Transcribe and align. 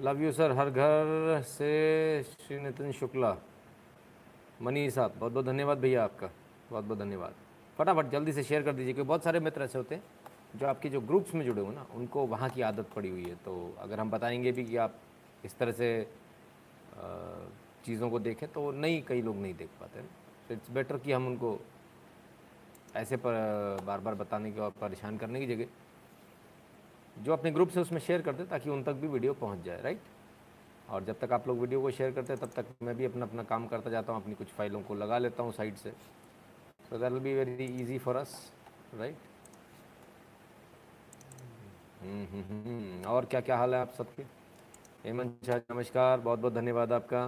Love 0.00 0.22
you 0.22 0.30
sir 0.32 0.50
हर 0.50 0.68
घर 0.70 1.42
से 1.46 2.22
Shri 2.24 2.58
Nitin 2.60 2.92
Shukla. 2.92 3.36
Money 4.62 4.90
साहब 4.90 5.12
बहुत 5.18 5.32
बहुत 5.32 5.44
धन्यवाद 5.46 5.78
भैया 5.78 6.04
आपका। 6.04 6.30
बहुत 6.70 6.84
बहुत 6.84 6.98
धन्यवाद। 6.98 7.34
फटाफट 7.78 8.10
जल्दी 8.10 8.32
से 8.32 8.42
शेयर 8.42 8.62
कर 8.62 8.72
दीजिए, 8.72 8.92
क्योंकि 8.94 9.08
बहुत 9.08 9.24
सारे 9.24 9.40
मित्र 9.40 9.62
ऐसे 9.62 9.78
होते 9.78 9.94
हैं 9.94 10.02
जो 10.56 10.66
आपके 10.66 10.88
जो 10.88 11.00
ग्रुप्स 11.00 11.34
में 11.34 11.44
जुड़े 11.44 11.62
हो 11.62 11.70
ना, 11.70 11.86
उनको 11.94 12.26
वहाँ 12.26 12.48
की 12.50 12.62
आदत 12.62 12.88
पड़ी 12.96 13.10
हुई 13.10 13.24
है। 13.24 13.34
तो 13.44 13.74
अगर 13.78 14.00
हम 14.00 14.10
बताएँगे 14.10 14.52
भी 14.52 14.64
कि 14.64 14.76
आप 14.76 14.98
इस 15.44 15.56
तरह 15.58 15.72
से 15.72 16.06
चीज़ों 17.84 18.10
को 18.10 18.18
देखें 18.18 18.48
तो 18.52 18.70
नहीं, 18.72 19.02
कई 19.02 19.22
लोग 19.22 19.36
नहीं 19.36 19.54
देख 19.54 19.68
पाते 19.80 20.00
तो 20.48 20.54
इट्स 20.54 20.70
बेटर 20.70 20.98
कि 20.98 21.12
हम 21.12 21.26
उनको 21.26 21.58
ऐसे 22.96 23.16
पर 23.16 23.80
बार 23.86 24.00
बार 24.00 24.14
बताने 24.14 24.52
की 24.52 24.60
और 24.60 24.70
परेशान 24.80 25.16
करने 25.18 25.40
की 25.40 25.46
जगह 25.46 25.66
जो 27.16 27.32
अपने 27.32 27.50
ग्रुप 27.50 27.68
से 27.68 27.80
उसमें 27.80 28.00
शेयर 28.00 28.22
करते 28.22 28.44
ताकि 28.46 28.70
उन 28.70 28.82
तक 28.82 28.92
भी 28.92 29.08
वीडियो 29.08 29.34
पहुँच 29.34 29.64
जाए 29.64 29.82
राइट 29.82 30.00
और 30.90 31.04
जब 31.04 31.18
तक 31.20 31.32
आप 31.32 31.46
लोग 31.48 31.58
वीडियो 31.58 31.80
को 31.80 31.90
शेयर 31.90 32.10
करते 32.12 32.32
हैं, 32.32 32.40
तब 32.40 32.50
तक 32.56 32.66
मैं 32.82 32.94
भी 32.96 33.04
अपना 33.04 33.26
अपना 33.26 33.42
काम 33.42 33.66
करता 33.66 33.90
जाता 33.90 34.12
हूँ, 34.12 34.22
अपनी 34.22 34.34
कुछ 34.34 34.48
फाइलों 34.48 34.80
को 34.82 34.94
लगा 34.94 35.18
लेता 35.18 35.42
हूँ 35.42 35.52
साइड 35.52 35.76
से। 35.76 35.90
So 36.88 36.98
that 36.98 37.12
will 37.12 37.22
be 37.22 37.34
very 37.34 37.64
easy 37.82 37.98
for 37.98 38.16
us 38.16 38.34
right 38.94 39.16
और 43.06 43.24
क्या 43.24 43.40
क्या 43.40 43.56
हाल 43.56 43.74
है 43.74 43.80
आप 43.80 43.92
सबके? 43.98 44.22
हेमंत 45.04 45.44
शाह, 45.46 45.58
नमस्कार। 45.70 46.20
बहुत 46.20 46.38
बहुत 46.38 46.52
धन्यवाद 46.54 46.92
आपका। 46.92 47.26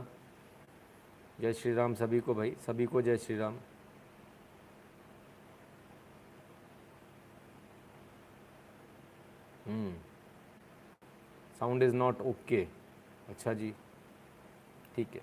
जय 1.41 1.53
श्री 1.53 1.73
राम 1.75 1.95
सभी 1.95 2.21
को 2.21 2.35
भाई, 2.35 2.55
सभी 2.67 2.87
को 2.87 3.03
Jai 3.03 3.17
Shri 3.17 3.37
Ram. 3.39 3.57
Sound 11.61 11.83
is 11.83 11.95
not 11.95 12.21
okay 12.23 12.67
अच्छा 13.29 13.53
जी। 13.53 13.73
ठीक 14.97 15.09
है। 15.15 15.21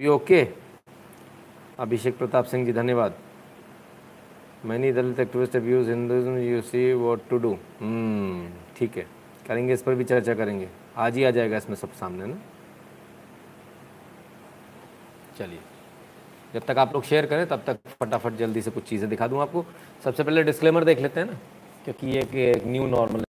ओके 0.00 0.42
अभिषेक 1.78 2.18
प्रताप 2.18 2.44
सिंह 2.44 2.64
जी, 2.66 2.72
धन्यवाद। 2.72 3.14
Many 4.64 4.92
Dalit 4.92 5.20
activist 5.20 5.56
views 5.56 5.88
Hinduism 5.90 6.36
you 6.38 6.60
see 6.62 6.92
what 6.94 7.28
to 7.30 7.38
do 7.38 7.54
ठीक 8.76 8.96
है। 8.96 9.06
करेंगे, 9.46 9.72
इस 9.72 9.82
पर 9.82 9.94
भी 9.94 10.04
चर्चा 10.04 10.34
करेंगे। 10.34 10.68
आज 10.96 11.16
ही 11.16 11.24
आ 11.24 11.30
जाएगा 11.30 11.56
इसमें 11.56 11.76
सब 11.76 11.92
सामने, 11.92 12.26
ना? 12.26 12.38
चलिए। 15.38 15.58
जब 16.54 16.64
तक 16.66 16.78
आप 16.78 16.92
लोग 16.94 17.02
शेयर 17.04 17.26
करें, 17.26 17.46
तब 17.48 17.62
तक 17.66 17.78
फटाफट 18.00 18.36
जल्दी 18.36 18.60
से 18.62 18.70
कुछ 18.70 18.84
चीज़ें 18.84 19.08
दिखा 19.10 19.26
दूँ 19.28 19.40
आपको। 19.40 19.64
सबसे 20.04 20.22
पहले 20.22 20.42
डिस्क्लेमर 20.42 20.84
देख 20.84 21.00
लेते 21.00 21.20
हैं 21.20 21.26
ना, 21.26 21.38
क्योंकि 21.84 22.06
ये 22.08 22.20
एक 22.44 22.66
न्यू 22.66 22.86
नॉर्मल 22.88 23.24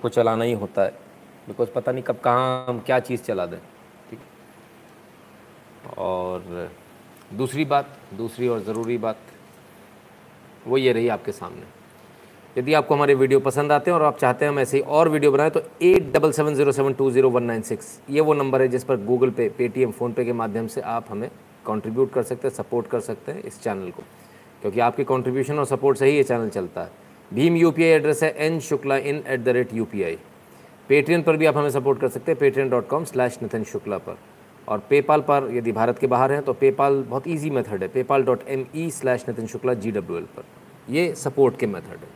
को 0.00 0.08
चलाना 0.10 0.44
ही 0.44 0.52
होता 0.54 0.82
है 0.82 0.90
बिकॉज़ 1.48 1.68
पता 1.74 1.92
नहीं 1.92 2.02
कब 2.04 2.18
कहाँ 2.24 2.64
हम 2.68 2.78
क्या 2.86 2.98
चीज़ 3.00 3.22
चला 3.22 3.46
दें, 3.46 3.58
ठीक? 4.10 4.18
और 5.98 6.70
दूसरी 7.34 7.64
बात, 7.64 7.96
दूसरी 8.16 8.48
और 8.48 8.60
ज़रूरी 8.64 8.96
बात, 8.98 9.16
वो 10.66 10.76
ये 10.78 10.92
रही 10.92 11.08
आपके 11.08 11.32
सामने। 11.32 11.66
यदि 12.56 12.74
आपको 12.74 12.94
हमारे 12.94 13.14
वीडियो 13.14 13.40
पसंद 13.40 13.72
आते 13.72 13.90
हैं 13.90 13.98
और 13.98 14.04
आप 14.04 14.18
चाहते 14.18 14.44
हैं 14.44 14.52
हम 14.52 14.58
ऐसे 14.58 14.76
ही 14.76 14.82
और 14.82 15.08
वीडियो 15.08 15.32
बनाएँ 15.32 15.50
तो 15.50 15.62
eight 15.82 16.12
double 16.12 16.32
seven 16.32 16.54
zero 16.54 16.72
seven 16.72 16.94
two 16.94 17.10
zero 17.10 17.30
one 17.30 17.42
nine 17.42 17.62
six 17.62 17.98
ये 18.10 18.20
वो 18.20 18.34
नंबर 18.34 18.62
है 18.62 18.68
जिस 18.68 18.84
पर 18.84 18.96
गूगल 19.04 19.30
पे 19.30 19.48
पेटीएम 19.58 19.90
फ़ोनपे 19.92 20.24
के 20.24 20.32
माध्यम 20.32 20.66
से 20.66 20.80
आप 20.80 21.06
हमें 21.10 21.28
कंट्रीब्यूट 21.68 22.12
कर 22.12 22.22
सकते 22.22 22.48
हैं 22.48 22.54
सपोर्ट 22.54 22.86
कर 22.86 23.00
सकते 23.00 23.32
हैं 23.32 23.42
इस 23.42 23.60
चैनल 23.62 23.90
को। 23.90 24.02
क्योंकि 24.62 24.80
आपके 24.80 25.04
कंट्रीब्यूशन 25.04 25.58
और 25.58 25.66
सपोर्ट 25.66 25.98
से 25.98 26.06
ही 26.06 26.16
ये 26.16 26.22
चैनल 26.24 26.48
चलता 26.50 26.82
है। 26.82 26.90
भीम 27.30 27.56
यूपीआई 27.56 27.88
एड्रेस 27.88 28.22
है 28.22 28.30
N 28.38 28.58
Shukla 28.60 28.96
in 28.98 29.22
at 29.26 29.40
the 29.40 29.48
rate 29.48 29.74
you 29.74 29.86
Paytm 30.88 31.22
पर 31.22 31.36
भी 31.36 31.46
आप 31.46 31.56
हमें 31.56 31.70
सपोर्ट 31.70 32.00
कर 32.00 32.08
सकते 32.08 32.32
हैं 32.32 32.38
Paytm 32.40 32.68
dot 32.70 32.86
com 32.88 33.04
slash 33.04 33.38
Nitin 33.42 33.64
Shukla 33.64 33.98
पर। 33.98 34.18
और 34.68 34.78
पेपाल 34.90 35.20
पर 35.20 35.48
यदि 35.52 35.72
भारत 35.72 35.98
के 35.98 36.06
बाहर 36.06 36.32
हैं 36.32 36.42
तो 36.42 36.52
पेपाल 36.52 37.02
बहुत 37.02 37.28
ईजी 37.28 37.50
मेथड 37.50 37.82
है 37.82 37.88
PayPal 37.88 38.22
dot 38.24 38.48
M 38.48 38.64
E 38.76 38.90
slash 38.90 39.24
Nitin 39.28 39.46
Shukla 39.46 39.74
G 39.74 39.90
W 39.90 40.18
L 40.18 40.24
पर। 40.36 40.44
ये 40.90 41.12
सपोर्ट 41.14 41.58
के 41.58 41.66
मेथड 41.66 41.96
है। 41.96 42.08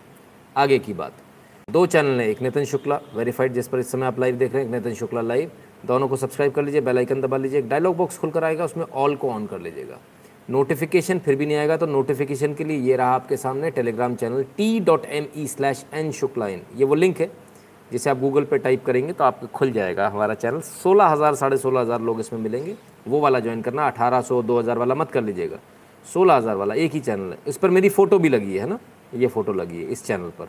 आगे 0.56 0.78
की 0.78 0.92
बात। 0.92 1.12
दो 1.68 1.84
चैनल 1.86 2.20
हैं, 2.20 2.28
एक 2.28 2.42
नितिन 2.42 2.64
शुक्ला 2.64 3.00
वेरीफाइड 3.14 3.52
जिस 3.52 3.68
पर 3.68 3.78
इस 3.78 3.90
समय 3.92 4.06
आप 4.06 4.18
लाइव 4.20 4.36
देख 4.36 4.52
रहे 4.52 4.62
हैं, 4.62 4.68
एक 4.68 4.74
नितिन 4.74 4.94
शुक्ला 4.94 5.20
लाइव 5.20 5.50
दोनों 5.84 6.08
को 6.08 6.16
सब्सक्राइब 6.16 6.52
कर 6.52 6.62
लीजिए 6.62 6.80
बेल 6.80 6.98
आइकन 6.98 7.20
दबा 7.20 7.36
लीजिए, 7.36 7.58
एक 7.58 7.68
डायलॉग 7.68 7.96
बॉक्स 7.96 8.18
खुलकर 8.18 8.44
आएगा, 8.44 8.64
उसमें 8.64 8.84
ऑल 8.84 9.14
को 9.16 9.30
ऑन 9.30 9.46
कर 9.46 9.60
लीजिएगा। 9.60 9.98
नोटिफिकेशन 10.48 11.18
फिर 11.18 11.36
भी 11.36 11.46
नहीं 11.46 11.56
आएगा 11.56 11.76
तो 11.76 11.86
नोटिफिकेशन 11.86 12.54
के 12.54 12.64
लिए 12.64 12.78
ये 12.80 12.96
रहा 12.96 13.14
आपके 13.14 13.36
सामने 13.36 13.70
Telegram 13.70 14.14
channel 14.16 14.42
T 14.56 14.78
dot 14.80 15.04
M 15.06 15.26
E 15.36 15.46
slash 15.48 15.84
N 15.94 16.10
Shukla 16.12 16.48
in 16.48 16.62
ये 16.76 16.84
वो 16.84 16.94
लिंक 16.94 17.20
है, 17.20 17.30
जिसे 17.90 18.10
आप 18.10 18.18
गूगल 18.20 18.44
पे 18.44 18.58
टाइप 18.58 18.84
करेंगे 18.84 19.12
तो 19.12 19.24
आपको 19.24 19.46
खुल 19.48 19.72
जाएगा 19.72 20.08
हमारा 20.08 20.34
चैनल 20.34 20.60
सोलह 20.62 21.06
हज़ार, 21.06 21.34
साढ़े 21.34 21.56
सोलह 21.56 21.80
हज़ार 21.80 22.00
लोग 22.00 22.20
इसमें 22.20 22.40
मिलेंगे। 22.40 22.74
वो 23.06 23.20
वाला 23.20 23.40
ज्वाइन 23.40 23.62
करना, 23.62 23.86
अठारह 23.86 24.20
सौ, 24.20 24.42
दो 24.42 24.58
हज़ार 24.58 24.78
वाला 24.78 24.94
मत 24.94 25.10
कर 25.10 25.22
लीजिएगा। 25.22 25.58
सोलह 26.06 26.34
हज़ार 26.34 26.56
वाला 26.56 26.74
एक 26.76 26.92
ही 26.92 27.00
चैनल 27.00 27.32
है। 27.32 27.38
इस 27.48 27.56
पर 27.56 27.70
मेरी 27.70 27.88
फ़ोटो 27.90 28.18
भी 28.18 28.28
लगी 28.28 28.56
है 28.56 28.68
ना? 28.68 28.78
ये 29.14 29.26
फ़ोटो 29.28 29.52
लगी 29.52 29.82
है 29.82 29.88
इस 29.88 30.04
चैनल 30.04 30.30
पर। 30.38 30.48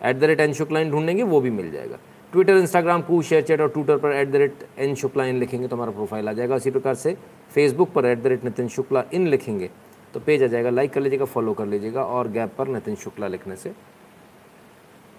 At 0.00 0.16
the 0.16 0.24
rate 0.24 0.40
N 0.40 0.52
Shukla in 0.54 0.90
ढूंढेंगे, 0.90 1.22
वो 1.22 1.40
भी 1.40 1.50
मिल 1.50 1.70
जाएगा। 1.72 1.98
Twitter 2.34 2.56
Instagram 2.56 3.02
Koo 3.02 3.20
share 3.22 3.42
chat 3.42 3.60
और 3.60 3.68
ट्विटर 3.70 3.96
पर 3.96 4.12
at 4.12 4.28
the 4.28 4.36
rate 4.36 4.62
N 4.78 4.94
Shukla 4.94 5.24
in 5.24 5.36
लिखेंगे 5.38 5.66
तो 5.68 5.76
हमारा 5.76 5.90
प्रोफ़ाइल 5.92 6.28
आ 6.28 6.32
जाएगा। 6.32 6.54
उसी 6.54 6.70
प्रकार 6.70 6.94
से 6.94 7.16
फेसबुक 7.50 7.90
पर 7.92 8.06
at 8.06 8.22
the 8.22 8.26
rate 8.26 8.44
Nitin 8.44 8.68
Shukla 8.68 9.02
in 9.14 9.26
लिखेंगे 9.28 9.70
तो 10.14 10.20
पेज 10.20 10.42
आ 10.42 10.46
जाएगा। 10.46 10.70
लाइक 10.70 10.92
कर 10.92 11.00
लीजिएगा 11.00 11.24
फॉलो 11.24 11.52
कर 11.54 11.66
लीजिएगा 11.66 12.02
और 12.04 12.28
गैप 12.28 12.54
पर 12.58 12.68
नितिन 12.68 12.94
शुक्ला 12.94 13.26
लिखने 13.28 13.56
से 13.56 13.72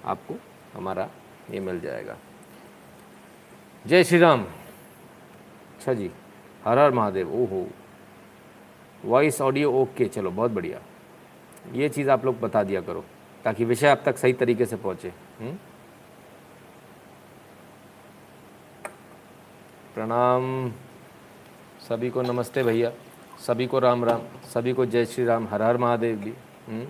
आपको 0.06 0.36
हमारा 0.74 1.10
ये 1.52 1.60
मिल 1.60 1.80
जाएगा। 1.82 2.18
जय 3.86 4.04
श्री 4.04 4.20
राम। 4.20 4.44
अच्छा 5.78 5.94
जी, 5.94 6.10
हर 6.66 6.80
हर 6.80 6.92
महादेव। 6.92 7.34
ओहो। 7.34 7.66
वॉइस 9.04 9.42
ऑडियो 9.42 9.72
ओके 9.74 10.06
चलो, 10.06 10.32
बहुत 10.32 10.52
बढ़िया। 10.52 10.82
ये 11.74 11.90
चीज़ 11.90 12.10
आप 12.10 12.26
लोग 12.26 12.40
बता 12.40 12.64
दिया 12.64 12.82
करो 12.82 13.04
ताकि 13.46 13.66
विषय 13.66 13.88
आप 13.88 14.02
तक 14.06 14.18
सही 14.18 14.34
तरीके 14.34 14.66
से 14.66 14.76
पहुँचे। 14.78 15.14
प्रणाम। 19.96 20.72
सभी 21.90 22.10
को 22.10 22.22
नमस्ते 22.22 22.64
भैया। 22.64 22.92
सभी 23.48 23.68
को 23.68 23.80
राम 23.80 24.06
राम। 24.06 24.22
सभी 24.54 24.74
को 24.74 24.86
जय 24.86 25.06
श्री 25.06 25.26
राम। 25.26 25.48
हर 25.48 25.62
हर 25.62 25.78
महादेव 25.78 26.16
जी। 26.16 26.34
हम्म। 26.68 26.88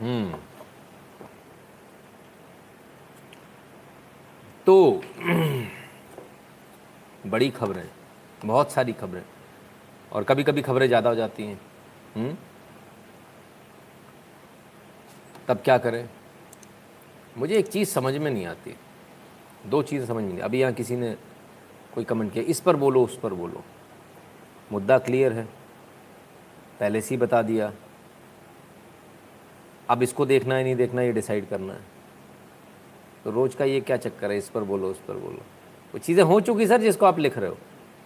हम्म। 0.00 0.34
तो 4.66 5.02
बड़ी 7.26 7.50
खबरें। 7.50 7.88
बहुत 8.44 8.72
सारी 8.72 8.92
खबरें। 8.92 9.22
और 10.12 10.24
कभी 10.24 10.44
कभी 10.44 10.62
खबरें 10.62 10.86
ज़्यादा 10.86 11.10
हो 11.10 11.16
जाती 11.16 11.42
हैं। 11.42 11.60
हम्म? 12.16 12.36
तब 15.48 15.60
क्या 15.64 15.78
करें? 15.78 16.08
मुझे 17.38 17.58
एक 17.58 17.68
चीज़ 17.68 17.88
समझ 17.88 18.16
में 18.16 18.30
नहीं 18.30 18.46
आती। 18.46 18.76
दो 19.66 19.82
चीज़ें 19.82 20.06
समझ 20.06 20.22
में 20.22 20.30
नहीं 20.30 20.38
अभी 20.38 20.60
यहाँ 20.60 20.72
किसी 20.72 20.96
ने 20.96 21.16
कोई 21.94 22.04
कमेंट 22.04 22.32
किया, 22.32 22.44
इस 22.44 22.60
पर 22.60 22.76
बोलो, 22.76 23.04
उस 23.04 23.18
पर 23.18 23.34
बोलो। 23.34 23.64
मुद्दा 24.72 24.98
क्लियर 24.98 25.32
है। 25.32 25.44
पहले 26.80 27.00
से 27.00 27.14
ही 27.14 27.20
बता 27.20 27.42
दिया। 27.42 27.72
अब 29.90 30.02
इसको 30.02 30.26
देखना 30.26 30.54
है, 30.54 30.64
नहीं 30.64 30.76
देखना 30.76 31.02
ये 31.02 31.12
डिसाइड 31.12 31.48
करना 31.48 31.72
है। 31.72 31.80
तो 33.24 33.30
रोज़ 33.30 33.56
का 33.56 33.64
ये 33.64 33.80
क्या 33.80 33.96
चक्कर 33.96 34.30
है? 34.30 34.38
इस 34.38 34.48
पर 34.48 34.60
बोलो, 34.60 34.90
उस 34.90 34.98
पर 34.98 35.14
बोलो। 35.14 35.38
वो 35.92 35.98
चीज़ें 35.98 36.24
हो 36.24 36.40
चुकी 36.40 36.66
सर, 36.66 36.80
जिसको 36.80 37.06
आप 37.06 37.18
लिख 37.18 37.38
रहे 37.38 37.50
हो। 37.50 37.56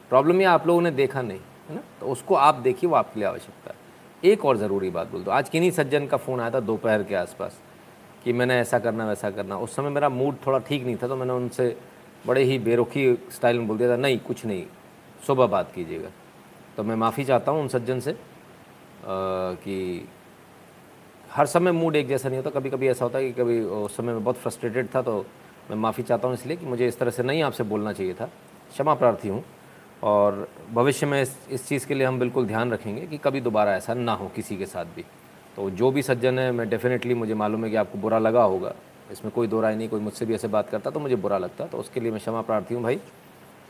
प्रॉब्लम 0.09 0.39
ये 0.39 0.45
आप 0.45 0.67
लोगों 0.67 0.83
ने 0.83 0.91
देखा 0.91 1.23
नहीं, 1.23 1.41
है 1.69 1.75
ना? 1.75 1.83
तो 2.01 2.07
उसको 2.07 2.35
आप 2.35 2.55
देखिए, 2.55 2.91
वो 2.91 2.97
आपके 2.97 3.21
लिए 3.21 3.29
आवश्यकता 3.29 3.71
है। 3.71 3.77
एक 4.33 4.45
और 4.45 4.57
ज़रूरी 4.57 4.91
बात 4.91 5.11
बोल 5.11 5.25
दो। 5.25 5.31
आज 5.31 5.49
किन्हीं 5.49 5.71
सज्जन 5.71 6.07
का 6.07 6.17
फ़ोन 6.17 6.41
आया 6.41 6.51
था 6.51 6.61
दोपहर 6.61 7.03
के 7.03 7.15
आसपास। 7.15 7.61
कि 8.25 8.33
मैंने 8.33 8.59
ऐसा 8.61 8.79
करना 8.79 9.07
वैसा 9.07 9.31
करना। 9.31 9.57
उस 9.59 9.77
समय 9.77 9.91
मेरा 9.91 10.09
मूड 10.09 10.37
थोड़ा 10.47 10.59
ठीक 10.59 10.85
नहीं 10.85 10.97
था 10.97 11.09
तो 11.09 11.17
मैंने 11.17 11.33
उनसे 11.33 11.77
बड़े 12.27 12.43
ही 12.45 12.59
बेरुखी 12.61 13.15
स्टाइल 13.33 13.59
में 13.59 13.67
बोल 13.69 13.79
दिया 13.79 13.91
था 13.91 13.97
नहीं 13.97 14.19
कुछ 14.21 14.45
नहीं 14.47 14.65
सुबह 15.27 15.47
बात 15.47 15.73
कीजिएगा। 15.75 16.11
तो 16.77 16.83
मैं 16.83 16.97
माफ़ी 16.97 17.25
चाहता 17.25 17.53
हूँ 17.53 17.61
उन 17.63 17.69
सज्जन 17.69 18.01
से 18.01 18.11
आ, 18.11 18.17
कि 19.05 20.09
हर 21.31 21.47
समय 21.47 21.73
मूड 21.73 21.97
एक 21.97 22.09
जैसा 22.09 22.29
नहीं 22.29 22.39
होता। 22.39 22.51
कभी 22.51 22.71
कभी 22.71 22.89
ऐसा 22.89 23.05
होता 23.05 23.19
है 23.19 23.25
कि 23.25 23.41
कभी 23.41 23.61
उस 23.61 23.97
समय 23.97 24.13
मैं 24.13 24.25
बहुत 24.25 24.37
फ्रस्ट्रेटेड 24.37 24.89
था 24.95 25.03
तो 25.03 25.25
मैं 25.71 25.77
माफ़ी 25.77 26.03
चाहता 26.03 26.29
हूँ 26.29 26.35
इसलिए 26.37 26.57
कि 26.57 26.67
मुझे 26.67 26.89
इस 26.89 26.99
तरह 26.99 27.11
से 27.11 27.23
नहीं 27.23 27.43
आपसे 27.43 27.65
बोलना 27.65 27.93
चाहिए 27.93 28.15
था। 28.15 28.27
क्षमा 28.71 28.95
प्रार्थी 28.95 29.29
हूँ 29.29 29.43
और 30.03 30.49
भविष्य 30.73 31.07
में 31.07 31.21
इस, 31.23 31.37
इस 31.51 31.67
चीज़ 31.69 31.87
के 31.87 31.95
लिए 31.95 32.07
हम 32.07 32.19
बिल्कुल 32.19 32.47
ध्यान 32.47 32.73
रखेंगे 32.73 33.07
कि 33.07 33.19
कभी 33.19 33.41
दोबारा 33.41 33.75
ऐसा 33.77 33.95
ना 33.95 34.13
हो 34.13 34.29
किसी 34.37 34.57
के 34.57 34.67
साथ 34.67 34.85
भी। 34.97 35.05
तो 35.57 35.69
जो 35.71 35.91
भी 35.91 36.03
सज्जन 36.03 36.39
है, 36.39 36.51
मैं 36.53 36.69
डेफिनेटली 36.69 37.15
मुझे 37.15 37.35
मालूम 37.35 37.65
है 37.65 37.71
कि 37.71 37.77
आपको 37.77 37.99
बुरा 37.99 38.19
लगा 38.19 38.43
होगा। 38.43 38.75
इसमें 39.13 39.33
कोई 39.35 39.47
दो 39.47 39.61
राय 39.61 39.75
नहीं, 39.77 39.89
कोई 39.89 40.01
मुझसे 40.01 40.27
भी 40.27 40.35
ऐसे 40.35 40.49
बात 40.49 40.71
करता 40.71 40.91
तो 40.91 41.01
मुझे 41.01 41.17
बुरा 41.17 41.39
लगता। 41.39 41.65
तो 41.67 41.79
उसके 41.79 42.01
लिए 42.01 42.11
मैं 42.11 42.21
क्षमा 42.21 42.41
प्रार्थी 42.43 42.75
हूँ 42.75 42.83
भाई, 42.83 42.99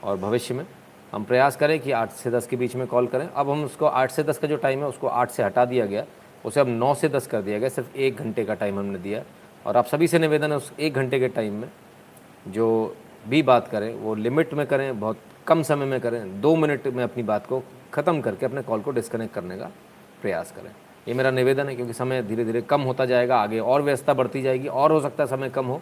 और 0.03 0.17
भविष्य 0.17 0.55
में 0.55 0.65
हम 1.13 1.25
प्रयास 1.25 1.57
करें 1.57 1.79
कि 1.81 1.91
आठ 1.93 2.11
से 2.11 2.31
दस 2.31 2.47
के 2.47 2.57
बीच 2.57 2.77
में 2.77 2.87
कॉल 2.87 3.07
करें। 3.07 3.27
अब 3.27 3.51
हम 3.51 3.65
उसको 3.65 3.87
आठ 3.87 4.11
से 4.11 4.23
दस 4.23 4.39
का 4.39 4.49
जो 4.49 4.57
टाइम 4.57 4.81
है, 4.81 4.87
उसको 4.87 5.07
आठ 5.07 5.31
से 5.31 5.43
हटा 5.43 5.65
दिया 5.65 5.87
गया। 5.87 6.05
उसे 6.45 6.61
अब 6.61 6.69
नौ 6.69 6.95
से 6.95 7.09
दस 7.09 7.27
कर 7.27 7.43
दिया 7.43 7.59
गया, 7.59 7.69
सिर्फ़ 7.69 7.97
एक 7.97 8.17
घंटे 8.17 8.45
का 8.45 8.55
टाइम 8.55 8.79
हमने 8.79 8.99
दिया। 8.99 9.23
और 9.67 9.77
आप 9.77 9.87
सभी 9.87 10.09
से 10.09 10.19
निवेदन 10.19 10.51
है, 10.51 10.57
उस 10.57 10.73
एक 10.81 10.95
घंटे 10.95 11.21
के 11.21 11.29
टाइम 11.29 11.55
में 11.55 11.69
जो 12.49 12.97
भी 13.29 13.43
बात 13.43 13.69
करें, 13.69 13.95
वो 13.95 14.15
लिमिट 14.15 14.55
में 14.55 14.67
करें, 14.67 15.01
बहुत 15.01 15.19
कम 15.47 15.63
समय 15.63 15.87
में 15.87 16.01
करें। 16.01 16.41
दो 16.41 16.55
मिनट 16.57 16.87
में 16.87 17.05
अपनी 17.05 17.23
बात 17.23 17.47
को 17.47 17.63
ख़त्म 17.95 18.21
करके 18.21 18.47
अपने 18.47 18.63
कॉल 18.63 18.81
को 18.81 18.91
डिस्कनेक्ट 18.91 19.35
करने 19.35 19.57
का 19.57 19.71
प्रयास 20.23 20.53
करें। 20.53 20.71
ये 21.07 21.15
मेरा 21.15 21.31
निवेदन 21.31 21.69
है 21.69 21.75
क्योंकि 21.77 21.93
समय 21.93 22.23
धीरे 22.23 22.45
धीरे 22.45 22.61
कम 22.63 22.81
होता 22.83 23.05
जाएगा, 23.07 23.37
आगे 23.37 23.59
और 23.59 23.83
व्यवस्था 23.83 24.15
बढ़ती 24.15 24.43
जाएगी 24.43 24.69
और 24.69 24.93
हो 24.93 25.01
सकता 25.01 25.23
है 25.23 25.29
समय 25.29 25.51
कम 25.51 25.67
हो। 25.67 25.81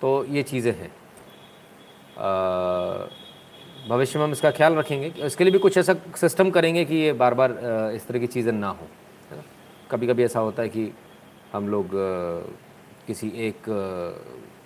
तो 0.00 0.24
ये 0.26 0.42
चीज़ें 0.42 0.72
हैं। 0.72 0.90
भविष्य 3.88 4.18
में 4.18 4.24
हम 4.24 4.32
इसका 4.32 4.50
ख्याल 4.50 4.74
रखेंगे 4.74 5.12
इसके 5.26 5.44
लिए 5.44 5.52
भी 5.52 5.58
कुछ 5.58 5.76
ऐसा 5.78 5.94
सिस्टम 6.16 6.50
करेंगे 6.50 6.84
कि 6.84 6.94
ये 6.96 7.12
बार 7.14 7.34
बार 7.34 7.50
इस 7.94 8.06
तरह 8.06 8.18
की 8.18 8.26
चीज़ें 8.26 8.52
ना 8.52 8.68
हो, 8.68 8.86
है 9.30 9.44
कभी 9.90 10.06
कभी 10.06 10.24
ऐसा 10.24 10.40
होता 10.40 10.62
है 10.62 10.68
कि 10.68 10.92
हम 11.52 11.68
लोग 11.68 11.90
किसी 13.06 13.28
एक 13.46 13.62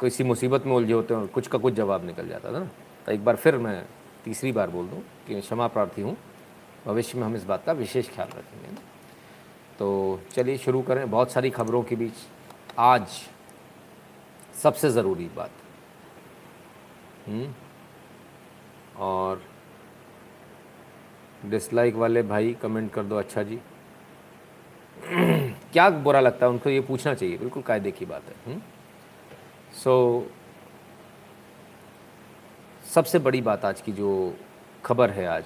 किसी 0.00 0.24
मुसीबत 0.24 0.66
में 0.66 0.72
उलझे 0.74 0.92
होते 0.92 1.14
हैं 1.14 1.20
और 1.20 1.26
कुछ 1.28 1.46
का 1.48 1.58
कुछ 1.58 1.74
जवाब 1.74 2.04
निकल 2.06 2.28
जाता 2.28 2.52
था 2.52 2.58
ना? 2.58 2.68
तो 3.06 3.12
एक 3.12 3.24
बार 3.24 3.36
फिर 3.36 3.56
मैं 3.58 3.84
तीसरी 4.24 4.52
बार 4.52 4.70
बोल 4.70 4.86
दूँ 4.86 5.02
कि 5.26 5.40
क्षमा 5.40 5.66
प्रार्थी 5.68 6.02
हूँ। 6.02 6.16
भविष्य 6.86 7.18
में 7.18 7.24
हम 7.26 7.36
इस 7.36 7.44
बात 7.44 7.64
का 7.66 7.72
विशेष 7.74 8.08
ख्याल 8.14 8.28
रखेंगे 8.28 8.72
ना? 8.72 8.80
तो 9.78 10.20
चलिए 10.32 10.58
शुरू 10.58 10.82
करें 10.82 11.10
बहुत 11.10 11.30
सारी 11.30 11.50
खबरों 11.50 11.82
के 11.82 11.96
बीच। 11.96 12.12
आज 12.78 13.08
सबसे 14.62 14.90
ज़रूरी 14.90 15.30
बात। 15.36 15.50
हम्म? 17.26 17.54
और 18.98 19.42
डिसलाइक 21.46 21.94
वाले 21.94 22.22
भाई 22.22 22.54
कमेंट 22.54 22.92
कर 22.92 23.02
दो 23.02 23.16
अच्छा 23.16 23.42
जी। 23.42 23.60
क्या 25.72 25.90
बुरा 25.90 26.20
लगता 26.20 26.46
है? 26.46 26.52
उनको 26.52 26.70
ये 26.70 26.80
पूछना 26.80 27.14
चाहिए। 27.14 27.38
बिल्कुल 27.38 27.62
कायदे 27.62 27.90
की 27.90 28.04
बात 28.04 28.22
है। 28.46 28.58
सो 29.72 30.26
so, 32.84 32.90
सबसे 32.90 33.18
बड़ी 33.18 33.40
बात 33.40 33.64
आज 33.64 33.80
की 33.80 33.92
जो 33.92 34.36
खबर 34.84 35.10
है 35.10 35.26
आज 35.26 35.44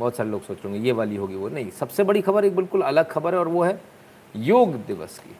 बहुत 0.00 0.16
सारे 0.16 0.30
लोग 0.30 0.42
सोच 0.42 0.56
रहे 0.56 0.68
होंगे, 0.68 0.86
ये 0.86 0.92
वाली 0.92 1.16
होगी, 1.16 1.34
वो 1.34 1.48
नहीं। 1.48 1.70
सबसे 1.70 2.04
बड़ी 2.04 2.20
खबर 2.22 2.44
एक 2.44 2.56
बिल्कुल 2.56 2.82
अलग 2.82 3.08
खबर 3.08 3.34
है 3.34 3.40
और 3.40 3.48
वो 3.48 3.62
है 3.64 3.80
योग 4.34 4.74
दिवस 4.86 5.18
की। 5.18 5.36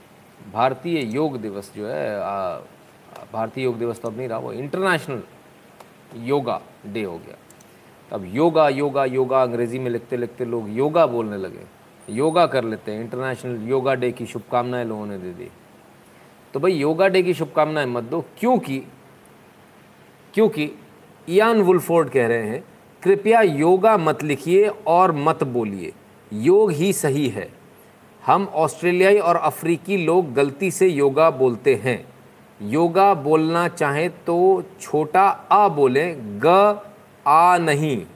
भारतीय 0.53 1.03
योग 1.15 1.37
दिवस 1.41 1.73
जो 1.77 1.87
है 1.87 2.19
भारतीय 3.33 3.65
योग 3.65 3.79
दिवस 3.79 4.01
तो 4.01 4.09
अब 4.09 4.17
नहीं 4.17 4.29
रहा, 4.29 4.39
वो 4.39 4.53
इंटरनेशनल 4.53 5.23
योगा 6.17 6.61
डे 6.87 7.03
हो 7.03 7.17
गया। 7.19 7.37
अब 8.13 8.25
योगा 8.35 8.69
योगा 8.69 9.05
योगा, 9.05 9.43
अंग्रेज़ी 9.43 9.79
में 9.79 9.91
लिखते 9.91 10.17
लिखते 10.17 10.45
लोग 10.45 10.69
योगा 10.69 11.07
बोलने 11.07 11.37
लगे। 11.37 11.65
योगा 12.09 12.47
कर 12.47 12.65
लेते 12.65 12.93
हैं, 12.93 13.01
इंटरनेशनल 13.01 13.69
योगा 13.69 13.95
डे 13.95 14.11
की 14.13 14.27
शुभकामनाएँ 14.27 14.85
लोगों 14.85 15.07
ने 15.07 15.19
दे 15.19 15.33
दी। 15.33 15.49
तो 16.55 16.61
भाई, 16.61 16.73
योगा 16.73 17.09
डे 17.09 17.23
की 17.23 17.35
शुभकामनाएँ 17.35 17.87
मत 17.87 18.05
दो, 18.05 18.25
क्योंकि 18.39 18.79
क्योंकि 20.35 20.71
इयान 21.29 21.61
वुलफोर्ड 21.61 22.11
कह 22.11 22.27
रहे 22.27 22.47
हैं 22.47 22.63
कृपया 23.03 23.41
योगा 23.41 23.97
मत 23.97 24.23
लिखिए 24.23 24.71
और 24.87 25.13
मत 25.13 25.45
बोलिए। 25.45 25.93
योग 26.33 26.73
ही 26.73 26.93
सही 26.93 27.29
है। 27.29 27.49
हम 28.27 28.45
ऑस्ट्रेलियाई 28.55 29.19
और 29.19 29.37
अफ्रीकी 29.37 29.97
लोग 29.97 30.33
गलती 30.35 30.71
से 30.71 30.89
योगा 30.89 31.31
बोलते 31.31 31.75
हैं। 31.75 32.05
योगा 32.63 33.15
बोलना 33.15 33.69
चाहें 33.69 34.11
तो 34.11 34.63
छोटा 34.81 35.23
आ 35.53 35.69
बोलें, 35.69 36.41
ग, 36.45 36.47
आ 37.27 37.59
नहीं। 37.59 38.07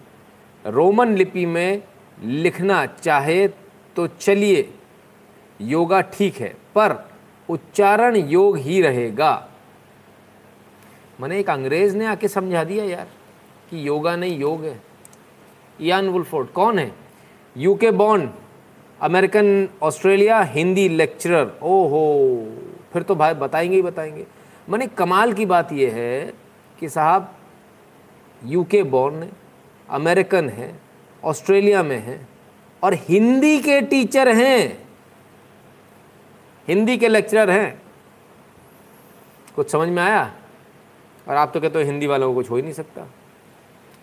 रोमन 0.67 1.15
लिपि 1.15 1.47
में 1.47 1.83
लिखना 2.23 2.87
चाहे 2.87 3.49
तो 3.97 4.07
चलिए। 4.07 4.75
योगा 5.61 6.01
ठीक 6.01 6.37
है, 6.37 6.55
पर 6.75 7.09
उच्चारण 7.49 8.17
योग 8.17 8.59
ही 8.59 8.83
रहेगा। 8.83 9.49
मैंने 11.21 11.39
एक 11.39 11.51
अंग्रेज़ 11.51 11.97
ने 11.97 12.07
आके 12.07 12.29
समझा 12.29 12.65
दिया 12.65 12.85
यार। 12.85 13.07
कि 13.71 13.89
योगा 13.89 14.17
नहीं, 14.17 14.39
योग 14.39 14.65
है। 14.65 14.81
यान 15.81 16.09
वुलफोर्ड, 16.09 16.49
कौन 16.49 16.79
है? 16.79 16.93
UK 17.57 17.91
born 17.91 18.31
American 19.01 19.69
Australia 19.83 20.41
Hindi 20.41 20.89
lecturer 20.89 21.59
ओहो, 21.63 22.47
फिर 22.93 23.03
तो 23.03 23.15
भाई 23.15 23.35
बताएँगे 23.35 23.77
ही 23.77 23.83
बताएँगे। 23.83 24.27
मैंने 24.69 24.87
कमाल 24.87 25.33
की 25.33 25.47
बात 25.47 25.73
यह 25.73 25.93
है 25.95 26.35
कि 26.81 26.89
साहब 26.89 27.35
यूके 28.45 28.83
बॉर्न 28.83 29.23
है 29.23 29.31
अमेरिकन 29.89 30.49
है 30.49 30.81
ऑस्ट्रेलिया 31.25 31.83
में 31.83 31.99
है, 31.99 32.29
और 32.83 32.95
हिंदी 32.95 33.59
के 33.59 33.81
टीचर 33.81 34.29
हैं। 34.29 34.89
हिंदी 36.69 36.99
के 36.99 37.09
लेक्चरर 37.09 37.51
हैं। 37.51 37.83
कुछ 39.57 39.71
समझ 39.71 39.89
में 39.89 40.03
आया? 40.03 40.35
और 41.29 41.37
आप 41.37 41.51
तो 41.55 41.61
कहते 41.61 41.79
हो 41.79 41.85
हिंदी 41.85 42.07
वालों 42.07 42.29
को 42.29 42.35
कुछ 42.35 42.51
हो 42.51 42.57
ही 42.57 42.63
नहीं 42.63 42.73
सकता। 42.73 43.07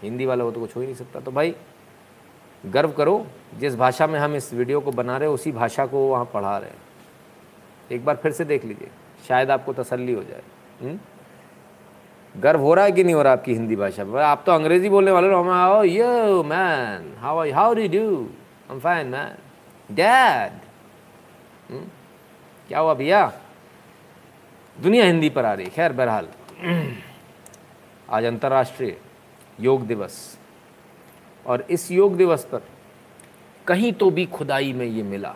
हिंदी 0.01 0.25
वालों 0.25 0.45
वो 0.45 0.51
तो 0.51 0.59
कुछ 0.59 0.75
हो 0.75 0.81
ही 0.81 0.88
नहीं 0.88 0.95
सकता। 0.95 1.19
तो 1.19 1.31
भाई, 1.31 1.56
गर्व 2.65 2.92
करो, 2.92 3.27
जिस 3.59 3.75
भाषा 3.75 4.07
में 4.07 4.19
हम 4.19 4.36
इस 4.36 4.53
वीडियो 4.53 4.81
को 4.81 4.92
बना 4.92 5.18
रहे 5.18 5.27
हैं, 5.27 5.36
उसी 5.36 5.51
भाषा 5.51 5.86
को 5.86 6.07
वहाँ 6.07 6.25
पढ़ा 6.25 6.57
रहे 6.57 6.69
हैं। 6.69 6.77
एक 7.92 8.06
बार 8.06 8.15
फिर 8.15 8.31
से 8.31 8.45
देख 8.45 8.65
लीजिए, 8.65 8.89
शायद 9.27 9.51
आपको 9.51 9.74
तसल्ली 9.74 10.13
हो 10.13 10.24
जाए? 10.24 10.44
हम्म? 10.81 11.00
गर्व 12.38 12.59
हो 12.59 12.74
रहा 12.74 12.86
है 12.86 12.92
कि 12.92 13.03
नहीं 13.03 13.15
हो 13.15 13.21
रहा 13.21 13.33
आपकी 13.33 13.53
हिंदी 13.53 13.75
भाषा 13.75 14.03
में? 14.06 14.21
आप 14.21 14.44
तो 14.45 14.51
अंग्रेज़ी 14.51 14.89
बोलने 14.89 15.12
वाले 15.12 15.33
हो 15.33 15.42
how 15.44 15.83
you 15.83 16.44
man 16.44 17.13
how 17.19 17.51
how 17.51 17.74
do 17.74 17.88
do 17.88 18.30
am 18.71 18.80
fine 18.80 19.07
man 19.07 19.36
dad 19.89 20.59
क्या 22.68 22.80
हुआ 22.80 22.94
भैया? 22.94 23.31
दुनिया 24.77 25.06
हिंदी 25.06 25.30
पर 25.30 25.45
आ 25.45 25.53
रही 25.53 25.65
खैर, 25.65 25.94
बहरहाल। 25.94 26.27
आज 28.09 28.24
अंतर्राष्ट्रीय 28.25 28.98
योग 29.59 29.86
दिवस। 29.88 30.38
और 31.45 31.65
इस 31.71 31.92
योग 31.92 32.15
दिवस 32.18 32.45
पर 32.45 32.62
कहीं 33.68 33.92
तो 33.94 34.09
भी 34.12 34.25
खुदाई 34.25 34.74
में 34.74 34.86
ये 34.86 35.03
मिला। 35.03 35.36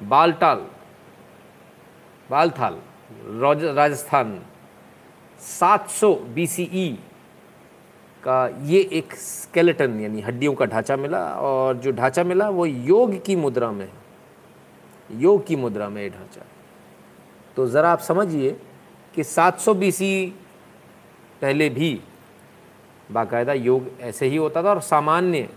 बालटाल, 0.00 0.66
बालथाल 2.30 2.78
राजस्थान 3.66 4.40
700 5.40 6.14
बीसीई 6.34 6.88
का 8.22 8.46
ये 8.62 8.80
एक 8.92 9.14
स्केलेटन 9.14 10.00
यानी 10.00 10.20
हड्डियों 10.20 10.54
का 10.54 10.64
ढांचा 10.66 10.96
मिला 10.96 11.24
और 11.34 11.76
जो 11.76 11.92
ढांचा 11.92 12.24
मिला 12.24 12.48
वो 12.48 12.66
योग 12.66 13.14
की 13.24 13.36
मुद्रा 13.36 13.70
में 13.72 13.88
योग 15.10 15.46
की 15.46 15.56
मुद्रा 15.56 15.88
में 15.88 16.02
ये 16.02 16.10
ढांचा 16.10 16.44
तो 17.56 17.66
ज़रा 17.66 17.92
आप 17.92 18.00
समझिए 18.00 18.50
कि 19.14 19.24
700 19.24 19.74
बीसी 19.76 20.10
पहले 21.42 21.68
भी 21.68 22.00
बाकायदा 23.10 23.52
योग 23.52 23.90
ऐसे 24.00 24.26
ही 24.26 24.36
होता 24.36 24.62
था 24.62 24.70
और 24.70 24.80
सामान्य, 24.80 25.48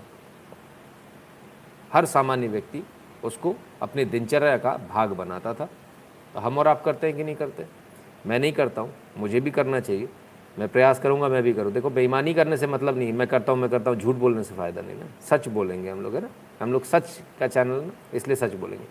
हर 1.94 2.06
सामान्य 2.06 2.48
व्यक्ति 2.48 2.84
उसको 3.24 3.56
अपनी 3.82 4.06
दिनचर्या 4.06 4.58
का 4.58 4.76
भाग 4.90 5.12
बनाता 5.12 5.54
था। 5.54 5.66
तो 6.34 6.40
हम 6.40 6.58
और 6.58 6.68
आप 6.68 6.84
करते 6.84 7.08
हैं 7.08 7.16
कि 7.16 7.24
नहीं 7.24 7.36
करते? 7.36 7.66
मैं 8.28 8.40
नहीं 8.40 8.54
करता 8.54 8.82
हूँ, 8.82 8.94
मुझे 9.18 9.40
भी 9.40 9.52
करना 9.52 9.80
चाहिए। 9.80 10.10
मैं 10.60 10.68
प्रयास 10.70 11.00
करूँगा, 11.00 11.28
मैं 11.28 11.42
भी 11.44 11.54
करूँ। 11.54 11.72
देखो, 11.72 11.90
बेईमानी 11.90 12.34
करने 12.34 12.58
से 12.58 12.68
मतलब 12.68 12.98
नहीं 12.98 13.14
मैं 13.14 13.28
करता 13.28 13.52
हूँ, 13.52 13.60
मैं 13.60 13.70
करता 13.70 13.92
हूँ, 13.92 14.00
झूठ 14.00 14.16
बोलने 14.16 14.44
से 14.44 14.56
फ़ायदा 14.56 14.82
नहीं 14.82 14.96
ना 14.96 15.06
सच 15.22 15.48
बोलेंगे 15.48 15.90
हम 15.90 16.02
लोग, 16.02 16.16
है 16.16 16.22
ना? 16.22 16.30
हम 16.62 16.74
लोग 16.74 16.84
सच 16.84 17.22
का 17.40 17.48
चैनल 17.48 17.82
ना, 17.82 17.92
इसलिए 18.14 18.36
सच 18.36 18.54
बोलेंगे। 18.54 18.86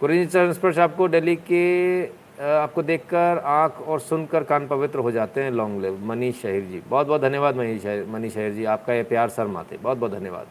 गुरुजी 0.00 0.26
चरण 0.26 0.52
स्पर्श, 0.52 0.78
आपको 0.78 1.08
दिल्ली 1.08 1.36
के 1.36 2.04
आपको 2.40 2.82
देखकर 2.82 3.38
आँख 3.44 3.80
और 3.82 4.00
सुनकर 4.00 4.44
कान 4.44 4.66
पवित्र 4.68 4.98
हो 4.98 5.10
जाते 5.10 5.42
हैं। 5.42 5.50
Long 5.50 5.80
live 5.82 5.98
Manish 6.06 6.40
Shaheer 6.42 6.64
ji. 6.64 6.80
बहुत 6.88 7.06
बहुत 7.06 7.20
धन्यवाद 7.20 7.56
मनीष 7.56 7.86
मनीष 8.08 8.34
शहीर 8.34 8.52
जी। 8.52 8.64
आपका 8.64 8.94
ये 8.94 9.02
प्यार 9.02 9.28
सर 9.28 9.46
माते 9.46 9.76
बहुत 9.76 9.98
बहुत 9.98 10.12
धन्यवाद। 10.12 10.46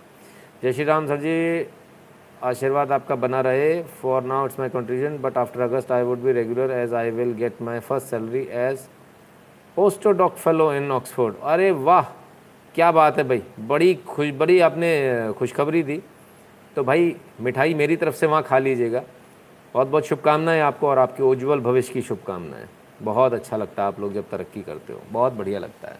जय 0.63 0.73
श्री 0.73 0.83
राम 0.83 1.07
सर 1.07 1.17
जी। 1.17 1.65
आशीर्वाद 2.43 2.91
आपका 2.91 3.15
बना 3.15 3.41
रहे। 3.41 3.81
For 4.01 4.23
now 4.23 4.45
it's 4.45 4.59
my 4.59 4.69
contribution 4.69 5.17
but 5.17 5.37
after 5.37 5.61
August 5.61 5.91
I 5.91 6.03
would 6.03 6.19
be 6.19 6.31
regular 6.31 6.71
as 6.71 6.93
I 6.93 7.11
will 7.11 7.33
get 7.33 7.61
my 7.61 7.79
first 7.79 8.07
salary 8.07 8.47
as 8.51 8.87
postdoc 10.11 10.35
fellow 10.35 10.71
in 10.73 10.91
Oxford 10.91 11.35
अरे 11.43 11.71
वाह! 11.71 12.03
क्या 12.75 12.91
बात 12.91 13.17
है 13.17 13.23
भाई। 13.23 13.41
बड़ी 13.59 13.93
खुश, 14.07 14.31
बड़ी 14.31 14.59
आपने 14.59 15.33
खुशखबरी 15.37 15.83
दी। 15.83 16.01
तो 16.75 16.83
भाई 16.83 17.15
मिठाई 17.41 17.73
मेरी 17.73 17.95
तरफ़ 17.95 18.15
से 18.15 18.25
वहाँ 18.25 18.43
खा 18.43 18.57
लीजिएगा। 18.57 19.03
बहुत 19.77 19.87
बहुत 19.87 20.05
शुभकामनाएँ 20.05 20.61
आपको 20.61 20.87
और 20.87 20.99
आपके 20.99 21.23
उज्जवल 21.23 21.59
भविष्य 21.59 21.93
की 21.93 22.01
शुभकामनाएँ। 22.01 22.67
बहुत 23.01 23.33
अच्छा 23.33 23.57
लगता 23.57 23.81
है 23.81 23.87
आप 23.87 23.99
लोग 23.99 24.13
जब 24.13 24.29
तरक्की 24.29 24.61
करते 24.61 24.93
हो। 24.93 25.01
बहुत 25.11 25.33
बढ़िया 25.33 25.59
लगता 25.59 25.87
है। 25.87 25.99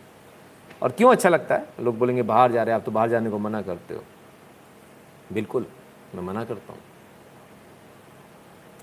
और 0.81 0.91
क्यों 0.91 1.11
अच्छा 1.11 1.29
लगता 1.29 1.55
है? 1.55 1.69
लोग 1.81 1.97
बोलेंगे, 1.97 2.21
बाहर 2.21 2.51
जा 2.51 2.63
रहे 2.63 2.73
हैं, 2.73 2.81
आप 2.81 2.85
तो 2.85 2.91
बाहर 2.91 3.09
जाने 3.09 3.29
को 3.29 3.37
मना 3.37 3.61
करते 3.61 3.93
हो। 3.93 4.03
बिल्कुल, 5.33 5.65
मैं 6.15 6.23
मना 6.23 6.43
करता 6.43 6.73
हूँ। 6.73 6.79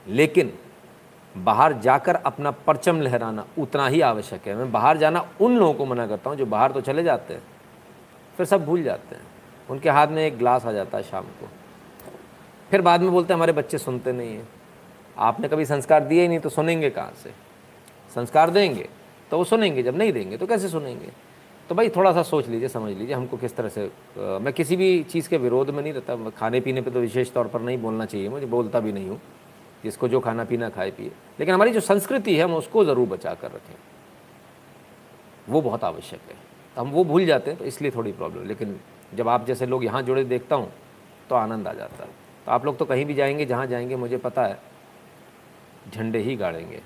लेकिन 0.08 0.52
बाहर 1.36 1.72
जाकर 1.72 2.14
अपना 2.14 2.50
परचम 2.50 3.00
लहराना 3.00 3.46
उतना 3.58 3.88
ही 3.88 4.00
आवश्यक 4.00 4.46
है। 4.46 4.54
मैं 4.54 4.72
बाहर 4.72 4.96
जाना 4.96 5.30
उन 5.40 5.56
लोगों 5.56 5.74
को 5.74 5.84
मना 5.84 6.06
करता 6.06 6.30
हूँ 6.30 6.38
जो 6.38 6.46
बाहर 6.46 6.72
तो 6.72 6.80
चले 6.80 7.02
जाते 7.02 7.34
हैं, 7.34 7.42
फिर 8.36 8.46
सब 8.46 8.64
भूल 8.64 8.82
जाते 8.82 9.16
हैं। 9.16 9.22
उनके 9.70 9.90
हाथ 9.90 10.06
में 10.06 10.26
एक 10.26 10.38
ग्लास 10.38 10.66
आ 10.66 10.72
जाता 10.72 10.98
है 10.98 11.04
शाम 11.04 11.24
को। 11.24 11.48
फिर 12.70 12.82
बाद 12.82 13.00
में 13.00 13.12
बोलते 13.12 13.32
हैं, 13.32 13.36
हमारे 13.36 13.52
बच्चे 13.52 13.78
सुनते 13.78 14.12
नहीं 14.12 14.34
हैं। 14.34 14.48
आपने 15.16 15.48
कभी 15.48 15.64
संस्कार 15.64 16.04
दिए 16.04 16.22
ही 16.22 16.28
नहीं 16.28 16.38
तो 16.38 16.48
सुनेंगे 16.48 16.90
कहाँ 16.90 17.12
से? 17.22 17.30
संस्कार 18.14 18.50
देंगे 18.50 18.88
तो 19.30 19.38
वो 19.38 19.44
सुनेंगे 19.44 19.82
जब 19.82 19.96
नहीं 19.96 20.12
देंगे 20.12 20.36
तो 20.36 20.46
कैसे 20.46 20.68
सुनेंगे? 20.68 21.12
तो 21.70 21.74
भाई 21.74 21.88
थोड़ा 21.88 22.12
सा 22.12 22.22
सोच 22.22 22.48
लीजिए 22.48 22.68
समझ 22.68 22.92
लीजिए 22.92 23.14
हमको 23.14 23.36
किस 23.36 23.56
तरह 23.56 23.68
से 23.68 23.84
आ, 23.84 24.38
मैं 24.38 24.52
किसी 24.52 24.76
भी 24.76 25.02
चीज़ 25.02 25.28
के 25.28 25.36
विरोध 25.38 25.70
में 25.70 25.82
नहीं 25.82 25.92
रहता 25.92 26.30
खाने 26.30 26.60
पीने 26.60 26.80
पे 26.82 26.90
तो 26.90 27.00
विशेष 27.00 27.32
तौर 27.32 27.48
पर 27.48 27.60
नहीं 27.60 27.78
बोलना 27.78 28.04
चाहिए 28.06 28.28
मुझे 28.28 28.46
बोलता 28.46 28.80
भी 28.80 28.92
नहीं 28.92 29.08
हूँ 29.08 29.20
जिसको 29.84 30.08
जो 30.08 30.20
खाना 30.20 30.44
पीना 30.44 30.68
खाए 30.68 30.90
पिए। 30.90 31.10
लेकिन 31.40 31.54
हमारी 31.54 31.70
जो 31.70 31.80
संस्कृति 31.80 32.36
है 32.36 32.44
हम 32.44 32.54
उसको 32.54 32.84
ज़रूर 32.84 33.08
बचा 33.08 33.34
कर 33.34 33.50
रखें। 33.50 33.74
वो 35.48 35.60
बहुत 35.60 35.84
आवश्यक 35.84 36.20
है। 36.28 36.36
तो 36.76 36.80
हम 36.80 36.90
वो 36.90 37.04
भूल 37.04 37.26
जाते 37.26 37.50
हैं 37.50 37.58
तो 37.58 37.64
इसलिए 37.64 37.90
थोड़ी 37.90 38.12
प्रॉब्लम। 38.12 38.46
लेकिन 38.48 38.76
जब 39.14 39.28
आप 39.28 39.46
जैसे 39.46 39.66
लोग 39.66 39.84
यहाँ 39.84 40.02
जुड़े 40.02 40.24
देखता 40.24 40.56
हूँ 40.56 40.70
तो 41.30 41.34
आनंद 41.34 41.68
आ 41.68 41.72
जाता 41.72 42.04
है। 42.04 42.10
तो 42.46 42.52
आप 42.52 42.64
लोग 42.64 42.78
तो 42.78 42.84
कहीं 42.84 43.04
भी 43.06 43.14
जाएँगे 43.14 43.46
जहाँ 43.46 43.66
जाएँगे 43.66 43.96
मुझे 43.96 44.16
पता 44.18 44.46
है 44.46 44.58
झंडे 45.92 46.18
ही 46.18 46.36
गाड़ेंगे। 46.36 46.80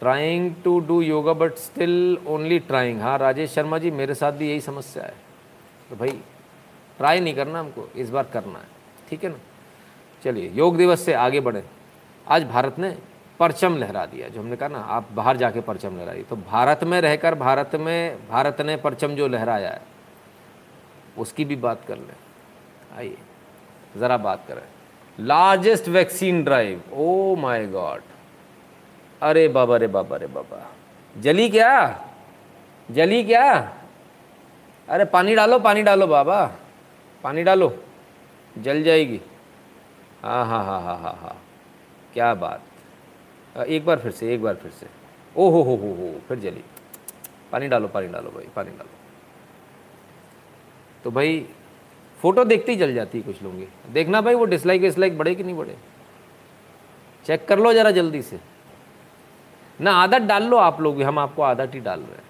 Trying 0.00 0.54
to 0.64 0.78
do 0.80 1.00
yoga 1.02 1.32
but 1.32 1.54
still 1.54 2.18
only 2.26 2.58
trying 2.58 3.00
हाँ 3.00 3.16
राजेश 3.18 3.52
शर्मा 3.52 3.78
जी, 3.78 3.90
मेरे 3.90 4.14
साथ 4.14 4.32
भी 4.32 4.48
यही 4.48 4.60
समस्या 4.60 5.04
है। 5.04 5.14
तो 5.90 5.96
भाई 5.96 6.20
ट्राई 6.98 7.20
नहीं 7.20 7.34
करना 7.34 7.60
हमको, 7.60 7.88
इस 7.96 8.10
बार 8.10 8.24
करना 8.24 8.58
है। 8.58 8.66
ठीक 9.08 9.24
है 9.24 9.30
ना? 9.30 9.38
चलिए, 10.24 10.50
योग 10.50 10.76
दिवस 10.76 11.00
से 11.00 11.12
आगे 11.12 11.40
बढ़े। 11.40 11.64
आज 12.26 12.44
भारत 12.44 12.78
ने 12.78 12.96
परचम 13.40 13.76
लहरा 13.76 14.04
दिया, 14.06 14.28
जो 14.28 14.40
हमने 14.40 14.56
कहा 14.56 14.68
ना, 14.68 14.78
आप 14.78 15.08
बाहर 15.12 15.36
जाके 15.36 15.60
परचम 15.60 15.96
लहराई 15.96 16.22
तो 16.22 16.36
भारत 16.36 16.84
में 16.84 17.00
रहकर, 17.00 17.34
भारत 17.34 17.74
में, 17.74 18.28
भारत 18.28 18.60
ने 18.60 18.76
परचम 18.76 19.14
जो 19.14 19.28
लहराया 19.28 19.70
है, 19.70 19.82
उसकी 21.18 21.44
भी 21.44 21.56
बात 21.56 21.84
कर 21.84 21.98
लें। 21.98 22.14
आइए, 22.96 23.16
ज़रा 23.96 24.16
बात 24.18 24.44
करें। 24.48 24.62
Largest 25.20 25.88
vaccine 25.88 26.44
drive 26.44 26.82
oh 26.92 27.34
my 27.36 27.66
God 27.66 28.02
अरे 29.22 29.48
बाबा 29.48 29.76
रे 29.76 29.86
बाबा 29.86 30.16
रे 30.16 30.26
बाबा। 30.26 30.70
जली 31.16 31.48
क्या? 31.48 32.04
जली 32.90 33.24
क्या? 33.24 33.74
अरे 34.88 35.04
पानी 35.04 35.34
डालो 35.34 35.58
पानी 35.58 35.82
डालो 35.82 36.06
बाबा। 36.06 36.46
पानी 37.22 37.42
डालो। 37.42 37.84
जल 38.58 38.82
जाएगी। 38.82 39.20
हाँ 40.22 40.46
हाँ 40.46 40.64
हाँ 40.64 40.80
हाँ 40.82 40.98
हाँ 40.98 41.14
हाँ। 41.14 41.42
क्या 42.14 42.34
बात। 42.34 42.62
एक 43.68 43.84
बार 43.84 43.98
फिर 43.98 44.12
से, 44.12 44.34
एक 44.34 44.42
बार 44.42 44.54
फिर 44.54 44.70
से। 44.70 44.86
ओ 45.36 45.50
हो 45.50 45.62
हो 45.62 45.76
हो 45.76 45.94
हो, 45.94 46.20
फिर 46.28 46.38
जली। 46.38 46.64
पानी 47.52 47.68
डालो 47.68 47.88
पानी 47.88 48.08
डालो 48.08 48.30
भाई, 48.30 48.48
पानी 48.56 48.70
डालो। 48.70 48.90
तो 51.04 51.10
भाई 51.10 51.46
फ़ोटो 52.24 52.44
देखते 52.44 52.72
ही 52.72 52.78
जल 52.78 52.94
जाती 52.94 53.18
है 53.18 53.24
कुछ 53.24 53.42
लोगों 53.42 53.58
की। 53.58 53.92
देखना 53.92 54.20
भाई, 54.20 54.34
वो 54.34 54.44
डिसलाइक 54.44 54.82
विसलाइक 54.82 55.18
बढ़े 55.18 55.34
कि 55.34 55.44
नहीं 55.44 55.56
बढ़े? 55.56 55.76
चेक 57.26 57.48
कर 57.48 57.58
लो 57.58 57.72
ज़रा 57.72 57.90
जल्दी 57.90 58.22
से। 58.22 58.40
ना 59.80 59.92
आदत 59.92 60.18
डाल 60.18 60.42
लो 60.42 60.56
आप 60.56 60.80
लोग 60.80 60.96
भी, 60.96 61.02
हम 61.02 61.18
आपको 61.18 61.42
आदत 61.42 61.74
ही 61.74 61.80
डाल 61.80 62.00
रहे 62.00 62.12
हैं। 62.12 62.24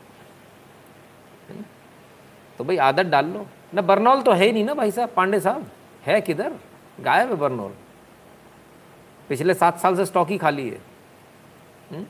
तो 2.58 2.64
भाई 2.64 2.76
आदत 2.76 3.02
डाल 3.02 3.26
लो। 3.26 3.46
ना 3.74 3.82
बर्नौल 3.82 4.22
तो 4.22 4.32
है 4.32 4.46
ही 4.46 4.52
नहीं 4.52 4.64
ना 4.64 4.74
भाई 4.74 4.90
साहब, 4.90 5.08
पांडे 5.08 5.40
साहब? 5.40 5.70
है 6.04 6.20
किधर? 6.20 6.52
गायब 7.00 7.28
है 7.28 7.36
बर्नौल। 7.36 7.72
पिछले 9.28 9.54
सात 9.54 9.78
साल 9.78 9.96
से 9.96 10.06
स्टॉक 10.06 10.28
ही 10.28 10.38
खाली 10.38 10.70
है। 10.70 10.80
हम्म? 11.90 12.04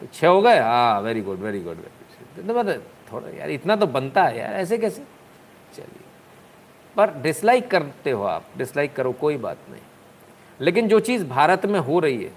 तो 0.00 0.06
छः 0.06 0.28
हो 0.28 0.42
गए? 0.42 0.58
हाँ 0.58 1.00
very 1.00 1.20
good 1.20 1.38
very 1.38 1.60
good 1.60 1.76
very 1.76 2.52
good 2.52 2.82
थोड़ा 3.12 3.38
यार, 3.38 3.50
इतना 3.50 3.76
तो 3.76 3.86
बनता 3.86 4.24
है 4.24 4.38
यार, 4.38 4.52
ऐसे 4.54 4.78
कैसे? 4.78 5.04
चलिए। 5.74 6.05
पर 6.96 7.10
डिसलाइक 7.10 7.70
करते 7.70 8.10
हो 8.10 8.22
आप 8.24 8.44
डिसलाइक 8.58 8.96
करो, 8.96 9.12
कोई 9.12 9.36
बात 9.36 9.58
नहीं। 9.70 9.80
लेकिन 10.60 10.88
जो 10.88 11.00
चीज़ 11.00 11.24
भारत 11.24 11.66
में 11.66 11.80
हो 11.80 11.98
रही 11.98 12.24
है, 12.24 12.32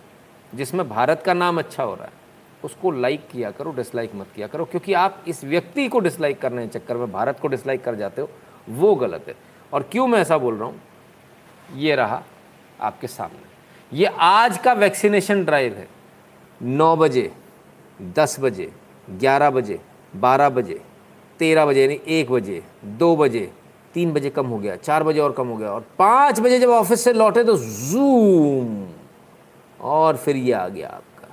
जिसमें 0.55 0.89
भारत 0.89 1.23
का 1.25 1.33
नाम 1.33 1.59
अच्छा 1.59 1.83
हो 1.83 1.95
रहा 1.95 2.05
है, 2.05 2.11
उसको 2.63 2.91
लाइक 2.91 3.27
किया 3.31 3.51
करो 3.51 3.71
डिसलाइक 3.71 4.15
मत 4.15 4.27
किया 4.35 4.47
करो, 4.47 4.65
क्योंकि 4.65 4.93
आप 4.93 5.23
इस 5.27 5.43
व्यक्ति 5.43 5.87
को 5.87 5.99
डिसलाइक 5.99 6.41
करने 6.41 6.67
के 6.67 6.79
चक्कर 6.79 6.97
में 6.97 7.11
भारत 7.11 7.39
को 7.39 7.47
डिसलाइक 7.47 7.83
कर 7.83 7.95
जाते 7.95 8.21
हो, 8.21 8.29
वो 8.69 8.95
गलत 8.95 9.25
है। 9.27 9.35
और 9.73 9.83
क्यों 9.83 10.07
मैं 10.07 10.19
ऐसा 10.19 10.37
बोल 10.37 10.55
रहा 10.55 10.65
हूँ? 10.65 10.81
ये 11.75 11.95
रहा 11.95 12.23
आपके 12.81 13.07
सामने। 13.07 13.49
ये 13.97 14.05
आज 14.19 14.57
का 14.57 14.73
वैक्सीनेशन 14.73 15.45
ड्राइव 15.45 15.73
है। 15.73 15.87
नौ 16.61 16.95
बजे, 16.95 17.31
दस 18.01 18.39
बजे, 18.39 18.73
ग्यारह 19.09 19.49
बजे, 19.49 19.79
बारह 20.15 20.49
बजे, 20.49 20.81
तेरह 21.39 21.65
बजे, 21.65 21.81
यानी 21.81 22.01
एक 22.07 22.31
बजे, 22.31 22.63
दो 22.85 23.15
बजे 23.15 23.51
तीन 23.93 24.11
बजे 24.13 24.29
कम 24.29 24.47
हो 24.47 24.57
गया, 24.57 24.75
चार 24.77 25.03
बजे 25.03 25.19
और 25.19 25.31
कम 25.31 25.47
हो 25.47 25.55
गया, 25.57 25.71
और 25.71 25.85
पाँच 25.99 26.39
बजे 26.39 26.59
जब 26.59 26.69
ऑफ़िस 26.69 27.03
से 27.03 27.13
लौटे 27.13 27.43
तो 27.43 27.57
जूम, 27.57 28.87
और 29.79 30.17
फिर 30.17 30.35
ये 30.35 30.53
आ 30.53 30.67
गया 30.67 30.87
आपका। 30.87 31.27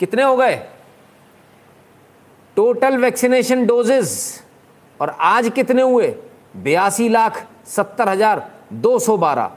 कितने 0.00 0.22
हो 0.22 0.36
गए? 0.36 0.54
टोटल 2.56 2.96
वैक्सीनेशन 2.98 3.66
डोजेस 3.66 4.42
और 5.00 5.16
आज 5.22 5.48
कितने 5.54 5.82
हुए? 5.82 6.14
बयासी 6.56 7.08
लाख 7.08 7.46
सत्तर 7.66 8.08
हज़ार 8.08 8.48
दो 8.72 8.98
सौ 8.98 9.16
बारह। 9.16 9.50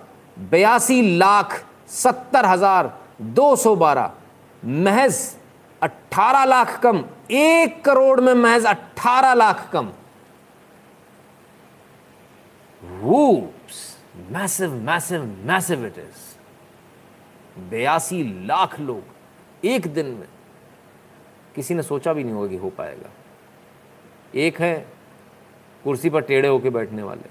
बयासी 0.51 1.01
लाख 1.17 1.62
सत्तर 1.89 2.46
हज़ार 2.46 2.91
दो 3.22 3.55
सौ 3.55 3.75
बारह। 3.75 4.12
महज 4.63 5.19
अट्ठारह 5.81 6.43
लाख 6.46 6.79
कम, 6.81 7.03
एक 7.31 7.84
करोड़ 7.86 8.19
में 8.22 8.34
महज 8.34 8.65
अट्ठारह 8.65 9.34
लाख 9.34 9.69
कम। 9.74 9.89
Massive 14.32 14.74
massive 14.74 15.24
massive 15.24 15.86
it 15.86 15.98
is 15.98 16.38
बयासी 17.70 18.46
लाख 18.48 18.79
लोग 18.79 19.65
एक 19.65 19.88
दिन 19.88 20.06
में 20.06 20.27
किसी 21.56 21.74
ने 21.74 21.84
सोचा 21.84 22.13
भी 22.13 22.24
नहीं 22.24 22.34
होगा 22.34 22.48
कि 22.48 22.56
हो 22.56 22.70
पाएगा। 22.70 23.10
एक 24.36 24.60
है 24.62 24.88
कुर्सी 25.84 26.10
पर 26.10 26.22
टेढ़े 26.22 26.48
होके 26.48 26.70
बैठने 26.70 27.03
वाले। 27.03 27.29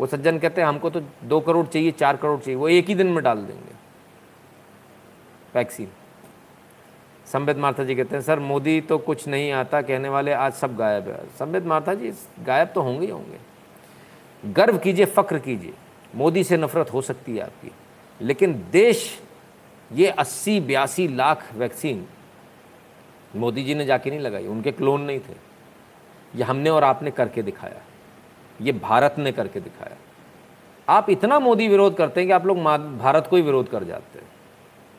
वो 0.00 0.06
सज्जन 0.06 0.38
कहते 0.38 0.60
हैं, 0.60 0.68
हमको 0.68 0.90
तो 0.90 1.00
दो 1.24 1.40
करोड़ 1.40 1.66
चाहिए, 1.66 1.90
चार 1.90 2.16
करोड़ 2.16 2.40
चाहिए, 2.40 2.60
वो 2.60 2.68
एक 2.68 2.88
ही 2.88 2.94
दिन 2.94 3.06
में 3.06 3.24
डाल 3.24 3.38
देंगे। 3.38 3.74
वैक्सीन 5.54 5.88
संबित 7.26 7.56
माथा 7.56 7.84
जी 7.84 7.94
कहते 7.94 8.16
हैं, 8.16 8.22
सर, 8.22 8.38
मोदी 8.38 8.80
तो 8.80 8.98
कुछ 8.98 9.28
नहीं 9.28 9.52
आता, 9.52 9.82
कहने 9.82 10.08
वाले 10.08 10.32
आज 10.32 10.52
सब 10.52 10.76
गायब 10.76 11.08
है। 11.08 11.26
संबित 11.28 11.64
माथा 11.64 11.94
जी, 11.94 12.12
गायब 12.46 12.68
तो 12.68 12.82
होंगे 12.82 13.06
ही 13.06 13.12
होंगे। 13.12 13.51
गर्व 14.46 14.78
कीजिए 14.78 15.06
फ़क्र 15.06 15.38
कीजिए। 15.38 15.74
मोदी 16.14 16.44
से 16.44 16.56
नफरत 16.56 16.92
हो 16.92 17.02
सकती 17.02 17.36
है 17.36 17.44
आपकी। 17.44 17.72
लेकिन 18.20 18.64
देश, 18.70 19.22
ये 19.92 20.06
अस्सी 20.06 20.60
बयासी 20.60 21.08
लाख 21.08 21.54
वैक्सीन 21.54 22.06
मोदी 23.36 23.64
जी 23.64 23.74
ने 23.74 23.84
जाके 23.84 24.10
नहीं 24.10 24.20
लगाई, 24.20 24.46
उनके 24.46 24.72
क्लोन 24.72 25.00
नहीं 25.00 25.20
थे। 25.20 25.36
ये 26.36 26.42
हमने 26.42 26.70
और 26.70 26.84
आपने 26.84 27.10
करके 27.10 27.42
दिखाया। 27.42 27.82
ये 28.60 28.72
भारत 28.72 29.14
ने 29.18 29.32
करके 29.32 29.60
दिखाया। 29.60 29.96
आप 30.88 31.10
इतना 31.10 31.38
मोदी 31.38 31.68
विरोध 31.68 31.96
करते 31.96 32.20
हैं 32.20 32.28
कि 32.28 32.32
आप 32.32 32.46
लोग 32.46 32.58
भारत 32.98 33.26
को 33.26 33.36
ही 33.36 33.42
विरोध 33.42 33.70
कर 33.70 33.84
जाते 33.84 34.18
हैं। 34.18 34.31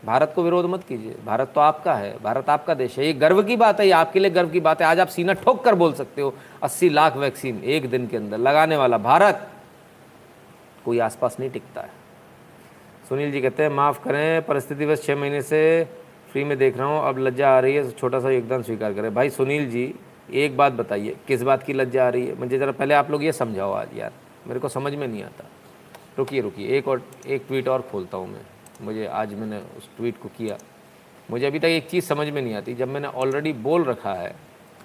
भारत 0.06 0.34
को 0.36 0.44
विरोध 0.44 0.66
मत 0.66 0.84
कीजिए। 0.84 1.16
भारत 1.26 1.52
तो 1.56 1.62
आपका 1.62 1.94
है। 1.94 2.16
भारत 2.24 2.50
आपका 2.50 2.74
देश 2.74 2.98
है। 3.00 3.06
ये 3.06 3.14
गर्व 3.14 3.44
की 3.44 3.56
बात 3.56 3.80
है। 3.80 3.86
ये 3.86 3.92
आपके 3.92 4.20
लिए 4.20 4.32
गर्व 4.32 4.50
की 4.50 4.60
बात 4.60 4.82
है। 4.82 4.88
आज 4.88 5.00
आप 5.00 5.08
सीना 5.08 5.34
ठोक 5.34 5.64
कर 5.66 5.76
बोल 5.76 5.94
सकते 5.94 6.22
हो, 6.22 6.34
अस्सी 6.64 6.90
लाख 6.90 7.18
वैक्सीन 7.18 7.64
एक 7.64 7.90
दिन 7.90 8.08
के 8.08 8.18
अंदर 8.18 8.38
लगाने 8.38 8.78
वाला 8.78 8.98
भारत। 8.98 9.50
कोई 10.86 11.00
आसपास 11.00 11.38
नहीं 11.40 11.50
टिकता 11.50 11.82
है। 11.82 11.90
सुनील 13.10 13.32
जी 13.32 13.42
कहते 13.42 13.64
हैं, 13.64 13.70
माफ़ 13.70 14.04
करें, 14.04 14.42
परिस्थिति 14.42 14.86
बस 14.86 15.06
छः 15.06 15.16
महीने 15.16 15.42
से 15.42 15.88
फ्री 16.32 16.44
में 16.44 16.58
देख 16.58 16.78
रहा 16.78 16.88
हूँ। 16.88 17.10
अब 17.10 17.18
लज्जा 17.18 17.50
आ 17.50 17.60
रही 17.60 17.76
है, 17.76 17.92
छोटा 17.92 18.20
सा 18.20 18.30
योगदान 18.30 18.64
स्वीकार 18.64 18.94
करें। 18.94 19.14
भाई 19.14 19.30
सुनील 19.30 19.70
जी, 19.70 19.96
एक 20.34 20.58
बात 20.58 20.74
बताइए, 20.74 21.16
किस 21.28 21.42
बात 21.42 21.64
की 21.64 21.74
लज्जा 21.74 22.06
आ 22.06 22.10
रही 22.10 22.28
है? 22.28 22.40
मुझे 22.40 22.58
ज़रा 22.60 22.72
पहले 22.72 22.94
आप 22.94 23.12
लोग 23.12 23.24
ये 23.24 23.32
समझाओ 23.32 23.72
आज 23.72 23.88
यार। 23.98 24.12
मेरे 24.48 24.60
को 24.60 24.70
समझ 24.70 24.94
में 24.96 25.08
नहीं 25.08 25.24
आता। 25.24 25.46
रुकिए 26.18 26.42
रुकिए। 26.42 26.68
एक 26.68 26.88
और, 26.88 27.02
एक 27.28 27.44
ट्वीट 27.48 27.68
और 27.68 27.82
खोलता 27.82 28.18
हूँ 28.18 28.28
मैं। 28.28 28.42
मुझे, 28.84 29.06
आज 29.08 29.34
मैंने 29.34 29.58
उस 29.78 29.90
ट्वीट 29.98 30.18
को 30.22 30.30
किया। 30.38 30.58
मुझे 31.30 31.46
अभी 31.46 31.60
तक 31.60 31.66
एक 31.68 31.88
चीज़ 31.90 32.06
समझ 32.06 32.28
में 32.28 32.42
नहीं 32.42 32.54
आती। 32.56 32.74
जब 32.74 32.88
मैंने 32.88 33.08
ऑलरेडी 33.08 33.54
बोल 33.64 33.84
रखा 33.84 34.14
है, 34.14 34.34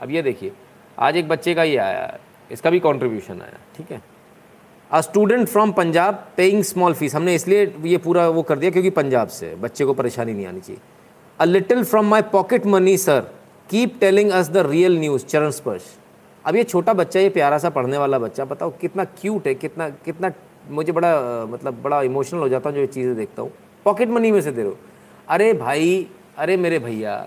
अब 0.01 0.11
ये 0.11 0.23
देखिए, 0.23 0.53
आज 0.99 1.17
एक 1.17 1.29
बच्चे 1.29 1.55
का 1.55 1.63
ये 1.65 1.77
आया 1.79 2.19
इसका 2.51 2.71
भी 2.71 2.81
कॉन्ट्रीब्यूशन 2.81 3.41
आया, 3.43 3.59
ठीक 3.77 3.91
है? 3.91 4.01
A 4.91 5.01
student 5.01 5.49
from 5.49 5.73
Punjab 5.73 6.27
paying 6.37 6.63
small 6.65 6.95
fees 6.95 7.15
हमने 7.15 7.35
इसलिए 7.35 7.73
ये 7.85 7.97
पूरा 7.99 8.29
वो 8.29 8.43
कर 8.43 8.59
दिया 8.59 8.71
क्योंकि 8.71 8.91
पंजाब 8.93 9.29
से 9.31 9.55
बच्चे 9.57 9.85
को 9.85 9.95
परेशानी 9.95 10.33
नहीं 10.33 10.47
आनी 10.47 10.61
चाहिए। 10.61 10.81
A 11.39 11.45
little 11.45 11.85
from 11.85 12.09
my 12.11 12.23
pocket 12.33 12.67
money 12.67 12.97
sir 12.99 13.21
keep 13.71 13.99
telling 14.01 14.31
us 14.31 14.49
the 14.51 14.67
real 14.67 14.99
news 14.99 15.27
चरण 15.27 15.51
स्पर्श। 15.51 15.97
अब 16.45 16.57
ये 16.57 16.65
छोटा 16.65 16.93
बच्चा, 16.95 17.21
ये 17.21 17.29
प्यारा 17.29 17.59
सा 17.59 17.71
पढ़ने 17.71 17.99
वाला 17.99 18.19
बच्चा, 18.19 18.45
बताओ 18.47 18.71
कितना 18.81 19.05
क्यूट 19.05 19.47
है, 19.47 19.55
कितना 19.55 19.89
कितना, 20.05 20.33
मुझे 20.71 20.93
बड़ा 20.93 21.11
मतलब 21.47 21.83
बड़ा 21.83 22.03
इमोशनल 22.03 22.41
हो 22.41 22.49
जाता 22.49 22.69
हूँ 22.69 22.77
जो 22.77 22.81
ये 22.81 22.87
चीज़ें 22.89 23.17
देखता 23.17 23.43
हूँ। 23.43 23.51
पॉकेट 23.87 24.09
मनी 24.09 24.31
में 24.33 24.41
से 24.41 24.53
दे 24.53 24.63
हो। 24.63 24.77
अरे 25.29 25.53
भाई 25.55 26.07
अरे 26.39 26.57
मेरे 26.57 26.79
भैया 26.79 27.27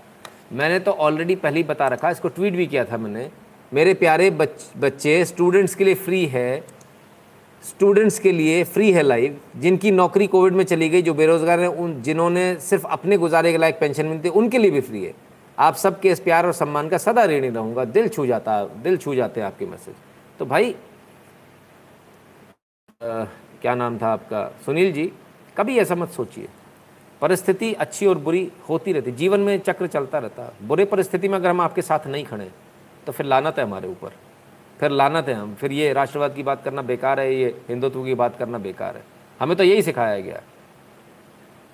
मैंने 0.52 0.78
तो 0.78 0.90
ऑलरेडी 0.90 1.34
पहले 1.36 1.56
ही 1.56 1.64
बता 1.64 1.88
रखा 1.88 2.10
इसको 2.10 2.28
ट्वीट 2.28 2.54
भी 2.54 2.66
किया 2.66 2.84
था 2.84 2.96
मैंने। 2.96 3.30
मेरे 3.72 3.94
प्यारे 3.94 4.30
बच, 4.30 4.70
बच्चे 4.76 5.24
स्टूडेंट्स 5.24 5.74
के 5.74 5.84
लिए 5.84 5.94
फ्री 5.96 6.24
है। 6.26 6.64
स्टूडेंट्स 7.64 8.18
के 8.18 8.32
लिए 8.32 8.62
फ्री 8.64 8.90
है 8.92 9.02
लाइव 9.02 9.38
जिनकी 9.56 9.90
नौकरी 9.90 10.26
कोविड 10.26 10.52
में 10.52 10.64
चली 10.64 10.88
गई 10.88 11.02
जो 11.02 11.14
बेरोजगार 11.14 11.60
हैं 11.60 11.68
उन 11.68 12.00
जिन्होंने 12.02 12.54
सिर्फ़ 12.60 12.86
अपने 12.86 13.16
गुजारे 13.18 13.52
के 13.52 13.58
लायक 13.58 13.78
पेंशन 13.80 14.06
मिलती 14.06 14.28
है 14.28 14.34
उनके 14.34 14.58
लिए 14.58 14.70
भी 14.70 14.80
फ्री 14.80 15.04
है। 15.04 15.14
आप 15.58 15.74
सबके 15.74 16.10
इस 16.10 16.20
प्यार 16.20 16.46
और 16.46 16.52
सम्मान 16.52 16.88
का 16.88 16.98
सदा 16.98 17.24
ऋणी 17.24 17.48
रहूँगा। 17.48 17.84
दिल 17.86 18.08
छू 18.08 18.26
जाता 18.26 18.64
दिल 18.82 18.96
छू 18.96 19.14
जाते 19.14 19.40
हैं 19.40 19.46
आपके 19.46 19.66
मैसेज 19.66 19.94
तो 20.38 20.46
भाई 20.46 20.74
आ, 23.00 23.24
क्या 23.62 23.74
नाम 23.74 23.98
था 23.98 24.08
आपका? 24.08 24.44
सुनील 24.64 24.92
जी? 24.92 25.12
कभी 25.56 25.78
ऐसा 25.78 25.94
मत 25.94 26.08
सोचिए। 26.08 26.48
परिस्थिति 27.22 27.72
अच्छी 27.74 28.06
और 28.06 28.18
बुरी 28.18 28.50
होती 28.68 28.92
रहती 28.92 29.12
जीवन 29.12 29.40
में 29.40 29.58
चक्र 29.58 29.86
चलता 29.86 30.18
रहता 30.18 30.52
बुरे 30.62 30.84
परिस्थिति 30.84 31.28
में 31.28 31.36
अगर 31.36 31.50
हम 31.50 31.60
आपके 31.60 31.82
साथ 31.82 32.06
नहीं 32.06 32.24
खड़े 32.24 32.50
तो 33.06 33.12
फिर 33.12 33.26
लानत 33.26 33.58
है 33.58 33.64
हमारे 33.64 33.88
ऊपर। 33.88 34.12
फिर 34.80 34.90
लानत 34.90 35.28
है 35.28 35.34
हम। 35.34 35.54
फिर 35.54 35.72
ये 35.72 35.92
राष्ट्रवाद 35.92 36.34
की 36.34 36.42
बात 36.42 36.62
करना 36.64 36.82
बेकार 36.82 37.20
है, 37.20 37.34
ये 37.34 37.60
हिंदुत्व 37.68 38.04
की 38.04 38.14
बात 38.14 38.36
करना 38.38 38.58
बेकार 38.58 38.96
है। 38.96 39.02
हमें 39.40 39.56
तो 39.56 39.64
यही 39.64 39.82
सिखाया 39.82 40.18
गया 40.20 40.42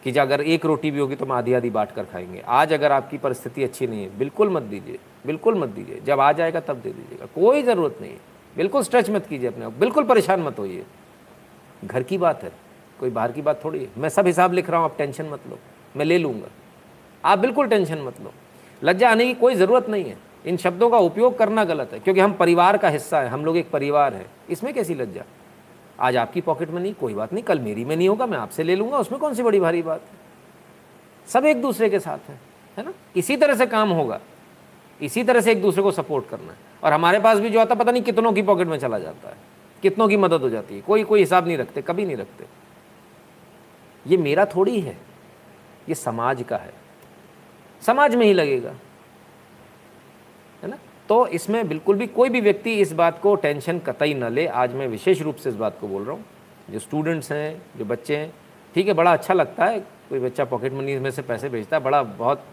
कि 0.05 0.13
अगर 0.13 0.41
एक 0.41 0.65
रोटी 0.65 0.91
भी 0.91 1.01
होगी 1.01 1.15
तो 1.15 1.25
हम 1.25 1.33
आधी 1.33 1.53
आधी 1.53 1.71
बांट 1.71 1.91
कर 1.91 2.05
खाएँगे। 2.05 2.43
आज 2.49 2.73
अगर 2.73 2.93
आपकी 2.93 3.19
परिस्थिति 3.19 3.65
अच्छी 3.65 3.87
नहीं 3.87 4.03
है, 4.03 4.19
बिल्कुल 4.19 4.51
मत 4.51 4.63
दीजिए, 4.63 4.99
बिल्कुल 5.27 5.59
मत 5.59 5.69
दीजिए। 5.69 6.01
जब 6.01 6.21
आ 6.21 6.33
जाएगा 6.33 6.61
तब 6.61 6.81
दे 6.81 6.91
दीजिएगा। 6.91 7.27
कोई 7.35 7.63
ज़रूरत 7.63 7.99
नहीं 8.01 8.11
है। 8.11 8.21
बिल्कुल 8.57 8.83
स्ट्रेच 8.83 9.11
मत 9.11 9.27
कीजिए 9.27 9.49
अपने 9.49 9.65
आप। 9.65 9.73
बिल्कुल 9.73 10.05
परेशान 10.05 10.41
मत 10.41 10.59
होइए। 10.59 10.85
घर 11.85 12.03
की 12.03 12.19
बात 12.19 12.43
है। 12.45 12.53
कोई 13.01 13.11
बाहर 13.11 13.33
की 13.33 13.43
बात 13.43 13.65
थोड़ी 13.65 13.79
है। 13.79 13.89
मैं 13.99 14.09
सब 14.09 14.27
हिसाब 14.27 14.53
लिख 14.53 14.71
रहा 14.71 14.81
हूँ, 14.81 14.91
आप 14.91 14.99
टेंशन 14.99 15.27
मत 15.27 15.41
लो। 15.51 15.59
मैं 15.97 16.05
ले 16.05 16.19
लूँगा। 16.19 16.47
आप 17.25 17.39
बिल्कुल 17.39 17.67
टेंशन 17.67 17.99
मत 17.99 18.21
लो। 18.21 18.33
लज्जा 18.85 19.11
आने 19.11 19.27
की 19.27 19.35
कोई 19.35 19.55
ज़रूरत 19.55 19.89
नहीं 19.89 20.05
है। 20.05 20.19
इन 20.47 20.57
शब्दों 20.57 20.91
का 20.91 20.99
उपयोग 20.99 21.39
करना 21.39 21.65
गलत 21.65 21.91
है, 21.93 21.99
क्योंकि 21.99 22.21
हम 22.21 22.33
परिवार 22.33 22.77
का 22.77 22.89
हिस्सा 22.89 23.21
है, 23.21 23.29
हम 23.29 23.45
लोग 23.45 23.57
एक 23.57 23.71
परिवार 23.71 24.15
है। 24.15 24.27
इसमें 24.51 24.75
कैसी 24.75 24.95
लज्जा? 24.95 25.23
आज 26.01 26.17
आपकी 26.17 26.41
पॉकेट 26.41 26.71
में 26.71 26.83
नहीं 26.83 26.95
कोई 26.95 27.15
बात 27.15 27.33
नहीं, 27.33 27.45
कल 27.45 27.59
मेरी 27.59 27.85
में 27.85 27.97
नहीं 27.97 28.09
होगा, 28.09 28.27
मैं 28.27 28.39
आपसे 28.39 28.63
ले 28.63 28.77
लूँगा, 28.77 28.99
उसमें 28.99 29.21
कौन 29.21 29.35
सी 29.35 29.43
बड़ी 29.43 29.61
भारी 29.61 29.83
बात 29.83 30.01
है? 30.01 30.19
सब 31.29 31.45
एक 31.45 31.63
दूसरे 31.63 31.89
के 31.89 32.01
साथ 32.01 32.31
है 32.31 32.41
है 32.79 32.85
ना? 32.85 32.93
इसी 33.17 33.37
तरह 33.37 33.55
से 33.55 33.67
काम 33.67 33.91
होगा। 33.91 34.21
इसी 35.03 35.25
तरह 35.25 35.41
से 35.41 35.53
एक 35.53 35.63
दूसरे 35.63 35.83
को 35.83 35.91
सपोर्ट 35.91 36.29
करना 36.29 36.53
है। 36.53 36.59
और 36.85 36.93
हमारे 36.93 37.19
पास 37.19 37.39
भी 37.39 37.51
जो 37.51 37.61
आता, 37.61 37.75
पता 37.75 37.93
नहीं 37.93 38.03
कितनों 38.03 38.33
की 38.33 38.43
पॉकेट 38.43 38.69
में 38.69 38.79
चला 38.79 38.99
जाता 38.99 39.29
है। 39.29 39.37
कितनों 39.83 40.09
की 40.09 40.17
मदद 40.17 40.41
हो 40.41 40.49
जाती 40.49 40.75
है। 40.75 40.81
कोई 40.81 41.03
कोई 41.03 41.21
हिसाब 41.21 41.47
नहीं 41.47 41.59
रखते, 41.59 41.83
कभी 41.83 42.07
नहीं 42.07 42.17
रखते। 42.17 42.58
ये 44.09 44.17
मेरा 44.17 44.45
थोड़ी 44.47 44.81
है, 44.81 44.97
ये 45.89 45.95
समाज 45.95 46.43
का 46.43 46.57
है। 46.57 46.73
समाज 47.83 48.15
में 48.15 48.27
ही 48.27 48.33
लगेगा। 48.33 48.75
है 50.63 50.71
ना? 50.71 50.79
तो 51.09 51.27
इसमें 51.29 51.69
बिल्कुल 51.69 51.97
भी 51.97 52.07
कोई 52.09 52.29
भी 52.29 52.41
व्यक्ति 52.41 52.75
इस 52.75 52.93
बात 52.93 53.21
को 53.21 53.35
टेंशन 53.37 53.79
कतई 53.79 54.15
न 54.15 54.33
ले। 54.33 54.47
आज 54.47 54.75
मैं 54.75 54.87
विशेष 54.89 55.23
रूप 55.23 55.37
से 55.37 55.49
इस 55.51 55.57
बात 55.57 55.79
को 55.81 55.89
बोल 55.89 56.05
रहा 56.05 56.15
हूँ। 56.15 56.25
जो 56.71 56.79
स्टूडेंट्स 56.79 57.33
हैं, 57.33 57.63
जो 57.77 57.85
बच्चे 57.85 58.17
हैं, 58.17 58.33
ठीक 58.75 58.87
है, 58.89 58.95
बड़ा 58.95 59.13
अच्छा 59.13 59.35
लगता 59.35 59.65
है। 59.65 59.81
कोई 60.09 60.19
बच्चा 60.21 60.45
पॉकेट 60.45 60.73
मनी 60.73 60.99
में 60.99 61.11
से 61.11 61.23
पैसे 61.23 61.49
भेजता 61.49 61.77
है, 61.77 61.83
बड़ा 61.83 62.03
बहुत 62.03 62.45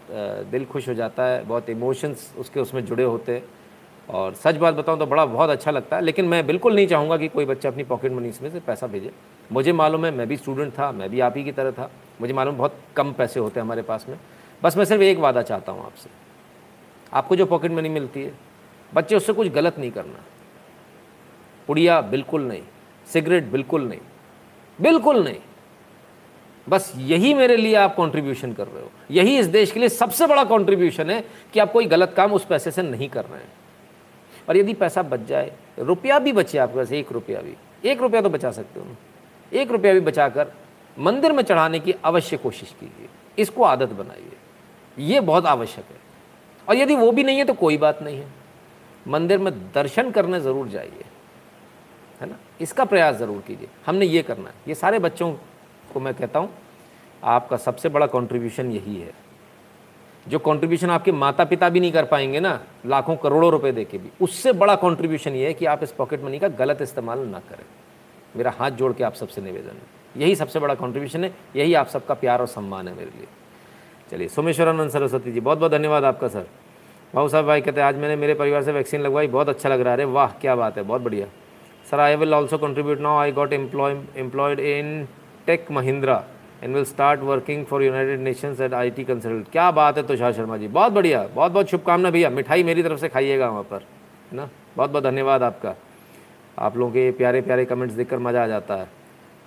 दिल 0.50 0.64
खुश 0.64 0.88
हो 0.88 0.94
जाता 0.94 1.24
है, 1.24 1.44
बहुत 1.44 1.70
इमोशंस 1.70 2.32
उसके 2.38 2.60
उसमें 2.60 2.84
जुड़े 2.84 3.04
होते 3.04 3.34
हैं। 3.34 3.44
और 4.08 4.34
सच 4.34 4.56
बात 4.56 4.74
बताऊँ 4.74 4.98
तो 4.98 5.06
बड़ा 5.06 5.24
बहुत 5.26 5.50
अच्छा 5.50 5.70
लगता 5.70 5.96
है, 5.96 6.02
लेकिन 6.02 6.24
मैं 6.24 6.46
बिल्कुल 6.46 6.74
नहीं 6.74 6.86
चाहूँगा 6.86 7.16
कि 7.16 7.28
कोई 7.28 7.44
बच्चा 7.44 7.68
अपनी 7.68 7.84
पॉकेट 7.84 8.12
मनी 8.12 8.28
इसमें 8.28 8.50
से 8.50 8.60
पैसा 8.60 8.86
भेजे। 8.86 9.10
मुझे 9.50 9.72
मालूम 9.72 10.04
है, 10.04 10.10
मैं 10.10 10.26
भी 10.28 10.36
स्टूडेंट 10.36 10.72
था, 10.72 10.90
मैं 10.92 11.08
भी 11.10 11.20
आप 11.20 11.36
ही 11.36 11.44
की 11.44 11.52
तरह 11.52 11.70
था, 11.70 11.90
मुझे 12.20 12.32
मालूम 12.32 12.56
बहुत 12.56 12.78
कम 12.96 13.12
पैसे 13.12 13.40
होते 13.40 13.60
हैं 13.60 13.64
हमारे 13.64 13.82
पास 13.82 14.06
में। 14.08 14.18
बस 14.62 14.76
मैं 14.76 14.84
सिर्फ़ 14.84 15.02
एक 15.02 15.18
वादा 15.18 15.42
चाहता 15.42 15.72
हूँ 15.72 15.84
आपसे। 15.86 16.10
आपको 17.12 17.36
जो 17.36 17.46
पॉकेट 17.46 17.72
मनी 17.72 17.88
मिलती 17.88 18.22
है, 18.22 18.32
बच्चे 18.92 19.16
उससे 19.16 19.32
कुछ 19.32 19.48
गलत 19.48 19.78
नहीं 19.78 19.90
करना। 19.90 20.24
पुड़िया 21.68 22.00
बिल्कुल 22.00 22.42
नहीं, 22.42 22.62
सिगरेट 23.06 23.44
बिल्कुल 23.44 23.88
नहीं 23.88 24.00
बिल्कुल 24.78 25.22
नहीं। 25.24 25.38
बस 26.66 26.92
यही 26.96 27.34
मेरे 27.34 27.56
लिए 27.56 27.74
आप 27.74 27.94
कंट्रीब्यूशन 27.96 28.52
कर 28.52 28.66
रहे 28.66 28.82
हो। 28.82 28.90
यही 29.10 29.38
इस 29.38 29.46
देश 29.46 29.70
के 29.72 29.80
लिए 29.80 29.88
सबसे 29.88 30.26
बड़ा 30.26 30.44
कंट्रीब्यूशन 30.44 31.10
है 31.10 31.24
कि 31.54 31.60
आप 31.60 31.72
कोई 31.72 31.86
गलत 31.86 32.12
काम 32.16 32.32
उस 32.32 32.44
पैसे 32.44 32.70
से 32.70 32.82
नहीं 32.82 33.08
कर 33.08 33.24
रहे 33.24 33.40
हैं। 33.40 33.52
और 34.48 34.56
यदि 34.56 34.74
पैसा 34.74 35.02
बच 35.02 35.20
जाए, 35.20 35.52
रुपया 35.78 36.18
भी 36.18 36.32
बचे 36.32 36.58
आपके 36.58 36.76
पास, 36.76 36.92
एक 36.92 37.12
रुपया 37.12 37.40
भी। 37.40 37.54
एक 37.84 38.00
रुपया 38.00 38.20
तो 38.20 38.28
बचा 38.28 38.50
सकते 38.50 38.80
हो 38.80 38.86
एक 39.52 39.70
रुपया 39.70 39.92
भी 39.92 40.00
बचाकर 40.00 40.52
मंदिर 40.96 41.32
में 41.32 41.42
चढ़ाने 41.42 41.78
की 41.80 41.92
अवश्य 42.04 42.36
कोशिश 42.36 42.74
कीजिए। 42.80 43.08
इसको 43.38 43.64
आदत 43.64 43.88
बनाइए। 43.88 44.36
ये 44.96 45.20
बहुत 45.20 45.46
आवश्यक 45.46 45.84
है। 45.84 45.98
और 46.68 46.76
यदि 46.76 46.94
वो 46.94 47.10
भी 47.12 47.24
नहीं 47.24 47.38
है 47.38 47.44
तो 47.44 47.54
कोई 47.54 47.76
बात 47.76 48.02
नहीं 48.02 48.18
है। 48.18 48.28
मंदिर 49.06 49.38
में 49.38 49.52
दर्शन 49.72 50.10
करने 50.10 50.40
ज़रूर 50.40 50.68
जाइए। 50.68 51.04
है 52.20 52.28
ना? 52.28 52.36
इसका 52.60 52.84
प्रयास 52.84 53.16
ज़रूर 53.16 53.42
कीजिए। 53.46 53.68
हमने 53.86 54.06
ये 54.06 54.22
करना 54.22 54.48
है। 54.48 54.54
ये 54.68 54.74
सारे 54.74 54.98
बच्चों 54.98 55.32
को 55.92 56.00
मैं 56.00 56.14
कहता 56.14 56.38
हूँ, 56.38 56.50
आपका 57.22 57.56
सबसे 57.56 57.88
बड़ा 57.88 58.06
कंट्रीब्यूशन 58.06 58.70
यही 58.72 58.96
है। 58.96 59.12
जो 60.28 60.38
कंट्रीब्यूशन 60.38 60.90
आपके 60.90 61.12
माता 61.12 61.44
पिता 61.44 61.68
भी 61.68 61.80
नहीं 61.80 61.92
कर 61.92 62.04
पाएँगे 62.04 62.40
ना, 62.40 62.60
लाखों 62.86 63.16
करोड़ों 63.16 63.50
रुपए 63.50 63.72
दे 63.72 63.84
के 63.84 63.98
भी। 63.98 64.10
उससे 64.20 64.52
बड़ा 64.52 64.74
कंट्रीब्यूशन 64.74 65.32
ये 65.32 65.46
है 65.46 65.54
कि 65.54 65.66
आप 65.66 65.82
इस 65.82 65.92
पॉकेट 65.92 66.24
मनी 66.24 66.38
का 66.38 66.48
गलत 66.48 66.82
इस्तेमाल 66.82 67.18
ना 67.18 67.38
करें। 67.38 67.64
मेरा 68.36 68.54
हाथ 68.58 68.70
जोड़ 68.70 68.92
के 68.92 69.04
आप 69.04 69.14
सबसे 69.14 69.40
निवेदन 69.40 69.68
है। 69.68 70.22
यही 70.22 70.36
सबसे 70.36 70.58
बड़ा 70.58 70.74
कंट्रीब्यूशन 70.74 71.24
है, 71.24 71.34
यही 71.56 71.74
आप 71.74 71.86
सबका 71.86 72.14
प्यार 72.14 72.40
और 72.40 72.46
सम्मान 72.46 72.88
है 72.88 72.94
मेरे 72.94 73.10
लिए। 73.10 73.26
चलिए, 74.10 74.28
सोमेश्वरानंद 74.28 74.90
सरस्वती 74.90 75.32
जी 75.32 75.40
बहुत 75.40 75.58
बहुत 75.58 75.72
धन्यवाद 75.72 76.04
आपका, 76.04 76.28
सर। 76.28 76.46
भाऊ 77.14 77.28
साहब 77.28 77.46
भाई 77.46 77.60
कहते 77.60 77.80
हैं, 77.80 77.88
आज 77.88 77.96
मैंने 77.96 78.16
मेरे 78.16 78.34
परिवार 78.34 78.62
से 78.62 78.72
वैक्सीन 78.72 79.00
लगवाई, 79.00 79.26
बहुत 79.26 79.48
अच्छा 79.48 79.68
लग 79.68 79.80
रहा 79.80 79.94
है। 79.94 80.04
वाह, 80.04 80.28
क्या 80.28 80.56
बात 80.56 80.76
है, 80.76 80.82
बहुत 80.82 81.00
बढ़िया। 81.00 81.26
Sir 81.90 82.00
I 82.00 82.16
will 82.16 82.34
also 82.34 82.58
contribute 82.58 83.00
now 83.00 83.18
I 83.18 83.32
got 83.32 83.52
employ 83.52 84.00
employed 84.16 84.60
in 84.60 85.08
Tech 85.46 85.66
Mahindra 85.70 86.24
and 86.62 86.74
will 86.74 86.84
start 86.84 87.20
working 87.22 87.64
for 87.66 87.82
United 87.82 88.20
Nations 88.20 88.60
at 88.60 88.74
I 88.74 88.90
T 88.90 89.04
consult 89.04 89.50
क्या 89.52 89.70
बात 89.70 89.96
है 89.96 90.06
तुषार 90.06 90.32
शर्मा 90.32 90.56
जी। 90.56 90.68
बहुत 90.68 90.92
बढ़िया, 90.92 91.26
बहुत 91.26 91.52
बहुत 91.52 91.70
शुभकामना 91.70 92.10
भैया। 92.10 92.30
मिठाई 92.30 92.62
मेरी 92.64 92.82
तरफ़ 92.82 93.00
से 93.00 93.08
खाइएगा 93.08 93.48
वहाँ 93.48 93.62
पर, 93.62 93.82
है 94.30 94.36
ना? 94.36 94.48
बहुत 94.76 94.90
बहुत 94.90 95.04
धन्यवाद 95.04 95.42
आपका। 95.42 95.74
आप 96.58 96.76
लोगों 96.76 96.92
के 96.92 97.10
प्यारे 97.12 97.40
प्यारे 97.42 97.64
कमेंट्स 97.64 97.94
देखकर 97.94 98.18
मज़ा 98.18 98.42
आ 98.42 98.46
जाता 98.46 98.76
है। 98.76 98.88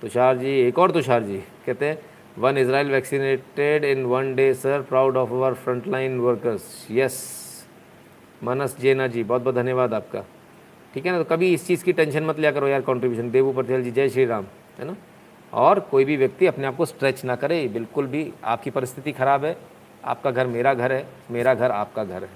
तुषार 0.02 0.36
जी, 0.38 0.58
एक 0.60 0.78
और 0.78 0.90
तुषार 0.90 1.22
जी, 1.22 1.36
कहते 1.66 1.86
हैं 1.86 1.98
one 2.38 2.58
Israel 2.58 2.90
vaccinated 2.90 3.84
in 3.84 4.04
one 4.06 4.34
day 4.34 4.52
sir 4.54 4.82
proud 4.88 5.16
of 5.16 5.30
our 5.30 5.54
frontline 5.56 6.18
workers 6.20 6.86
yes 6.90 7.18
Manas 8.42 8.76
Jena 8.80 9.06
ji, 9.06 9.22
बहुत 9.24 9.42
बहुत 9.42 9.54
धन्यवाद 9.54 9.94
आपका। 9.94 10.24
ठीक 10.94 11.06
है 11.06 11.12
ना? 11.12 11.18
तो 11.18 11.24
कभी 11.24 11.52
इस 11.54 11.66
चीज़ 11.66 11.84
की 11.84 11.92
टेंशन 11.92 12.24
मत 12.24 12.38
लिया 12.38 12.50
करो 12.52 12.68
यार 12.68 12.80
कॉन्ट्रीब्यूशन 12.82 13.30
देवू 13.30 13.52
पटेल 13.52 13.82
जी, 13.84 13.90
जय 13.90 14.08
श्री 14.08 14.24
राम, 14.24 14.44
है 14.78 14.86
ना? 14.86 14.96
और 15.52 15.80
कोई 15.80 16.04
भी 16.04 16.16
व्यक्ति 16.16 16.46
अपने 16.46 16.66
आप 16.66 16.76
को 16.76 16.84
स्ट्रेच 16.84 17.24
ना 17.24 17.36
करे, 17.36 17.66
बिल्कुल 17.68 18.06
भी 18.06 18.32
आपकी 18.44 18.70
परिस्थिति 18.70 19.12
ख़राब 19.12 19.44
है, 19.44 19.56
आपका 20.04 20.30
घर 20.30 20.46
मेरा 20.46 20.74
घर 20.74 20.92
है, 20.92 21.06
मेरा 21.30 21.54
घर 21.54 21.70
आपका 21.70 22.04
घर 22.04 22.24
है 22.24 22.30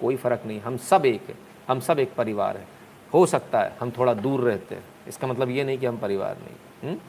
कोई 0.00 0.16
फ़र्क 0.16 0.42
नहीं, 0.46 0.60
हम 0.60 0.76
सब 0.76 1.06
एक 1.06 1.28
है, 1.28 1.34
हम 1.68 1.80
सब 1.80 1.98
एक 1.98 2.14
परिवार 2.14 2.56
है 2.56 2.66
हो 3.12 3.24
सकता 3.26 3.60
है 3.60 3.76
हम 3.80 3.90
थोड़ा 3.90 4.14
दूर 4.14 4.40
रहते 4.40 4.74
हैं, 4.74 4.84
इसका 5.08 5.26
मतलब 5.26 5.50
ये 5.50 5.64
नहीं 5.64 5.78
कि 5.78 5.86
हम 5.86 5.98
परिवार 5.98 6.36
नहीं 6.36 6.54
हुँ? 6.82 6.90
हम्म? 6.90 7.00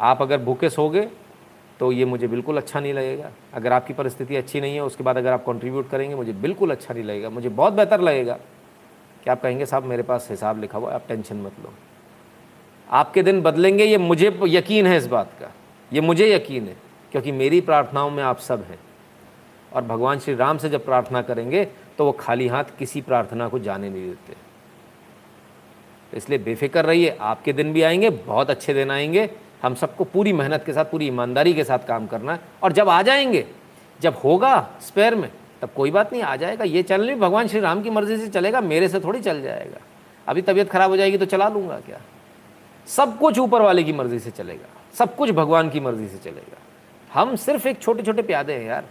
आप 0.00 0.22
अगर 0.22 0.38
भूखे 0.38 0.70
सोगे 0.70 1.08
तो 1.80 1.90
ये 1.92 2.04
मुझे 2.04 2.26
बिल्कुल 2.28 2.56
अच्छा 2.56 2.80
नहीं 2.80 2.92
लगेगा 2.94 3.30
अगर 3.54 3.72
आपकी 3.72 3.94
परिस्थिति 3.94 4.36
अच्छी 4.36 4.60
नहीं 4.60 4.74
है, 4.74 4.82
उसके 4.82 5.04
बाद 5.04 5.16
अगर 5.18 5.32
आप 5.32 5.44
कंट्रीब्यूट 5.46 5.88
करेंगे, 5.90 6.14
मुझे 6.14 6.32
बिल्कुल 6.32 6.70
अच्छा 6.70 6.94
नहीं 6.94 7.04
लगेगा, 7.04 7.30
मुझे 7.30 7.48
बहुत 7.48 7.72
बेहतर 7.72 8.00
लगेगा 8.00 8.38
कि 9.24 9.30
आप 9.30 9.42
कहेंगे 9.42 9.66
साहब, 9.66 9.84
मेरे 9.84 10.02
पास 10.02 10.26
हिसाब 10.30 10.60
लिखा 10.60 10.78
हुआ 10.78 10.88
है, 10.88 10.94
आप 10.94 11.04
टेंशन 11.08 11.36
मत 11.36 11.52
लो 11.64 11.72
आपके 12.92 13.22
दिन 13.22 13.40
बदलेंगे, 13.42 13.84
ये 13.84 13.98
मुझे 13.98 14.38
यकीन 14.44 14.86
है 14.86 14.96
इस 14.96 15.06
बात 15.06 15.30
का। 15.40 15.50
ये 15.92 16.00
मुझे 16.00 16.34
यकीन 16.34 16.66
है, 16.68 16.76
क्योंकि 17.12 17.32
मेरी 17.32 17.60
प्रार्थनाओं 17.60 18.10
में 18.10 18.22
आप 18.22 18.38
सब 18.38 18.64
हैं। 18.64 18.78
और 19.72 19.82
भगवान 19.82 20.18
श्री 20.18 20.34
राम 20.34 20.58
से 20.58 20.68
जब 20.68 20.84
प्रार्थना 20.84 21.22
करेंगे 21.22 21.64
तो 21.98 22.04
वो 22.04 22.12
खाली 22.12 22.46
हाथ 22.48 22.64
किसी 22.78 23.00
प्रार्थना 23.00 23.48
को 23.48 23.58
जाने 23.58 23.88
नहीं 23.90 24.02
देते। 24.02 24.32
तो 26.12 26.16
इसलिए 26.16 26.38
बेफिक्र 26.38 26.84
रहिए, 26.84 27.16
आपके 27.20 27.52
दिन 27.52 27.72
भी 27.72 27.82
आएँगे, 27.82 28.10
बहुत 28.10 28.50
अच्छे 28.50 28.74
दिन 28.74 28.90
आएँगे। 28.90 29.28
हम 29.62 29.74
सबको 29.74 30.04
पूरी 30.04 30.32
मेहनत 30.32 30.62
के 30.66 30.72
साथ, 30.72 30.84
पूरी 30.84 31.06
ईमानदारी 31.06 31.52
के 31.54 31.64
साथ 31.64 31.86
काम 31.88 32.06
करना 32.06 32.32
है। 32.32 32.40
और 32.62 32.72
जब 32.72 32.88
आ 32.88 33.00
जाएँगे, 33.02 33.44
जब 34.00 34.16
होगा 34.24 34.68
स्पेयर 34.82 35.14
में, 35.14 35.30
तब 35.62 35.70
कोई 35.76 35.90
बात 35.90 36.12
नहीं, 36.12 36.22
आ 36.22 36.36
जाएगा। 36.36 36.64
ये 36.64 36.82
चैनल 36.82 37.08
भी 37.08 37.14
भगवान 37.14 37.48
श्री 37.48 37.60
राम 37.60 37.82
की 37.82 37.90
मर्ज़ी 37.90 38.16
से 38.16 38.28
चलेगा, 38.28 38.60
मेरे 38.60 38.88
से 38.88 39.00
थोड़ी 39.00 39.20
चल 39.20 39.42
जाएगा। 39.42 39.80
अभी 40.26 40.42
तबीयत 40.42 40.70
ख़राब 40.70 40.90
हो 40.90 40.96
जाएगी 40.96 41.18
तो 41.18 41.26
चला 41.26 41.48
लूँगा 41.48 41.78
क्या? 41.78 42.00
सब 42.86 43.18
कुछ 43.18 43.38
ऊपर 43.38 43.62
वाले 43.62 43.82
की 43.84 43.92
मर्ज़ी 43.92 44.18
से 44.18 44.30
चलेगा, 44.30 44.66
सब 44.94 45.14
कुछ 45.16 45.30
भगवान 45.30 45.70
की 45.70 45.80
मर्ज़ी 45.80 46.08
से 46.08 46.18
चलेगा। 46.20 46.58
हम 47.10 47.34
सिर्फ़ 47.36 47.68
एक 47.68 47.80
छोटे 47.82 48.02
छोटे 48.02 48.22
प्यादे 48.22 48.52
हैं 48.52 48.64
यार, 48.64 48.84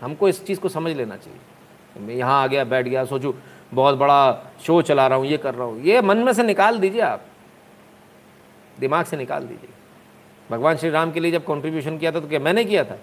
हमको 0.00 0.28
इस 0.28 0.44
चीज़ 0.46 0.60
को 0.60 0.68
समझ 0.68 0.92
लेना 0.92 1.16
चाहिए। 1.16 2.04
मैं 2.06 2.14
यहाँ 2.14 2.42
आ 2.42 2.46
गया, 2.46 2.64
बैठ 2.64 2.88
गया, 2.88 3.04
सोचूँ, 3.04 3.32
बहुत 3.74 3.96
बड़ा 3.98 4.52
शो 4.62 4.80
चला 4.82 5.06
रहा 5.06 5.18
हूँ, 5.18 5.26
ये 5.26 5.36
कर 5.36 5.54
रहा 5.54 5.66
हूँ, 5.66 5.82
ये 5.82 6.00
मन 6.02 6.18
में 6.18 6.32
से 6.32 6.42
निकाल 6.42 6.78
दीजिए 6.78 7.00
आप, 7.00 7.24
दिमाग 8.78 9.04
से 9.04 9.16
निकाल 9.16 9.44
दीजिए। 9.44 9.70
भगवान 10.50 10.76
श्री 10.76 10.90
राम 10.90 11.12
के 11.12 11.20
लिए 11.20 11.32
जब 11.32 11.44
कंट्रीब्यूशन 11.44 11.98
किया 11.98 12.12
था 12.12 12.20
तो 12.20 12.28
क्या 12.28 12.40
मैंने 12.40 12.64
किया 12.64 12.84
था? 12.84 12.98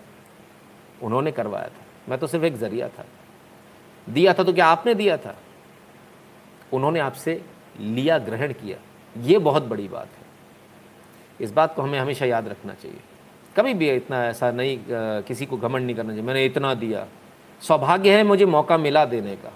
उन्होंने 1.02 1.32
करवाया 1.32 1.68
था। 1.68 1.86
मैं 2.10 2.20
तो 2.20 2.28
सिर्फ़ 2.28 2.46
एक 2.46 2.56
ज़रिया 2.56 2.88
था। 2.88 3.06
दिया 4.08 4.34
था 4.34 4.44
तो 4.44 4.54
क्या 4.54 4.66
आपने 4.66 4.94
दिया 4.96 5.18
था? 5.18 5.36
उन्होंने 6.74 7.00
आपसे 7.00 7.42
लिया, 7.80 8.18
ग्रहण 8.18 8.54
किया। 8.54 8.78
ये 9.16 9.38
बहुत 9.40 9.64
बड़ी 9.64 9.88
बात 9.88 10.08
है। 10.08 10.23
इस 11.40 11.52
बात 11.52 11.76
को 11.76 11.82
हमें 11.82 12.00
हमेशा 12.00 12.26
याद 12.26 12.48
रखना 12.48 12.74
चाहिए। 12.74 13.00
कभी 13.56 13.74
भी 13.74 13.90
इतना 13.92 14.24
ऐसा 14.26 14.52
नहीं 14.52 14.78
किसी 15.24 15.46
को 15.46 15.58
घमंड 15.58 15.86
नहीं 15.86 15.96
करना 15.96 16.10
चाहिए। 16.10 16.24
मैंने 16.24 16.46
इतना 16.46 16.74
दिया। 16.76 17.06
सौभाग्य 17.62 18.16
है 18.18 18.24
मुझे 18.24 18.46
मौका 18.48 18.78
मिला 18.78 19.06
देने 19.06 19.36
का। 19.36 19.52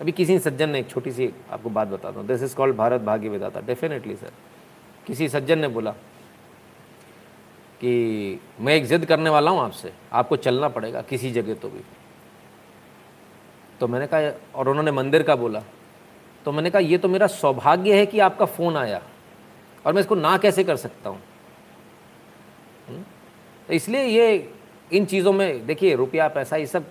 अभी 0.00 0.12
किसी 0.12 0.38
सज्जन 0.38 0.70
ने 0.70 0.78
एक 0.78 0.88
छोटी 0.90 1.12
सी 1.12 1.32
आपको 1.52 1.70
बात 1.70 1.88
बताता 1.88 2.18
हूँ 2.20 2.26
दिस 2.26 2.42
इज़ 2.42 2.54
कॉल्ड 2.56 2.76
भारत 2.76 3.00
भाग्य 3.00 3.28
विदाता 3.28 3.60
डेफिनेटली 3.60 4.16
सर 4.16 4.32
किसी 5.06 5.28
सज्जन 5.28 5.58
ने 5.58 5.68
बोला 5.68 5.90
कि 7.80 8.40
मैं 8.60 8.74
एक 8.74 8.84
ज़िद 8.84 9.04
करने 9.04 9.30
वाला 9.30 9.50
हूँ 9.50 9.60
आपसे। 9.60 9.92
आपको 10.12 10.36
चलना 10.36 10.68
पड़ेगा 10.68 11.00
किसी 11.02 11.30
जगह 11.30 11.54
तो 11.54 11.68
भी। 11.68 11.80
तो 13.80 13.88
मैंने 13.88 14.06
कहा, 14.06 14.30
और 14.54 14.68
उन्होंने 14.68 14.90
मंदिर 14.92 15.22
का 15.22 15.36
बोला। 15.36 15.62
तो 16.46 16.52
मैंने 16.52 16.70
कहा, 16.70 16.80
ये 16.80 16.98
तो 16.98 17.08
मेरा 17.08 17.26
सौभाग्य 17.26 17.96
है 17.96 18.06
कि 18.06 18.18
आपका 18.20 18.44
फ़ोन 18.46 18.76
आया। 18.76 19.00
और 19.86 19.92
मैं 19.92 20.00
इसको 20.00 20.14
ना 20.14 20.36
कैसे 20.36 20.64
कर 20.64 20.76
सकता 20.76 21.10
हूँ? 21.10 21.20
हम्म? 22.88 23.02
तो 23.68 23.74
इसलिए 23.74 24.02
ये, 24.02 24.52
इन 24.92 25.04
चीज़ों 25.04 25.32
में, 25.32 25.66
देखिए, 25.66 25.94
रुपया, 25.94 26.28
पैसा, 26.28 26.56
ये 26.56 26.66
सब 26.66 26.84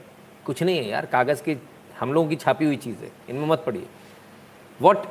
कुछ 0.46 0.64
नहीं 0.64 0.78
है 0.78 0.88
यार। 0.88 1.06
कागज़ 1.06 1.44
की, 1.44 1.58
हम 2.00 2.14
लोगों 2.14 2.30
की 2.30 2.36
छापी 2.36 2.66
हुई 2.66 2.76
चीज़ 2.76 2.98
है 2.98 3.12
इनमें 3.30 3.48
मत 3.48 3.64
पड़िए। 3.66 3.86
What 4.82 5.06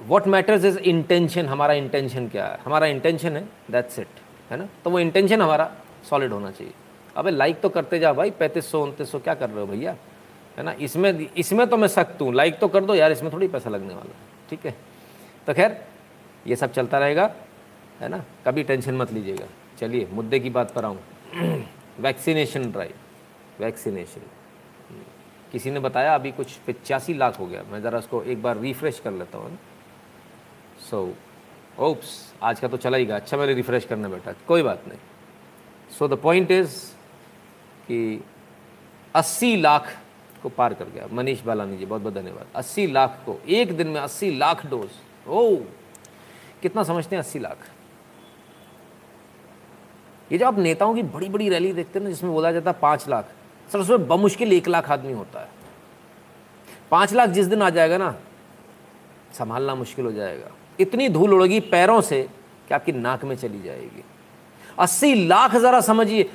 what 0.00 0.26
matters 0.26 0.64
is 0.64 0.78
intention 0.78 1.46
हमारा 1.46 1.74
इंटेंशन 1.74 2.28
क्या 2.28 2.46
है? 2.46 2.58
हमारा 2.64 2.86
इंटेंशन 2.86 3.36
है 3.36 3.48
दैट्स 3.70 3.98
इट 3.98 4.20
है 4.50 4.56
ना? 4.56 4.68
तो 4.84 4.90
वो 4.90 4.98
इंटेंशन 5.00 5.42
हमारा 5.42 5.70
सॉलिड 6.10 6.32
होना 6.32 6.50
चाहिए। 6.50 6.72
अबे 7.16 7.30
लाइक 7.30 7.60
तो 7.60 7.68
करते 7.68 7.98
जा 7.98 8.12
भाई, 8.12 8.30
पैंतीस 8.30 8.70
सौ, 8.70 8.82
उनतीस 8.82 9.10
सौ 9.12 9.18
क्या 9.18 9.34
कर 9.34 9.50
रहे 9.50 9.60
हो 9.60 9.66
भैया? 9.66 9.96
है 10.58 10.64
ना? 10.64 10.72
इसमें 10.72 11.28
इसमें 11.36 11.66
तो 11.66 11.76
मैं 11.76 11.88
सख्त 11.88 12.20
हूँ। 12.22 12.32
लाइक 12.34 12.58
तो 12.58 12.68
कर 12.68 12.84
दो 12.84 12.94
यार, 12.94 13.12
इसमें 13.12 13.32
थोड़ी 13.32 13.48
पैसा 13.48 13.70
लगने 13.70 13.94
वाला 13.94 14.10
है, 14.10 14.48
ठीक 14.50 14.66
है? 14.66 14.74
तो 15.46 15.54
खैर 15.54 15.80
ये 16.46 16.56
सब 16.56 16.72
चलता 16.72 16.98
रहेगा, 16.98 17.30
है 18.00 18.08
ना? 18.08 18.24
कभी 18.46 18.62
टेंशन 18.62 18.94
मत 18.94 19.12
लीजिएगा। 19.12 19.46
चलिए, 19.78 20.08
मुद्दे 20.12 20.40
की 20.40 20.50
बात 20.50 20.70
पर 20.70 20.84
आऊँ। 20.84 20.98
वैक्सीनेशन 22.00 22.70
ड्राइव 22.72 22.94
वैक्सीनेशन 23.60 24.20
किसी 25.52 25.70
ने 25.70 25.80
बताया, 25.80 26.14
अभी 26.14 26.30
कुछ 26.32 26.56
पचासी 26.66 27.14
लाख 27.14 27.38
हो 27.38 27.46
गया। 27.46 27.62
मैं 27.62 27.80
ज़रा 27.82 27.98
उसको 27.98 28.22
एक 28.22 28.42
बार 28.42 28.58
रिफ्रेश 28.58 29.00
कर 29.00 29.12
लेता 29.12 29.38
हूँ। 29.38 29.58
सो 30.90 31.14
ओप्स 31.78 32.34
आज 32.42 32.60
का 32.60 32.68
तो 32.68 32.76
चला 32.76 32.96
ही 32.96 33.06
गया। 33.06 33.16
अच्छा 33.16 33.36
मैंने 33.36 33.54
रिफ्रेश 33.54 33.84
करने 33.84 34.08
बैठा 34.08 34.32
कोई 34.48 34.62
बात 34.62 34.88
नहीं। 34.88 34.98
सो 35.98 36.08
द 36.08 36.18
पॉइंट 36.18 36.50
इज़ 36.50 36.76
कि 37.86 38.24
80 39.14 39.56
लाख 39.56 39.88
को 40.42 40.48
पार 40.48 40.74
कर 40.74 40.84
गया। 40.84 41.06
मनीष 41.12 41.42
बालानी 41.42 41.76
जी 41.76 41.86
बहुत 41.86 42.02
बहुत 42.02 42.14
धन्यवाद। 42.14 42.46
80 42.54 42.86
लाख 42.86 43.22
को, 43.26 43.38
एक 43.48 43.76
दिन 43.76 43.88
में 43.88 44.00
80 44.00 44.30
लाख 44.30 44.66
डोज 44.66 44.90
ओ 45.28 45.56
कितना 46.62 46.82
समझते 46.82 47.16
हैं? 47.16 47.22
80 47.22 47.38
लाख। 47.38 47.58
ये 50.32 50.38
जो 50.38 50.46
आप 50.46 50.58
नेताओं 50.58 50.94
की 50.94 51.02
बड़ी 51.02 51.28
बड़ी 51.28 51.48
रैली 51.48 51.72
देखते 51.72 51.98
हैं 51.98 52.04
ना, 52.04 52.10
जिसमें 52.10 52.32
बोला 52.32 52.52
जाता 52.52 52.70
है 52.70 52.76
पाँच 52.82 53.08
लाख 53.08 53.32
सर 53.72 53.78
उसमें 53.78 54.08
बमुश्किल 54.08 54.52
एक 54.52 54.68
लाख 54.68 54.90
आदमी 54.90 55.12
होता 55.12 55.40
है। 55.40 55.48
पाँच 56.90 57.12
लाख 57.12 57.28
जिस 57.28 57.46
दिन 57.46 57.62
आ 57.62 57.70
जाएगा 57.70 57.98
ना, 57.98 58.16
संभालना 59.32 59.74
मुश्किल 59.74 60.04
हो 60.04 60.12
जाएगा। 60.12 60.50
इतनी 60.80 61.08
धूल 61.08 61.34
उड़ेगी 61.34 61.60
पैरों 61.60 62.00
से 62.00 62.28
कि 62.68 62.74
आपकी 62.74 62.92
नाक 62.92 63.24
में 63.24 63.36
चली 63.36 63.62
जाएगी। 63.62 64.04
अस्सी 64.78 65.26
लाख 65.26 65.56
ज़रा 65.56 65.80
समझिए, 65.80 66.30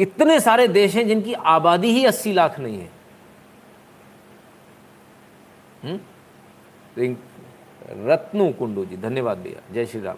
इतने 0.00 0.40
सारे 0.40 0.68
देश 0.68 0.94
हैं 0.94 1.08
जिनकी 1.08 1.32
आबादी 1.32 1.88
ही 1.88 2.04
अस्सी 2.04 2.32
लाख 2.32 2.58
नहीं 2.58 2.80
है। 2.80 2.90
हम्म? 5.84 7.16
रत्नु 7.92 8.50
कुंडू 8.52 8.84
जी, 8.84 8.96
धन्यवाद 8.96 9.38
भैया, 9.38 9.60
जय 9.74 9.86
श्री 9.86 10.00
राम 10.00 10.16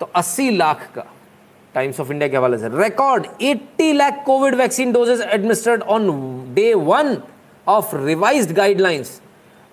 तो 0.00 0.10
80 0.16 0.50
लाख 0.50 0.90
का 0.94 1.04
टाइम्स 1.74 2.00
ऑफ़ 2.00 2.10
इंडिया 2.12 2.28
के 2.28 2.36
हवाले 2.36 2.58
से 2.58 2.68
record 2.68 3.26
80 3.42 3.92
lakh 3.92 4.22
covid 4.26 4.54
vaccine 4.54 4.92
doses 4.92 5.20
administered 5.20 5.82
on 5.82 6.08
day 6.54 6.72
one 6.74 7.16
of 7.68 7.94
revised 7.96 8.52
guidelines 8.52 9.20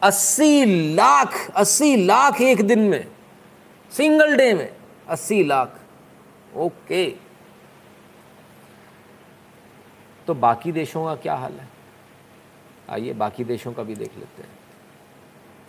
80 0.01 0.65
lakh 0.95 1.35
80 1.57 1.95
lakh 1.97 2.41
एक 2.41 2.61
दिन 2.67 2.79
में 2.79 3.05
सिंगल 3.91 4.35
डे 4.35 4.53
में 4.53 4.69
80 5.09 5.43
लाख। 5.43 5.79
ओके 6.57 7.05
तो 10.27 10.33
बाकी 10.33 10.71
देशों 10.71 11.05
का 11.05 11.15
क्या 11.15 11.35
हाल 11.35 11.53
है? 11.53 11.67
आइए 12.89 13.13
बाकी 13.13 13.43
देशों 13.43 13.73
का 13.73 13.83
भी 13.83 13.95
देख 13.95 14.17
लेते 14.17 14.41
हैं। 14.41 14.49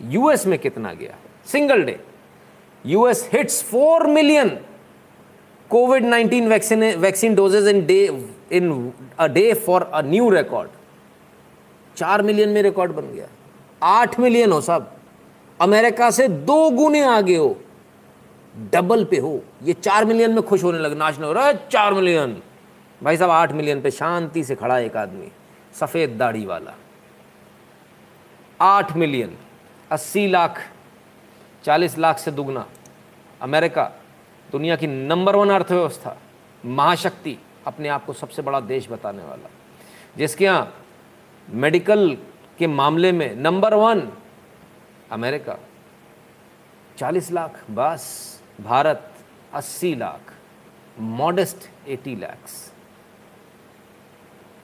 यूएस 0.03 0.47
में 0.47 0.59
कितना 0.59 0.93
गया? 0.93 1.15
Single 1.45 1.83
day 1.83 1.99
US 2.85 3.29
hits 3.33 3.63
four 3.63 4.07
million 4.07 4.59
covid 5.69 6.05
19 6.05 6.47
vaccine 6.47 6.93
vaccine 6.93 7.35
doses 7.35 7.63
in 7.67 7.87
day, 7.87 8.21
in 8.53 8.91
a 9.21 9.33
day 9.37 9.65
for 9.69 10.01
a 10.01 10.13
new 10.13 10.33
record. 10.37 10.67
चार 11.95 12.21
मिलियन 12.21 12.49
में 12.49 12.61
रिकॉर्ड 12.61 12.91
बन 12.91 13.01
गया। 13.01 13.27
आठ 13.83 14.19
मिलियन 14.19 14.51
हो 14.51 14.61
सब। 14.61 14.93
अमेरिका 15.61 16.11
से 16.11 16.27
दो 16.27 16.69
गुने 16.69 17.03
आगे 17.03 17.35
हो। 17.35 17.57
डबल 18.73 19.03
पे 19.03 19.17
हो। 19.17 19.41
ये 19.63 19.73
चार 19.73 20.05
मिलियन 20.05 20.31
में 20.31 20.43
खुश 20.43 20.63
होने 20.63 20.79
लगे। 20.79 20.95
नाचने 20.95 21.27
हो 21.27 21.33
रहा 21.33 21.47
है। 21.47 21.67
चार 21.71 21.93
मिलियन 21.93 22.41
भाई 23.03 23.17
साहब, 23.17 23.31
आठ 23.31 23.51
मिलियन 23.51 23.81
पे 23.81 23.91
शांति 23.91 24.43
से 24.43 24.55
खड़ा 24.55 24.79
एक 24.79 24.97
आदमी। 24.97 25.27
सफ़ेद 25.73 26.09
दाढ़ी 26.09 26.45
वाला। 26.45 26.73
आठ 28.61 28.97
मिलियन 28.97 29.37
अस्सी 29.93 30.27
लाख, 30.27 30.71
चालीस 31.63 31.97
लाख 31.97 32.17
से 32.17 32.31
दुगना। 32.31 32.69
अमेरिका, 33.41 33.91
दुनिया 34.51 34.75
की 34.75 34.87
नंबर 34.87 35.35
वन 35.35 35.49
अर्थव्यवस्था, 35.49 36.17
महाशक्ति 36.65 37.37
अपने 37.67 37.89
आप 37.89 38.05
को 38.05 38.13
सबसे 38.13 38.41
बड़ा 38.41 38.59
देश 38.59 38.89
बताने 38.89 39.23
वाला। 39.23 39.49
जिसके 40.17 40.45
यहाँ 40.45 40.85
मेडिकल 41.49 42.17
के 42.57 42.67
मामले 42.67 43.11
में 43.11 43.35
नंबर 43.35 43.73
वन 43.73 44.11
अमेरिका 45.11 45.57
40 46.97 47.31
लाख 47.31 47.63
बस, 47.71 48.41
भारत 48.61 49.13
80 49.53 49.95
लाख, 49.95 50.33
मॉडेस्ट 50.99 51.87
एटी 51.87 52.15
लैक्स। 52.15 52.73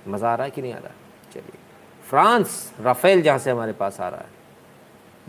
मज़ा 0.07 0.31
आ 0.31 0.35
रहा 0.35 0.45
है 0.45 0.51
कि 0.51 0.61
नहीं 0.61 0.73
आ 0.73 0.77
रहा? 0.77 0.93
चलिए। 1.33 1.59
फ्रांस, 2.09 2.73
राफेल 2.79 3.21
जहाँ 3.21 3.39
से 3.39 3.51
हमारे 3.51 3.73
पास 3.73 4.01
आ 4.01 4.09
रहा 4.09 4.21
है। 4.21 4.38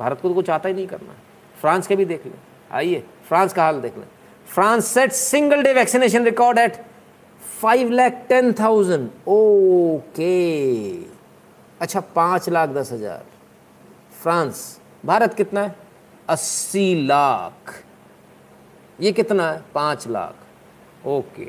भारत 0.00 0.20
को 0.20 0.28
तो 0.28 0.34
कुछ 0.34 0.50
आता 0.50 0.68
ही 0.68 0.74
नहीं 0.74 0.86
करना। 0.86 1.14
फ्रांस 1.60 1.86
के 1.86 1.96
भी 1.96 2.04
देख 2.04 2.26
लें। 2.26 2.38
आइए 2.72 3.04
फ्रांस 3.28 3.52
का 3.52 3.64
हाल 3.64 3.80
देख 3.80 3.96
लें। 3.96 4.06
France 4.54 4.82
set 4.82 5.08
single 5.08 5.62
day 5.62 5.74
vaccination 5.74 6.24
record 6.28 6.58
at 6.58 6.72
5 7.62 7.90
lakh 7.90 8.14
10,000. 8.30 9.08
Okay. 9.28 11.02
अच्छा 11.80 12.00
पाँच 12.00 12.48
लाख 12.48 12.68
दस 12.68 12.92
हज़ार। 12.92 13.24
फ्रांस 14.22 14.80
भारत 15.06 15.34
कितना 15.34 15.62
है? 15.62 15.76
अस्सी 16.28 17.06
लाख। 17.06 17.84
ये 19.00 19.12
कितना 19.12 19.50
है? 19.50 19.62
पाँच 19.74 20.08
लाख। 20.08 20.34
ओके। 21.06 21.44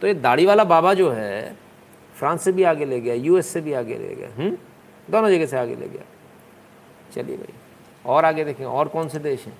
तो 0.00 0.06
ये 0.06 0.14
दाढ़ी 0.14 0.46
वाला 0.46 0.64
बाबा 0.64 0.94
जो 0.94 1.10
है 1.10 1.56
फ्रांस 2.18 2.42
से 2.42 2.52
भी 2.52 2.62
आगे 2.62 2.84
ले 2.84 3.00
गया 3.00 3.14
यूएस 3.14 3.46
से 3.46 3.60
भी 3.60 3.72
आगे 3.72 3.98
ले 3.98 4.14
गया। 4.14 4.42
हुँ? 4.42 4.58
दोनों 5.10 5.30
जगह 5.30 5.46
से 5.46 5.58
आगे 5.58 5.74
ले 5.74 5.88
गया। 5.88 6.02
चलिए 7.14 7.36
भाई। 7.36 7.54
और 8.06 8.24
आगे 8.24 8.44
देखें, 8.44 8.64
और 8.64 8.88
कौन 8.88 9.08
से 9.08 9.18
देश 9.18 9.46
हैं? 9.46 9.58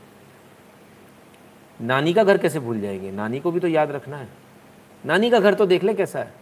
नानी 1.80 2.12
का 2.12 2.24
घर 2.24 2.38
कैसे 2.38 2.60
भूल 2.60 2.80
जाएँगे? 2.80 3.10
नानी 3.10 3.40
को 3.40 3.50
भी 3.50 3.60
तो 3.60 3.68
याद 3.68 3.90
रखना 3.90 4.16
है। 4.16 4.28
नानी 5.06 5.30
का 5.30 5.40
घर 5.40 5.54
तो 5.54 5.66
देख 5.66 5.84
ले 5.84 5.94
कैसा 5.94 6.18
है। 6.18 6.34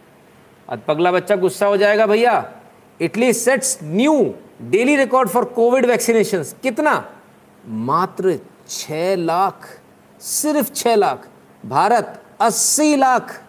अब 0.69 0.81
पगला 0.87 1.11
बच्चा 1.11 1.35
गुस्सा 1.35 1.65
हो 1.65 1.77
जाएगा, 1.77 2.05
भैया 2.05 2.51
Italy 3.01 3.33
sets 3.33 3.79
new 3.83 4.35
daily 4.61 4.95
record 4.95 5.29
for 5.29 5.45
covid 5.45 5.85
vaccination 5.85 6.43
कितना? 6.43 7.11
मात्र 7.67 8.39
छ 8.69 8.87
लाख, 9.17 9.79
सिर्फ़ 10.21 10.71
छ 10.73 10.87
लाख। 10.87 11.27
भारत 11.65 12.23
अस्सी 12.41 12.95
लाख। 12.95 13.43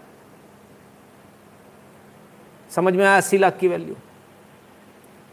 समझ 2.70 2.94
में 2.94 3.04
आया 3.06 3.16
अस्सी 3.16 3.38
लाख 3.38 3.56
की 3.58 3.68
वैल्यू 3.68 3.96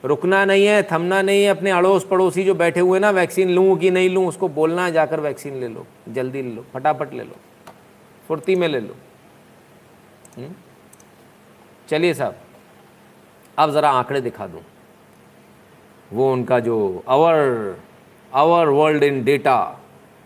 रुकना 0.05 0.45
नहीं 0.45 0.65
है, 0.65 0.83
थमना 0.91 1.21
नहीं 1.21 1.43
है, 1.43 1.49
अपने 1.49 1.71
अड़ोस 1.71 2.05
पड़ोसी 2.05 2.43
जो 2.43 2.55
बैठे 2.55 2.79
हुए 2.79 2.99
ना, 2.99 3.09
वैक्सीन 3.09 3.49
लूँ 3.49 3.77
कि 3.77 3.91
नहीं 3.91 4.09
लूँ, 4.09 4.27
उसको 4.27 4.47
बोलना 4.47 4.85
है, 4.85 4.91
जाकर 4.91 5.19
वैक्सीन 5.19 5.55
ले 5.55 5.67
लो, 5.67 5.87
जल्दी 6.09 6.41
ले 6.41 6.51
लो, 6.51 6.65
फटाफट 6.73 7.13
ले 7.13 7.23
लो, 7.23 7.35
फुर्ती 8.27 8.55
में 8.55 8.67
ले 8.67 8.79
लो। 8.79 8.95
हम्म? 10.37 10.53
चलिए 11.89 12.13
साहब, 12.13 12.35
अब 13.57 13.71
ज़रा 13.71 13.89
आंकड़े 13.89 14.21
दिखा 14.21 14.47
दूँ। 14.47 14.61
वो 16.13 16.33
उनका 16.33 16.59
जो 16.59 17.03
our 17.07 17.77
our 18.33 18.67
world 18.67 19.03
in 19.03 19.23
data 19.23 19.79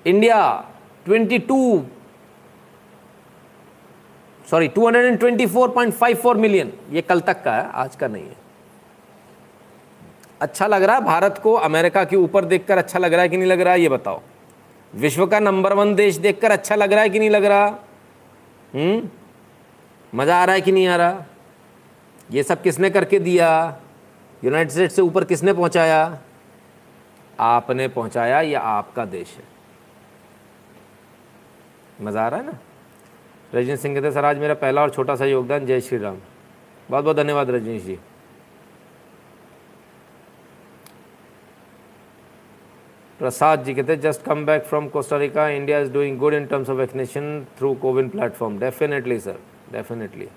India 0.06 0.70
22 1.10 1.82
sorry 4.50 4.68
224.54 4.68 6.36
million 6.36 6.74
ये 6.92 7.02
कल 7.02 7.20
तक 7.20 7.44
का 7.44 7.54
है, 7.56 7.70
आज 7.72 7.96
का 7.96 8.08
नहीं 8.08 8.24
है। 8.24 8.43
अच्छा 10.42 10.68
लग 10.68 10.84
रहा 10.84 10.96
है? 10.96 11.04
भारत 11.04 11.40
को 11.44 11.54
अमेरिका 11.54 12.04
के 12.04 12.16
ऊपर 12.16 12.46
देखकर 12.46 12.78
अच्छा 12.78 13.00
लग 13.00 13.14
रहा 13.14 13.22
है 13.22 13.30
कि 13.30 13.38
नहीं 13.38 13.48
लग 13.48 13.62
रहा? 13.62 13.74
है 13.74 13.82
ये 13.82 13.90
बताओ। 13.90 14.22
विश्व 14.96 15.26
का 15.26 15.40
नंबर 15.40 15.74
वन 15.74 15.96
देश 15.96 16.16
देखकर 16.16 16.52
अच्छा 16.52 16.76
लग 16.76 16.94
रहा 16.94 17.02
है 17.02 17.10
कि 17.10 17.20
नहीं 17.20 17.30
लग 17.30 17.46
रहा? 17.46 17.66
हम्म? 18.74 19.10
मज़ा 20.16 20.42
आ 20.42 20.46
रहा 20.46 20.56
है 20.56 20.62
कि 20.62 20.72
नहीं 20.72 20.88
आ 20.88 20.96
रहा? 20.96 21.26
ये 22.32 22.44
सब 22.44 22.62
किसने 22.62 22.90
करके 22.90 23.20
दिया? 23.20 23.78
यूनाइटेड 24.44 24.72
स्टेट्स 24.72 24.96
से 24.96 25.02
ऊपर 25.02 25.24
किसने 25.24 25.54
पहुँचाया? 25.54 26.20
आपने 27.40 27.88
पहुँचाया, 27.88 28.42
या 28.42 28.60
आपका 28.60 29.06
देश 29.06 29.38
है। 29.38 29.44
मज़ा 32.02 32.26
आ 32.26 32.28
रहा 32.28 32.40
है 32.40 32.46
ना? 32.46 32.58
रजनीश 33.56 33.80
सिंह 33.80 33.96
कहते 33.96 34.12
सर, 34.12 34.26
आज 34.26 34.38
मेरा 34.38 34.54
पहला 34.54 34.82
और 34.82 34.90
छोटा 34.90 35.16
सा 35.16 35.26
योगदान 35.26 35.66
जय 35.66 35.82
श्री 35.82 35.98
राम। 35.98 36.18
बहुत 36.90 37.04
बहुत 37.04 37.18
धन्यवाद 37.18 37.50
रजनीश 37.50 37.84
जी। 37.84 38.00
प्रसाद 43.20 43.64
जी 43.64 43.74
कहते 43.74 43.96
just 43.96 44.22
come 44.22 44.46
back 44.46 44.64
from 44.64 44.88
Costa Rica 44.88 45.50
India 45.50 45.80
is 45.80 45.92
doing 45.92 46.18
good 46.18 46.34
in 46.34 46.46
terms 46.46 46.70
of 46.70 46.78
vaccination 46.78 47.48
through 47.58 47.74
CoWIN 47.76 48.10
platform 48.10 48.60
definitely 48.60 49.20
sir 49.20 49.40
definitely 49.72 50.28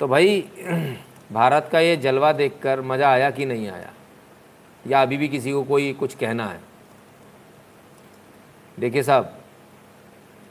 तो 0.00 0.08
भाई, 0.08 0.44
भारत 1.32 1.68
का 1.72 1.80
ये 1.80 1.96
जलवा 1.96 2.32
देखकर 2.32 2.80
मज़ा 2.80 3.10
आया 3.10 3.30
कि 3.30 3.46
नहीं 3.46 3.68
आया? 3.68 3.92
या 4.86 5.02
अभी 5.02 5.16
भी 5.16 5.28
किसी 5.28 5.52
को 5.52 5.62
कोई 5.62 5.92
कुछ 5.92 6.14
कहना 6.14 6.46
है? 6.46 6.60
देखिए 8.78 9.02
साहब, 9.02 9.38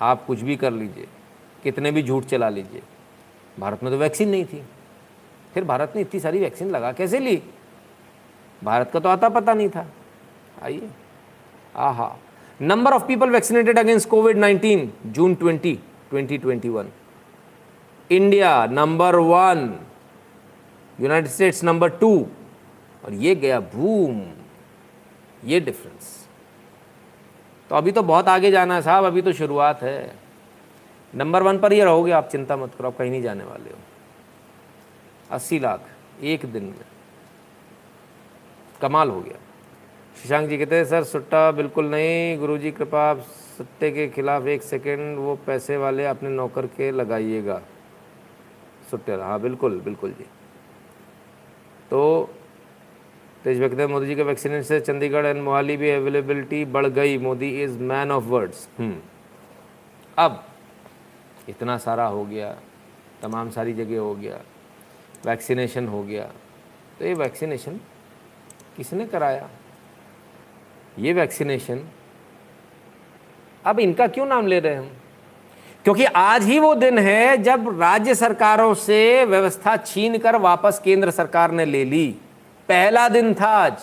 आप 0.02 0.26
कुछ 0.26 0.42
भी 0.42 0.56
कर 0.56 0.72
लीजिए, 0.72 1.08
कितने 1.64 1.92
भी 1.92 2.04
झूठ 2.04 2.26
चला 2.26 2.50
लीजिए, 2.50 2.82
भारत 3.60 3.84
में 3.84 3.94
तो 3.94 4.00
वैक्सीन 4.00 4.30
नहीं 4.30 4.46
थी। 4.46 4.64
फिर 5.54 5.64
भारत 5.64 5.94
ने 5.96 6.02
इतनी 6.02 6.20
सारी 6.20 6.40
वैक्सीन 6.40 6.70
लगा 6.70 6.92
कैसे 6.92 7.20
ली? 7.20 7.42
भारत 8.64 8.92
का 8.92 9.00
तो 9.00 9.10
आता 9.10 9.30
पता 9.30 9.54
नहीं 9.54 9.70
था। 9.70 9.88
आइए। 10.64 10.90
आहा। 11.76 12.18
Number 12.62 12.94
of 12.94 13.06
people 13.06 13.30
vaccinated 13.30 13.80
against 13.80 14.10
covid 14.10 14.38
19 14.38 14.90
June 15.06 15.36
20 15.36 15.78
2021 16.14 16.86
India 18.12 18.66
number 18.66 19.16
one 19.16 19.80
United 21.02 21.32
States 21.32 21.64
number 21.64 21.90
two 21.90 22.28
और 23.06 23.14
ये 23.14 23.36
गया 23.36 23.60
भूम 23.60 24.22
ये 25.46 25.60
डिफरेंस 25.60 26.28
तो 27.70 27.76
अभी 27.76 27.92
तो 27.92 28.04
बहुत 28.04 28.28
आगे 28.28 28.52
जाना 28.52 28.76
है 28.76 28.82
साहब, 28.82 29.06
अभी 29.06 29.22
तो 29.22 29.34
शुरुआत 29.34 29.84
है। 29.84 30.16
नंबर 31.16 31.44
वन 31.44 31.60
पर 31.60 31.74
ये 31.74 31.84
रहोगे, 31.84 32.12
आप 32.12 32.30
चिंता 32.30 32.58
मत 32.58 32.76
करो, 32.76 32.88
आप 32.88 32.98
कहीं 32.98 33.12
नहीं 33.12 33.22
जाने 33.22 33.44
वाले 33.44 33.70
हो। 33.70 33.78
अस्सी 35.32 35.60
लाख, 35.60 35.86
एक 36.22 36.46
दिन 36.46 36.64
में। 36.64 36.86
कमाल 38.82 39.10
हो 39.10 39.22
गया। 39.22 39.49
शशांक 40.20 40.48
जी 40.50 40.58
कहते 40.58 40.76
हैं, 40.76 40.86
सर, 40.86 41.04
सुट्टा 41.04 41.52
बिल्कुल 41.52 41.86
नहीं। 41.88 42.38
गुरुजी 42.40 42.72
कृपा 42.72 43.02
आप 43.10 43.20
सट्टे 43.58 43.92
के 43.92 44.08
खिलाफ 44.10 44.48
एक 44.48 44.64
सेकेंड 44.64 45.18
वो 45.18 45.36
पैसे 45.46 45.78
वाले 45.78 46.06
अपने 46.06 46.30
नौकर 46.30 46.66
के 46.68 46.90
लगाइएगा। 46.92 47.62
सुट्टे 48.92 49.14
हाँ 49.14 49.40
बिल्कुल 49.42 49.80
बिल्कुल 49.82 50.12
जी। 50.12 50.26
तो 51.92 52.30
तेज 53.44 53.62
हैं 53.62 53.86
मोदी 53.88 54.08
जी 54.08 54.16
के 54.16 54.24
वैक्सीनेशन 54.24 54.64
से 54.64 54.80
चंडीगढ़ 54.80 55.26
एंड 55.26 55.42
मोहाली 55.44 55.78
भी 55.78 55.90
अवेलेबिलिटी 55.90 56.64
बढ़ 56.68 56.86
गई। 56.90 57.18
Modi 57.18 57.50
is 57.64 57.78
man 57.82 58.12
of 58.12 58.24
words 58.26 58.68
अब 60.18 60.44
इतना 61.50 61.78
सारा 61.78 62.06
हो 62.08 62.26
गया, 62.26 62.52
तमाम 63.22 63.50
सारी 63.50 63.74
जगह 63.74 64.00
हो 64.00 64.14
गया 64.16 64.40
वैक्सीनेशन 65.26 65.88
हो 65.88 66.04
गया 66.04 66.24
तो 67.00 67.06
ये 67.06 67.14
वैक्सीनेशन 67.16 67.80
किसने 68.78 69.06
कराया? 69.08 69.50
ये 71.00 71.14
वैक्सीनेशन 71.14 71.84
अब 73.66 73.80
इनका 73.80 74.08
क्यों 74.08 74.26
नाम 74.26 74.48
ले 74.48 74.60
रहे 74.60 74.76
हम? 74.76 74.90
क्योंकि 75.84 76.06
आज 76.06 76.44
ही 76.44 76.60
वो 76.60 76.76
दिन 76.76 76.98
है 76.98 77.38
जब 77.38 77.82
राज्य 77.82 78.16
सरकारों 78.16 78.74
से 78.74 79.26
व्यवस्था 79.26 79.78
छीन 79.78 80.18
कर 80.18 80.36
वापस 80.36 80.82
केंद्र 80.86 81.12
सरकार 81.12 81.52
ने 81.52 81.66
ले 81.66 81.86
ली। 81.86 82.16
पहला 82.70 83.10
दिन 83.10 83.34
था 83.34 83.48
आज। 83.48 83.74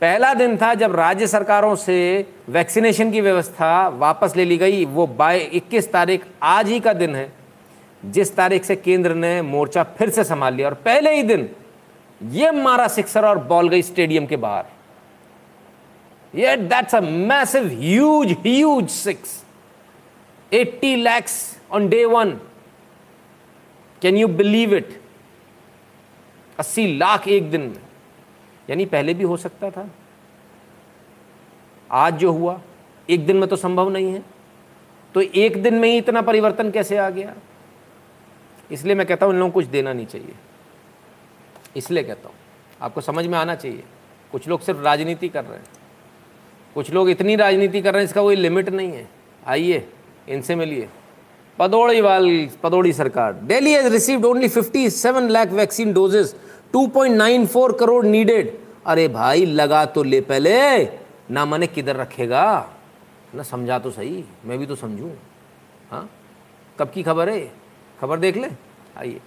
पहला 0.00 0.34
दिन 0.34 0.56
था 0.56 0.74
जब 0.74 0.96
राज्य 0.96 1.26
सरकारों 1.26 1.76
से 1.76 2.26
वैक्सीनेशन 2.48 3.10
की 3.10 3.20
व्यवस्था 3.20 3.88
वापस 3.88 4.36
ले 4.36 4.44
ली 4.44 4.56
गई। 4.56 4.84
वो 4.84 5.06
बाय 5.06 5.38
21 5.38 5.92
तारीख 5.92 6.26
आज 6.42 6.68
ही 6.68 6.80
का 6.80 6.92
दिन 6.92 7.14
है, 7.14 7.32
जिस 8.04 8.36
तारीख 8.36 8.64
से 8.64 8.76
केंद्र 8.76 9.14
ने 9.14 9.42
मोर्चा 9.42 9.82
फिर 9.82 10.10
से 10.10 10.24
संभाल 10.24 10.54
लिया। 10.54 10.68
और 10.68 10.74
पहले 10.74 11.16
ही 11.16 11.22
दिन 11.22 11.48
ये 12.22 12.50
मारा 12.50 12.88
सिक्सर 12.88 13.24
और 13.24 13.38
बॉल 13.38 13.68
गई 13.68 13.82
स्टेडियम 13.82 14.26
के 14.26 14.36
बाहर। 14.36 14.64
ये 16.34 16.56
that's 16.56 16.94
a 16.94 17.00
massive 17.00 17.66
huge 17.66 18.32
huge 18.32 18.88
six 18.88 19.44
80 20.52 20.96
lakhs 20.96 21.60
on 21.70 21.88
day 21.88 22.04
one 22.04 22.30
can 24.02 24.16
you 24.16 24.28
believe 24.28 24.74
it 24.74 25.00
अस्सी 26.58 26.96
लाख 26.96 27.28
एक 27.28 27.50
दिन। 27.50 27.60
में 27.60 27.78
यानी 28.70 28.86
पहले 28.86 29.14
भी 29.14 29.24
हो 29.24 29.36
सकता 29.36 29.70
था। 29.70 29.90
आज 31.90 32.14
जो 32.14 32.32
हुआ, 32.32 32.60
एक 33.10 33.26
दिन 33.26 33.36
में 33.36 33.48
तो 33.48 33.56
संभव 33.56 33.88
नहीं 33.88 34.12
है। 34.12 34.22
तो 35.14 35.20
एक 35.20 35.62
दिन 35.62 35.74
में 35.74 35.88
ही 35.88 35.96
इतना 35.96 36.22
परिवर्तन 36.22 36.70
कैसे 36.70 36.96
आ 36.96 37.10
गया? 37.10 37.34
इसलिए 38.70 38.94
मैं 38.94 39.06
कहता 39.06 39.26
हूँ, 39.26 39.34
इन 39.34 39.38
लोगों 39.40 39.52
को 39.52 39.54
कुछ 39.54 39.66
देना 39.66 39.92
नहीं 39.92 40.06
चाहिए। 40.06 40.34
इसलिए 41.76 42.02
कहता 42.02 42.28
हूँ, 42.28 42.36
आपको 42.80 43.00
समझ 43.00 43.26
में 43.26 43.38
आना 43.38 43.54
चाहिए। 43.54 43.84
कुछ 44.32 44.48
लोग 44.48 44.60
सिर्फ़ 44.60 44.80
राजनीति 44.80 45.28
कर 45.28 45.44
रहे 45.44 45.58
हैं। 45.58 45.66
कुछ 46.76 46.90
लोग 46.90 47.10
इतनी 47.10 47.36
राजनीति 47.36 47.82
कर 47.82 47.94
रहे 47.94 48.02
हैं, 48.02 48.08
इसका 48.08 48.22
कोई 48.22 48.36
लिमिट 48.36 48.68
नहीं 48.68 48.92
है। 48.92 49.08
आइए, 49.46 49.88
इनसे 50.28 50.54
मिलिए। 50.54 50.88
पदौड़ी 51.58 52.00
वाल, 52.00 52.48
पदौड़ी 52.62 52.92
सरकार। 52.92 53.32
Delhi 53.32 53.72
has 53.72 53.86
received 53.86 54.24
only 54.24 54.48
57 54.48 55.28
lakh 55.28 55.48
vaccine 55.48 55.92
doses 55.92 56.36
2.94 56.72 57.72
crore 57.72 58.06
needed 58.06 58.58
अरे 58.86 59.08
भाई, 59.08 59.46
लगा 59.46 59.84
तो 59.84 60.02
ले 60.02 60.20
पहले। 60.20 60.84
ना 61.30 61.44
मैंने 61.44 61.66
किधर 61.66 61.96
रखेगा। 61.96 62.70
ना 63.34 63.42
समझा 63.42 63.78
तो 63.78 63.90
सही। 63.90 64.24
मैं 64.44 64.58
भी 64.58 64.66
तो 64.66 64.74
समझूं। 64.74 65.10
हाँ? 65.90 66.10
कब 66.78 66.90
की 66.90 67.02
खबर 67.02 67.28
है? 67.28 67.52
खबर 68.00 68.18
देख 68.18 68.36
ले। 68.36 68.48
आइए। 68.98 69.20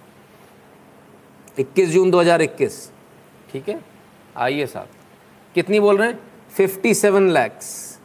21 1.58 1.88
जून 1.88 2.10
2021 2.10 2.92
ठीक 3.52 3.68
है? 3.68 3.80
आइए 4.36 4.66
साहब। 4.66 4.88
कितनी 5.54 5.80
बोल 5.80 5.96
रहे 5.96 6.08
हैं? 6.08 6.29
57 6.58 7.28
लैक्स 7.30 7.98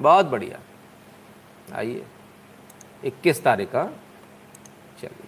बहुत 0.00 0.26
बढ़िया। 0.26 0.58
आइए 1.76 2.04
21 3.04 3.42
तारीख 3.44 3.68
का। 3.68 3.84
चलिए। 5.02 5.26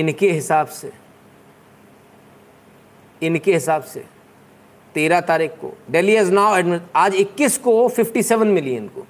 इनके 0.00 0.30
हिसाब 0.32 0.66
से, 0.66 0.92
इनके 3.22 3.54
हिसाब 3.54 3.82
से 3.82 4.04
तेरह 4.94 5.20
तारीख 5.20 5.50
को 5.50 5.78
डेली 5.90 6.12
एज 6.12 6.30
नाउ 6.30 6.56
एडमिट 6.56 6.82
आज 6.96 7.14
21 7.14 7.58
को 7.58 7.88
57 7.88 8.48
मिली 8.48 8.76
इनको। 8.76 9.06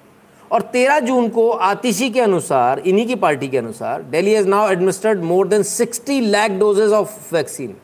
और 0.51 0.61
13 0.61 0.99
जून 0.99 1.29
को 1.29 1.49
आतिशी 1.49 2.09
के 2.09 2.21
अनुसार, 2.21 2.79
इन्हीं 2.79 3.07
की 3.07 3.15
पार्टी 3.15 3.47
के 3.47 3.57
अनुसार 3.57 4.03
daily 4.03 4.31
as 4.31 4.47
now 4.47 4.71
administered 4.71 5.19
more 5.19 5.47
than 5.47 5.63
60 5.63 6.21
lakh 6.21 6.51
doses 6.51 6.91
of 6.91 7.33
vaccine 7.35 7.75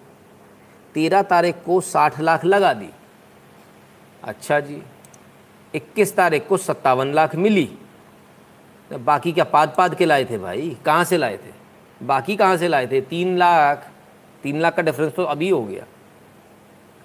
13 0.96 1.22
तारीख 1.22 1.56
को 1.66 1.80
60 1.82 2.20
लाख 2.20 2.46
लगा 2.46 2.74
दी। 2.74 2.90
अच्छा 4.24 4.60
जी 4.60 4.82
21 5.74 6.16
तारीख 6.16 6.48
को 6.48 6.58
सत्तावन 6.58 7.14
लाख 7.14 7.36
मिली। 7.36 7.66
तो 8.92 8.98
बाकी 8.98 9.32
क्या 9.32 9.44
पाद 9.44 9.74
पाद 9.78 9.96
के 9.96 10.06
लाए 10.06 10.26
थे 10.26 10.38
भाई? 10.38 10.78
कहाँ 10.86 11.04
से 11.04 11.18
लाए 11.18 11.38
थे? 11.38 11.54
बाकी 12.02 12.36
कहाँ 12.36 12.58
से 12.58 12.68
लाए 12.68 12.88
थे? 12.88 13.02
तीन 13.02 13.38
लाख 13.38 13.90
तीन 14.44 14.60
लाख 14.60 14.76
का 14.76 14.82
डिफरेंस 14.82 15.14
तो 15.14 15.24
अभी 15.24 15.50
हो 15.50 15.64
गया। 15.64 15.86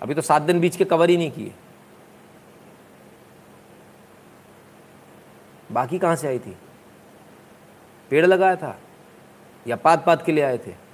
अभी 0.03 0.15
तो 0.15 0.23
सात 0.23 0.43
दिन 0.43 0.61
बीच 0.61 0.77
के 0.77 0.85
कवर 0.85 1.11
ही 1.11 1.17
नहीं 1.17 1.31
किए। 1.31 1.53
बाकी 5.73 5.99
कहाँ 5.99 6.17
से 6.17 6.29
आई 6.29 6.39
थी? 6.39 6.57
पेड़ 8.11 8.27
लगाया 8.27 8.57
था 8.57 8.79
या 9.67 9.77
पात 9.77 10.05
पात 10.05 10.25
के 10.25 10.33
लिए 10.33 10.45
आए 10.45 10.59
थे? 10.59 10.86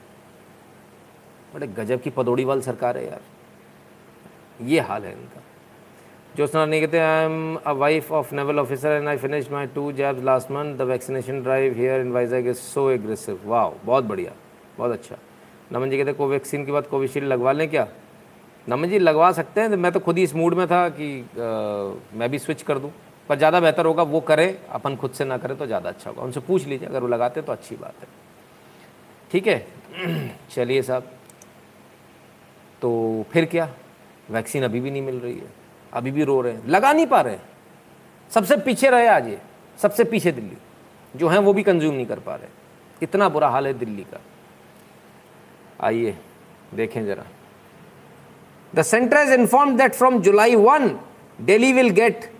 बड़े 1.54 1.66
गजब 1.78 2.00
की 2.02 2.10
पदौड़ी 2.10 2.44
वाली 2.44 2.62
सरकार 2.62 2.96
है 2.98 3.06
यार। 3.06 3.20
ये 4.66 4.80
हाल 4.80 5.04
है 5.04 5.12
इनका। 5.12 5.40
Josna 6.34 6.66
Nigate, 6.66 6.94
I 6.94 7.24
am 7.24 7.58
a 7.62 7.74
wife 7.74 8.10
of 8.10 8.32
naval 8.32 8.58
officer 8.58 8.96
and 8.96 9.06
I 9.06 9.18
finished 9.18 9.50
my 9.50 9.66
two 9.66 9.92
jabs 9.92 10.22
last 10.22 10.48
month. 10.48 10.78
The 10.78 10.86
vaccination 10.86 11.42
drive 11.42 11.76
here 11.76 12.00
in 12.00 12.12
Vizag 12.12 12.46
is 12.46 12.56
so 12.56 12.90
aggressive 12.90 13.40
Wow, 13.46 13.72
बहुत 13.84 14.04
बढ़िया 14.04 14.32
बहुत 14.78 14.92
अच्छा। 14.92 15.16
नमन 15.72 15.90
जी 15.90 15.98
कहते 15.98 16.12
कोवैक्सीन 16.12 16.64
के 16.66 16.72
बाद 16.72 16.86
कोविशील्ड 16.86 17.28
लगवा 17.28 17.52
लें 17.52 17.68
क्या? 17.70 17.86
नमन 18.66 18.88
जी 18.88 18.98
लगवा 18.98 19.30
सकते 19.32 19.60
हैं 19.60 19.76
मैं 19.76 19.92
तो 19.92 20.00
खुद 20.00 20.18
ही 20.18 20.22
इस 20.24 20.34
मूड 20.34 20.54
में 20.54 20.66
था 20.66 20.88
कि 20.88 21.20
आ, 21.20 22.16
मैं 22.18 22.30
भी 22.30 22.38
स्विच 22.38 22.62
कर 22.62 22.78
दूँ। 22.78 22.90
पर 23.28 23.36
ज़्यादा 23.38 23.60
बेहतर 23.60 23.86
होगा 23.86 24.02
वो 24.02 24.20
करें 24.20 24.48
अपन 24.72 24.96
खुद 24.96 25.10
से 25.10 25.24
ना 25.24 25.36
करें 25.38 25.56
तो 25.58 25.66
ज़्यादा 25.66 25.88
अच्छा 25.88 26.10
होगा। 26.10 26.22
उनसे 26.22 26.40
पूछ 26.40 26.66
लीजिए 26.66 26.88
अगर 26.88 27.00
वो 27.00 27.08
लगाते 27.08 27.42
तो 27.42 27.52
अच्छी 27.52 27.76
बात 27.76 28.00
है। 28.00 28.08
ठीक 29.32 29.46
है? 29.46 29.66
चलिए 30.54 30.82
साहब। 30.82 31.10
तो 32.82 33.24
फिर 33.32 33.44
क्या? 33.44 33.70
वैक्सीन 34.30 34.62
अभी 34.62 34.80
भी 34.80 34.90
नहीं 34.90 35.02
मिल 35.02 35.16
रही 35.16 35.38
है। 35.38 35.46
अभी 35.92 36.10
भी 36.10 36.24
रो 36.24 36.40
रहे 36.40 36.52
हैं। 36.52 36.66
लगा 36.66 36.92
नहीं 36.92 37.06
पा 37.06 37.20
रहे 37.20 37.36
सबसे 38.30 38.56
पीछे 38.56 38.90
रहे 38.90 39.06
आज 39.06 39.28
ये। 39.28 39.38
सबसे 39.82 40.04
पीछे 40.04 40.32
दिल्ली। 40.32 40.56
जो 41.16 41.28
हैं 41.28 41.38
वो 41.38 41.52
भी 41.52 41.62
कंज्यूम 41.62 41.94
नहीं 41.94 42.06
कर 42.06 42.18
पा 42.18 42.34
रहे। 42.34 42.48
इतना 43.02 43.28
बुरा 43.28 43.48
हाल 43.48 43.66
है 43.66 43.74
दिल्ली 43.74 44.02
का। 44.02 44.20
आइए 45.80 46.18
देखें 46.74 47.06
जरा। 47.06 47.24
The 48.74 48.82
centre 48.82 49.16
is 49.16 49.32
inform 49.32 49.76
that 49.76 49.94
from 49.94 50.22
July 50.22 50.54
one 50.54 51.00
daily 51.40 51.72
will 51.72 51.90
get 51.90 52.32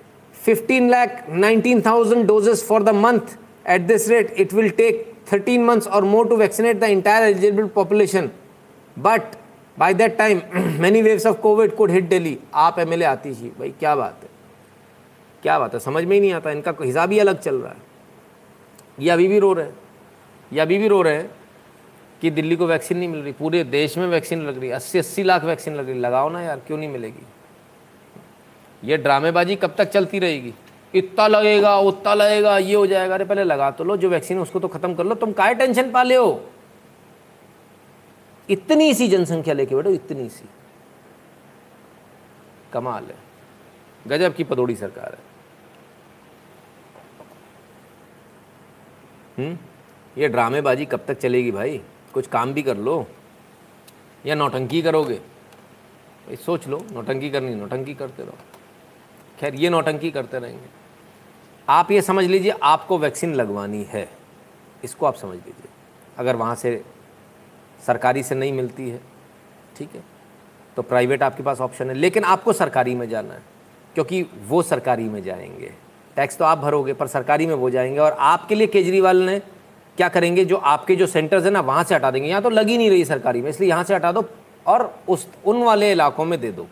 fifteen 0.45 0.95
15 0.95 1.09
lakh 1.09 1.41
19,000 1.45 2.31
doses 2.31 2.69
for 2.71 2.89
the 2.89 3.05
month. 3.05 3.29
At 3.69 3.89
this 3.89 4.09
rate, 4.09 4.31
it 4.31 4.51
will 4.51 4.73
take 4.81 4.95
13 5.35 5.71
months 5.71 5.87
or 5.93 6.03
more 6.15 6.25
to 6.25 6.37
vaccinate 6.43 6.81
the 6.81 7.03
entire 7.03 7.35
eligible 7.35 7.69
population. 7.79 8.29
But 9.05 9.42
by 9.81 9.93
that 9.93 10.19
time 10.19 10.39
many 10.83 11.03
waves 11.03 11.25
of 11.27 11.37
COVID 11.47 11.69
could 11.69 11.91
hit 11.91 12.11
Delhi. 12.11 12.35
आप 12.55 12.79
MLA 12.79 13.05
आती 13.05 13.31
थी 13.31 13.53
भाई, 13.59 13.71
क्या 13.71 13.97
बात 13.97 14.19
है? 14.23 14.29
क्या 15.43 15.59
बात 15.59 15.75
है? 15.75 15.81
समझ 15.81 16.05
में 16.05 16.15
ही 16.15 16.21
नहीं 16.21 16.33
आता। 16.33 16.51
इनका 16.51 16.75
हिसाब 16.83 17.13
ही 17.13 17.19
अलग 17.19 17.41
चल 17.41 17.55
रहा 17.55 17.73
है। 17.73 17.79
ये 19.01 19.11
अभी 19.11 19.29
भी 19.29 19.39
रो 19.39 19.53
रहे 19.53 19.67
हैं। 19.67 19.75
ये 20.53 20.61
अभी 20.61 20.79
भी 20.79 20.89
रो 20.89 21.03
रहे 21.03 21.15
हैं 21.15 21.31
कि 22.21 22.31
दिल्ली 22.31 22.57
को 22.57 22.67
वैक्सीन 22.67 22.99
नहीं 22.99 23.09
मिल 23.09 23.21
रही। 23.21 23.33
पूरे 23.33 23.65
देश 23.65 23.99
में 23.99 24.07
वैक्सीन 24.07 24.43
लग 24.43 24.61
रही 24.61 24.69
है। 24.69 24.75
अस्सी 24.75 24.99
अस्सी 24.99 25.23
लाख 25.23 25.45
वैक्सीन 25.45 25.75
लग 25.75 25.91
रही 25.91 26.01
लगाओ 26.01 26.31
ना 26.31 26.43
यार, 26.43 26.61
क्यों 26.67 26.79
नहीं 26.79 26.89
मिलेगी? 26.89 27.27
ये 28.85 28.97
ड्रामेबाजी 28.97 29.57
कब 29.57 29.75
तक 29.79 29.85
चलती 29.85 30.19
रहेगी? 30.19 30.55
इतना 30.95 31.27
लगेगा, 31.27 31.79
उतना 31.79 32.15
लगेगा, 32.15 32.59
ये 32.59 32.75
हो 32.75 32.87
जाएगा। 32.87 33.15
अरे, 33.15 33.25
पहले 33.25 33.45
लगा 33.45 33.71
तो 33.71 33.85
लो। 33.85 33.97
जो 33.97 34.09
वैक्सीन 34.09 34.37
है, 34.37 34.43
उसको 34.43 34.61
तो 34.61 34.69
खत्म 34.69 34.95
कर 34.95 35.05
लो। 35.05 35.15
तुम 35.15 35.33
काय 35.33 35.55
टेंशन 35.55 35.91
पा 35.91 36.03
ले 36.03 36.15
हो? 36.15 36.52
इतनी 38.53 38.95
सी 38.95 39.09
जनसंख्या 39.09 39.55
लेके 39.55 39.75
बैठो, 39.75 39.91
इतनी 39.91 40.29
सी। 40.29 40.49
कमाल 42.73 43.05
है। 43.05 43.17
गजब 44.07 44.35
की 44.35 44.45
पदोड़ी 44.45 44.77
सरकार 44.77 45.19
है। 45.19 45.33
हम्म? 49.39 49.59
ये 50.19 50.29
ड्रामेबाजी 50.29 50.87
कब 50.87 51.05
तक 51.09 51.19
चलेगी 51.19 51.51
भाई? 51.51 51.83
कुछ 52.15 52.27
काम 52.27 52.53
भी 52.53 52.63
कर 52.63 52.77
लो। 52.77 53.07
या 54.27 54.35
नौटंकी 54.35 54.83
करोगे? 54.83 55.15
भाई 55.15 56.37
सोच 56.37 56.69
लो, 56.69 56.87
नौटंकी 56.93 57.31
करनी, 57.31 57.55
नौटंकी 57.55 57.95
करते 57.95 58.23
रहो। 58.23 58.39
खैर, 59.41 59.55
ये 59.55 59.71
नौटंकी 59.71 60.11
करते 60.11 60.39
रहेंगे। 60.39 60.67
आप 61.69 61.91
ये 61.91 62.03
समझ 62.03 62.25
लीजिए, 62.25 62.51
आपको 62.63 62.99
वैक्सीन 62.99 63.35
लगवानी 63.35 63.85
है। 63.85 64.11
इसको 64.85 65.07
आप 65.07 65.15
समझ 65.15 65.37
लीजिए। 65.37 65.69
अगर 66.19 66.37
वहाँ 66.37 66.55
से 66.55 66.85
सरकारी 67.87 68.23
से 68.23 68.35
नहीं 68.35 68.53
मिलती 68.53 68.91
है। 68.91 69.01
ठीक 69.77 69.89
है? 69.95 70.03
तो 70.77 70.83
प्राइवेट 70.83 71.23
आपके 71.23 71.43
पास 71.43 71.61
ऑप्शन 71.61 71.89
है, 71.89 71.95
लेकिन 71.95 72.25
आपको 72.25 72.53
सरकारी 72.53 72.95
में 72.95 73.09
जाना 73.09 73.35
है, 73.35 73.43
क्योंकि 73.95 74.27
वो 74.49 74.63
सरकारी 74.63 75.05
में 75.05 75.23
जाएँगे। 75.23 75.73
टैक्स 76.17 76.39
तो 76.39 76.45
आप 76.45 76.59
भरोगे, 76.59 76.93
पर 76.93 77.07
सरकारी 77.07 77.47
में 77.47 77.55
वो 77.55 77.71
जाएँगे, 77.71 77.99
और 77.99 78.13
आपके 78.13 78.55
लिए 78.55 78.67
केजरीवाल 78.67 79.17
ने 79.17 79.39
क्या 79.97 80.09
करेंगे, 80.09 80.45
जो 80.45 80.57
आपके 80.57 80.97
जो 80.97 81.07
सेंटर्स 81.07 81.45
हैं 81.45 81.51
ना, 81.51 81.61
वहाँ 81.61 81.85
से 81.85 81.95
हटा 81.95 82.11
देंगे। 82.11 82.29
यहाँ 82.29 82.43
तो 82.43 82.51
लग 82.51 82.67
नहीं 82.67 82.91
रही 82.91 83.05
सरकारी 83.05 83.43
में, 83.43 83.51
इसलिए 83.51 83.69
यहाँ 83.69 83.85
से 83.85 83.95
हटा 83.95 84.13
दो, 84.13 84.25
और 84.67 84.99
उस, 85.09 85.29
उन 85.45 85.63
वाले 85.63 85.93
इलाकों 85.93 86.25
में 86.25 86.41
दे 86.41 86.53
दो। 86.53 86.67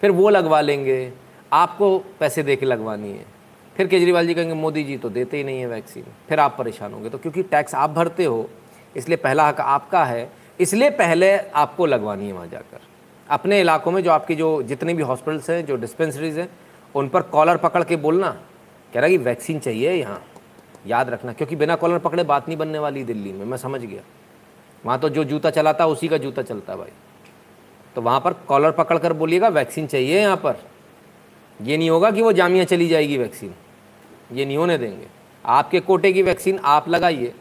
फिर 0.00 0.10
वो 0.10 0.30
लगवा 0.30 0.60
लेंगे, 0.60 1.12
आपको 1.52 1.98
पैसे 1.98 2.42
दे 2.42 2.56
के 2.56 2.66
लगवानी 2.66 3.08
है। 3.08 3.24
फिर 3.76 3.86
केजरीवाल 3.86 4.26
जी 4.26 4.34
कहेंगे, 4.34 4.54
मोदी 4.54 4.84
जी 4.84 4.96
तो 4.96 5.10
देते 5.10 5.36
ही 5.36 5.44
नहीं 5.44 5.60
है 5.60 5.66
वैक्सीन 5.66 6.04
फिर 6.28 6.40
आप 6.40 6.54
परेशान 6.58 6.92
होंगे। 6.92 7.08
तो 7.08 7.18
क्योंकि 7.18 7.42
टैक्स 7.42 7.74
आप 7.74 7.90
भरते 7.90 8.24
हो, 8.24 8.50
इसलिए 8.96 9.16
पहला 9.16 9.48
हक 9.48 9.60
आपका 9.60 10.04
है 10.04 10.39
इसलिए 10.60 10.90
पहले 10.90 11.36
आपको 11.38 11.86
लगवानी 11.86 12.26
है 12.26 12.32
वहाँ 12.32 12.46
जाकर। 12.46 12.80
अपने 13.28 13.60
इलाकों 13.60 13.90
में 13.90 14.02
जो 14.02 14.10
आपकी 14.10 14.34
जो 14.34 14.62
जितने 14.62 14.94
भी 14.94 15.02
हॉस्पिटल्स 15.02 15.50
हैं, 15.50 15.64
जो 15.66 15.76
डिस्पेंसरीज 15.76 16.38
हैं, 16.38 16.48
उन 16.94 17.08
पर 17.08 17.22
कॉलर 17.22 17.56
पकड़ 17.56 17.82
के 17.84 17.96
बोलना। 17.96 18.30
कह 18.92 19.00
रहा 19.00 19.08
कि 19.08 19.18
वैक्सीन 19.18 19.58
चाहिए 19.58 19.92
यहाँ। 19.92 20.22
याद 20.86 21.10
रखना, 21.10 21.32
क्योंकि 21.32 21.56
बिना 21.56 21.76
कॉलर 21.76 21.98
पकड़े 21.98 22.22
बात 22.24 22.48
नहीं 22.48 22.58
बनने 22.58 22.78
वाली 22.78 23.04
दिल्ली 23.04 23.32
में। 23.32 23.44
मैं 23.46 23.56
समझ 23.56 23.80
गया। 23.80 24.02
वहाँ 24.84 24.98
तो 24.98 25.08
जो 25.08 25.24
जूता 25.24 25.50
चलाता, 25.50 25.86
उसी 25.86 26.08
का 26.08 26.18
जूता 26.18 26.42
चलता 26.42 26.76
भाई। 26.76 26.92
तो 27.96 28.02
वहाँ 28.02 28.20
पर 28.20 28.32
कॉलर 28.48 28.70
पकड़ 28.70 28.98
कर 28.98 29.12
बोलिएगा 29.12 29.48
वैक्सीन 29.48 29.86
चाहिए 29.86 30.20
यहाँ 30.20 30.36
पर। 30.36 30.56
ये 31.60 31.76
नहीं 31.76 31.90
होगा 31.90 32.10
कि 32.10 32.22
वो 32.22 32.32
जामिया 32.32 32.64
चली 32.64 32.88
जाएगी 32.88 33.18
वैक्सीन 33.18 33.54
ये 34.32 34.44
नहीं 34.44 34.56
होने 34.56 34.78
देंगे। 34.78 35.06
आपके 35.44 35.80
कोटे 35.80 36.12
की 36.12 36.22
वैक्सीन 36.22 36.58
आप 36.64 36.88
लगाइए, 36.88 37.32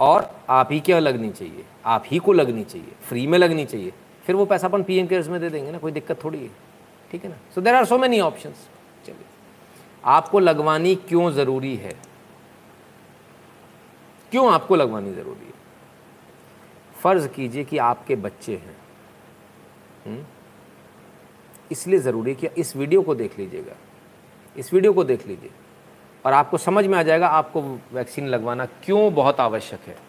और 0.00 0.30
आप 0.48 0.68
ही 0.72 0.80
क्या 0.80 0.98
लगनी 0.98 1.30
चाहिए। 1.30 1.64
आप 1.88 2.02
ही 2.06 2.18
को 2.18 2.32
लगनी 2.32 2.64
चाहिए 2.64 2.92
फ्री 3.02 3.26
में 3.26 3.38
लगनी 3.38 3.64
चाहिए। 3.64 3.92
फिर 4.24 4.36
वो 4.36 4.44
पैसा 4.44 4.66
अपन 4.66 4.82
पी 4.82 4.96
एम 4.96 5.06
केयर्स 5.06 5.28
में 5.28 5.40
दे 5.40 5.50
देंगे 5.50 5.70
ना, 5.70 5.78
कोई 5.78 5.92
दिक्कत 5.92 6.24
थोड़ी 6.24 6.38
है। 6.38 6.50
ठीक 7.12 7.24
है 7.24 7.30
ना? 7.30 7.36
So 7.54 7.60
there 7.60 7.74
are 7.74 7.84
so 7.84 7.98
many 7.98 8.20
option 8.20 8.50
चलिए। 9.06 9.24
आपको 10.04 10.38
लगवानी 10.38 10.94
क्यों 10.94 11.30
ज़रूरी 11.30 11.76
है? 11.76 11.96
क्यों 14.30 14.52
आपको 14.52 14.76
लगवानी 14.76 15.12
ज़रूरी 15.12 15.46
है? 15.46 15.52
फ़र्ज़ 17.00 17.28
कीजिए 17.28 17.64
कि 17.64 17.78
आपके 17.78 18.16
बच्चे 18.16 18.56
हैं। 18.56 18.76
हम्म? 20.06 20.24
इसलिए 21.72 21.98
ज़रूरी 21.98 22.34
कि 22.34 22.46
इस 22.46 22.76
वीडियो 22.76 23.02
को 23.02 23.14
देख 23.14 23.38
लीजिएगा। 23.38 23.76
इस 24.56 24.74
वीडियो 24.74 24.92
को 24.92 25.04
देख 25.04 25.26
लीजिए। 25.26 25.50
और 26.26 26.32
आपको 26.32 26.58
समझ 26.58 26.86
में 26.86 26.98
आ 26.98 27.02
जाएगा 27.02 27.28
आपको 27.28 27.62
वैक्सीन 27.92 28.26
लगवाना 28.26 28.66
क्यों 28.66 29.14
बहुत 29.14 29.40
आवश्यक 29.40 29.80
है। 29.80 30.07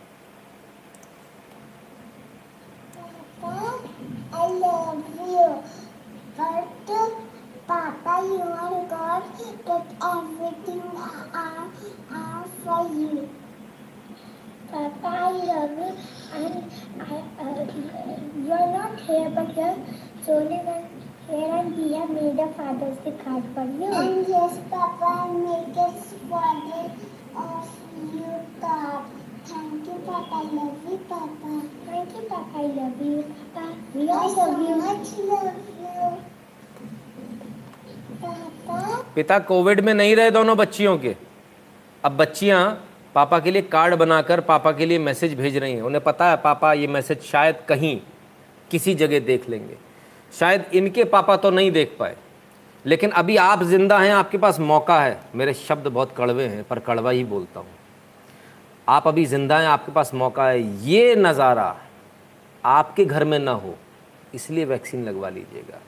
Papa, 7.68 8.26
you 8.26 8.42
are 8.42 8.86
God 8.90 9.24
that 9.66 9.86
everything 10.04 10.82
are, 10.98 11.70
are 12.12 12.46
for 12.64 12.82
you. 12.94 13.30
Papa, 14.72 15.08
I 15.08 15.32
love 15.32 15.72
you 15.78 15.92
and 16.34 16.72
I, 17.00 17.04
uh, 17.40 17.66
you 18.38 18.52
are 18.52 18.72
not 18.74 19.00
here 19.00 19.30
but 19.30 19.56
you're 19.56 19.78
solely 20.26 20.62
Here 21.30 21.54
and 21.60 21.76
Dia 21.76 22.08
made 22.08 22.40
a 22.40 22.52
Father's 22.54 22.98
card 23.24 23.44
for 23.54 23.66
you. 23.66 23.94
And 23.94 24.28
yes, 24.28 24.60
Papa, 24.72 25.06
I 25.06 25.32
make 25.32 25.78
a 25.78 25.92
Father 26.28 26.92
of 27.36 27.70
you 28.14 28.34
card. 28.60 29.29
Thank 29.50 29.88
you, 29.88 29.96
Papa. 30.06 30.36
I 30.40 30.44
love 30.52 30.84
you, 30.88 30.98
Papa. 31.10 31.52
Thank 31.86 32.16
you, 32.16 32.22
Papa. 32.24 32.56
I 32.56 32.66
love 32.70 33.02
you, 33.02 33.24
Papa. 33.54 33.76
We 33.96 34.10
all 34.10 34.20
I 34.20 34.46
love 34.46 34.54
so 34.54 34.62
you. 34.62 34.76
much 34.78 35.14
love 35.26 35.56
you. 35.78 36.10
पिता 39.16 39.38
Covid 39.48 39.80
में 39.82 39.94
नहीं 39.94 40.16
रहे 40.16 40.32
दोनों 40.32 40.56
बच्चियों 40.58 40.98
के 40.98 41.16
अब 42.04 42.18
बच्चियाँ 42.18 42.62
पापा 43.16 43.40
के 43.40 43.52
लिए 43.52 43.62
कार्ड 43.72 43.96
बनाकर 44.00 44.42
पापा 44.50 44.72
के 44.72 44.86
लिए 44.86 45.00
मैसेज 45.00 45.34
भेज 45.38 45.58
रही 45.58 45.74
हैं 45.74 45.82
उन्हें 45.82 46.04
पता 46.04 46.30
है 46.30 46.36
पापा 46.44 46.74
ये 46.74 46.88
मैसेज 46.88 47.22
शायद 47.32 47.64
कहीं 47.70 47.96
किसी 48.72 48.96
जगह 48.96 49.20
देख 49.26 49.50
लेंगे 49.50 49.78
शायद 50.34 50.66
इनके 50.82 51.04
पापा 51.16 51.36
तो 51.46 51.52
नहीं 51.52 51.72
देख 51.72 51.96
पाए 52.00 52.16
लेकिन 52.86 53.12
अभी 53.22 53.38
आप 53.40 53.64
ज़िंदा 53.74 54.00
हैं 54.00 54.12
आपके 54.14 54.38
पास 54.38 54.60
मौका 54.74 55.02
है 55.02 55.20
मेरे 55.36 55.54
शब्द 55.66 55.88
बहुत 55.88 56.16
कड़वे 56.18 56.48
हैं 56.48 56.64
पर 56.70 56.80
कड़वा 56.88 57.12
ही 57.12 57.24
बोलता 57.34 57.60
हूँ 57.60 57.79
आप 58.90 59.08
अभी 59.08 59.26
ज़िंदा 59.26 59.58
हैं, 59.60 59.68
आपके 59.68 59.92
पास 59.92 60.14
मौका 60.14 60.48
है। 60.48 60.62
ये 60.84 61.16
नज़ारा 61.16 61.76
आपके 62.64 63.06
घर 63.06 63.24
में 63.24 63.38
ना 63.40 63.52
हो, 63.54 63.76
इसलिए 64.36 64.66
वैक्सीन 64.66 65.04
लगवा 65.06 65.30
लीजिएगा। 65.30 65.80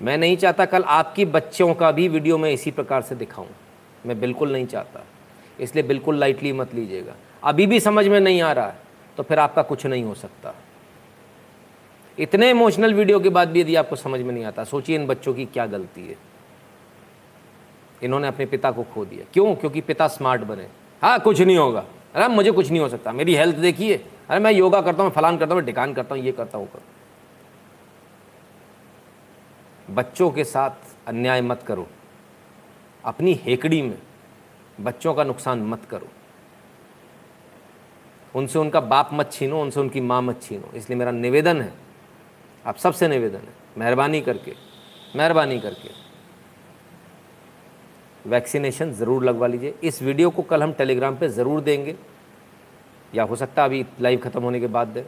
मैं 0.00 0.16
नहीं 0.18 0.36
चाहता 0.36 0.64
कल 0.64 0.82
आपकी 0.84 1.24
बच्चों 1.26 1.72
का 1.74 1.90
भी 1.92 2.08
वीडियो 2.08 2.38
मैं 2.38 2.50
इसी 2.52 2.70
प्रकार 2.70 3.02
से 3.02 3.14
दिखाऊँ। 3.14 3.48
मैं 4.06 4.18
बिल्कुल 4.20 4.52
नहीं 4.52 4.66
चाहता। 4.66 5.04
इसलिए 5.60 5.84
बिल्कुल 5.84 6.18
लाइटली 6.18 6.52
मत 6.52 6.74
लीजिएगा। 6.74 7.14
अभी 7.42 7.66
भी 7.66 7.80
समझ 7.80 8.06
में 8.06 8.20
नहीं 8.20 8.42
आ 8.42 8.52
रहा 8.52 8.66
है 8.66 8.78
तो 9.18 9.22
फिर 9.22 9.38
आपका 9.38 9.62
कुछ 9.64 9.86
नहीं 9.86 10.04
हो 10.04 10.14
सकता। 10.14 10.54
इतने 12.18 12.50
इमोशनल 12.50 12.94
वीडियो 12.94 13.20
के 13.20 13.28
बाद 13.30 13.48
भी 13.48 13.60
यदि 13.60 13.74
आपको 13.76 13.96
समझ 13.96 14.20
में 14.20 14.32
नहीं 14.34 14.44
आता, 14.44 14.64
सोचिए 14.64 14.96
इन 14.96 15.06
बच्चों 15.06 15.34
की 15.34 15.44
क्या 15.46 15.66
गलती 15.66 16.06
है। 16.06 16.16
इन्होंने 18.02 18.28
अपने 18.28 18.46
पिता 18.46 18.70
को 18.70 18.82
खो 18.84 19.04
दिया। 19.04 19.24
क्यों? 19.32 19.54
क्योंकि 19.54 19.80
पिता 19.82 20.08
स्मार्ट 20.08 20.42
बने। 20.42 20.66
हाँ 21.02 21.18
कुछ 21.20 21.40
नहीं 21.40 21.56
होगा। 21.56 21.84
अरे 22.14 22.28
मुझे 22.28 22.50
कुछ 22.50 22.70
नहीं 22.70 22.80
हो 22.80 22.88
सकता। 22.88 23.12
मेरी 23.12 23.34
हेल्थ 23.34 23.56
देखिए। 23.56 23.96
अरे 24.28 24.40
मैं 24.40 24.52
योगा 24.52 24.80
करता 24.80 25.02
हूँ, 25.02 25.10
फलान 25.10 25.38
करता 25.38 25.54
हूँ 25.54 25.62
टिकान 25.62 25.94
करता 25.94 26.14
हूँ, 26.14 26.24
ये 26.24 26.32
करता 26.32 26.58
हूँ। 26.58 26.68
बच्चों 29.90 30.30
के 30.30 30.44
साथ 30.44 30.70
अन्याय 31.06 31.40
मत 31.40 31.62
करो। 31.62 31.86
अपनी 33.04 33.34
हेकड़ी 33.34 33.82
में 33.82 33.98
बच्चों 34.80 35.14
का 35.14 35.24
नुकसान 35.24 35.62
मत 35.62 35.84
करो। 35.84 36.08
उनसे 38.34 38.58
उनका 38.58 38.80
बाप 38.80 39.10
मत 39.12 39.32
छीनो, 39.32 39.60
उनसे 39.62 39.80
उनकी 39.80 40.00
माँ 40.00 40.20
मत 40.22 40.42
छीनो। 40.42 40.76
इसलिए 40.76 40.98
मेरा 40.98 41.10
निवेदन 41.10 41.60
है, 41.60 41.72
आप 42.64 42.76
सबसे 42.76 43.08
निवेदन 43.08 43.38
है, 43.38 43.54
मेहरबानी 43.78 44.20
करके 44.20 44.54
मेहरबानी 45.16 45.58
करके। 45.60 45.90
वैक्सीनेशन 48.28 48.92
ज़रूर 48.92 49.24
लगवा 49.24 49.46
लीजिए। 49.46 49.74
इस 49.82 50.02
वीडियो 50.02 50.30
को 50.30 50.42
कल 50.44 50.62
हम 50.62 50.72
टेलीग्राम 50.72 51.16
पे 51.16 51.28
ज़रूर 51.30 51.60
देंगे। 51.60 51.94
या 53.12 53.22
हो 53.22 53.36
सकता 53.36 53.62
है 53.62 53.68
अभी 53.68 53.84
लाइव 54.00 54.18
ख़त्म 54.20 54.42
होने 54.42 54.60
के 54.60 54.66
बाद 54.68 54.88
दें 54.88 55.02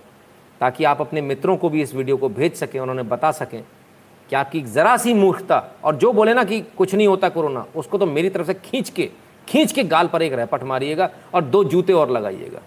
ताकि 0.61 0.85
आप 0.85 1.01
अपने 1.01 1.21
मित्रों 1.23 1.57
को 1.57 1.69
भी 1.71 1.83
इस 1.83 1.95
वीडियो 1.95 2.17
को 2.17 2.29
भेज 2.31 2.55
सकें, 2.55 2.79
उन्होंने 2.81 3.03
बता 3.05 3.31
सकें 3.33 3.63
कि 4.31 4.37
आपकी 4.37 4.61
ज़रा 4.63 4.97
सी 4.97 5.15
मूर्खता, 5.15 5.59
और 5.85 5.97
जो 5.97 6.13
बोले 6.13 6.35
ना 6.35 6.45
कि 6.45 6.61
कुछ 6.79 6.95
नहीं 6.95 7.07
होता 7.09 7.29
कोरोना, 7.29 7.67
उसको 7.77 7.99
तो 7.99 8.07
मेरी 8.07 8.29
तरफ़ 8.31 8.47
से 8.47 8.55
खींच 8.57 8.91
के 8.91 9.11
खींच 9.49 9.73
के 9.73 9.85
गाल 9.85 10.07
पर 10.09 10.23
एक 10.23 10.33
रैपट 10.33 10.63
मारिएगा 10.65 11.11
और 11.35 11.45
दो 11.45 11.63
जूते 11.65 11.93
और 11.93 12.11
लगाइएगा। 12.11 12.61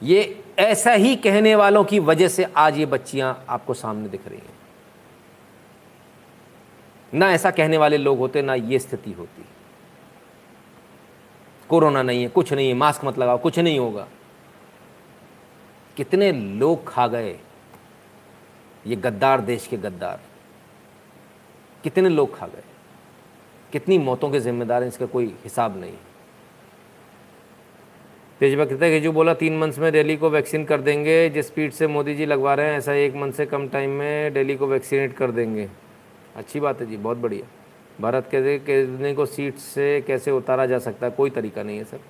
ये 0.00 0.42
ऐसा 0.60 0.92
ही 0.92 1.14
कहने 1.18 1.54
वालों 1.56 1.84
की 1.84 1.98
वजह 2.00 2.28
से 2.28 2.46
आज 2.56 2.78
ये 2.78 2.86
बच्चियाँ 2.88 3.44
आपको 3.48 3.74
सामने 3.74 4.08
दिख 4.08 4.28
रही 4.28 4.38
हैं। 4.38 4.60
ना 7.14 7.32
ऐसा 7.32 7.50
कहने 7.50 7.78
वाले 7.78 7.98
लोग 7.98 8.18
होते, 8.18 8.42
ना 8.42 8.54
ये 8.54 8.78
स्थिति 8.78 9.12
होती। 9.12 9.44
कोरोना 11.68 12.02
नहीं 12.02 12.22
है, 12.22 12.28
कुछ 12.28 12.52
नहीं 12.52 12.68
है, 12.68 12.74
मास्क 12.74 13.04
मत 13.04 13.18
लगाओ, 13.18 13.38
कुछ 13.38 13.58
नहीं 13.58 13.78
होगा। 13.78 14.08
कितने 15.96 16.32
लोग 16.32 16.88
खा 16.88 17.06
गए? 17.06 17.38
ये 18.86 18.96
गद्दार, 18.96 19.40
देश 19.40 19.66
के 19.66 19.76
गद्दार। 19.76 20.20
कितने 21.84 22.08
लोग 22.08 22.38
खा 22.38 22.46
गए? 22.46 22.62
कितनी 23.72 23.98
मौतों 23.98 24.30
के 24.30 24.40
जिम्मेदार 24.40 24.82
हैं, 24.82 24.88
इसका 24.88 25.06
कोई 25.06 25.26
हिसाब 25.26 25.80
नहीं। 25.80 25.94
तेजबा 28.40 28.62
हैं 28.62 28.78
कि 28.78 29.00
जो 29.00 29.12
बोला, 29.12 29.34
तीन 29.34 29.58
मंथ्स 29.58 29.78
में 29.78 29.92
दिल्ली 29.92 30.16
को 30.16 30.30
वैक्सीन 30.30 30.64
कर 30.64 30.80
देंगे, 30.80 31.30
जिस 31.30 31.46
स्पीड 31.46 31.72
से 31.72 31.86
मोदी 31.86 32.14
जी 32.14 32.26
लगवा 32.26 32.54
रहे 32.54 32.66
हैं, 32.66 32.78
ऐसा 32.78 32.92
एक 32.92 33.14
मंथ 33.14 33.32
से 33.32 33.46
कम 33.46 33.68
टाइम 33.68 33.90
में 33.90 34.32
दिल्ली 34.32 34.56
को 34.56 34.66
वैक्सीनेट 34.66 35.16
कर 35.16 35.30
देंगे। 35.30 35.68
अच्छी 36.36 36.60
बात 36.60 36.80
है 36.80 36.86
जी, 36.86 36.96
बहुत 36.96 37.16
बढ़िया। 37.16 37.46
भारत 38.00 38.28
के 38.30 38.58
कितने 38.58 39.14
को 39.14 39.26
सीट 39.26 39.56
से 39.56 40.00
कैसे 40.00 40.30
उतारा 40.30 40.66
जा 40.66 40.78
सकता 40.78 41.06
है, 41.06 41.12
कोई 41.12 41.30
तरीका 41.30 41.62
नहीं 41.62 41.78
है, 41.78 41.84
सर। 41.84 42.00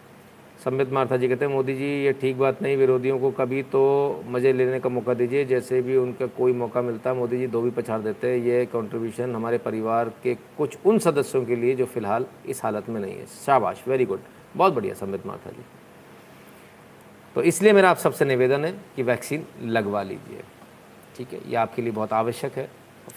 संबित 0.64 0.92
मार्था 0.92 1.16
जी 1.16 1.28
कहते 1.28 1.44
हैं, 1.44 1.52
मोदी 1.52 1.74
जी, 1.74 1.86
ये 2.04 2.12
ठीक 2.12 2.38
बात 2.38 2.60
नहीं, 2.62 2.76
विरोधियों 2.76 3.18
को 3.18 3.30
कभी 3.30 3.62
तो 3.62 3.80
मज़े 4.28 4.52
लेने 4.52 4.78
का 4.80 4.88
मौका 4.88 5.14
दीजिए, 5.14 5.44
जैसे 5.44 5.80
भी 5.82 5.96
उनका 5.96 6.26
कोई 6.36 6.52
मौका 6.52 6.82
मिलता 6.82 7.10
है, 7.10 7.16
मोदी 7.16 7.38
जी 7.38 7.46
दो 7.46 7.60
भी 7.62 7.70
पछाड़ 7.70 8.00
देते 8.00 8.28
हैं। 8.28 8.36
ये 8.38 8.64
कंट्रीब्यूशन 8.66 9.34
हमारे 9.34 9.58
परिवार 9.58 10.08
के 10.22 10.34
कुछ 10.58 10.76
उन 10.86 10.98
सदस्यों 10.98 11.44
के 11.44 11.56
लिए 11.56 11.74
जो 11.74 11.86
फ़िलहाल 11.86 12.26
इस 12.46 12.62
हालत 12.64 12.88
में 12.88 13.00
नहीं 13.00 13.14
है। 13.14 13.26
शाबाश 13.36 13.82
वेरी 13.88 14.04
गुड 14.04 14.20
बहुत 14.56 14.72
बढ़िया, 14.72 14.94
संबित 14.94 15.26
मार्था 15.26 15.50
जी। 15.50 15.64
तो 17.36 17.42
इसलिए 17.42 17.72
मेरा 17.72 17.90
आप 17.90 17.96
सबसे 17.96 18.24
निवेदन 18.24 18.64
है 18.64 18.72
कि 18.96 19.02
वैक्सीन 19.02 19.46
लगवा 19.62 20.02
लीजिए। 20.02 20.42
ठीक 21.16 21.32
है, 21.32 21.40
ये 21.48 21.56
आपके 21.56 21.82
लिए 21.82 21.92
बहुत 21.92 22.12
आवश्यक 22.12 22.58
है। 22.58 22.68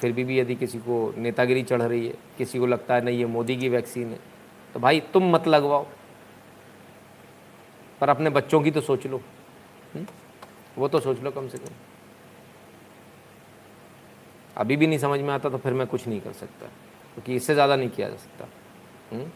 फिर 0.01 0.11
भी 0.11 0.23
भी 0.23 0.39
यदि 0.39 0.55
किसी 0.55 0.79
को 0.79 1.13
नेतागिरी 1.17 1.63
चढ़ 1.63 1.81
रही 1.81 2.07
है, 2.07 2.13
किसी 2.37 2.59
को 2.59 2.65
लगता 2.65 2.95
है 2.95 3.03
नहीं, 3.05 3.19
ये 3.19 3.25
मोदी 3.25 3.55
की 3.57 3.69
वैक्सीन 3.69 4.07
है 4.07 4.19
तो 4.73 4.79
भाई 4.79 4.99
तुम 5.13 5.31
मत 5.31 5.47
लगवाओ 5.47 5.85
पर 8.01 8.09
अपने 8.09 8.29
बच्चों 8.29 8.61
की 8.61 8.71
तो 8.71 8.81
सोच 8.81 9.05
लो 9.07 9.17
हुँ? 9.17 9.23
हम्म? 9.93 10.05
वो 10.77 10.87
तो 10.87 10.99
सोच 10.99 11.21
लो 11.23 11.31
कम 11.31 11.47
से 11.47 11.57
कम 11.57 11.73
अभी 14.57 14.75
भी 14.77 14.87
नहीं 14.87 14.99
समझ 14.99 15.19
में 15.19 15.33
आता 15.33 15.49
तो 15.49 15.57
फिर 15.57 15.73
मैं 15.73 15.87
कुछ 15.87 16.07
नहीं 16.07 16.19
कर 16.21 16.33
सकता, 16.33 16.65
क्योंकि 16.65 17.31
तो 17.31 17.35
इससे 17.35 17.53
ज़्यादा 17.53 17.75
नहीं 17.75 17.89
किया 17.89 18.09
जा 18.09 18.15
सकता 18.15 18.45
हुँ? 19.11 19.19
हम्म? 19.19 19.31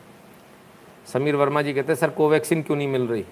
समीर 1.08 1.36
वर्मा 1.36 1.62
जी 1.62 1.74
कहते 1.74 1.92
हैं, 1.94 2.00
सर, 2.00 2.10
कोवैक्सीन 2.10 2.62
क्यों 2.64 2.78
नहीं 2.78 2.88
मिल 2.88 3.08
रही 3.08 3.26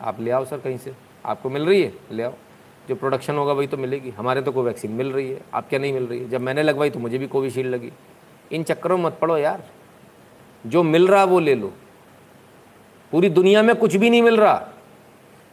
आप 0.00 0.20
ले 0.20 0.30
आओ, 0.30 0.44
सर, 0.44 0.58
कहीं 0.58 0.78
से 0.78 0.94
आपको 1.24 1.50
मिल 1.50 1.66
रही 1.66 1.82
है 1.82 1.92
ले 2.12 2.22
आओ 2.22 2.34
जो 2.88 2.94
प्रोडक्शन 2.94 3.36
होगा 3.36 3.52
वही 3.52 3.66
तो 3.66 3.76
मिलेगी। 3.76 4.10
हमारे 4.10 4.42
तो 4.42 4.52
कोवैक्सीन 4.52 4.90
मिल 4.90 5.12
रही 5.12 5.30
है। 5.30 5.40
आप 5.54 5.68
क्या 5.68 5.78
नहीं 5.78 5.92
मिल 5.92 6.06
रही 6.06 6.18
है। 6.18 6.28
जब 6.28 6.40
मैंने 6.40 6.62
लगवाई 6.62 6.90
तो 6.90 6.98
मुझे 6.98 7.18
भी 7.18 7.26
कोविशील्ड 7.26 7.70
लगी। 7.70 7.92
इन 8.52 8.62
चक्करों 8.62 8.96
में 8.98 9.04
मत 9.04 9.18
पड़ो 9.20 9.38
यार। 9.38 9.64
जो 10.66 10.82
मिल 10.82 11.08
रहा 11.08 11.24
वो 11.24 11.40
ले 11.40 11.54
लो। 11.54 11.72
पूरी 13.12 13.28
दुनिया 13.28 13.62
में 13.62 13.76
कुछ 13.76 13.96
भी 13.96 14.10
नहीं 14.10 14.22
मिल 14.22 14.36
रहा। 14.36 14.68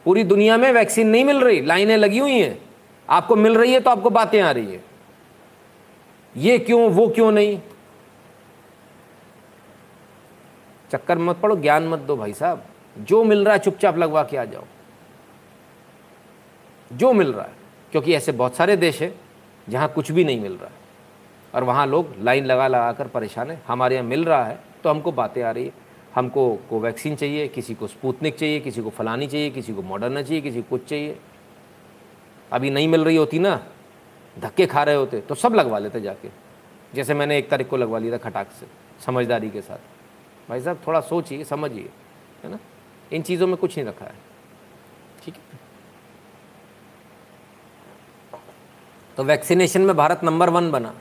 पूरी 0.04 0.24
दुनिया 0.24 0.56
में 0.56 0.72
वैक्सीन 0.72 1.08
नहीं 1.08 1.24
मिल 1.24 1.40
रही। 1.40 1.60
लाइनें 1.60 1.96
लगी 1.96 2.18
हुई 2.18 2.38
हैं। 2.38 2.62
आपको 3.10 3.36
मिल 3.36 3.58
रही 3.58 3.72
है 3.72 3.80
तो 3.80 3.90
आपको 3.90 4.10
बातें 4.10 4.40
आ 4.40 4.50
रही 4.50 4.72
है। 4.72 4.84
ये 6.36 6.58
क्यों, 6.58 6.90
वो 6.90 7.08
क्यों 7.08 7.32
नहीं? 7.32 7.60
चक्कर 10.92 11.18
मत 11.18 11.36
पड़ो, 11.36 11.56
ज्ञान 11.56 11.88
मत 11.88 11.98
दो 11.98 12.16
भाई 12.16 12.32
साहब। 12.32 12.64
जो 12.98 13.24
मिल 13.24 13.44
रहा 13.44 13.54
है 13.54 13.60
चुपचाप 13.60 13.98
लगवा 13.98 14.22
के 14.22 14.36
आ 14.36 14.44
जाओ। 14.44 14.64
जो 16.90 17.12
मिल 17.12 17.32
रहा 17.32 17.44
है, 17.44 17.52
क्योंकि 17.92 18.14
ऐसे 18.14 18.32
बहुत 18.32 18.56
सारे 18.56 18.76
देश 18.76 19.00
हैं 19.02 19.14
जहाँ 19.66 19.88
कुछ 19.88 20.10
भी 20.12 20.24
नहीं 20.24 20.40
मिल 20.40 20.52
रहा 20.52 20.66
है। 20.66 20.82
और 21.54 21.64
वहाँ 21.64 21.86
लोग 21.86 22.14
लाइन 22.20 22.44
लगा 22.44 22.66
लगा 22.68 22.92
कर 22.92 23.08
परेशान 23.08 23.50
है, 23.50 23.60
हमारे 23.66 23.96
यहाँ 23.96 24.06
मिल 24.06 24.24
रहा 24.24 24.44
है 24.44 24.58
तो 24.82 24.90
हमको 24.90 25.12
बातें 25.12 25.42
आ 25.42 25.50
रही 25.50 25.64
है। 25.64 25.72
हमको 26.14 26.54
कोवैक्सीन 26.70 27.16
चाहिए, 27.16 27.46
किसी 27.48 27.74
को 27.74 27.86
स्पूतनिक 27.86 28.36
चाहिए, 28.36 28.60
किसी 28.60 28.82
को 28.82 28.90
फलानी 28.90 29.26
चाहिए, 29.26 29.50
किसी 29.50 29.72
को 29.74 29.82
मॉडर्ना 29.82 30.22
चाहिए, 30.22 30.40
किसी 30.40 30.62
को 30.62 30.68
कुछ 30.70 30.84
चाहिए। 30.84 31.18
अभी 32.52 32.70
नहीं 32.70 32.88
मिल 32.88 33.04
रही 33.04 33.16
होती 33.16 33.38
ना, 33.38 33.60
धक्के 34.36 34.66
खा 34.66 34.82
रहे 34.82 34.94
होते 34.94 35.20
तो 35.20 35.34
सब 35.34 35.54
लगवा 35.54 35.78
लेते 35.78 36.00
जाके। 36.00 36.28
जैसे 36.94 37.14
मैंने 37.14 37.38
एक 37.38 37.48
तारीख 37.50 37.68
को 37.68 37.76
लगवा 37.76 37.98
लिया 37.98 38.12
था 38.12 38.18
खटाक 38.20 38.50
से, 38.50 38.66
समझदारी 39.06 39.50
के 39.50 39.60
साथ। 39.60 40.48
भाई 40.48 40.60
साहब, 40.60 40.80
थोड़ा 40.86 41.00
सोचिए, 41.00 41.44
समझिए, 41.44 41.88
है 42.44 42.50
ना? 42.50 42.58
इन 43.12 43.22
चीज़ों 43.22 43.46
में 43.46 43.56
कुछ 43.56 43.76
नहीं 43.78 43.86
रखा 43.86 44.04
है। 44.04 44.14
ठीक 45.24 45.34
है? 45.34 45.58
तो 49.16 49.24
वैक्सीनेशन 49.24 49.80
में 49.80 49.96
भारत 49.96 50.20
नंबर 50.24 50.50
वन 50.50 50.70
बना। 50.70 50.94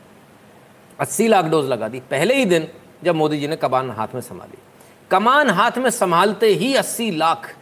अस्सी 0.99 1.27
लाख 1.27 1.45
डोज 1.45 1.65
लगा 1.65 1.87
दी। 1.87 1.99
पहले 1.99 2.35
ही 2.35 2.45
दिन 2.45 2.67
जब 3.03 3.15
मोदी 3.15 3.39
जी 3.39 3.47
ने 3.47 3.55
कमान 3.55 3.91
हाथ 3.91 4.07
में 4.13 4.21
संभाली। 4.21 4.57
कमान 5.11 5.49
हाथ 5.49 5.71
में 5.77 5.89
संभालते 5.89 6.47
ही 6.47 6.75
अस्सी 6.75 7.11
लाख, 7.11 7.55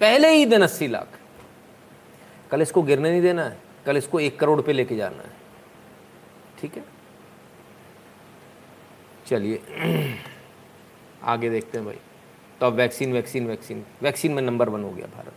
पहले 0.00 0.30
ही 0.34 0.46
दिन 0.46 0.62
अस्सी 0.62 0.88
लाख। 0.88 1.08
कल 2.50 2.62
इसको 2.62 2.82
गिरने 2.82 3.10
नहीं 3.10 3.22
देना 3.22 3.44
है, 3.44 3.58
कल 3.86 3.96
इसको 3.96 4.20
एक 4.20 4.40
करोड़ 4.40 4.60
पे 4.60 4.72
लेके 4.72 4.96
जाना 4.96 5.16
है। 5.16 5.30
ठीक 6.60 6.76
है? 6.76 6.84
चलिए, 9.26 9.62
आगे 11.22 11.50
देखते 11.50 11.78
हैं 11.78 11.86
भाई। 11.86 11.98
तो 12.60 12.66
अब 12.66 12.72
वैक्सीन 12.72 13.12
वैक्सीन 13.12 13.46
वैक्सीन। 13.46 13.84
वैक्सीन 14.02 14.32
में 14.32 14.42
नंबर 14.42 14.68
वन 14.68 14.84
हो 14.84 14.90
गया 14.90 15.06
भारत। 15.06 15.32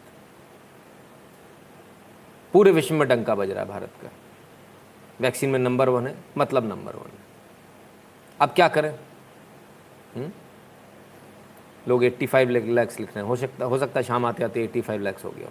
पूरे 2.53 2.71
विश्व 2.71 2.95
में 2.95 3.07
डंका 3.07 3.35
बज 3.35 3.51
रहा 3.51 3.63
है 3.63 3.69
भारत 3.69 3.91
का। 4.01 4.09
वैक्सीन 5.21 5.49
में 5.49 5.59
नंबर 5.59 5.89
वन 5.89 6.07
है 6.07 6.15
मतलब 6.37 6.65
नंबर 6.65 6.95
वन 6.95 7.05
है। 7.05 7.21
अब 8.41 8.49
क्या 8.49 8.67
करें? 8.67 8.91
हुँ? 8.91 8.99
हम्म? 10.15 10.31
लोग 11.87 12.03
85 12.03 12.49
लैक्स 12.49 12.99
लिख 12.99 13.09
रहे 13.09 13.19
हैं। 13.19 13.27
हो 13.27 13.35
सकता 13.35 13.65
हो 13.65 13.77
सकता 13.77 13.99
है 13.99 14.03
शाम 14.03 14.25
आते 14.25 14.43
आते 14.43 14.67
85 14.67 14.99
लैक्स 14.99 15.25
हो 15.25 15.31
गया 15.31 15.47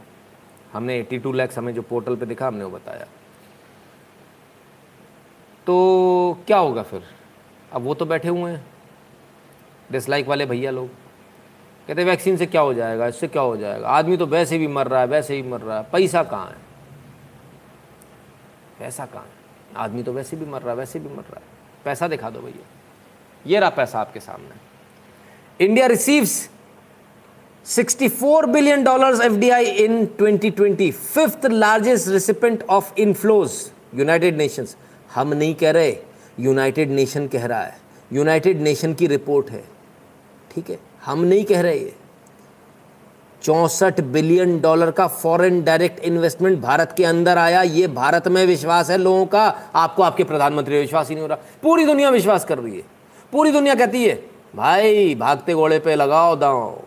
हमने 0.73 1.03
82 1.03 1.33
लैक्स 1.33 1.59
हमें 1.59 1.75
जो 1.75 1.83
पोर्टल 1.83 2.17
पे 2.17 2.27
दिखा, 2.27 2.47
हमने 2.47 2.65
वो 2.65 2.71
बताया। 2.71 3.07
तो 5.67 6.39
क्या 6.47 6.59
होगा 6.59 6.83
फिर? 6.83 7.03
अब 7.73 7.83
वो 7.83 7.95
तो 7.95 8.07
बैठे 8.07 8.29
हुए 8.29 8.53
हैं। 8.53 8.67
डिसलाइक 9.93 10.27
वाले 10.27 10.47
भैया 10.47 10.71
लोग। 10.71 10.89
कहते 11.89 12.05
वैक्सीन 12.05 12.37
से 12.37 12.47
क्या 12.47 12.61
हो 12.61 12.75
जाएगा? 12.75 13.07
इससे 13.07 13.29
क्या 13.29 13.43
हो 13.43 13.57
जाएगा? 13.57 13.89
आदमी 13.89 14.17
तो 14.17 14.27
वैसे 14.27 14.59
भी 14.59 14.67
मर 14.67 14.89
रहा 14.89 15.01
है, 15.01 15.07
वैसे 15.07 15.35
ही 15.35 15.43
मर 15.43 15.61
रहा 15.61 15.79
है। 15.79 15.83
पैसा 15.83 16.23
कहाँ 16.23 16.47
है? 16.47 16.57
पैसा 18.79 19.07
कहाँ 19.07 19.25
है? 19.25 19.40
आदमी 19.77 20.03
तो 20.03 20.13
वैसे 20.13 20.37
भी 20.37 20.47
मर 20.47 20.61
रहा 20.61 20.71
है 20.71 20.77
वैसे 20.77 20.99
भी 20.99 21.09
मर 21.09 21.23
रहा 21.23 21.37
है। 21.37 21.43
पैसा 21.85 22.09
दिखा 22.09 22.31
दो 22.31 22.41
भैया। 22.41 22.67
ये 23.47 23.61
रहा 23.61 23.71
पैसा 23.71 24.01
आपके 24.01 24.21
सामने। 24.21 24.71
India 25.65 25.89
receives 25.89 26.33
64 27.67 28.45
billion 28.47 28.85
dollars 28.85 29.21
FDI 29.21 29.65
in 29.81 30.07
2020, 30.23 30.93
fifth 31.17 31.45
largest 31.45 32.09
recipient 32.09 32.63
of 32.71 32.83
inflows. 33.01 33.51
United 33.95 34.37
Nations 34.37 34.77
हम 35.15 35.33
नहीं 35.33 35.55
कह 35.55 35.71
रहे 35.71 35.97
यूनाइटेड 36.41 36.91
नेशन 36.91 37.29
कह 37.29 37.47
रहा 37.47 37.63
है। 37.63 37.79
यूनाइटेड 38.13 38.61
नेशन 38.61 38.95
की 38.95 39.07
रिपोर्ट 39.07 39.51
है। 39.51 39.65
ठीक 40.55 40.71
है? 40.71 40.79
हम 41.05 41.21
नहीं 41.21 41.45
कह 41.45 41.61
रहे 41.61 41.79
ये। 41.79 41.95
चौंसठ 43.43 44.01
बिलियन 44.01 44.61
डॉलर 44.61 44.91
का 44.91 45.07
फॉरेन 45.07 45.63
डायरेक्ट 45.63 46.01
इन्वेस्टमेंट 46.01 46.61
भारत 46.61 46.95
के 46.97 47.05
अंदर 47.05 47.39
आया। 47.39 47.63
ये 47.63 47.87
भारत 47.87 48.29
में 48.29 48.47
विश्वास 48.47 48.91
है 48.91 48.99
लोगों 48.99 49.27
का? 49.27 49.43
आपको 49.75 50.03
आपके 50.03 50.25
प्रधानमंत्री 50.25 50.81
विश्वास 50.81 51.09
ही 51.09 51.15
नहीं 51.15 51.23
हो 51.23 51.29
रहा। 51.29 51.39
पूरी 51.63 51.87
दुनिया 51.87 52.11
विश्वास 52.11 52.45
कर 52.45 52.59
रही 52.59 52.77
है। 52.77 52.83
पूरी 53.33 53.53
दुनिया 53.53 53.75
कहती 53.75 54.05
है, 54.05 54.15
भाई, 54.57 55.15
भागते 55.15 55.55
घोड़े 55.55 55.79
पे 55.79 55.95
लगाओ 55.95 56.37
दांव। 56.37 56.79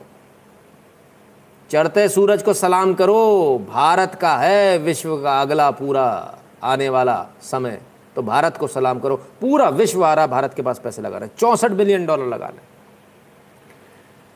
चढ़ते 1.71 2.09
सूरज 2.09 2.43
को 2.43 2.53
सलाम 2.53 2.93
करो। 2.93 3.57
भारत 3.69 4.15
का 4.15 4.35
है 4.37 4.77
विश्व 4.77 5.15
का 5.17 5.41
अगला 5.41 5.71
पूरा 5.71 6.35
आने 6.63 6.89
वाला 6.89 7.25
समय। 7.41 7.81
तो 8.15 8.21
भारत 8.21 8.57
को 8.57 8.67
सलाम 8.67 8.99
करो। 8.99 9.15
पूरा 9.15 9.69
विश्व 9.69 10.05
आ 10.05 10.13
रहा 10.13 10.27
भारत 10.27 10.53
के 10.53 10.61
पास 10.61 10.79
पैसे 10.79 11.01
लगा 11.01 11.17
रहे 11.17 11.29
चौसठ 11.39 11.71
बिलियन 11.71 12.05
डॉलर 12.05 12.25
लगा 12.25 12.45
रहे 12.45 12.71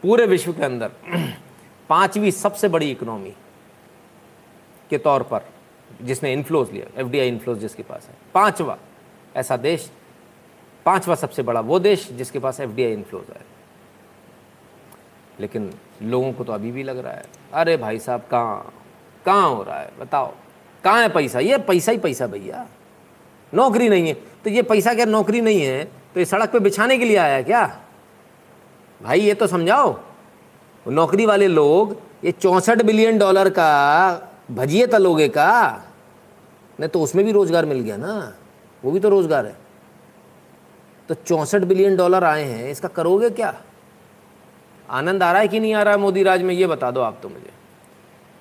पूरे 0.03 0.25
विश्व 0.25 0.51
के 0.53 0.63
अंदर। 0.63 0.89
पांचवी 1.89 2.31
सबसे 2.31 2.67
बड़ी 2.67 2.89
इकोनॉमी 2.91 3.33
के 4.89 4.97
तौर 4.97 5.23
पर 5.23 5.45
जिसने 6.01 6.33
इन्फ्लोज 6.33 6.71
लिया 6.71 6.99
एफडीआई 7.01 7.27
इन्फ्लोज 7.27 7.59
जिसके 7.59 7.83
पास 7.83 8.07
है। 8.07 8.15
पांचवा 8.33 8.77
ऐसा 9.35 9.57
देश, 9.57 9.89
पांचवा 10.85 11.15
सबसे 11.15 11.43
बड़ा 11.43 11.59
वो 11.61 11.79
देश 11.79 12.07
जिसके 12.11 12.39
पास 12.39 12.59
एफ़ 12.59 12.71
डी 12.71 12.83
आई 12.83 12.93
इन्फ्लोज 12.93 13.29
है। 13.29 13.45
लेकिन 15.39 15.71
लोगों 16.01 16.31
को 16.33 16.43
तो 16.43 16.53
अभी 16.53 16.71
भी 16.71 16.83
लग 16.83 16.97
रहा 16.97 17.13
है, 17.13 17.25
अरे 17.53 17.77
भाई 17.77 17.99
साहब, 17.99 18.27
कहाँ 18.31 18.73
कहाँ 19.25 19.49
हो 19.49 19.63
रहा 19.63 19.79
है? 19.79 19.91
बताओ, 19.99 20.33
कहाँ 20.83 21.01
है 21.01 21.09
पैसा? 21.09 21.39
ये 21.39 21.57
पैसा 21.57 21.91
ही 21.91 21.97
पैसा 21.97 22.27
भैया। 22.27 22.67
नौकरी 23.53 23.89
नहीं 23.89 24.07
है। 24.07 24.13
तो 24.13 24.49
ये 24.49 24.61
पैसा 24.61 24.93
क्या 24.93 25.05
नौकरी 25.05 25.41
नहीं 25.41 25.61
है? 25.61 25.83
तो 25.85 26.19
ये 26.19 26.25
सड़क 26.25 26.51
पे 26.51 26.59
बिछाने 26.59 26.97
के 26.97 27.05
लिए 27.05 27.17
आया 27.17 27.41
क्या? 27.41 27.65
भाई 29.01 29.19
ये 29.19 29.33
तो 29.33 29.47
समझाओ। 29.47 29.91
नौकरी 30.91 31.25
वाले 31.25 31.47
लोग, 31.47 31.95
ये 32.23 32.31
चौंसठ 32.31 32.81
बिलियन 32.81 33.17
डॉलर 33.17 33.49
का 33.49 33.69
भजिए 34.51 34.87
तलोगे 34.87 35.27
का, 35.29 35.83
नहीं 36.79 36.89
तो 36.89 37.01
उसमें 37.01 37.23
भी 37.25 37.31
रोज़गार 37.31 37.65
मिल 37.65 37.79
गया 37.79 37.97
ना। 37.97 38.33
वो 38.83 38.91
भी 38.91 38.99
तो 38.99 39.09
रोज़गार 39.09 39.45
है। 39.45 39.55
तो 41.09 41.15
चौंसठ 41.15 41.63
बिलियन 41.63 41.95
डॉलर 41.95 42.23
आए 42.23 42.43
हैं, 42.43 42.69
इसका 42.71 42.87
करोगे 42.89 43.29
क्या? 43.31 43.53
आनंद 44.89 45.23
आ 45.23 45.31
रहा 45.31 45.41
है 45.41 45.47
कि 45.47 45.59
नहीं 45.59 45.73
आ 45.73 45.81
रहा? 45.81 45.93
है 45.93 45.99
मोदी 45.99 46.23
राज 46.23 46.41
में 46.41 46.53
ये 46.53 46.67
बता 46.67 46.91
दो 46.91 47.01
आप 47.01 47.19
तो 47.23 47.29
मुझे। 47.29 47.51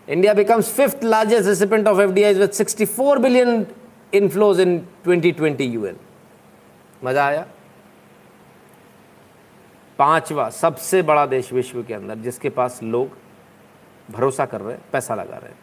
India 0.08 0.34
becomes 0.34 0.70
fifth 0.72 1.04
largest 1.04 1.48
recipient 1.48 1.88
of 1.88 2.00
F 2.00 2.10
D 2.10 2.22
I 2.22 2.34
with 2.34 2.48
sixty 2.54 2.84
four 2.86 3.18
billion 3.18 3.66
inflows 4.14 4.60
in 4.60 4.78
twenty 5.04 5.32
twenty 5.32 5.64
U 5.64 5.86
N 5.86 5.96
मज़ा 7.04 7.26
आया? 7.26 7.46
पांचवा, 9.98 10.50
सबसे 10.50 11.02
बड़ा 11.02 11.26
देश 11.26 11.52
विश्व 11.52 11.82
के 11.82 11.94
अंदर, 11.94 12.14
जिसके 12.14 12.50
पास 12.50 12.80
लोग 12.82 13.16
भरोसा 14.10 14.46
कर 14.46 14.60
रहे 14.60 14.74
हैं, 14.74 14.84
पैसा 14.92 15.14
लगा 15.14 15.36
रहे 15.36 15.50
हैं। 15.50 15.58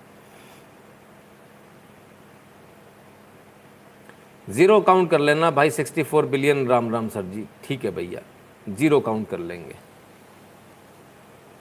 ज़ीरो 4.49 4.81
काउंट 4.81 5.09
कर 5.11 5.19
लेना, 5.19 5.51
भाई 5.51 5.69
sixty 5.69 6.03
four 6.03 6.25
billion 6.25 6.67
Ram 6.67 6.91
Ram 6.91 7.09
sir 7.09 7.23
ji. 7.23 7.47
ठीक 7.63 7.85
है 7.85 7.91
भैया 7.91 8.21
ज़ीरो 8.69 8.99
काउंट 8.99 9.29
कर 9.29 9.39
लेंगे। 9.39 9.75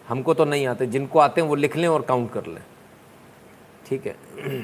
हमको 0.09 0.35
तो 0.35 0.45
नहीं 0.45 0.67
आते, 0.67 0.87
जिनको 0.87 1.19
आते 1.19 1.41
हैं 1.41 1.49
वो 1.49 1.55
लिख 1.55 1.77
लें 1.77 1.89
और 1.89 2.03
काउंट 2.03 2.33
कर 2.33 2.47
लें। 2.47 2.63
ठीक 3.87 4.07
है। 4.07 4.17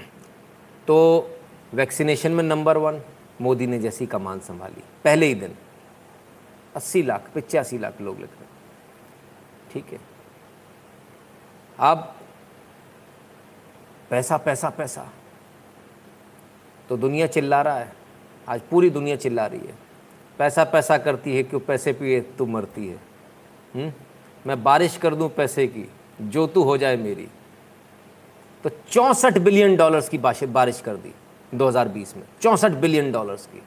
तो 0.86 1.30
वैक्सीनेशन 1.74 2.32
में 2.32 2.44
नंबर 2.44 2.76
वन 2.76 3.00
मोदी 3.40 3.66
ने 3.66 3.78
जैसी 3.78 4.06
कमान 4.06 4.40
संभाली, 4.40 4.82
पहले 5.04 5.26
ही 5.26 5.34
दिन। 5.34 5.54
अस्सी 6.78 7.02
लाख, 7.02 7.30
पचासी 7.34 7.78
लाख 7.78 8.00
लोग 8.00 8.20
लिख 8.20 8.30
रहे 8.30 8.40
हैं। 8.40 8.50
ठीक 9.72 9.86
है। 9.92 9.98
अब 11.78 12.14
पैसा 14.10 14.36
पैसा 14.36 14.70
पैसा। 14.70 15.08
तो 16.88 16.96
दुनिया 16.96 17.26
चिल्ला 17.26 17.62
रहा 17.62 17.78
है। 17.78 17.92
आज 18.48 18.60
पूरी 18.60 18.90
दुनिया 18.90 19.16
चिल्ला 19.16 19.46
रही 19.46 19.60
है। 19.60 19.74
पैसा 20.38 20.64
पैसा 20.64 20.98
करती 20.98 21.36
है, 21.36 21.42
क्यों 21.42 21.60
पैसे 21.60 21.92
पिए, 21.92 22.20
तू 22.20 22.46
मरती 22.46 22.88
है। 22.88 22.96
हुँ? 23.74 23.82
हम्म? 23.82 23.92
मैं 24.46 24.62
बारिश 24.62 24.96
कर 24.96 25.14
दूँ 25.14 25.28
पैसे 25.28 25.66
की, 25.66 25.90
जो 26.20 26.46
तू 26.46 26.62
हो 26.62 26.76
जाए 26.76 26.96
मेरी। 26.96 27.28
तो 28.64 28.70
चौंसठ 28.90 29.38
बिलियन 29.38 29.76
डॉलर्स 29.76 30.08
की 30.08 30.18
बारिश 30.46 30.80
कर 30.80 30.96
दी 30.96 31.14
2020 31.54 32.16
में। 32.16 32.24
चौंसठ 32.42 32.70
बिलियन 32.70 33.12
डॉलर्स 33.12 33.46
की। 33.46 33.62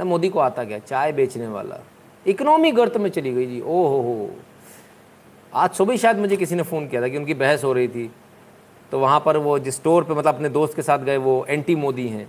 ना 0.00 0.04
मोदी 0.04 0.28
को 0.28 0.38
आता 0.38 0.62
गया 0.64 0.78
चाय 0.78 1.12
बेचने 1.12 1.46
वाला। 1.46 1.84
इकोनॉमी 2.26 2.72
गर्त 2.72 2.96
में 2.96 3.10
चली 3.10 3.32
गई 3.32 3.46
जी। 3.46 3.60
ओ 3.60 3.86
हो। 3.86 4.00
हो 4.02 4.30
आज 5.54 5.70
सुबह 5.70 5.96
शायद 5.96 6.18
मुझे 6.18 6.36
किसी 6.36 6.54
ने 6.54 6.62
फ़ोन 6.62 6.86
किया 6.88 7.02
था 7.02 7.08
कि 7.08 7.16
उनकी 7.16 7.34
बहस 7.34 7.64
हो 7.64 7.72
रही 7.72 7.88
थी। 7.88 8.10
तो 8.92 8.98
वहाँ 8.98 9.20
पर 9.20 9.36
वो 9.36 9.58
जिस 9.58 9.76
स्टोर 9.76 10.04
पे 10.04 10.14
मतलब 10.14 10.34
अपने 10.34 10.48
दोस्त 10.48 10.76
के 10.76 10.82
साथ 10.82 10.98
गए, 10.98 11.16
वो 11.16 11.46
एंटी 11.48 11.74
मोदी 11.74 12.08
हैं। 12.08 12.26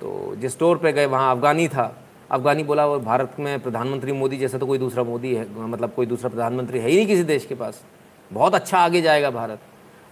तो 0.00 0.34
जिस 0.36 0.52
स्टोर 0.52 0.78
पे 0.78 0.92
गए, 0.92 1.06
वहाँ 1.06 1.36
अफ़गानी 1.36 1.68
था। 1.68 2.04
अफ़गानी 2.30 2.62
बोला, 2.62 2.86
वो 2.86 2.98
भारत 3.00 3.36
में 3.38 3.60
प्रधानमंत्री 3.60 4.12
मोदी 4.12 4.36
जैसा 4.36 4.58
तो 4.58 4.66
कोई 4.66 4.78
दूसरा 4.78 5.02
मोदी 5.04 5.34
है 5.34 5.46
मतलब 5.60 5.92
कोई 5.92 6.06
दूसरा 6.06 6.28
प्रधानमंत्री 6.28 6.78
है 6.78 6.88
ही 6.88 6.96
नहीं 6.96 7.06
किसी 7.06 7.22
देश 7.22 7.46
के 7.46 7.54
पास। 7.54 7.82
बहुत 8.32 8.54
अच्छा 8.54 8.78
आगे 8.78 9.00
जाएगा 9.00 9.30
भारत। 9.30 9.58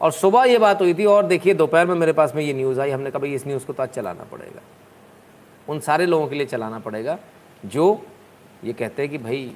और 0.00 0.12
सुबह 0.12 0.44
ये 0.44 0.58
बात 0.58 0.80
हुई 0.80 0.94
थी, 0.94 1.04
और 1.04 1.26
देखिए 1.26 1.54
दोपहर 1.54 1.86
में 1.86 1.94
मेरे 1.94 2.12
पास 2.12 2.34
में 2.34 2.42
ये 2.42 2.52
न्यूज़ 2.52 2.80
आई। 2.80 2.90
हमने 2.90 3.10
कहा, 3.10 3.18
भाई, 3.18 3.34
इस 3.34 3.46
न्यूज़ 3.46 3.66
को 3.66 3.72
तो 3.72 3.82
आज 3.82 3.88
चलाना 3.88 4.24
पड़ेगा। 4.24 4.60
उन 5.68 5.80
सारे 5.80 6.06
लोगों 6.06 6.26
के 6.26 6.34
लिए 6.34 6.46
चलाना 6.46 6.78
पड़ेगा, 6.78 7.18
जो 7.66 8.06
ये 8.64 8.72
कहते 8.72 9.02
हैं 9.02 9.10
कि 9.10 9.18
भाई, 9.18 9.54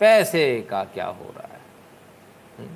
पैसे 0.00 0.66
का 0.70 0.82
क्या 0.84 1.06
हो 1.06 1.32
रहा 1.36 1.48
है? 1.48 2.68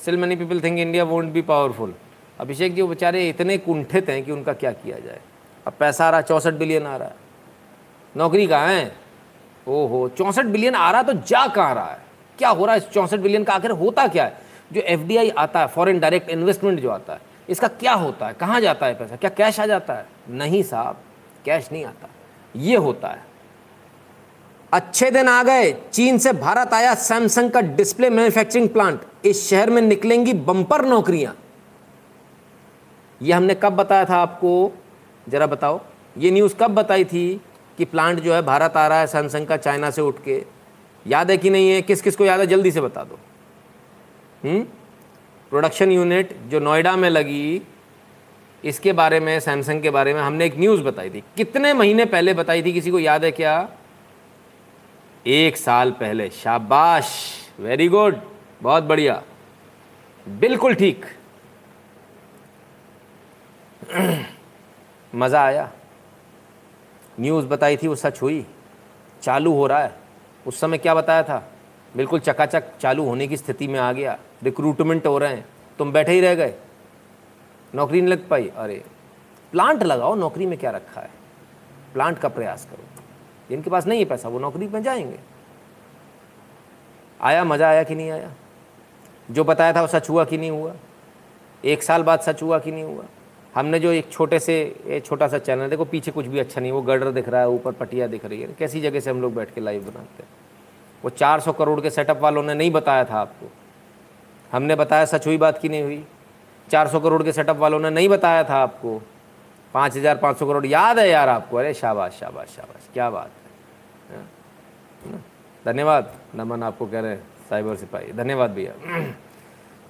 Still 0.00 0.16
many 0.16 0.36
people 0.36 0.60
think 0.60 0.78
India 0.78 1.04
won't 1.04 1.32
be 1.32 1.42
powerful 1.42 1.94
Abhishek 2.40 2.74
ji, 2.74 2.82
वो 2.82 2.88
बेचारे 2.88 3.28
इतने 3.28 3.58
कुंठित 3.58 4.08
हैं 4.08 4.22
कि 4.24 4.32
उनका 4.32 4.52
क्या 4.52 4.72
किया 4.72 4.98
जाए? 4.98 5.20
अब 5.66 5.72
पैसा 5.78 6.06
आ 6.06 6.10
रहा 6.10 6.20
है 6.20 6.26
चौंसठ 6.26 6.54
बिलियन 6.54 6.86
आ 6.86 6.96
रहा 6.96 7.08
है। 7.08 7.14
नौकरी 8.16 8.46
कहाँ 8.46 8.68
है? 8.68 8.92
ओहो, 9.68 10.08
चौंसठ 10.08 10.44
बिलियन 10.44 10.74
आ 10.74 10.90
रहा 10.90 11.02
तो 11.02 11.12
जा 11.12 11.46
कहाँ 11.46 11.74
रहा 11.74 11.92
है? 11.92 12.02
क्या 12.38 12.48
हो 12.48 12.64
रहा 12.64 12.74
है? 12.74 12.80
इस 12.80 12.88
चौंसठ 12.88 13.18
बिलियन 13.18 13.44
का 13.44 13.54
आखिर 13.54 13.70
होता 13.70 14.06
क्या 14.08 14.24
है? 14.24 14.38
जो 14.72 14.80
एफडीआई 14.80 15.30
आता 15.30 15.60
है 15.60 15.66
फॉरेन 15.66 16.00
डायरेक्ट 16.00 16.30
इन्वेस्टमेंट 16.30 16.80
जो 16.80 16.90
आता 16.90 17.12
है, 17.12 17.20
इसका 17.48 17.68
क्या 17.68 17.92
होता 17.92 18.26
है? 18.26 18.32
कहाँ 18.32 18.60
जाता 18.60 18.86
है 18.86 18.94
पैसा? 18.94 19.16
क्या 19.16 19.30
कैश 19.30 19.60
आ 19.60 19.66
जाता 19.66 19.94
है? 19.94 20.06
नहीं 20.28 20.62
साहब। 20.62 21.00
कैश 21.44 21.68
नहीं 21.72 21.84
आता। 21.84 22.08
ये 22.56 22.76
होता 22.76 23.08
है। 23.08 23.24
अच्छे 24.72 25.10
दिन 25.10 25.28
आ 25.28 25.42
गए, 25.42 25.72
चीन 25.92 26.18
से 26.18 26.32
भारत 26.32 26.74
आया 26.74 26.94
सैमसंग 26.94 27.50
का 27.50 27.60
डिस्प्ले 27.60 28.10
मैन्युफैक्चरिंग 28.10 28.68
प्लांट 28.68 29.00
इस 29.24 29.50
शहर 29.50 29.70
में 29.70 29.82
निकलेंगी 29.82 30.32
बंपर 30.32 30.84
नौकरियाँ। 30.84 31.36
ये 33.22 33.32
हमने 33.32 33.54
कब 33.54 33.72
बताया 33.72 34.04
था 34.04 34.16
आपको? 34.16 34.72
जरा 35.28 35.46
बताओ। 35.46 35.80
ये 36.18 36.30
न्यूज़ 36.30 36.54
कब 36.54 36.70
बताई 36.70 37.04
थी 37.04 37.40
कि 37.78 37.84
प्लांट 37.84 38.20
जो 38.20 38.34
है 38.34 38.42
भारत 38.42 38.76
आ 38.76 38.86
रहा 38.86 39.00
है 39.00 39.06
सैमसंग 39.06 39.46
का 39.46 39.56
चाइना 39.56 39.90
से 39.90 40.02
उठ 40.02 40.22
के? 40.24 40.44
याद 41.06 41.30
है 41.30 41.36
कि 41.36 41.50
नहीं 41.50 41.70
है? 41.70 41.82
किस 41.82 42.02
किस 42.02 42.16
को 42.16 42.24
याद 42.24 42.40
है? 42.40 42.46
जल्दी 42.46 42.70
से 42.70 42.80
बता 42.80 43.04
दो। 43.04 43.18
प्रोडक्शन 45.50 45.84
हम्म? 45.84 45.94
यूनिट 45.94 46.36
जो 46.46 46.60
नोएडा 46.60 46.96
में 46.96 47.10
लगी 47.10 47.62
इसके 48.64 48.92
बारे 48.92 49.20
में 49.20 49.40
सैमसंग 49.40 49.82
के 49.82 49.90
बारे 49.90 50.14
में 50.14 50.20
हमने 50.20 50.46
एक 50.46 50.58
न्यूज़ 50.58 50.82
बताई 50.82 51.10
थी। 51.10 51.24
कितने 51.36 51.72
महीने 51.72 52.04
पहले 52.04 52.34
बताई 52.34 52.62
थी 52.62 52.72
किसी 52.72 52.90
को, 52.90 52.98
याद 52.98 53.24
है 53.24 53.30
क्या? 53.30 53.68
एक 55.26 55.56
साल 55.56 55.90
पहले। 55.90 56.30
शाबाश! 56.30 57.34
वेरी 57.60 57.88
गुड 57.88 58.16
बहुत 58.62 58.84
बढ़िया। 58.84 59.22
बिल्कुल 60.28 60.74
ठीक। 60.74 61.04
मज़ा 65.14 65.44
आया। 65.44 65.72
न्यूज़ 67.20 67.46
बताई 67.46 67.76
थी, 67.76 67.88
वो 67.88 67.94
सच 67.94 68.22
हुई। 68.22 68.46
चालू 69.22 69.52
हो 69.52 69.66
रहा 69.66 69.82
है। 69.82 69.96
उस 70.46 70.60
समय 70.60 70.78
क्या 70.78 70.94
बताया 70.94 71.22
था? 71.22 71.52
बिल्कुल 71.96 72.20
चकाचक 72.20 72.76
चालू 72.76 73.04
होने 73.04 73.28
की 73.28 73.36
स्थिति 73.36 73.68
में 73.68 73.80
आ 73.80 73.92
गया। 73.92 74.18
रिक्रूटमेंट 74.44 75.06
हो 75.06 75.18
रहे 75.18 75.34
हैं। 75.34 75.46
तुम 75.78 75.92
बैठे 75.92 76.12
ही 76.12 76.20
रह 76.20 76.34
गए। 76.34 76.54
नौकरी 77.74 78.00
नहीं 78.00 78.10
लग 78.10 78.28
पाई। 78.28 78.52
अरे 78.56 78.84
प्लांट 79.52 79.82
लगाओ, 79.82 80.14
नौकरी 80.14 80.46
में 80.46 80.58
क्या 80.58 80.70
रखा 80.70 81.00
है? 81.00 81.10
प्लांट 81.92 82.18
का 82.18 82.28
प्रयास 82.28 82.64
करो। 82.64 82.84
जिनके 83.50 83.70
पास 83.70 83.86
नहीं 83.86 83.98
है 83.98 84.04
पैसा, 84.04 84.28
वो 84.28 84.38
नौकरी 84.38 84.68
में 84.68 84.82
जाएँगे। 84.82 85.18
आया, 87.20 87.44
मज़ा 87.44 87.68
आया 87.68 87.82
कि 87.82 87.94
नहीं 87.94 88.10
आया? 88.10 88.32
जो 89.30 89.44
बताया 89.44 89.72
था 89.72 89.80
वो 89.80 89.86
सच 89.86 90.10
हुआ 90.10 90.24
कि 90.24 90.38
नहीं 90.38 90.50
हुआ? 90.50 90.74
एक 91.64 91.82
साल 91.82 92.02
बाद 92.02 92.20
सच 92.20 92.42
हुआ 92.42 92.58
कि 92.58 92.72
नहीं 92.72 92.84
हुआ? 92.84 93.04
हमने 93.54 93.80
जो 93.80 93.92
एक 93.92 94.10
छोटे 94.10 94.38
से, 94.38 94.82
एक 94.86 95.06
छोटा 95.06 95.28
सा 95.28 95.38
चैनल 95.38 95.68
देखो 95.68 95.84
पीछे 95.84 96.10
कुछ 96.10 96.26
भी 96.26 96.38
अच्छा 96.38 96.60
नहीं, 96.60 96.72
वो 96.72 96.82
गर्डर 96.82 97.10
दिख 97.10 97.28
रहा 97.28 97.40
है, 97.40 97.48
ऊपर 97.48 97.72
पटिया 97.72 98.06
दिख 98.06 98.24
रही 98.24 98.42
है। 98.42 98.48
कैसी 98.48 98.80
जगह 98.80 99.00
से 99.00 99.10
हम 99.10 99.22
लोग 99.22 99.34
बैठ 99.34 99.54
के 99.54 99.60
लाइव 99.60 99.82
बनाते 99.82 100.22
हैं? 100.22 100.30
वो 101.04 101.10
400 101.10 101.52
करोड़ 101.52 101.80
के 101.80 101.90
सेटअप 101.90 102.18
वालों 102.18 102.42
ने 102.42 102.54
नहीं 102.54 102.70
बताया 102.70 103.04
था 103.04 103.20
आपको। 103.20 103.50
हमने 104.52 104.74
बताया 104.74 105.04
सच 105.04 105.26
हुई 105.26 105.36
बात 105.36 105.58
की 105.58 105.68
नहीं 105.68 105.82
हुई? 105.82 106.04
400 106.68 107.00
करोड़ 107.00 107.22
के 107.22 107.32
सेटअप 107.32 107.56
वालों 107.56 107.80
ने 107.80 107.90
नहीं 107.90 108.08
बताया 108.08 108.44
था 108.44 108.56
आपको। 108.56 109.00
पाँच 109.74 109.96
हज़ार 109.96 110.16
पाँच 110.16 110.38
सौ 110.38 110.46
करोड़ 110.46 110.66
याद 110.66 110.98
है 110.98 111.08
यार 111.08 111.28
आपको। 111.28 111.56
अरे 111.56 111.74
शाबाश 111.74 112.12
शाबाश 112.12 112.48
शाबाश। 112.48 112.88
क्या 112.94 113.10
बात 113.10 113.30
है। 113.30 114.16
हाँ? 114.16 115.22
धन्यवाद, 115.64 116.12
नमन 116.34 116.62
आपको 116.62 116.86
कह 116.86 117.00
रहे 117.00 117.10
हैं, 117.10 117.22
साइबर 117.50 117.76
सिपाही। 117.76 118.12
धन्यवाद 118.12 118.50
भैया। 118.50 119.12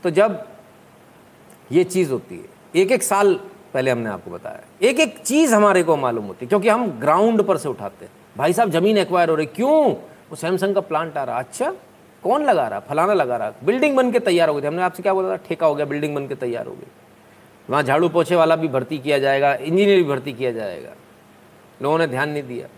तो 0.05 0.11
जब 0.11 0.45
ये 1.73 1.85
चीज़ 1.85 2.13
होती 2.13 2.37
है, 2.37 2.83
एक 2.83 2.93
एक 2.93 3.03
साल 3.03 3.35
पहले 3.75 3.91
हमने 3.91 4.11
आपको 4.11 4.31
बताया, 4.31 4.61
एक 4.83 5.01
एक 5.01 5.19
चीज़ 5.19 5.55
हमारे 5.55 5.83
को 5.83 5.97
मालूम 5.97 6.25
होती 6.25 6.45
है, 6.45 6.49
क्योंकि 6.49 6.69
हम 6.69 6.87
ग्राउंड 7.01 7.43
पर 7.43 7.57
से 7.57 7.69
उठाते 7.69 8.05
हैं। 8.05 8.13
भाई 8.37 8.53
साहब, 8.53 8.71
ज़मीन 8.71 8.99
एक्वायर 8.99 9.29
हो 9.29 9.35
रही 9.35 9.47
क्यों? 9.47 9.91
वो 10.31 10.37
सैमसंग 10.37 10.75
का 10.75 10.81
प्लांट 10.81 11.17
आ 11.17 11.25
रहा। 11.25 11.39
अच्छा 11.39 11.73
कौन 12.25 12.45
लगा 12.45 12.69
रहा? 12.69 12.81
फलाना 12.81 13.15
लगा 13.15 13.37
रहा। 13.37 13.53
बिल्डिंग 13.65 13.97
बन 13.97 14.13
के 14.13 14.19
तैयार 14.19 14.49
हो 14.49 14.55
गई 14.55 14.69
हमने 14.69 14.83
आपसे 14.83 15.03
क्या 15.03 15.15
बोला 15.15 15.29
था? 15.29 15.37
ठेका 15.37 15.67
हो 15.67 15.75
गया, 15.75 15.87
बिल्डिंग 15.87 16.15
बन 16.15 16.29
के 16.29 16.35
तैयार 16.35 16.67
हो 16.67 16.73
गई 16.73 16.87
वहाँ 17.71 17.83
झाड़ू 17.83 18.09
पोछे 18.09 18.37
वाला 18.37 18.57
भी 18.57 18.69
भर्ती 18.69 18.99
किया 18.99 19.19
जाएगा, 19.19 19.55
इंजीनियर 19.55 19.97
भी 19.97 20.05
भर्ती 20.05 20.33
किया 20.33 20.53
जाएगा। 20.53 20.91
लोगों 21.83 21.99
ने 21.99 22.07
ध्यान 22.07 22.31
नहीं 22.31 22.43
दिया। 22.43 22.69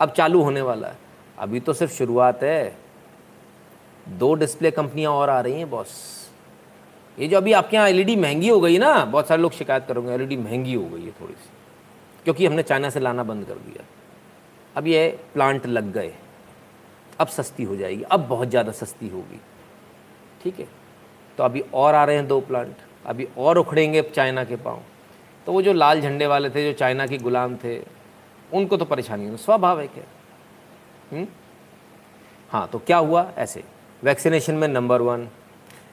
अब 0.00 0.10
चालू 0.10 0.42
होने 0.42 0.60
वाला 0.60 0.88
है। 0.88 0.96
अभी 1.38 1.60
तो 1.60 1.72
सिर्फ़ 1.72 1.92
शुरुआत 1.92 2.42
है। 2.42 2.76
दो 4.08 4.34
डिस्प्ले 4.34 4.70
कंपनियाँ 4.70 5.12
और 5.12 5.30
आ 5.30 5.40
रही 5.40 5.58
हैं, 5.58 5.70
बॉस। 5.70 5.90
ये 7.18 7.28
जो 7.28 7.36
अभी 7.36 7.52
आपके 7.52 7.76
यहाँ 7.76 7.88
एलईडी 7.88 8.16
महँगी 8.16 8.48
हो 8.48 8.60
गई 8.60 8.78
ना, 8.78 9.04
बहुत 9.04 9.28
सारे 9.28 9.42
लोग 9.42 9.52
शिकायत 9.52 9.84
करोगे, 9.88 10.12
एलईडी 10.12 10.36
महँगी 10.36 10.74
हो 10.74 10.84
गई 10.84 11.04
है 11.04 11.10
थोड़ी 11.10 11.34
सी। 11.34 11.50
क्योंकि 12.24 12.46
हमने 12.46 12.62
चाइना 12.62 12.90
से 12.90 13.00
लाना 13.00 13.22
बंद 13.22 13.44
कर 13.44 13.54
दिया। 13.54 13.84
अब 14.76 14.86
ये 14.86 15.20
प्लांट 15.34 15.66
लग 15.66 15.92
गए। 15.92 16.14
अब 17.20 17.26
सस्ती 17.28 17.62
हो 17.62 17.76
जाएगी, 17.76 18.02
अब 18.02 18.26
बहुत 18.28 18.48
ज़्यादा 18.48 18.72
सस्ती 18.72 19.08
होगी। 19.08 19.40
ठीक 20.42 20.58
है? 20.60 20.66
तो 21.38 21.44
अभी 21.44 21.60
और 21.74 21.94
आ 21.94 22.04
रहे 22.04 22.16
हैं 22.16 22.26
दो 22.28 22.40
प्लांट 22.40 22.76
अभी 23.06 23.26
और 23.38 23.58
उखड़ेंगे 23.58 24.02
चाइना 24.04 24.44
के 24.44 24.56
पाँव। 24.56 24.82
तो 25.46 25.52
वो 25.52 25.62
जो 25.62 25.72
लाल 25.72 26.00
झंडे 26.00 26.26
वाले 26.26 26.50
थे, 26.50 26.64
जो 26.64 26.78
चाइना 26.78 27.06
के 27.06 27.18
गुलाम 27.18 27.56
थे, 27.56 27.78
उनको 28.50 28.76
तो 28.76 28.84
परेशानी 28.84 29.28
हो 29.28 29.36
स्वाभाविक 29.36 29.90
है। 29.92 31.26
हाँ 32.50 32.66
तो 32.68 32.78
क्या 32.78 32.96
हुआ? 32.98 33.26
ऐसे 33.36 33.62
वैक्सीनेशन 34.02 34.54
में 34.54 34.66
नंबर 34.68 35.02
वन 35.02 35.28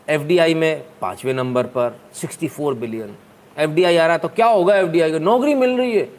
एफडीआई 0.09 0.53
में 0.53 0.83
पाँचवें 1.01 1.33
नंबर 1.33 1.65
पर 1.67 1.99
64 2.15 2.73
बिलियन 2.75 3.15
एफडीआई 3.57 3.97
आ 3.97 4.05
रहा 4.05 4.13
है 4.13 4.19
तो 4.19 4.27
क्या 4.29 4.47
होगा 4.47 4.75
एफडीआई 4.77 5.11
को? 5.11 5.19
नौकरी 5.19 5.53
मिल 5.55 5.77
रही 5.77 5.97
है। 5.97 6.09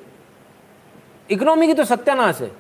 इकोनॉमी 1.28 1.66
की 1.66 1.74
तो 1.74 1.84
सत्यानाश 1.84 2.40
है। 2.40 2.50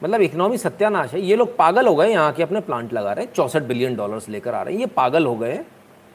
मतलब 0.00 0.20
इकोनॉमी 0.22 0.58
सत्यानाश 0.58 1.12
है। 1.14 1.20
ये 1.20 1.36
लोग 1.36 1.56
पागल 1.56 1.86
हो 1.86 1.94
गए 1.94 2.08
यहाँ 2.10 2.32
के 2.32 2.42
अपने 2.42 2.60
प्लांट 2.60 2.92
लगा 2.92 3.12
रहे 3.12 3.24
हैं, 3.24 3.32
चौंसठ 3.32 3.62
बिलियन 3.62 3.96
डॉलर्स 3.96 4.28
लेकर 4.28 4.54
आ 4.54 4.62
रहे 4.62 4.74
हैं। 4.74 4.80
ये 4.80 4.86
पागल 4.88 5.26
हो 5.26 5.34
गए 5.36 5.60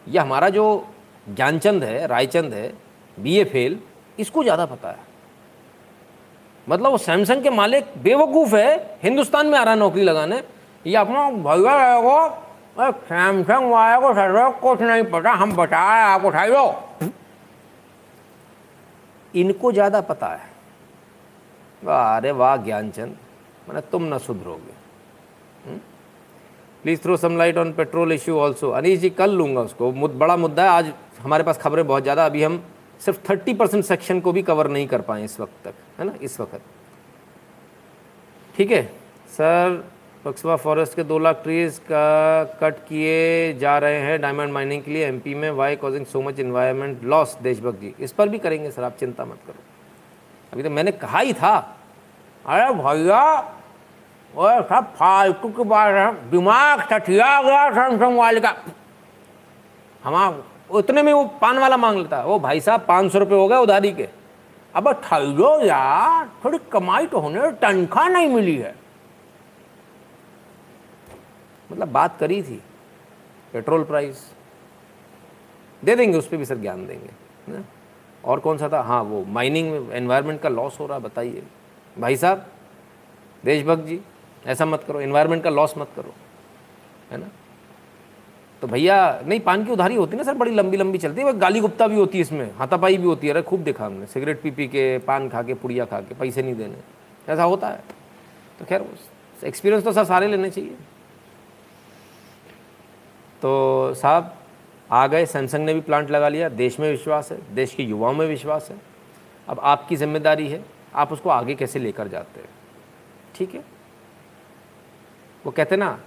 ये 0.07 0.19
हमारा 0.19 0.49
जो 0.49 0.85
ज्ञानचंद 1.27 1.83
है, 1.83 2.05
रायचंद 2.07 2.53
है 2.53 2.71
बीए 3.17 3.43
फेल 3.45 3.79
इसको 4.17 4.43
ज़्यादा 4.43 4.65
पता 4.65 4.89
है। 4.89 5.13
मतलब 6.67 6.91
वो 6.91 6.97
सैमसंग 6.99 7.43
के 7.43 7.49
मालिक 7.51 7.85
बेवकूफ़ 8.03 8.55
है, 8.55 8.97
हिंदुस्तान 9.03 9.47
में 9.47 9.57
आ 9.59 9.63
रहा 9.63 9.73
है 9.73 9.79
नौकरी 9.79 10.03
लगाने। 10.03 10.41
ये 10.85 10.95
अपना 10.97 11.29
भैया 11.31 11.75
रहेगा 11.75 12.41
सैमसंग 12.77 13.71
वाले 13.71 14.01
को 14.01 14.13
सर 14.13 14.49
कुछ 14.61 14.81
नहीं 14.81 15.03
पता, 15.05 15.31
हम 15.33 15.55
बता 15.55 15.83
रहे 15.83 16.01
आप 16.03 16.25
उठाई 16.25 16.49
लो 16.49 16.65
इनको 19.33 19.71
ज़्यादा 19.71 20.01
पता 20.03 20.27
है। 20.27 20.53
अरे 22.15 22.31
वाह, 22.33 22.55
ज्ञानचंद। 22.57 23.15
मैंने 23.67 23.81
तुम 23.91 24.03
ना 24.03 24.17
सुधरोगे। 24.19 24.73
Please 26.83 26.99
throw 27.01 27.17
some 27.17 27.37
light 27.37 27.57
on 27.57 27.71
petrol 27.73 28.11
issue 28.11 28.37
also 28.39 28.69
Anish 28.71 28.99
ji 28.99 29.09
कल 29.11 29.31
लूँगा 29.31 29.61
उसको। 29.61 29.91
मुद, 29.91 30.11
बड़ा 30.11 30.35
मुद्दा 30.37 30.63
है 30.63 30.69
आज 30.69 30.93
हमारे 31.21 31.43
पास 31.43 31.57
खबरें 31.57 31.85
बहुत 31.87 32.03
ज़्यादा। 32.03 32.25
अभी 32.25 32.43
हम 32.43 32.63
सिर्फ़ 33.01 33.19
थर्टी 33.29 33.53
परसेंट 33.53 33.83
सेक्शन 33.85 34.19
को 34.19 34.31
भी 34.31 34.41
कवर 34.43 34.67
नहीं 34.69 34.87
कर 34.87 35.01
पाए 35.01 35.23
इस 35.23 35.39
वक्त 35.39 35.65
तक 35.65 35.73
है 35.99 36.05
ना? 36.05 36.13
इस 36.21 36.39
वक्त। 36.39 36.61
ठीक 38.55 38.71
है? 38.71 38.83
सर 39.29 39.83
बक्सवा 40.25 40.55
फॉरेस्ट 40.55 40.95
के 40.95 41.03
दो 41.03 41.17
लाख 41.19 41.41
ट्रीज 41.43 41.77
का 41.87 42.43
कट 42.61 42.77
किए 42.87 43.53
जा 43.59 43.77
रहे 43.77 43.99
हैं 44.01 44.19
डायमंड 44.21 44.53
माइनिंग 44.53 44.83
के 44.83 44.91
लिए। 44.91 45.05
एमपी 45.07 45.33
में 45.35 45.49
why 45.51 45.75
causing 45.75 46.05
so 46.05 46.21
much 46.21 46.39
environment 46.39 47.03
loss 47.03 47.35
Deshbhakt 47.41 47.79
ji 47.81 47.93
इस 47.99 48.11
पर 48.11 48.29
भी 48.29 48.37
करेंगे 48.39 48.71
सर 48.71 48.83
आप 48.83 48.95
चिंता 48.99 49.25
मत 49.25 49.39
करो। 49.47 49.63
अभी 50.53 50.63
तो 50.63 50.69
मैंने 50.69 50.91
कहा 50.93 51.19
ही 51.19 51.33
था 51.33 51.53
अरे 52.45 52.73
भैया, 52.73 53.21
वो 54.35 54.49
सब 54.61 54.93
फालतू 54.95 55.49
के 55.49 55.63
बात 55.63 55.93
है। 55.93 56.29
दिमाग 56.29 56.81
सठिया 56.81 57.41
गया 57.41 57.69
सैमसंग 57.71 58.17
वाले 58.17 58.39
का। 58.39 58.55
हम 60.03 60.43
उतने 60.69 61.03
में 61.03 61.13
वो 61.13 61.25
पान 61.25 61.59
वाला 61.59 61.77
मांग 61.77 61.97
लेता 61.97 62.17
है। 62.17 62.25
वो 62.25 62.39
भाई 62.39 62.59
साहब 62.59 62.85
पाँच 62.87 63.11
सौ 63.11 63.19
रुपये 63.19 63.37
हो 63.37 63.47
गए 63.47 63.57
उधारी 63.57 63.91
के। 63.91 64.09
अब 64.75 64.91
ठहरो 64.91 65.59
यार, 65.59 66.29
थोड़ी 66.45 66.57
कमाई 66.57 67.05
तो 67.05 67.19
होने, 67.19 67.51
तनख्वाह 67.51 68.07
नहीं 68.07 68.27
मिली 68.27 68.57
है। 68.57 68.75
मतलब 71.71 71.87
बात 71.87 72.17
करी 72.19 72.43
थी, 72.43 72.63
पेट्रोल 73.53 73.83
प्राइस। 73.83 74.33
दे 75.83 75.95
देंगे, 75.95 76.17
उस 76.17 76.27
पर 76.27 76.37
भी 76.37 76.45
सर 76.45 76.57
ज्ञान 76.57 76.87
देंगे 76.87 77.09
ना? 77.49 77.63
और 78.25 78.39
कौन 78.39 78.57
सा 78.57 78.69
था? 78.69 78.81
हाँ 78.81 79.03
वो 79.03 79.25
माइनिंग 79.25 79.71
में, 79.71 79.91
एनवायरनमेंट 79.91 80.41
का 80.41 80.49
लॉस 80.49 80.79
हो 80.79 80.87
रहा, 80.87 80.99
बताइए। 80.99 81.43
भाई 81.99 82.15
साहब, 82.15 82.45
देशभक्त 83.45 83.83
जी, 83.83 83.99
ऐसा 84.45 84.65
मत 84.65 84.83
करो 84.87 85.01
एनवायरनमेंट 85.01 85.43
का 85.43 85.49
लॉस 85.49 85.73
मत 85.77 85.89
करो, 85.95 86.13
है 87.11 87.17
ना? 87.17 87.29
तो 88.61 88.67
भैया, 88.67 89.21
नहीं, 89.25 89.39
पान 89.39 89.65
की 89.65 89.71
उधारी 89.71 89.95
होती 89.95 90.17
ना 90.17 90.23
सर, 90.23 90.33
बड़ी 90.33 90.51
लंबी 90.51 90.77
लंबी 90.77 90.97
चलती 90.97 91.21
है 91.21 91.37
गाली 91.37 91.59
गुप्ता 91.59 91.87
भी 91.87 91.95
होती 91.95 92.17
है 92.17 92.21
इसमें, 92.21 92.55
हाथापाई 92.55 92.97
भी 92.97 93.05
होती 93.05 93.27
है, 93.27 93.33
अरे, 93.33 93.41
खूब 93.41 93.63
देखा 93.63 93.85
हमने, 93.85 94.05
सिगरेट 94.05 94.41
पी 94.41 94.51
पी 94.51 94.67
के, 94.67 94.97
पान 94.97 95.29
खा 95.29 95.43
के, 95.43 95.53
पुड़िया 95.53 95.85
खा 95.85 95.99
के, 95.99 96.15
पैसे 96.15 96.41
नहीं 96.41 96.55
देने, 96.55 96.75
ऐसा 97.29 97.43
होता 97.43 97.69
है। 97.69 97.83
तो 98.59 98.65
खैर 98.65 98.85
एक्सपीरियंस 99.43 99.83
तो 99.83 99.91
सर 99.91 100.03
सारे 100.03 100.27
लेने 100.27 100.49
चाहिए। 100.49 100.75
तो 103.41 103.93
साहब, 103.93 104.35
आ 104.91 105.07
गए 105.07 105.25
सैमसंग 105.25 105.65
ने 105.65 105.73
भी 105.73 105.81
प्लांट 105.81 106.11
लगा 106.11 106.29
लिया, 106.29 106.49
देश 106.49 106.79
में 106.79 106.91
विश्वास 106.91 107.31
है, 107.31 107.55
देश 107.55 107.73
के 107.75 107.83
युवाओं 107.83 108.13
में 108.13 108.27
विश्वास 108.27 108.67
है। 108.71 108.77
अब 109.47 109.59
आपकी 109.59 109.95
ज़िम्मेदारी 109.95 110.47
है 110.47 110.74
आप 110.95 111.11
उसको 111.13 111.29
आगे 111.29 111.55
कैसे 111.55 111.79
लेकर 111.79 112.07
जाते 112.07 112.41
हैं? 112.41 112.49
ठीक 113.35 113.53
है? 113.55 113.63
वो 115.45 115.51
कहते 115.51 115.77
ना, 115.77 115.99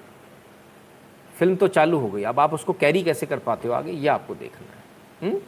फ़िल्म 1.38 1.56
तो 1.56 1.68
चालू 1.68 1.98
हो 1.98 2.08
गई, 2.08 2.22
अब 2.22 2.40
आप 2.40 2.54
उसको 2.54 2.72
कैरी 2.72 3.02
कैसे 3.02 3.26
कर 3.26 3.38
पाते 3.38 3.68
हो 3.68 3.74
आगे? 3.74 3.92
ये 3.92 4.08
आपको 4.08 4.34
देखना 4.34 4.66
है। 4.68 5.30
हुँ? 5.30 5.40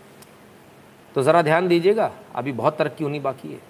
तो 1.14 1.22
ज़रा 1.22 1.42
ध्यान 1.42 1.68
दीजिएगा, 1.68 2.10
अभी 2.34 2.52
बहुत 2.52 2.76
तरक्की 2.78 3.04
होनी 3.04 3.20
बाकी 3.20 3.52
है। 3.52 3.60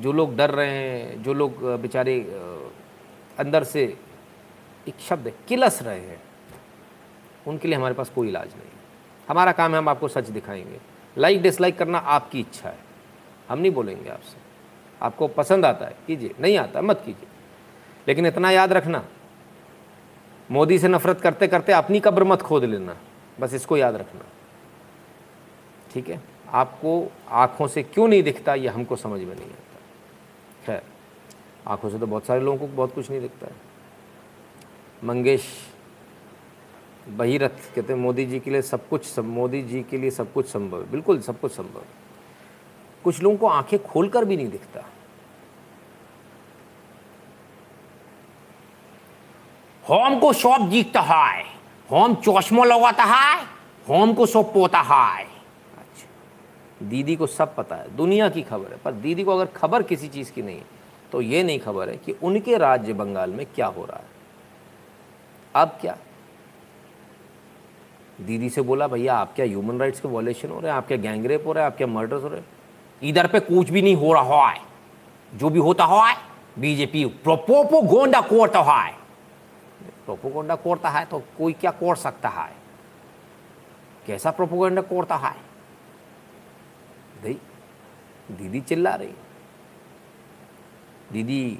जो 0.00 0.12
लोग 0.12 0.36
डर 0.36 0.50
रहे 0.50 0.68
हैं, 0.68 1.22
जो 1.22 1.32
लोग 1.34 1.62
बेचारे 1.80 2.20
अंदर 3.38 3.64
से 3.64 3.82
एक 4.88 5.00
शब्द 5.00 5.32
किलस 5.48 5.82
रहे 5.82 6.00
हैं, 6.00 6.22
उनके 7.46 7.68
लिए 7.68 7.76
हमारे 7.76 7.94
पास 7.94 8.10
कोई 8.10 8.28
इलाज 8.28 8.48
नहीं 8.48 8.70
हमारा 9.28 9.52
काम 9.52 9.72
है 9.72 9.78
हम 9.78 9.88
आपको 9.88 10.08
सच 10.08 10.28
दिखाएँगे। 10.28 10.80
लाइक, 11.18 11.42
डिसलाइक 11.42 11.78
करना 11.78 11.98
आपकी 11.98 12.40
इच्छा 12.40 12.68
है। 12.68 12.78
हम 13.48 13.58
नहीं 13.58 13.72
बोलेंगे 13.72 14.10
आपसे। 14.10 14.43
आपको 15.04 15.28
पसंद 15.28 15.64
आता 15.64 15.86
है, 15.86 15.96
कीजिए। 16.06 16.34
नहीं 16.40 16.58
आता, 16.58 16.82
मत 16.82 17.02
कीजिए। 17.06 17.26
लेकिन 18.08 18.26
इतना 18.26 18.50
याद 18.50 18.72
रखना, 18.72 19.04
मोदी 20.50 20.78
से 20.78 20.88
नफरत 20.88 21.20
करते 21.20 21.48
करते 21.48 21.72
अपनी 21.72 22.00
कब्र 22.00 22.24
मत 22.24 22.42
खोद 22.42 22.64
लेना, 22.64 22.96
बस 23.40 23.54
इसको 23.54 23.76
याद 23.76 23.96
रखना। 23.96 24.20
ठीक 25.92 26.08
है? 26.08 26.20
आपको 26.48 27.12
आँखों 27.28 27.68
से 27.68 27.82
क्यों 27.82 28.08
नहीं 28.08 28.22
दिखता, 28.22 28.54
ये 28.54 28.68
हमको 28.68 28.96
समझ 28.96 29.20
में 29.20 29.34
नहीं 29.34 29.50
आता। 29.50 29.78
खैर, 30.66 30.82
आँखों 31.66 31.90
से 31.90 31.98
तो 31.98 32.06
बहुत 32.06 32.26
सारे 32.26 32.40
लोगों 32.40 32.58
को 32.58 32.66
बहुत 32.66 32.94
कुछ 32.94 33.10
नहीं 33.10 33.20
दिखता 33.20 33.46
है। 33.46 33.54
मंगेश, 35.04 35.44
बहिरथ 37.08 37.48
कहते 37.48 37.92
हैं, 37.92 38.00
मोदी 38.00 38.26
जी 38.26 38.40
के 38.40 38.50
लिए 38.50 38.62
सब 38.62 38.88
कुछ 38.88 39.04
सब 39.04 39.24
मोदी 39.24 39.62
जी 39.62 39.82
के 39.82 39.98
लिए 39.98 40.10
सब 40.10 40.32
कुछ 40.32 40.46
संभव 40.46 40.80
है। 40.80 40.90
बिल्कुल, 40.90 41.20
सब 41.20 41.40
कुछ 41.40 41.52
संभव 41.52 41.82
कुछ 43.04 43.22
लोगों 43.22 43.36
को 43.36 43.46
आँखें 43.46 43.82
खोलकर 43.82 44.24
भी 44.24 44.36
नहीं 44.36 44.48
दिखता। 44.48 44.80
होम 49.88 50.18
को 50.18 50.32
शॉप 50.32 50.68
जीतता 50.68 51.00
है। 51.00 51.42
होम 51.90 52.14
चौशमो 52.14 52.64
लगाता 52.64 53.04
है 53.04 53.42
होम 53.88 54.12
को 54.14 54.26
सब 54.26 54.52
पोता 54.54 54.80
है। 54.80 55.24
अच्छा। 55.24 56.86
दीदी 56.88 57.16
को 57.16 57.26
सब 57.26 57.54
पता 57.54 57.76
है, 57.76 57.96
दुनिया 57.96 58.28
की 58.28 58.42
खबर 58.42 58.72
है, 58.72 58.78
पर 58.84 58.92
दीदी 58.92 59.24
को 59.24 59.32
अगर 59.32 59.46
खबर 59.46 59.82
किसी 59.82 60.08
चीज़ 60.08 60.32
की 60.32 60.42
नहीं 60.42 60.60
तो 61.12 61.20
ये 61.20 61.42
नहीं 61.42 61.58
खबर 61.58 61.88
है 61.88 61.96
कि 61.96 62.12
उनके 62.22 62.56
राज्य 62.56 62.92
बंगाल 62.92 63.30
में 63.30 63.44
क्या 63.46 63.66
हो 63.66 63.84
रहा 63.84 63.96
है। 63.96 64.06
अब 65.54 65.76
क्या? 65.80 65.96
दीदी 68.20 68.48
से 68.50 68.62
बोला, 68.62 68.86
भैया 68.86 69.14
आप 69.14 69.34
क्या 69.34 69.46
ह्यूमन 69.46 69.78
राइट्स 69.78 70.00
के 70.00 70.08
वॉलेशन 70.08 70.48
हो 70.48 70.60
रहे 70.60 70.70
हैं 70.70 70.76
आप 70.78 70.86
क्या 70.86 70.96
गैंगरेप 70.96 71.46
हो 71.46 71.52
रहे 71.52 71.64
हैं 71.64 71.70
आप 71.70 71.76
क्या 71.76 71.86
मर्डर्स 71.86 72.22
हो 72.22 72.28
रहे 72.28 72.40
हैं। 72.40 72.46
इधर 73.02 73.26
पे 73.26 73.40
कुछ 73.40 73.70
भी 73.70 73.82
नहीं 73.82 73.96
हो 73.96 74.12
रहा 74.12 74.48
है। 74.48 74.60
जो 75.34 75.48
भी 75.50 75.58
होता 75.58 75.84
है 75.84 76.16
बीजेपी 76.58 77.04
प्रोपोपो 77.04 77.80
गोंडा 77.82 78.20
कोरता 78.20 78.60
है। 78.60 79.03
प्रोपोगोंडा 80.06 80.54
कोरता 80.56 80.88
है 80.88 81.04
तो 81.04 81.18
कोई 81.38 81.52
क्या 81.52 81.70
कोर 81.70 81.96
सकता 81.96 82.28
है? 82.28 82.52
कैसा 84.06 84.30
प्रोपोगंडा 84.30 84.82
कोरता 84.82 85.16
है? 85.16 85.34
दीदी 88.30 88.60
चिल्ला 88.60 88.94
रही। 88.94 89.14
दीदी 91.12 91.58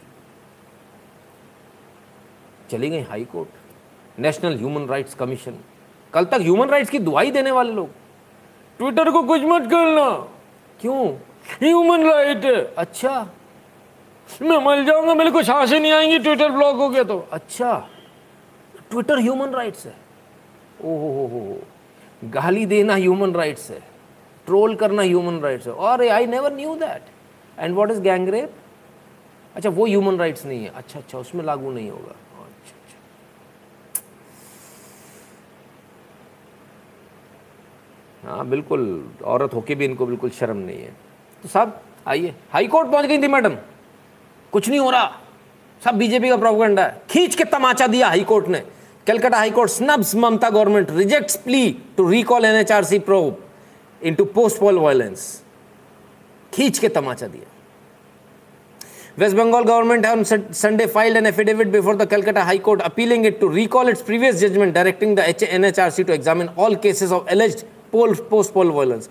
चली 2.70 2.90
गई 2.90 3.03
high 3.03 3.24
court 3.24 4.20
national 4.20 4.57
human 4.57 4.86
rights 4.86 5.14
commission. 5.14 5.59
कल 6.12 6.24
तक 6.24 6.40
ह्यूमन 6.40 6.68
राइट्स 6.68 6.90
की 6.90 6.99
दुआई 6.99 7.30
देने 7.30 7.51
वाले 7.51 7.72
लोग। 7.72 7.88
ट्विटर 8.80 9.11
को 9.11 9.22
कुछ 9.22 9.42
मत 9.42 9.70
करना। 9.70 10.11
क्यों? 10.80 11.07
Human 11.61 12.07
right. 12.07 12.45
अच्छा। 12.78 13.20
मैं 14.42 14.59
मर 14.59 14.84
जाऊँगा 14.84 15.14
मेरे 15.14 15.30
को 15.30 15.42
साँसें 15.42 15.78
नहीं 15.80 15.92
आएँगी 15.92 16.18
ट्विटर 16.18 16.51
ब्लॉक 16.51 16.76
हो 16.76 16.88
गया 16.88 17.05
तो। 17.05 17.18
अच्छा। 17.32 17.88
ट्विटर 18.91 19.18
ह्यूमन 19.18 19.51
राइट्स 19.51 19.87
है। 19.87 19.95
ओहो 20.85 21.12
हो 21.12 21.26
हो 21.26 21.59
गाली 22.24 22.66
देना 22.66 22.95
ह्यूमन 22.95 23.32
राइट्स 23.32 23.70
है। 23.70 23.80
ट्रोल 24.47 24.74
करना 24.76 25.03
ह्यूमन 25.03 25.41
राइट्स 25.41 25.66
है। 25.66 25.72
और 25.72 26.09
I 26.09 26.26
never 26.26 26.53
knew 26.53 26.74
that 26.76 27.03
and 27.59 27.74
what 27.74 27.91
is 27.91 28.01
gangrape 28.01 28.55
अच्छा 29.57 29.70
वो 29.70 29.87
ह्यूमन 29.87 30.16
राइट्स 30.16 30.47
नहीं 30.47 30.64
है। 30.64 30.70
अच्छा 30.74 30.99
अच्छा 30.99 31.18
उसमें 31.18 31.45
लागू 31.45 31.70
नहीं 31.70 31.91
होगा। 31.91 32.14
हाँ 38.24 38.47
बिल्कुल, 38.47 39.11
औरत 39.24 39.55
होके 39.55 39.74
भी 39.74 39.85
इनको 39.85 40.07
बिल्कुल 40.07 40.30
शर्म 40.30 40.57
नहीं 40.57 40.78
है। 40.78 40.93
तो 41.43 41.49
सब, 41.49 41.80
आइए। 42.07 42.35
हाई 42.53 42.66
कोर्ट 42.66 42.91
पहुँच 42.91 43.07
गई 43.07 43.22
थी, 43.22 43.28
मैडम। 43.28 43.57
कुछ 44.53 44.68
नहीं 44.68 44.80
हो 44.80 44.91
रहा। 44.91 45.20
सब 45.85 45.95
बीजेपी 45.95 46.28
का 46.28 46.37
प्रोपोगंडा 46.37 46.85
है। 46.85 47.03
खींच 47.11 47.35
के 47.35 47.45
तमाचा 47.45 47.87
दिया 47.87 48.09
हाई 48.09 48.24
कोर्ट 48.24 48.47
ने। 48.47 48.62
Calcutta 49.07 49.38
high court 49.38 49.70
snubs 49.70 50.14
Mamata 50.16 50.48
government 50.50 50.90
reject 50.90 51.36
plea 51.44 51.70
to 51.96 52.11
recall 52.11 52.44
an 52.44 52.64
probe 53.00 53.20
in 54.02 54.14
to 54.14 54.24
post 54.36 54.61
poll 54.61 54.78
violence 54.78 55.26
खींच 56.52 56.78
के 56.78 56.88
तमाचा 56.88 57.26
दिया। 57.26 57.50
West 59.18 59.36
Bengal 59.36 59.62
government 59.64 60.07
on 60.07 60.22
Sunday 60.24 60.86
filed 60.86 61.16
an 61.16 61.26
affidavit 61.26 61.68
before 61.70 61.96
the 61.96 62.07
Calcutta 62.11 62.42
high court 62.44 62.80
appealing 62.82 63.26
it 63.26 63.38
to 63.40 63.48
recall 63.48 63.88
its 63.88 64.02
previous 64.02 64.36
judgment 64.36 64.74
directing 64.74 65.16
the 65.16 65.18
H 65.20 65.42
N 65.42 65.70
to 65.70 66.12
examine 66.12 66.48
all 66.59 66.76
cases 66.82 67.12
of 67.12 67.30
alleged 67.32 67.62
poll 67.92 68.14
post 68.30 68.52
poll 68.52 68.70
violence 68.70 69.09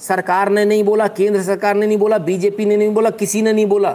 सरकार 0.00 0.48
ने 0.48 0.64
नहीं 0.64 0.84
बोला, 0.84 1.06
केंद्र 1.08 1.42
सरकार 1.42 1.74
ने 1.74 1.86
नहीं 1.86 1.98
बोला 1.98 2.18
BJP 2.18 2.64
ने 2.64 2.76
नहीं 2.76 2.94
बोला, 2.94 3.10
किसी 3.10 3.42
ने 3.42 3.52
नहीं 3.52 3.66
बोला। 3.66 3.90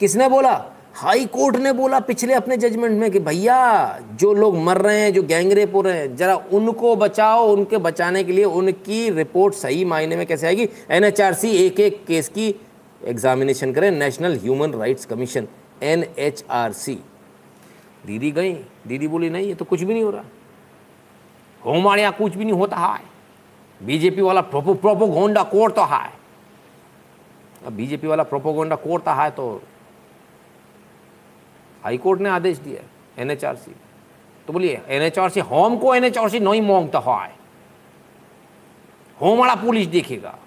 किसने 0.00 0.28
बोला? 0.28 0.52
हाई 0.94 1.24
कोर्ट 1.26 1.56
ने 1.56 1.72
बोला 1.72 1.98
पिछले 2.00 2.34
अपने 2.34 2.56
जजमेंट 2.56 2.98
में 3.00 3.10
कि 3.10 3.18
भैया, 3.18 3.98
जो 4.12 4.32
लोग 4.34 4.56
मर 4.56 4.78
रहे 4.78 5.00
हैं, 5.00 5.12
जो 5.12 5.22
गैंगरेप 5.22 5.74
हो 5.74 5.80
रहे 5.80 5.98
हैं, 5.98 6.16
जरा 6.16 6.34
उनको 6.52 6.94
बचाओ, 6.96 7.46
उनके 7.52 7.78
बचाने 7.78 8.24
के 8.24 8.32
लिए 8.32 8.44
उनकी 8.44 9.08
रिपोर्ट 9.10 9.54
सही 9.54 9.84
मायने 9.84 10.16
में 10.16 10.26
कैसे 10.26 10.46
आएगी? 10.46 10.68
एनएचआरसी 10.90 11.50
एक 11.56 11.80
एक 11.80 12.04
केस 12.06 12.28
की 12.28 12.54
एग्जामिनेशन 13.04 13.72
करें, 13.72 13.90
national 13.90 14.38
human 14.38 14.72
rights 14.72 15.06
commission 15.06 15.48
N 15.82 16.04
H 16.18 16.44
R 16.50 16.72
C 16.72 16.98
दीदी 18.06 18.30
गई, 18.30 18.52
दीदी 18.86 19.08
बोली, 19.08 19.30
नहीं, 19.30 19.46
ये 19.46 19.54
तो 19.54 19.64
कुछ 19.64 19.82
भी 19.82 19.92
नहीं 19.94 20.04
हो 20.04 20.10
रहा। 20.10 20.24
हमारे 21.62 22.02
यहाँ 22.02 22.14
कुछ 22.18 22.36
भी 22.36 22.44
नहीं 22.44 22.54
होता 22.54 22.76
है 22.76 23.00
बीजेपी 23.80 24.22
वाला 24.22 24.40
प्रोपो, 24.42 24.74
प्रोपोगोंडा 24.74 25.42
कोर्ट 25.42 25.74
तो 25.74 25.82
है 25.86 26.08
अब 27.66 27.72
बीजेपी 27.72 28.06
वाला 28.06 28.22
प्रोपोगोंडा 28.22 28.76
कोर्ट 28.76 29.04
तो 29.04 29.10
है 29.12 29.30
तो 29.30 29.62
हाई 31.84 31.98
कोर्ट 31.98 32.20
ने 32.20 32.28
आदेश 32.28 32.58
दिया 32.58 32.88
एनएचआरसी 33.22 33.74
तो 34.46 34.52
बोलिए, 34.52 34.82
एनएचआरसी, 34.88 35.40
होम 35.40 35.76
को 35.76 35.94
एनएचआरसी 35.94 36.40
नहीं 36.40 36.62
माँगता 36.62 36.98
है। 36.98 37.34
होम 39.20 39.38
वाला 39.38 39.54
पुलिस 39.54 39.86
देखेगा। 39.86 40.38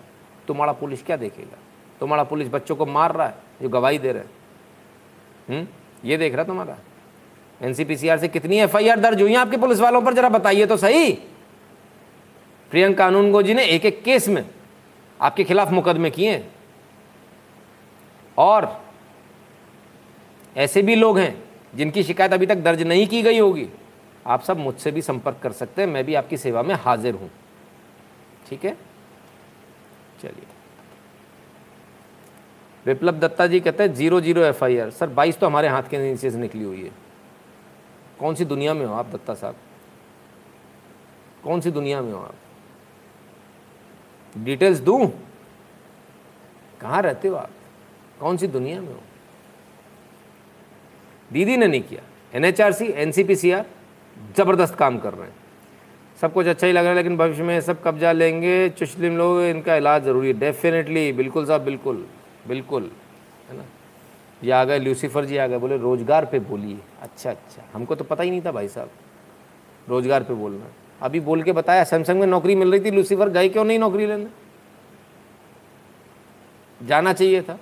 तुम्हारा 0.47 0.73
पुलिस 0.73 1.05
क्या 1.05 1.17
देखेगा? 1.17 1.57
तुम्हारा 1.99 2.23
पुलिस 2.23 2.47
बच्चों 2.47 2.75
को 2.75 2.85
मार 2.85 3.15
रहा 3.15 3.27
है, 3.27 3.35
जो 3.61 3.69
गवाही 3.69 3.99
दे 3.99 4.11
रहे 4.11 4.23
हैं। 4.23 4.29
हम्म? 5.49 5.67
ये 6.05 6.17
देख 6.17 6.35
रहा 6.35 6.43
तुम्हारा। 6.43 6.77
एनसीपीसीआर 7.61 8.17
से 8.17 8.27
कितनी 8.27 8.59
एफआईआर 8.59 8.99
दर्ज 8.99 9.21
हुई 9.21 9.31
है 9.31 9.37
आपके 9.37 9.57
पुलिस 9.57 9.79
वालों 9.79 10.01
पर? 10.01 10.13
जरा 10.13 10.29
बताइए 10.29 10.65
तो 10.65 10.77
सही। 10.77 11.11
प्रियंका 12.71 12.97
कानूनगो 12.97 13.41
जी 13.41 13.53
ने 13.53 13.65
एक 13.65 13.85
एक 13.85 14.03
केस 14.03 14.27
में 14.27 14.45
आपके 15.21 15.43
खिलाफ 15.43 15.71
मुकदमे 15.71 16.09
किए 16.09 16.47
और 18.37 18.82
ऐसे 20.57 20.81
भी 20.81 20.95
लोग 20.95 21.19
हैं 21.19 21.43
जिनकी 21.75 22.03
शिकायत 22.03 22.33
अभी 22.33 22.45
तक 22.45 22.55
दर्ज 22.55 22.81
नहीं 22.81 23.07
की 23.07 23.21
गई 23.21 23.39
होगी। 23.39 23.69
आप 24.27 24.41
सब 24.41 24.57
मुझसे 24.57 24.91
भी 24.91 25.01
संपर्क 25.01 25.39
कर 25.43 25.51
सकते 25.51 25.81
हैं, 25.81 25.89
मैं 25.89 26.03
भी 26.03 26.15
आपकी 26.15 26.37
सेवा 26.37 26.63
में 26.63 26.75
हाजिर 26.75 27.15
हूँ। 27.15 27.31
ठीक 28.49 28.65
है? 28.65 28.77
चलिए। 30.21 30.45
विप्लव 32.85 33.19
दत्ता 33.19 33.47
जी 33.47 33.59
कहते 33.59 33.83
हैं, 33.83 33.93
zero 33.93 34.21
zero 34.21 34.41
F 34.41 34.63
I 34.65 34.77
R 34.77 34.89
sir, 34.89 35.07
बाईस 35.09 35.37
तो 35.37 35.45
हमारे 35.45 35.67
हाथ 35.67 35.83
के 35.83 35.97
नीचे 35.97 36.31
से 36.31 36.37
निकली 36.37 36.63
हुई 36.63 36.83
है। 36.83 36.91
कौन 38.19 38.35
सी 38.35 38.45
दुनिया 38.45 38.73
में 38.73 38.85
हो 38.85 38.93
आप 38.93 39.09
दत्ता 39.09 39.33
साहब? 39.33 39.55
कौन 41.43 41.61
सी 41.61 41.71
दुनिया 41.71 42.01
में 42.01 42.13
हो 42.13 42.19
आप? 42.19 42.35
डिटेल्स 44.37 44.79
दूँ? 44.79 45.07
कहाँ 46.81 47.01
रहते 47.01 47.27
हो 47.27 47.35
आप? 47.35 47.49
कौन 48.19 48.37
सी 48.37 48.47
दुनिया 48.47 48.81
में 48.81 48.93
हो? 48.93 49.01
दीदी 51.31 51.57
ने 51.57 51.67
नहीं 51.67 51.81
किया। 51.83 52.01
N 52.33 52.45
H 52.45 52.61
R 52.61 52.71
C 52.71 52.85
N 52.87 53.11
C 53.11 53.23
P 53.23 53.35
C 53.35 53.51
R 53.51 53.65
ज़बरदस्त 54.37 54.75
काम 54.75 54.97
कर 54.99 55.13
रहे 55.13 55.27
हैं। 55.27 55.35
सब 56.21 56.33
कुछ 56.33 56.47
अच्छा 56.47 56.67
ही 56.67 56.73
लग 56.73 56.81
रहा 56.81 56.89
है 56.89 56.95
लेकिन 56.95 57.17
भविष्य 57.17 57.43
में 57.43 57.59
सब 57.61 57.81
कब्जा 57.83 58.11
लेंगे 58.11 58.69
चुस्लिम 58.69 59.17
लोग 59.17 59.41
इनका 59.41 59.75
इलाज 59.75 60.03
ज़रूरी 60.03 60.27
है। 60.27 60.33
डेफिनेटली 60.39 61.11
बिल्कुल 61.13 61.45
साहब 61.45 61.61
बिल्कुल 61.61 62.05
बिल्कुल 62.47 62.89
है 63.49 63.57
ना? 63.57 63.63
ये 64.41 64.51
आ 64.51 64.63
गए 64.63 64.79
ल्यूसीफर 64.79 65.25
जी 65.25 65.37
आ 65.37 65.47
गए 65.47 65.57
बोले 65.57 65.77
रोज़गार 65.77 66.25
पे 66.25 66.39
बोलिए। 66.41 66.77
अच्छा 67.01 67.29
अच्छा। 67.29 67.63
हमको 67.73 67.95
तो 67.95 68.03
पता 68.03 68.23
ही 68.23 68.29
नहीं 68.29 68.41
था 68.41 68.51
भाई 68.51 68.67
साहब 68.67 68.89
रोज़गार 69.89 70.23
पे 70.23 70.33
बोलना। 70.33 70.71
अभी 71.01 71.19
बोल 71.19 71.43
के 71.43 71.51
बताया 71.51 71.83
सैमसंग 71.83 72.19
में 72.19 72.27
नौकरी 72.27 72.55
मिल 72.55 72.71
रही 72.71 72.79
थी 72.79 72.91
लूसीफर 72.91 73.29
गए 73.29 73.49
क्यों 73.49 73.63
नहीं 73.65 73.79
नौकरी 73.79 74.05
लेने? 74.05 74.27
जाना 76.79 77.13
चाहिए 77.13 77.41
था। 77.41 77.57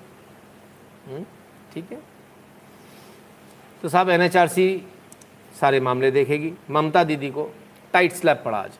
हम्म, 1.08 1.24
ठीक 1.74 1.92
है? 1.92 2.00
तो 3.84 3.90
साहब 3.90 4.10
एनएचआरसी 4.10 4.66
सारे 5.60 5.80
मामले 5.80 6.10
देखेगी। 6.12 6.52
ममता 6.72 7.04
दीदी 7.04 7.30
को 7.30 7.50
टाइट 7.94 8.14
स्लैब 8.14 8.42
पड़ा 8.46 8.58
आज। 8.58 8.72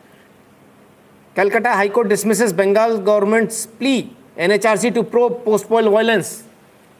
Calcutta 1.36 1.74
high court 1.74 2.08
dismisses 2.08 2.52
Bengal 2.54 2.96
government's 2.98 3.66
plea 3.80 3.96
NHRC 4.38 4.90
to 4.92 5.02
probe 5.04 5.28
post 5.46 5.68
poll 5.68 5.88
violence 5.90 6.44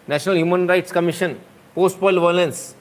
national 0.08 0.36
human 0.36 0.68
rights 0.70 0.92
commission 0.92 1.36
post 1.76 2.00
poll 2.00 2.20
violence 2.20 2.76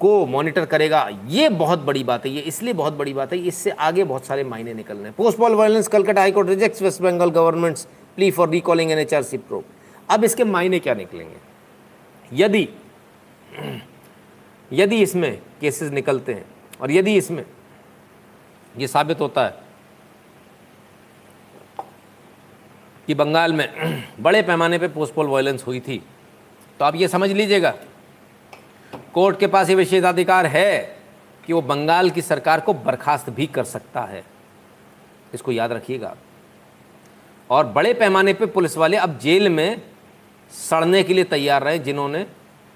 को 0.00 0.26
मॉनिटर 0.26 0.64
करेगा। 0.66 1.08
ये 1.28 1.48
बहुत 1.48 1.78
बड़ी 1.80 2.04
बात 2.04 2.24
है, 2.26 2.32
ये 2.32 2.40
इसलिए 2.42 2.72
बहुत 2.74 2.92
बड़ी 2.94 3.12
बात 3.14 3.32
है, 3.32 3.38
इससे 3.38 3.70
आगे 3.70 4.04
बहुत 4.04 4.26
सारे 4.26 4.44
मायने 4.44 4.74
निकल 4.74 4.94
रहे 4.94 5.04
हैं। 5.04 5.14
Post 5.16 5.38
poll 5.38 5.54
violence 5.54 5.88
Calcutta 5.88 6.20
high court 6.20 6.48
rejects 6.48 6.82
west 6.82 7.02
Bengal 7.02 7.30
government's 7.30 7.86
plea 8.16 8.30
for 8.30 8.48
recalling 8.50 8.90
an 8.90 8.98
NHRC 8.98 9.38
probe 9.38 9.64
अब 10.10 10.24
इसके 10.24 10.44
मायने 10.44 10.78
क्या 10.78 10.94
निकलेंगे? 10.94 11.36
यदि 12.32 12.68
यदि 14.74 15.00
इसमें 15.02 15.40
केसेस 15.60 15.90
निकलते 15.92 16.34
हैं, 16.34 16.44
और 16.80 16.90
यदि 16.90 17.16
इसमें 17.16 17.44
ये 18.74 18.86
साबित 18.88 19.20
होता 19.20 19.44
है 19.44 19.62
कि 23.08 23.14
बंगाल 23.14 23.52
में 23.52 23.68
बड़े 24.20 24.42
पैमाने 24.42 24.78
पे 24.78 24.88
पोस्टपोल 24.88 25.26
वायलेंस 25.26 25.66
हुई 25.66 25.80
थी 25.80 26.02
तो 26.80 26.84
आप 26.84 26.96
ये 26.96 27.08
समझ 27.08 27.30
लीजिएगा, 27.30 27.74
कोर्ट 29.14 29.38
के 29.40 29.46
पास 29.46 29.68
ये 29.68 29.74
विशेषाधिकार 29.74 30.46
है 30.46 30.96
कि 31.44 31.52
वो 31.52 31.60
बंगाल 31.62 32.10
की 32.10 32.22
सरकार 32.22 32.60
को 32.60 32.74
बर्खास्त 32.74 33.30
भी 33.30 33.46
कर 33.46 33.64
सकता 33.64 34.00
है। 34.02 34.24
इसको 35.34 35.52
याद 35.52 35.72
रखिएगा 35.72 36.14
और 37.50 37.66
बड़े 37.66 37.92
पैमाने 37.94 38.32
पे 38.34 38.46
पुलिस 38.46 38.76
वाले 38.76 38.96
अब 38.96 39.18
जेल 39.18 39.48
में 39.48 39.82
सड़ने 40.52 41.02
के 41.02 41.14
लिए 41.14 41.24
तैयार 41.26 41.62
रहे 41.62 41.78
जिन्होंने 41.80 42.26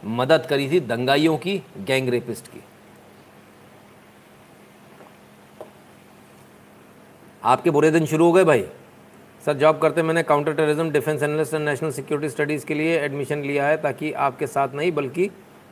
मदद 0.02 0.46
करी 0.46 0.70
थी 0.70 0.80
दंगाइयों 0.80 1.36
की, 1.38 1.62
गैंग 1.78 2.08
रेपिस्ट 2.08 2.48
की। 2.48 2.60
आपके 7.42 7.70
बुरे 7.70 7.90
दिन 7.90 8.06
शुरू 8.06 8.24
हो 8.24 8.32
गए 8.32 8.44
भाई। 8.44 8.64
सर, 9.42 9.54
जॉब 9.54 9.78
करते 9.78 10.02
मैंने 10.02 10.22
counter 10.22 10.52
terrorism 10.52 10.90
defence 10.90 11.22
analyst 11.22 11.54
and 11.54 11.64
national 11.64 11.90
security 11.90 12.28
studies 12.28 12.66
के 12.66 12.74
लिए 12.74 12.98
एडमिशन 13.00 13.42
लिया 13.42 13.66
है 13.66 13.76
ताकि 13.82 14.12
आपके 14.12 14.46
साथ 14.46 14.74
नहीं, 14.74 14.92
बल्कि 14.92 15.30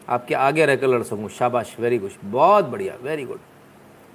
आपके 0.08 0.34
आगे 0.34 0.66
रहकर 0.66 0.88
लड़ 0.88 1.02
सकूँ। 1.02 1.28
शाबाश 1.28 1.76
वेरी 1.80 1.98
गुड 1.98 2.10
बहुत 2.24 2.64
बढ़िया 2.64 2.94
वेरी 3.02 3.24
गुड 3.24 3.40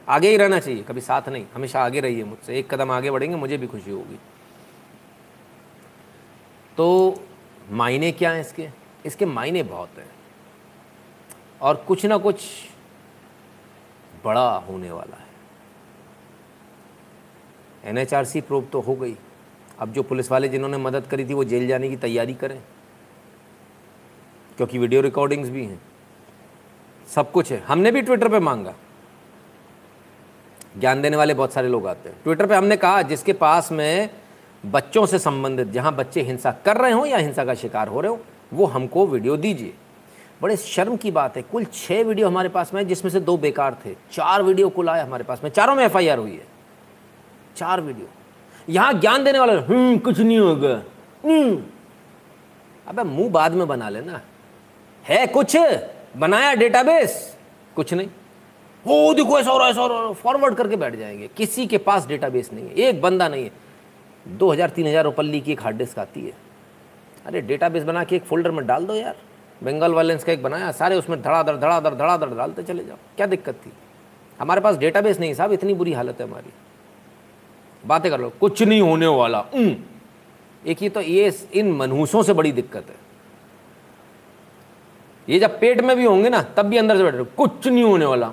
आगे 0.08 0.30
ही 0.30 0.38
रहना 0.38 0.60
चाहिए, 0.60 0.84
कभी 0.84 1.02
साथ 1.02 1.30
नहीं, 1.30 1.46
हमेशा 1.54 1.82
आगे 1.82 2.00
रहिए 2.00 2.24
मुझसे। 2.24 2.58
एक 2.60 2.74
कदम 2.74 2.92
आगे 2.92 3.12
बढ़ेंगे, 3.12 3.36
मुझे 3.36 3.58
भी 3.58 3.68
खुशी 3.68 3.92
होगी। 3.92 4.20
तो 6.78 7.16
मायने 7.72 8.12
क्या 8.12 8.32
हैं 8.32 8.42
इसके? 8.42 8.81
इसके 9.06 9.26
मायने 9.26 9.64
बहुत 9.64 9.90
हैं। 9.98 10.10
और 11.62 11.76
कुछ 11.76 12.06
ना 12.06 12.18
कुछ 12.18 12.44
बड़ा 14.26 14.58
होने 14.58 14.92
वाला 14.92 15.16
है। 15.16 15.28
एनएचआरसी 17.86 18.42
प्रोब 18.42 18.70
तो 18.74 18.82
हो 18.82 18.96
गई। 18.96 19.16
अब 19.80 19.94
जो 19.94 20.04
पुलिस 20.04 20.32
वाले 20.32 20.50
जिन्होंने 20.50 20.78
मदद 20.78 21.08
करी 21.08 21.26
थी, 21.30 21.34
वो 21.34 21.44
जेल 21.44 21.68
जाने 21.68 21.90
की 21.90 21.98
तैयारी 21.98 22.34
करें। 22.34 22.62
क्योंकि 24.58 24.78
वीडियो 24.78 25.02
रिकॉर्डिंग्स 25.02 25.50
भी 25.50 25.66
हैं। 25.66 25.82
सब 27.08 27.32
कुछ 27.32 27.52
है। 27.52 27.60
हमने 27.60 27.92
भी 27.92 28.02
ट्विटर 28.02 28.30
पे 28.30 28.40
मांगा। 28.40 28.74
ज्ञान 30.80 31.02
देने 31.02 31.18
वाले 31.18 31.34
बहुत 31.34 31.54
सारे 31.54 31.68
लोग 31.68 31.88
आते 31.88 32.10
हैं। 32.10 32.24
ट्विटर 32.24 32.48
पे 32.48 32.56
हमने 32.56 32.78
कहा, 32.78 33.02
जिसके 33.02 33.34
पास 33.34 33.72
में 33.72 34.10
बच्चों 34.66 35.06
से 35.06 35.20
संबंधित, 35.20 35.68
जहाँ 35.68 35.96
बच्चे 35.96 36.22
हिंसा 36.22 36.52
कर 36.52 36.78
रहे 36.78 36.92
हो 36.92 37.06
या 37.06 37.18
हिंसा 37.18 37.46
का 37.46 37.54
शिकार 37.54 37.88
हो 37.88 38.02
रहे 38.02 38.12
हो 38.12 38.26
वो 38.54 38.66
हमको 38.66 39.06
वीडियो 39.08 39.38
दीजिए। 39.38 39.74
बड़े 40.42 40.56
शर्म 40.58 40.96
की 40.98 41.12
बात 41.12 41.36
है, 41.38 41.42
कुल 41.42 41.66
छः 41.66 42.04
वीडियो 42.04 42.28
हमारे 42.28 42.50
पास 42.50 42.74
में 42.74 42.88
जिसमें 42.88 43.12
से 43.12 43.20
दो 43.20 43.38
बेकार 43.38 43.78
थे। 43.86 43.94
चार 44.12 44.44
वीडियो 44.44 44.70
कुल 44.70 44.90
आए 44.90 45.02
हमारे 45.02 45.24
पास 45.24 45.44
में, 45.44 45.50
चारों 45.52 45.76
में 45.76 45.84
एफआईआर 45.86 46.18
हुई 46.18 46.32
है। 46.32 46.48
चार 47.56 47.82
वीडियो। 47.82 48.08
यहाँ 48.70 48.94
ज्ञान 48.94 49.24
देने 49.24 49.40
वाले 49.40 49.54
हम्म 49.54 49.98
कुछ 49.98 50.20
नहीं 50.20 50.38
होगा। 50.38 50.82
हम्म। 51.26 51.64
अबे 52.88 53.04
मुँह 53.04 53.30
बाद 53.30 53.54
में 53.54 53.68
बना 53.68 53.90
लेना। 53.90 54.22
है 55.06 55.28
कुछ? 55.28 55.58
बनाया 56.18 56.54
डेटाबेस 56.54 57.38
कुछ 57.76 57.94
नहीं। 57.94 58.08
वो 58.86 59.14
देखो, 59.14 59.40
ऐसा 59.40 59.52
और 59.52 59.70
ऐसा 59.70 59.82
और 59.82 60.14
फॉरवर्ड 60.14 60.56
करके 60.56 60.76
बैठ 60.76 60.96
जाएँगे। 60.96 61.28
किसी 61.28 61.68
के 61.68 61.78
पास 61.78 62.08
डेटाबेस 62.08 62.50
नहीं 62.54 62.66
है, 62.66 62.74
एक 62.74 63.02
बंदा 63.02 63.28
नहीं 63.28 63.44
है। 63.44 63.52
दो 64.28 64.52
हज़ार, 64.52 64.70
तीन 64.70 64.88
हज़ार 64.88 65.04
रुपल्ली 65.04 65.42
की 65.42 65.52
एक 65.52 65.62
हार्ड 65.62 65.78
डिस्क 65.78 66.00
आती 66.00 66.22
है। 66.22 66.34
अरे 67.26 67.42
डेटाबेस 67.42 67.84
बना 67.84 68.04
के 68.04 68.16
एक 68.16 68.24
फोल्डर 68.24 68.52
में 68.52 68.66
डाल 68.68 68.86
दो 68.86 68.94
यार। 68.96 69.16
बंगाल 69.62 69.94
वायलेंस 69.94 70.24
का 70.24 70.32
एक 70.34 70.44
बनाया 70.44 70.72
सारे 70.72 70.96
उसमें 70.96 71.22
धड़ाधड़ 71.22 71.56
धड़ाधड़ 71.56 71.94
धड़ाधड़ 71.94 72.30
डालते 72.30 72.64
चले 72.64 72.84
जाओ। 72.84 72.98
क्या 73.18 73.26
दिक्कत 73.28 73.56
थी? 73.56 73.72
हमारे 74.40 74.62
पास 74.62 74.78
डेटाबेस 74.78 75.20
नहीं 75.20 75.34
साहब 75.34 75.52
इतनी 75.52 75.74
बुरी 75.74 75.94
हालत 75.94 76.22
है 76.22 76.28
हमारी। 76.28 76.54
बातें 77.84 78.10
कर 78.12 78.20
लो। 78.20 78.32
कुछ 78.40 78.62
नहीं 78.64 78.82
होने 78.82 79.08
वाला। 79.08 79.44
एक 80.64 80.82
ही 80.82 80.90
तो 80.90 81.02
ये 81.02 81.32
इन 81.54 81.72
मनहूसों 81.72 82.24
से 82.24 82.34
बड़ी 82.34 82.52
दिक्कत 82.52 82.90
है। 82.90 82.96
ये 85.28 85.40
जब 85.40 85.60
पेट 85.60 85.82
में 85.82 85.96
भी 85.98 86.06
होंगे 86.06 86.30
ना 86.30 86.42
तब 86.58 86.66
भी 86.66 86.78
अंदर 86.78 86.98
से 86.98 87.04
बैठे 87.04 87.24
कुछ 87.38 87.68
नहीं 87.68 87.84
होने 87.84 88.06
वाला। 88.06 88.32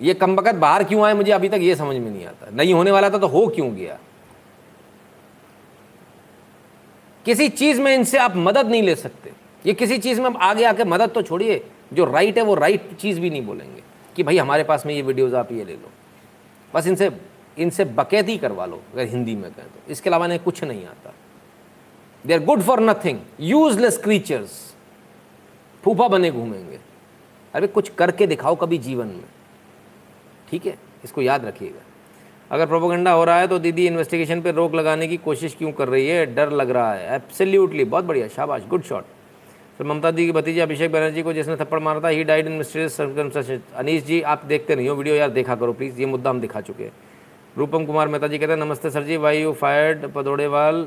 ये 0.00 0.14
कम 0.14 0.36
वक्त 0.36 0.54
बाहर 0.54 0.84
क्यों 0.84 1.04
आए 1.04 1.14
मुझे 1.14 1.32
अभी 1.32 1.48
तक 1.48 1.58
ये 1.60 1.74
समझ 1.76 1.96
में 1.96 2.10
नहीं 2.10 2.26
आता। 2.26 2.50
नहीं 2.50 2.74
होने 2.74 2.90
वाला 2.90 3.10
था 3.10 3.18
तो 3.18 3.26
हो 3.26 3.46
क्यों 3.46 3.74
गया? 3.76 3.98
किसी 7.26 7.48
चीज़ 7.48 7.80
में 7.80 7.94
इनसे 7.94 8.18
आप 8.18 8.36
मदद 8.36 8.66
नहीं 8.66 8.82
ले 8.82 8.94
सकते। 8.96 9.32
ये 9.66 9.72
किसी 9.72 9.98
चीज़ 9.98 10.20
में 10.20 10.26
आप 10.26 10.36
आगे 10.36 10.64
आके 10.64 10.84
मदद 10.84 11.10
तो 11.10 11.22
छोड़िए, 11.22 11.66
जो 11.92 12.04
राइट 12.04 12.36
है 12.38 12.44
वो 12.44 12.54
राइट 12.54 12.96
चीज़ 12.96 13.20
भी 13.20 13.30
नहीं 13.30 13.46
बोलेंगे 13.46 13.82
कि 14.16 14.22
भाई 14.22 14.38
हमारे 14.38 14.64
पास 14.64 14.86
में 14.86 14.94
ये 14.94 15.02
वीडियोज़ 15.02 15.34
आप 15.36 15.52
ये 15.52 15.64
ले 15.64 15.72
लो। 15.72 15.90
बस 16.74 16.86
इनसे 16.86 17.10
इनसे 17.58 17.84
बकैती 17.84 18.38
करवा 18.38 18.66
लो, 18.66 18.82
अगर 18.92 19.08
हिंदी 19.08 19.34
में 19.36 19.50
कहें 19.52 19.66
तो। 19.66 19.92
इसके 19.92 20.10
अलावा 20.10 20.24
इन्हें 20.24 20.42
कुछ 20.42 20.64
नहीं 20.64 20.86
आता। 20.86 21.14
They 22.26 22.34
are 22.34 22.40
good 22.40 22.62
for 22.62 22.80
nothing 22.80 23.20
useless 23.40 23.98
creatures 23.98 24.74
फूफा 25.82 26.08
बने 26.08 26.30
घूमेंगे। 26.30 26.78
अरे 27.54 27.66
कुछ 27.66 27.88
करके 27.88 28.26
दिखाओ 28.26 28.54
कभी 28.54 28.78
जीवन 28.78 29.06
में। 29.06 29.24
ठीक 30.50 30.66
है? 30.66 30.78
इसको 31.04 31.22
याद 31.22 31.44
रखिएगा। 31.44 31.82
अगर 32.50 32.66
प्रोपोगंडा 32.66 33.12
हो 33.12 33.24
रहा 33.24 33.38
है 33.38 33.46
तो 33.48 33.58
दीदी 33.58 33.86
इन्वेस्टिगेशन 33.86 34.40
पे 34.42 34.52
रोक 34.52 34.74
लगाने 34.74 35.06
की 35.08 35.16
कोशिश 35.18 35.54
क्यों 35.54 35.72
कर 35.72 35.88
रही 35.88 36.06
है? 36.08 36.26
डर 36.34 36.50
लग 36.52 36.70
रहा 36.70 36.92
है। 36.92 37.14
एब्सोल्युटली 37.14 37.84
बहुत 37.86 38.04
बढ़िया, 38.04 38.28
शाबाश 38.28 38.66
गुड 38.68 38.82
शॉट 38.82 39.04
फिर 39.78 39.86
ममता 39.86 40.10
दी 40.10 40.24
की 40.26 40.32
भतीजे 40.32 40.60
अभिषेक 40.60 40.92
बनर्जी 40.92 41.22
को 41.22 41.32
जिसने 41.32 41.56
थप्पड़ 41.56 41.78
मारा 41.80 42.00
था 42.00 42.08
ही 42.08 42.24
डाइड 42.24 42.46
इन 42.46 42.62
अनीश 43.74 44.04
जी, 44.04 44.20
आप 44.22 44.44
देखते 44.44 44.76
नहीं 44.76 44.88
हो 44.88 44.94
वीडियो 44.94 45.14
यार 45.14 45.30
देखा 45.30 45.54
करो 45.54 45.72
प्लीज़ 45.72 46.00
ये 46.00 46.06
मुद्दा 46.06 46.30
हम 46.30 46.40
दिखा 46.40 46.60
चुके 46.60 46.84
हैं। 46.84 46.92
रूपम 47.58 47.84
कुमार 47.86 48.08
मेहता 48.08 48.26
जी 48.26 48.38
कहते 48.38 48.52
हैं, 48.52 48.60
नमस्ते 48.60 48.90
sir 48.90 49.02
ji 49.02 49.16
why 49.16 49.42
you 49.42 49.52
fired 49.54 50.06
पदोड़ेवाल? 50.12 50.86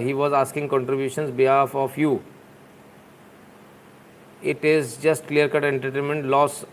He 0.00 0.12
was 0.12 0.34
asking 0.34 0.68
contribution 0.68 1.30
behalf 1.36 1.76
of 1.76 2.00
you 2.00 2.18
it 4.44 4.64
is 4.64 5.00
just 5.00 5.26
clear 5.28 5.48
cut 5.48 5.64
entertainment 5.64 6.24
loss 6.24 6.64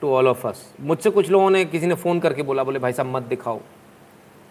to 0.00 0.10
all 0.10 0.28
of 0.28 0.46
us 0.46 0.74
मुझसे 0.80 1.10
कुछ 1.10 1.30
लोगों 1.30 1.50
ने 1.50 1.64
किसी 1.64 1.86
ने 1.86 1.94
फ़ोन 1.94 2.20
करके 2.20 2.42
बोला 2.42 2.64
बोले 2.64 2.78
भाई 2.78 2.92
साहब 2.92 3.08
मत 3.08 3.22
दिखाओ। 3.22 3.60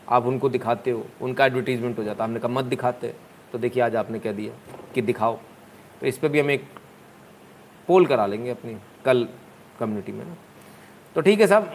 आप 0.09 0.25
उनको 0.25 0.49
दिखाते 0.49 0.91
हो 0.91 1.05
उनका 1.21 1.45
एडवर्टीजमेंट 1.45 1.97
हो 1.97 2.03
जाता 2.03 2.23
है। 2.23 2.27
हमने 2.29 2.39
कहा 2.39 2.51
मत 2.51 2.65
दिखाते। 2.65 3.13
तो 3.51 3.57
देखिए 3.57 3.83
आज 3.83 3.95
आपने 3.95 4.19
कह 4.19 4.31
दिया 4.31 4.53
कि 4.93 5.01
दिखाओ। 5.01 5.37
तो 6.01 6.05
इस 6.07 6.17
पर 6.17 6.29
भी 6.29 6.39
हम 6.39 6.49
एक 6.51 6.65
पोल 7.87 8.05
करा 8.05 8.25
लेंगे 8.25 8.49
अपनी 8.49 8.77
कल 9.05 9.27
कम्युनिटी 9.79 10.11
में 10.11 10.25
ना। 10.25 10.35
तो 11.15 11.21
ठीक 11.21 11.39
है 11.39 11.47
साहब 11.47 11.71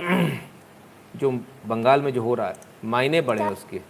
जो 1.17 1.31
बंगाल 1.67 2.03
में 2.03 2.13
जो 2.13 2.23
हो 2.23 2.35
रहा 2.35 2.49
है 2.49 2.55
मायने 2.85 3.21
बड़े 3.21 3.43
हैं 3.43 3.51
उसके। 3.51 3.81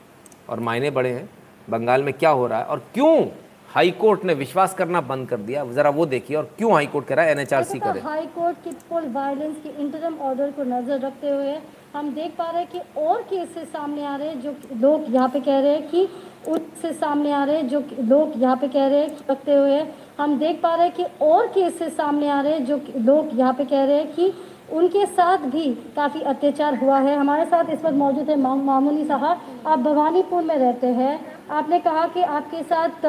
और 0.49 0.61
मायने 0.61 0.91
बड़े 0.91 1.11
हैं 1.11 1.29
बंगाल 1.71 2.03
में 2.03 2.13
क्या 2.15 2.31
हो 2.31 2.47
रहा 2.47 2.59
है 2.59 2.65
और 2.65 2.79
क्यों 2.95 3.27
हाई 3.75 3.91
कोर्ट 3.93 4.25
ने 4.25 4.35
विश्वास 4.35 4.75
करना 4.75 5.01
बंद 5.03 5.29
कर 5.29 5.37
दिया। 5.39 5.65
जरा 5.69 5.91
वो 5.91 6.05
देखिए 6.07 6.37
और 6.37 6.51
क्यों 6.59 6.73
हाई 6.73 6.87
कोर्ट 6.87 7.07
कह 7.07 7.15
रहा 7.15 7.25
है 7.25 7.31
एनएचआरसी 7.33 7.79
करे। 7.79 8.01
हाई 8.01 8.27
कोर्ट 8.35 8.57
की 8.65 8.71
पुल 8.91 9.09
वायलेंस 9.13 9.57
के 9.63 9.69
इंटरम 9.83 10.19
ऑर्डर 10.23 10.51
को 10.51 10.65
नज़र 10.65 11.01
रखते 11.01 11.29
हुए 11.29 11.57
हम 11.95 12.13
देख 12.15 12.37
पा 12.39 12.51
रहे 12.51 12.63
हैं 12.63 12.71
कि 12.71 13.01
और 13.01 13.23
केसेस 13.25 13.69
सामने 13.69 14.05
आ 14.05 14.15
रहे 14.17 14.29
हैं 14.29 14.41
जो 14.41 14.55
लोग 14.81 15.13
यहाँ 15.15 15.29
पे 15.29 15.41
कह 15.41 15.59
रहे 15.59 15.73
हैं 15.73 15.89
कि 15.91 16.09
उससे 16.49 16.93
सामने 16.95 17.33
आ 17.33 17.43
रहे 17.45 17.57
हैं 17.57 17.69
जो 17.69 17.83
लोग 18.03 18.41
यहाँ 18.43 18.57
पे 18.57 18.69
कह 18.69 18.87
रहे 18.87 19.01
हैं 19.01 19.17
रखते 19.31 19.55
हुए 19.55 19.83
हम 20.19 20.39
देख 20.39 20.61
पा 20.63 20.75
रहे 20.75 20.87
हैं 20.87 20.95
कि 20.97 21.27
और 21.27 21.47
केसेस 21.49 21.97
सामने 21.97 22.29
आ 22.29 22.41
रहे 22.41 22.53
हैं 22.53 22.65
जो 22.65 22.81
लोग 23.03 23.39
यहाँ 23.39 23.53
पे 23.55 23.65
कह 23.67 23.85
रहे 23.85 23.97
हैं 23.97 24.13
कि 24.15 24.33
उनके 24.73 25.07
साथ 25.09 25.39
भी 25.51 25.69
काफ़ी 25.97 26.21
अत्याचार 26.23 26.77
हुआ 26.79 26.99
है। 27.01 27.17
हमारे 27.17 27.45
साथ 27.47 27.71
इस 27.71 27.85
वक्त 27.85 27.97
मौजूद 27.97 28.31
है 28.31 28.37
मामूनी 28.39 29.05
साहब 29.05 29.41
आप 29.67 29.79
भवानीपुर 29.81 30.43
में 30.43 30.57
रहते 30.57 30.87
हैं। 30.95 31.19
आपने 31.53 31.79
कहा 31.81 32.07
कि 32.09 32.23
आपके 32.23 32.63
साथ 32.63 33.05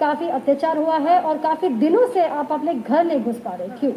काफ़ी 0.00 0.28
अत्याचार 0.30 0.76
हुआ 0.78 0.96
है 1.00 1.20
और 1.20 1.38
काफ़ी 1.40 1.68
दिनों 1.78 2.06
से 2.12 2.26
आप 2.28 2.52
अपने 2.52 2.74
घर 2.74 3.04
नहीं 3.04 3.20
घुस 3.22 3.36
पा 3.40 3.54
रहे, 3.54 3.68
क्यों? 3.70 3.92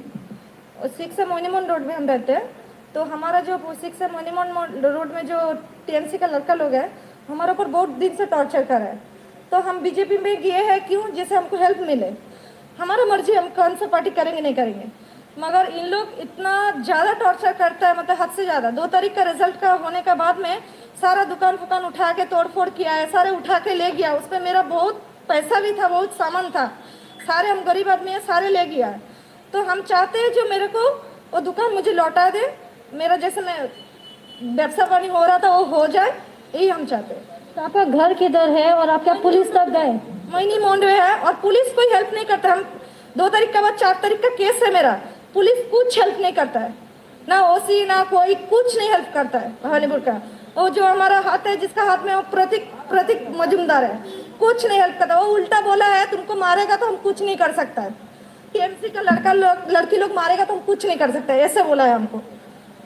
सिक्स 0.89 1.19
मोनीमोन 1.27 1.65
रोड 1.65 1.81
में 1.81 1.95
हम 1.95 2.07
रहते 2.07 2.33
हैं 2.33 2.49
तो 2.95 3.03
हमारा 3.05 3.39
जो 3.41 3.57
सिक्स 3.75 4.01
मोनीमोन 4.11 4.81
रोड 4.85 5.11
में 5.13 5.25
जो 5.27 5.39
टीएमसी 5.87 6.17
का 6.17 6.27
लड़का 6.27 6.53
लोग 6.55 6.73
है, 6.73 6.89
हमारे 7.29 7.51
ऊपर 7.51 7.67
बहुत 7.69 7.89
दिन 7.97 8.15
से 8.15 8.25
टॉर्चर 8.27 8.63
कर 8.63 8.79
रहे 8.79 8.87
हैं। 8.87 9.01
तो 9.51 9.57
हम 9.59 9.79
बीजेपी 9.81 10.17
में 10.19 10.41
गए 10.41 10.63
हैं 10.63 10.79
क्यों? 10.87 11.03
जैसे 11.11 11.35
हमको 11.35 11.57
हेल्प 11.57 11.79
मिले। 11.87 12.11
हमारा 12.79 13.05
मर्ज़ी, 13.05 13.33
हम 13.33 13.47
कौन 13.51 13.75
सा 13.75 13.87
पार्टी 13.87 14.09
करेंगे, 14.11 14.41
नहीं 14.41 14.55
करेंगे। 14.55 14.85
मगर 15.37 15.65
इन 15.71 15.85
लोग 15.87 16.19
इतना 16.21 16.53
ज़्यादा 16.79 17.13
टॉर्चर 17.15 17.53
करता 17.53 17.87
है 17.87 17.97
मतलब 17.97 18.17
हद 18.21 18.29
से 18.31 18.43
ज़्यादा। 18.43 18.71
दो 18.71 18.85
तारीख 18.87 19.15
का 19.15 19.23
रिज़ल्ट 19.23 19.59
का 19.61 19.71
होने 19.75 20.01
के 20.01 20.13
बाद 20.15 20.39
में 20.39 20.57
सारा 21.01 21.23
दुकान 21.25 21.57
फुकान 21.57 21.85
उठा 21.85 22.11
के 22.13 22.25
तोड़ 22.25 22.47
फोड़ 22.47 22.69
किया 22.71 22.93
है, 22.93 23.05
सारे 23.07 23.29
उठा 23.31 23.59
के 23.59 23.73
ले 23.75 23.91
गया। 23.91 24.13
उस 24.15 24.27
पर 24.27 24.41
मेरा 24.41 24.61
बहुत 24.63 25.01
पैसा 25.29 25.59
भी 25.59 25.71
था 25.73 25.87
बहुत 25.87 26.13
सामान 26.13 26.49
था। 26.49 26.65
सारे 27.21 27.49
हम 27.49 27.61
गरीब 27.63 27.89
आदमी 27.89 28.11
हैं 28.11 28.19
सारे 28.21 28.49
ले 28.49 28.65
गया। 28.65 28.91
तो 29.53 29.61
हम 29.63 29.81
चाहते 29.83 30.19
हैं 30.19 30.31
जो 30.33 30.47
मेरे 30.49 30.67
को 30.67 30.89
वो 31.33 31.39
दुकान 31.39 31.73
मुझे 31.73 31.91
लौटा 31.93 32.29
दे। 32.29 32.41
मेरा 32.93 33.15
जैसे 33.15 33.41
मैं 33.41 33.57
व्यवसा 34.55 34.85
पानी 34.85 35.07
हो 35.07 35.25
रहा 35.25 35.37
था 35.37 35.55
वो 35.57 35.63
हो 35.67 35.85
जाए 35.87 36.09
यही 36.55 36.67
हम 36.69 36.85
चाहते 36.85 37.13
हैं। 37.13 37.37
तो 37.55 37.61
आपका 37.61 37.83
घर 37.83 38.13
किधर 38.13 38.49
है 38.49 38.71
और 38.73 38.89
आप 38.89 39.03
क्या 39.03 39.13
पुलिस 39.23 39.51
तक 39.53 39.69
गए? 39.69 39.91
मैनी 40.33 40.57
मोंडवे 40.59 40.93
है 40.93 41.15
और 41.15 41.33
पुलिस 41.35 41.73
कोई 41.73 41.93
हेल्प 41.93 42.13
नहीं 42.13 42.25
करता। 42.25 42.51
हम 42.51 42.63
दो 43.17 43.27
तारीख 43.29 43.53
के 43.53 43.61
बाद 43.61 43.75
चार 43.75 43.99
तारीख 44.01 44.21
का 44.21 44.29
केस 44.35 44.63
है 44.63 44.73
मेरा। 44.73 44.91
पुलिस 45.33 45.65
कुछ 45.71 45.99
हेल्प 45.99 46.17
नहीं 46.21 46.33
करता 46.33 46.59
है। 46.59 46.73
ना 47.29 47.41
ओसी 47.47 47.85
ना 47.85 48.03
कोई 48.03 48.35
कुछ 48.51 48.77
नहीं 48.77 48.89
हेल्प 48.89 49.11
करता 49.13 49.39
है 49.39 49.49
भवानीपुर 49.63 49.99
का। 49.99 50.21
और 50.57 50.69
जो 50.69 50.85
हमारा 50.85 51.19
हाथ 51.19 51.47
है 51.47 51.55
जिसका 51.57 51.83
हाथ 51.83 52.05
में 52.05 52.13
वो 52.15 52.21
प्रतीक 52.31 52.71
प्रतीक 52.89 53.27
मजुमदार 53.37 53.83
है। 53.83 54.27
कुछ 54.39 54.65
नहीं 54.65 54.79
हेल्प 54.79 54.99
करता। 54.99 55.19
वो 55.19 55.33
उल्टा 55.33 55.61
बोला 55.61 55.85
है 55.87 56.05
तुमको 56.11 56.35
मारेगा 56.37 56.75
तो 56.75 56.87
हम 56.87 56.95
कुछ 57.03 57.21
नहीं 57.21 57.35
कर 57.37 57.51
सकता 57.53 57.81
है। 57.81 57.91
टीएमसी 58.53 58.89
का 58.89 59.01
लड़का 59.01 59.33
लोग 59.33 59.71
लड़की 59.71 59.97
लोग 59.97 60.13
मारेगा 60.15 60.43
तो 60.43 60.53
हम 60.53 60.59
कुछ 60.65 60.85
नहीं 60.85 60.97
कर 60.97 61.11
सकते 61.11 61.33
ऐसे 61.41 61.63
बोला 61.63 61.85
है 61.85 61.93
हमको। 61.93 62.21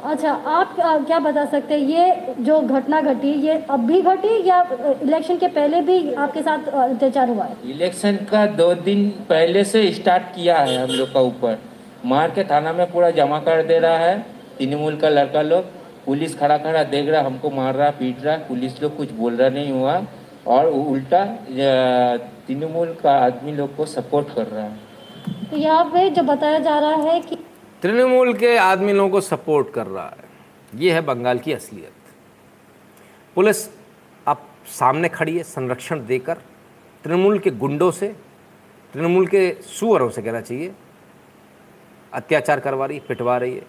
अच्छा 0.03 0.31
आप 0.31 0.79
आ, 0.79 0.97
क्या 0.99 1.19
बता 1.19 1.45
सकते 1.45 1.73
हैं 1.73 1.81
ये 1.81 2.33
जो 2.39 2.59
घटना 2.61 3.01
घटी 3.01 3.31
ये 3.41 3.53
अब 3.69 3.85
भी 3.87 4.01
घटी 4.01 4.31
या 4.47 4.59
इलेक्शन 5.03 5.37
के 5.37 5.47
पहले 5.49 5.81
भी 5.81 6.13
आपके 6.15 6.41
साथ 6.41 6.67
अत्याचार 6.69 7.29
हुआ 7.29 7.43
है? 7.43 7.55
इलेक्शन 7.65 8.15
का 8.31 8.45
दो 8.47 8.73
दिन 8.75 9.09
पहले 9.29 9.63
से 9.65 9.91
स्टार्ट 9.93 10.23
किया 10.35 10.57
है 10.57 10.77
हम 10.77 10.89
लोग 10.91 11.13
का 11.13 11.19
ऊपर। 11.21 11.57
मार 12.05 12.31
के 12.31 12.43
थाना 12.43 12.73
में 12.73 12.91
पूरा 12.91 13.09
जमा 13.11 13.39
कर 13.41 13.63
दे 13.65 13.79
रहा 13.79 13.97
है 13.97 14.17
तृणमूल 14.57 14.97
का 14.97 15.09
लड़का 15.09 15.41
लोग। 15.43 15.71
पुलिस 16.05 16.37
खड़ा 16.39 16.57
खड़ा 16.57 16.83
देख 16.85 17.09
रहा 17.09 17.21
हमको 17.21 17.49
मार 17.51 17.75
रहा 17.75 17.89
पीट 17.99 18.23
रहा 18.23 18.35
पुलिस 18.47 18.81
लोग 18.81 18.95
कुछ 18.97 19.11
बोल 19.13 19.35
रहा 19.35 19.49
नहीं 19.49 19.71
हुआ। 19.71 19.95
और 20.47 20.65
उल्टा 20.67 21.25
तृणमूल 22.47 22.93
का 22.93 23.11
आदमी 23.25 23.51
लोग 23.51 23.75
को 23.75 23.85
सपोर्ट 23.85 24.33
कर 24.35 24.47
रहा 24.47 24.63
है। 24.63 24.79
तो 25.49 25.57
यहाँ 25.57 25.83
पे 25.85 26.09
जो 26.09 26.23
बताया 26.23 26.59
जा 26.59 26.77
रहा 26.79 26.95
है 27.03 27.19
कि 27.19 27.35
तृणमूल 27.81 28.33
के 28.33 28.55
आदमी 28.57 28.93
लोगों 28.93 29.09
को 29.09 29.21
सपोर्ट 29.21 29.71
कर 29.73 29.87
रहा 29.87 30.07
है। 30.07 30.31
ये 30.75 30.91
है 30.91 31.01
बंगाल 31.01 31.39
की 31.39 31.53
असलियत। 31.53 31.93
पुलिस 33.35 33.67
अब 34.27 34.45
सामने 34.69 35.09
खड़ी 35.09 35.37
है 35.37 35.43
संरक्षण 35.43 36.05
देकर 36.05 36.37
तृणमूल 37.03 37.39
के 37.39 37.51
गुंडों 37.51 37.91
से 37.91 38.07
तृणमूल 38.93 39.27
के 39.27 39.51
सुअरों 39.69 40.09
से 40.09 40.21
कहना 40.21 40.41
चाहिए। 40.41 40.73
अत्याचार 42.13 42.59
करवा 42.59 42.85
रही 42.85 42.99
पिटवा 42.99 43.37
रही 43.37 43.55
है। 43.55 43.65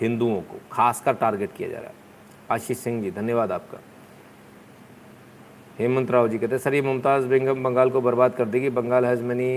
हिंदुओं 0.00 0.40
को 0.40 0.60
खासकर 0.72 1.14
टारगेट 1.14 1.52
किया 1.56 1.68
जा 1.68 1.78
रहा 1.78 1.88
है। 1.88 1.94
आशीष 2.50 2.78
सिंह 2.78 3.02
जी 3.02 3.10
धन्यवाद 3.10 3.52
आपका। 3.52 3.78
हेमंत 5.80 6.10
राव 6.10 6.28
जी 6.28 6.38
कहते 6.38 6.54
हैं, 6.54 6.62
सर, 6.62 6.74
ये 6.74 6.82
मुमताज़ 6.82 7.26
बेगम 7.26 7.62
बंगाल 7.64 7.90
को 7.90 8.00
बर्बाद 8.00 8.34
कर 8.36 8.44
देगी। 8.44 8.70
Bengal 8.70 9.04
has 9.04 9.22
many 9.22 9.48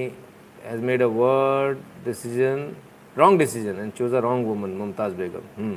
has 0.66 0.82
made 0.82 1.02
a 1.02 1.06
word 1.06 1.78
decision 2.06 2.76
wrong 3.18 3.40
decision 3.40 3.80
and 3.80 3.92
choose 3.92 4.16
a 4.16 4.20
wrong 4.20 4.48
woman 4.48 4.70
Mumtaz 4.72 5.14
Begum. 5.14 5.74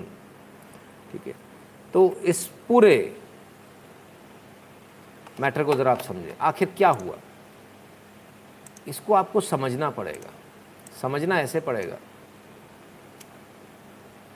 ठीक 1.12 1.26
है। 1.26 1.34
तो 1.94 2.10
इस 2.24 2.44
पूरे 2.68 2.94
मैटर 5.40 5.64
को 5.64 5.74
ज़रा 5.74 5.92
आप 5.92 6.00
समझें। 6.00 6.34
आखिर 6.40 6.68
क्या 6.76 6.88
हुआ? 6.90 7.16
इसको 8.88 9.14
आपको 9.14 9.40
समझना 9.40 9.90
पड़ेगा। 9.90 10.30
समझना 11.00 11.40
ऐसे 11.40 11.60
पड़ेगा 11.60 11.96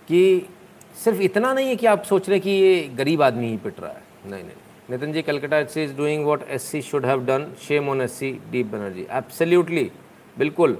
कि 0.09 0.49
सिर्फ़ 0.95 1.21
इतना 1.23 1.53
नहीं 1.53 1.69
है 1.69 1.77
कि 1.77 1.87
आप 1.87 2.03
सोच 2.03 2.29
रहे 2.29 2.41
कि 2.41 2.51
ये 2.51 2.83
गरीब 2.97 3.23
आदमी 3.23 3.49
ही 3.49 3.57
पिट 3.57 3.81
रहा 3.81 3.91
है। 3.91 4.03
नहीं 4.27 4.45
नहीं 4.45 4.60
she 4.91 5.83
is 5.83 5.93
doing 5.97 6.25
what 6.27 6.43
S 6.51 6.63
C 6.71 6.81
should 6.83 7.07
have 7.07 7.25
done 7.27 7.47
shame 7.63 7.89
on 7.89 8.01
S 8.01 8.13
C 8.19 8.31
Deep 8.53 8.67
Banerjee 8.67 9.07
absolutely 9.11 9.91
बिल्कुल. 10.37 10.77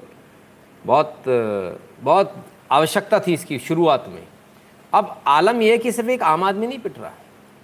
बहुत 0.85 1.23
बहुत 2.03 2.35
आवश्यकता 2.73 3.19
थी 3.21 3.33
इसकी 3.35 3.59
शुरुआत 3.59 4.05
में. 4.09 4.23
अब 4.93 5.17
आलम 5.27 5.61
यह 5.63 5.77
कि 5.77 5.93
सिर्फ़ 5.93 6.11
एक 6.11 6.23
आम 6.23 6.45
आदमी 6.45 6.67
नहीं 6.67 6.79
पिट 6.79 6.99
रहा 6.99 7.09
है. 7.09 7.15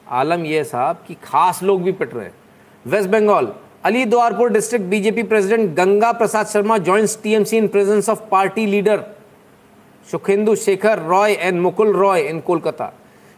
आलम 0.08 0.44
यह 0.46 0.64
साहब 0.64 1.04
कि 1.06 1.14
खास 1.24 1.62
लोग 1.62 1.82
भी 1.82 1.92
पिट 1.92 2.14
रहे 2.14 2.24
हैं. 2.24 2.34
West 2.84 3.08
Bengal 3.10 3.52
Alipurduar 4.04 4.52
district 4.52 4.86
BJP 4.86 5.22
president 5.22 5.74
Ganga 5.76 6.12
Prasad 6.12 6.46
Sharma 6.46 6.78
joins 6.78 7.18
TMC 7.22 7.56
in 7.56 7.68
presence 7.68 8.08
of 8.08 8.20
party 8.30 8.66
leader 8.66 9.04
Sukhendu 10.08 10.54
Sekhar 10.56 10.98
Roy 10.98 11.32
and 11.32 11.60
Mukul 11.60 11.92
Roy 11.96 12.22
in 12.22 12.40
Kolkata. 12.40 12.92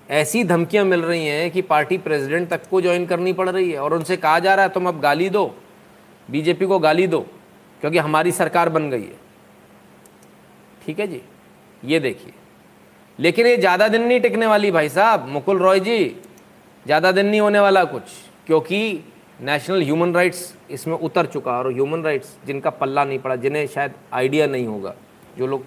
ऐसी 0.09 0.42
धमकियाँ 0.44 0.84
मिल 0.84 1.02
रही 1.02 1.26
हैं 1.26 1.50
कि 1.50 1.62
पार्टी 1.62 1.98
प्रेसिडेंट 1.98 2.48
तक 2.50 2.68
को 2.68 2.80
ज्वाइन 2.80 3.04
करनी 3.06 3.32
पड़ 3.32 3.48
रही 3.48 3.70
है 3.70 3.78
और 3.78 3.94
उनसे 3.94 4.16
कहा 4.16 4.38
जा 4.38 4.54
रहा 4.54 4.64
है, 4.64 4.70
तुम 4.70 4.88
अब 4.88 5.00
गाली 5.00 5.28
दो, 5.30 5.54
बीजेपी 6.28 6.66
को 6.66 6.78
गाली 6.78 7.06
दो, 7.06 7.20
क्योंकि 7.80 7.98
हमारी 7.98 8.32
सरकार 8.32 8.68
बन 8.68 8.88
गई 8.90 9.02
है। 9.02 9.18
ठीक 10.82 11.00
है 11.00 11.06
जी, 11.06 11.20
ये 11.82 12.00
देखिए। 12.00 12.32
लेकिन 13.18 13.46
ये 13.46 13.56
ज़्यादा 13.56 13.88
दिन 13.88 14.02
नहीं 14.02 14.20
टिकने 14.20 14.46
वाली 14.46 14.70
भाई 14.70 14.88
साहब, 14.88 15.28
मुकुल 15.28 15.59
रॉय 15.59 15.80
जी, 15.80 16.16
ज़्यादा 16.86 17.12
दिन 17.12 17.26
नहीं 17.26 17.40
होने 17.40 17.61
वाला 17.61 17.84
कुछ, 17.86 18.02
क्योंकि 18.46 19.04
नेशनल 19.40 19.82
ह्यूमन 19.82 20.14
राइट्स 20.14 20.52
इसमें 20.70 20.96
उतर 20.96 21.26
चुका 21.26 21.59
और 21.59 21.72
ह्यूमन 21.72 22.02
राइट्स 22.04 22.36
जिनका 22.46 22.70
पल्ला 22.72 23.04
नहीं 23.04 23.18
पड़ा, 23.18 23.36
जिन्हें 23.36 23.66
शायद 23.68 23.92
आइडिया 24.12 24.46
नहीं 24.46 24.66
होगा, 24.66 24.94
जो 25.38 25.46
लोग 25.46 25.64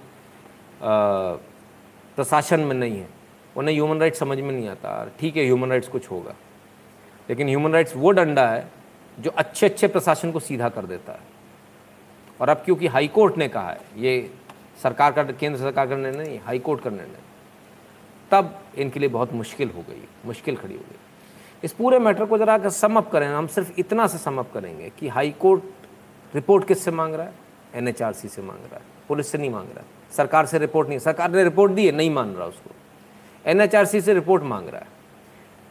प्रशासन 2.17 2.59
में 2.59 2.75
नहीं 2.75 2.97
है। 2.97 3.20
उन्हें 3.58 3.76
ह्यूमन 3.76 3.99
राइट्स 3.99 4.20
समझ 4.20 4.39
में 4.39 4.52
नहीं 4.52 4.68
आता। 4.68 5.12
ठीक 5.20 5.38
है 5.38 5.43
ह्यूमन 5.43 5.70
राइट्स 5.70 5.88
कुछ 5.88 6.12
होगा। 6.12 6.36
लेकिन 7.30 7.47
ह्यूमन 7.47 7.72
राइट्स 7.72 7.95
वो 7.95 8.12
डंडा 8.12 8.47
है 8.49 8.68
जो 9.20 9.30
अच्छे 9.30 9.66
अच्छे 9.66 9.88
प्रशासन 9.88 10.32
को 10.32 10.39
सीधा 10.39 10.70
कर 10.70 10.86
देता 10.86 11.14
है। 11.14 11.20
और 12.41 12.49
अब 12.49 12.58
क्योंकि 12.58 12.88
हाई 12.88 13.08
कोर्ट 13.08 13.38
ने 13.38 13.47
कहा 13.47 13.70
है, 13.70 13.82
ये 13.97 14.32
सरकार 14.84 15.12
का, 15.12 15.24
केंद्र 15.24 15.60
सरकार 15.60 15.88
का 15.88 15.95
निर्णय 15.95 16.24
नहीं, 16.24 16.39
हाई 16.39 16.60
कोर्ट 16.60 16.82
का 16.82 16.89
निर्णय। 16.89 17.20
तब 18.32 18.60
इनके 18.78 18.99
लिए 18.99 19.10
बहुत 19.10 19.34
मुश्किल 19.34 19.70
हो 19.70 19.82
गई, 19.82 20.04
मुश्किल 20.26 20.56
खड़ी 20.56 20.74
हो 20.74 20.80
गई। 20.80 20.97
इस 21.64 21.74
पूरे 21.74 21.99
मैटर 21.99 22.26
को 22.26 22.38
जरा 22.38 22.70
समअप 22.70 23.10
करें, 23.12 23.28
हम 23.28 23.47
सिर्फ़ 23.47 23.72
इतना 23.78 24.08
से 24.08 24.18
समअप 24.18 24.52
करेंगे 24.54 24.91
कि 24.99 25.08
हाई 25.08 25.32
कोर्ट 25.32 25.64
रिपोर्ट 26.36 26.68
किससे 26.68 26.91
मांग 26.91 27.14
रहा 27.14 27.26
है? 27.26 27.34
एनएचआरसी 27.76 28.28
से 28.28 28.41
मांग 28.41 28.60
रहा 28.60 28.76
है, 28.76 28.82
पुलिस 29.08 29.32
से 29.32 29.38
नहीं 29.38 29.49
मांग 29.49 29.70
रहा 29.70 29.80
है। 29.80 29.86
सरकार 30.12 30.45
से 30.45 30.60
रिपोर्ट 30.60 30.89
नहीं, 30.89 30.99
सरकार 30.99 31.32
ने 31.32 31.43
रिपोर्ट 31.43 31.72
दी 31.72 31.86
है, 31.86 31.91
नहीं 31.91 32.10
मान 32.10 32.34
रहा 32.34 32.47
उसको। 32.47 32.72
एनएचआरसी 33.45 34.01
से 34.01 34.13
रिपोर्ट 34.13 34.43
मांग 34.43 34.67
रहा 34.67 34.79
है। 34.79 34.87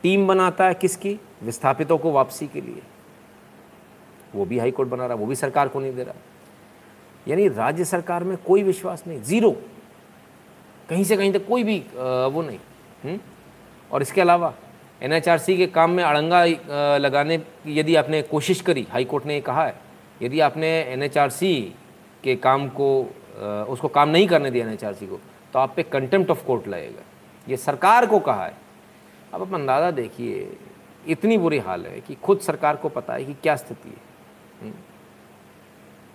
टीम 0.04 0.26
बनाता 0.26 0.66
है 0.66 0.74
किसकी? 0.74 1.18
विस्थापितों 1.42 1.98
को 1.98 2.12
वापसी 2.12 2.46
के 2.46 2.60
लिए। 2.60 2.82
वो 4.34 4.44
भी 4.44 4.58
हाईकोर्ट 4.58 4.88
बना 4.88 5.06
रहा 5.06 5.14
है, 5.14 5.20
वो 5.20 5.26
भी 5.26 5.34
सरकार 5.34 5.68
को 5.68 5.80
नहीं 5.80 5.94
दे 5.94 6.02
रहा। 6.02 6.14
यानी 7.26 7.48
राज्य 7.48 7.84
सरकार 7.84 8.24
में 8.24 8.36
कोई 8.38 8.62
विश्वास 8.62 9.04
नहीं, 9.06 9.20
ज़ीरो। 9.20 9.50
कहीं 10.88 11.04
से 11.04 11.16
कहीं 11.16 11.32
तक 11.32 11.46
कोई 11.46 11.64
भी 11.64 11.78
वो 11.94 12.42
नहीं 12.42 12.58
हुँ? 13.04 13.18
और 13.90 14.02
इसके 14.02 14.20
अलावा 14.20 14.52
एनएचआरसी 15.02 15.56
के 15.56 15.66
काम 15.68 15.90
में 15.90 16.02
अड़ंगा 16.04 16.44
लगाने 16.96 17.38
की 17.38 17.78
यदि 17.78 17.94
आपने 17.96 18.22
कोशिश 18.22 18.60
करी 18.60 18.86
हाईकोर्ट 18.90 19.26
ने 19.26 19.34
ये 19.34 19.40
कहा 19.40 19.64
है, 19.66 19.74
यदि 20.22 20.40
आपने 20.40 20.68
एनएचआरसी 20.82 21.54
के 22.24 22.34
काम 22.36 22.68
को 22.70 22.90
उसको 23.68 23.88
काम 23.88 24.08
नहीं 24.08 24.26
करने 24.28 24.50
दिया 24.50 24.66
एनएचआरसी 24.66 25.06
को 25.06 25.20
तो 25.52 25.58
आप 25.58 25.72
पे 25.76 25.82
कंटेम्प्ट 25.82 26.30
ऑफ़ 26.30 26.44
कोर्ट 26.44 26.68
लगेगा। 26.68 27.02
ये 27.50 27.56
सरकार 27.58 28.06
को 28.06 28.18
कहा 28.20 28.44
है। 28.44 28.56
अब 29.34 29.42
आप 29.42 29.54
अंदाज़ा 29.54 29.90
देखिए, 29.92 30.50
इतनी 31.06 31.38
बुरी 31.38 31.58
हाल 31.60 31.86
है 31.86 32.00
कि 32.00 32.14
खुद 32.22 32.38
सरकार 32.40 32.76
को 32.76 32.88
पता 32.90 33.14
है 33.14 33.24
कि 33.24 33.34
क्या 33.42 33.56
स्थिति 33.56 33.88
है। 33.88 34.72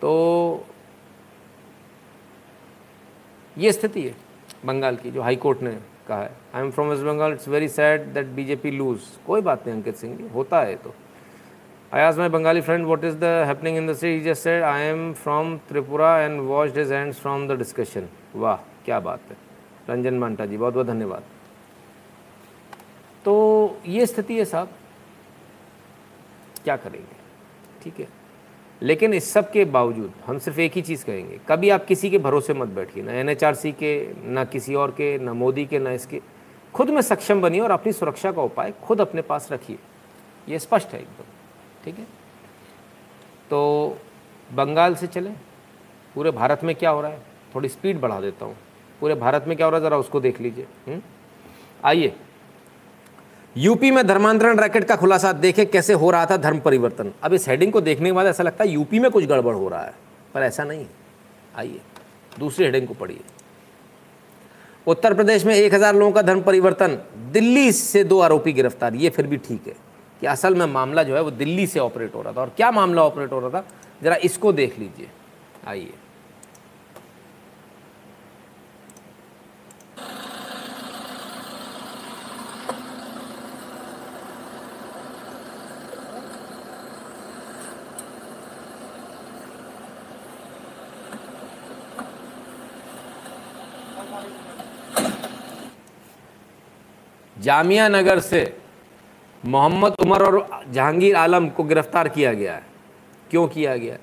तो 0.01 0.65
ये 3.57 3.71
स्थिति 3.71 4.01
है 4.01 4.15
बंगाल 4.65 4.95
की, 4.95 5.11
जो 5.11 5.21
हाई 5.21 5.36
कोर्ट 5.38 5.61
ने 5.61 5.71
कहा 6.07 6.21
है। 6.21 6.31
I 6.55 6.61
am 6.61 6.71
from 6.71 6.88
west 6.89 7.03
Bengal 7.03 7.33
it's 7.33 7.47
very 7.47 7.67
sad 7.69 8.13
that 8.13 8.25
BJP 8.36 8.71
lose 8.71 8.99
कोई 9.27 9.41
बात 9.41 9.65
नहीं, 9.67 9.75
अंकित 9.75 9.95
सिंह 9.95 10.15
जी, 10.17 10.27
होता 10.33 10.61
है 10.61 10.75
तो। 10.75 10.93
आई 11.91 12.01
आज 12.01 12.17
my 12.19 12.29
Bengali 12.29 12.61
friend 12.61 12.86
what 12.86 13.03
is 13.05 13.15
the 13.15 13.23
happening 13.47 13.77
in 13.77 13.88
the 13.88 13.93
city 13.95 14.23
just 14.23 14.43
said 14.43 14.63
I 14.63 14.81
am 14.83 15.11
from 15.15 15.57
Tripura 15.67 16.17
and 16.19 16.39
watched 16.41 16.77
his 16.77 16.91
hands 16.91 17.19
from 17.19 17.47
the 17.47 17.57
discussion 17.57 18.07
वाह, 18.36 18.55
क्या 18.86 18.99
बात 18.99 19.19
है। 19.29 19.38
रंजन 19.89 20.13
मांटा 20.13 20.45
जी 20.45 20.57
बहुत 20.57 20.73
बहुत 20.73 20.88
धन्यवाद। 20.88 21.23
तो 23.25 23.77
ये 23.86 24.05
स्थिति 24.05 24.38
है 24.38 24.45
साहब। 24.45 24.69
क्या 26.63 26.77
करेंगे? 26.77 27.15
ठीक 27.83 27.99
है। 27.99 28.07
लेकिन 28.81 29.13
इस 29.13 29.31
सब 29.33 29.51
के 29.51 29.65
बावजूद 29.65 30.13
हम 30.25 30.39
सिर्फ़ 30.39 30.59
एक 30.59 30.73
ही 30.73 30.81
चीज़ 30.81 31.05
कहेंगे, 31.05 31.39
कभी 31.49 31.69
आप 31.69 31.86
किसी 31.86 32.09
के 32.09 32.17
भरोसे 32.17 32.53
मत 32.53 32.67
बैठिए, 32.67 33.03
ना 33.03 33.11
एनएचआरसी 33.11 33.71
के, 33.71 34.13
ना 34.23 34.45
किसी 34.45 34.75
और 34.75 34.91
के, 34.91 35.17
ना 35.17 35.33
मोदी 35.33 35.65
के, 35.65 35.79
ना 35.79 35.91
इसके। 35.91 36.21
खुद 36.73 36.89
में 36.89 37.01
सक्षम 37.01 37.41
बनिए 37.41 37.59
और 37.59 37.71
अपनी 37.71 37.93
सुरक्षा 37.93 38.31
का 38.31 38.41
उपाय 38.41 38.73
खुद 38.83 39.01
अपने 39.01 39.21
पास 39.21 39.51
रखिए। 39.51 39.79
ये 40.49 40.59
स्पष्ट 40.59 40.88
है 40.88 40.99
एकदम। 40.99 41.25
ठीक 41.86 41.99
है? 41.99 42.07
तो 43.49 43.97
बंगाल 44.53 44.95
से 44.95 45.07
चले। 45.07 45.29
पूरे 46.15 46.31
भारत 46.31 46.63
में 46.63 46.75
क्या 46.75 46.89
हो 46.89 47.01
रहा 47.01 47.11
है? 47.11 47.21
थोड़ी 47.55 47.69
स्पीड 47.69 47.99
बढ़ा 47.99 48.21
देता 48.21 48.45
हूँ। 48.45 48.57
पूरे 49.05 49.15
भारत 49.15 49.45
में 49.47 49.55
क्या 49.57 49.65
हो 49.65 49.71
रहा 49.71 49.79
है? 49.79 49.85
ज़रा 49.85 49.97
उसको 49.97 50.19
देख 50.19 50.39
लीजिए। 50.41 50.65
हम्म? 50.87 51.01
आइए। 51.85 52.13
यूपी 53.55 53.89
में 53.91 54.05
धर्मांतरण 54.07 54.59
रैकेट 54.59 54.83
का 54.83 54.95
खुलासा, 54.95 55.31
देखे 55.33 55.65
कैसे 55.65 55.93
हो 55.93 56.09
रहा 56.11 56.25
था 56.25 56.37
धर्म 56.37 56.59
परिवर्तन। 56.59 57.11
अब 57.23 57.33
इस 57.33 57.47
हेडिंग 57.47 57.71
को 57.71 57.81
देखने 57.81 58.09
के 58.09 58.13
बाद 58.13 58.27
ऐसा 58.27 58.43
लगता 58.43 58.63
है 58.63 58.69
यूपी 58.69 58.99
में 58.99 59.09
कुछ 59.11 59.25
गड़बड़ 59.25 59.53
हो 59.55 59.67
रहा 59.69 59.81
है, 59.81 59.93
पर 60.33 60.41
ऐसा 60.41 60.63
नहीं 60.63 60.85
आइए, 61.55 61.79
दूसरी 62.39 62.65
हेडिंग 62.65 62.87
को 62.87 62.93
पढ़िए। 62.93 63.19
उत्तर 64.87 65.13
प्रदेश 65.13 65.45
में 65.45 65.53
एक 65.55 65.73
हज़ार 65.73 65.95
लोगों 65.95 66.11
का 66.11 66.21
धर्म 66.21 66.41
परिवर्तन, 66.41 66.97
दिल्ली 67.31 67.71
से 67.71 68.03
दो 68.03 68.19
आरोपी 68.19 68.53
गिरफ़्तार, 68.53 68.95
ये 68.95 69.09
फिर 69.09 69.27
भी 69.27 69.37
ठीक 69.39 69.67
है 69.67 69.75
कि 70.21 70.27
असल 70.27 70.55
में 70.55 70.65
मामला 70.65 71.03
जो 71.03 71.15
है 71.15 71.21
वो 71.21 71.31
दिल्ली 71.33 71.67
से 71.67 71.79
ऑपरेट 71.79 72.15
हो 72.15 72.21
रहा 72.21 72.33
था। 72.33 72.41
और 72.41 72.51
क्या 72.57 72.71
मामला 72.71 73.03
ऑपरेट 73.03 73.31
हो 73.31 73.39
रहा 73.39 73.49
था? 73.51 73.65
जरा 74.03 74.15
इसको 74.23 74.51
देख 74.53 74.79
लीजिए। 74.79 75.09
आइए। 75.67 75.93
जामिया 97.45 97.87
नगर 97.89 98.19
से 98.21 98.41
मोहम्मद 99.43 99.95
उमर 100.01 100.23
और 100.23 100.63
जहांगीर 100.71 101.15
आलम 101.15 101.47
को 101.49 101.63
गिरफ़्तार 101.63 102.07
किया 102.09 102.33
गया 102.33 102.53
है। 102.53 102.63
क्यों 103.27 103.47
किया 103.47 103.75
गया? 103.77 103.97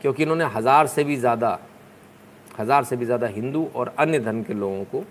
क्योंकि 0.00 0.22
इन्होंने 0.22 0.44
हज़ार 0.46 0.86
से 0.86 1.04
भी 1.04 1.16
ज़्यादा, 1.16 1.58
हज़ार 2.58 2.84
से 2.84 2.96
भी 2.96 3.04
ज़्यादा 3.04 3.26
हिंदू 3.28 3.66
और 3.74 3.94
अन्य 3.98 4.18
धर्म 4.20 4.42
के 4.42 4.54
लोगों 4.54 4.84
को 4.84 5.04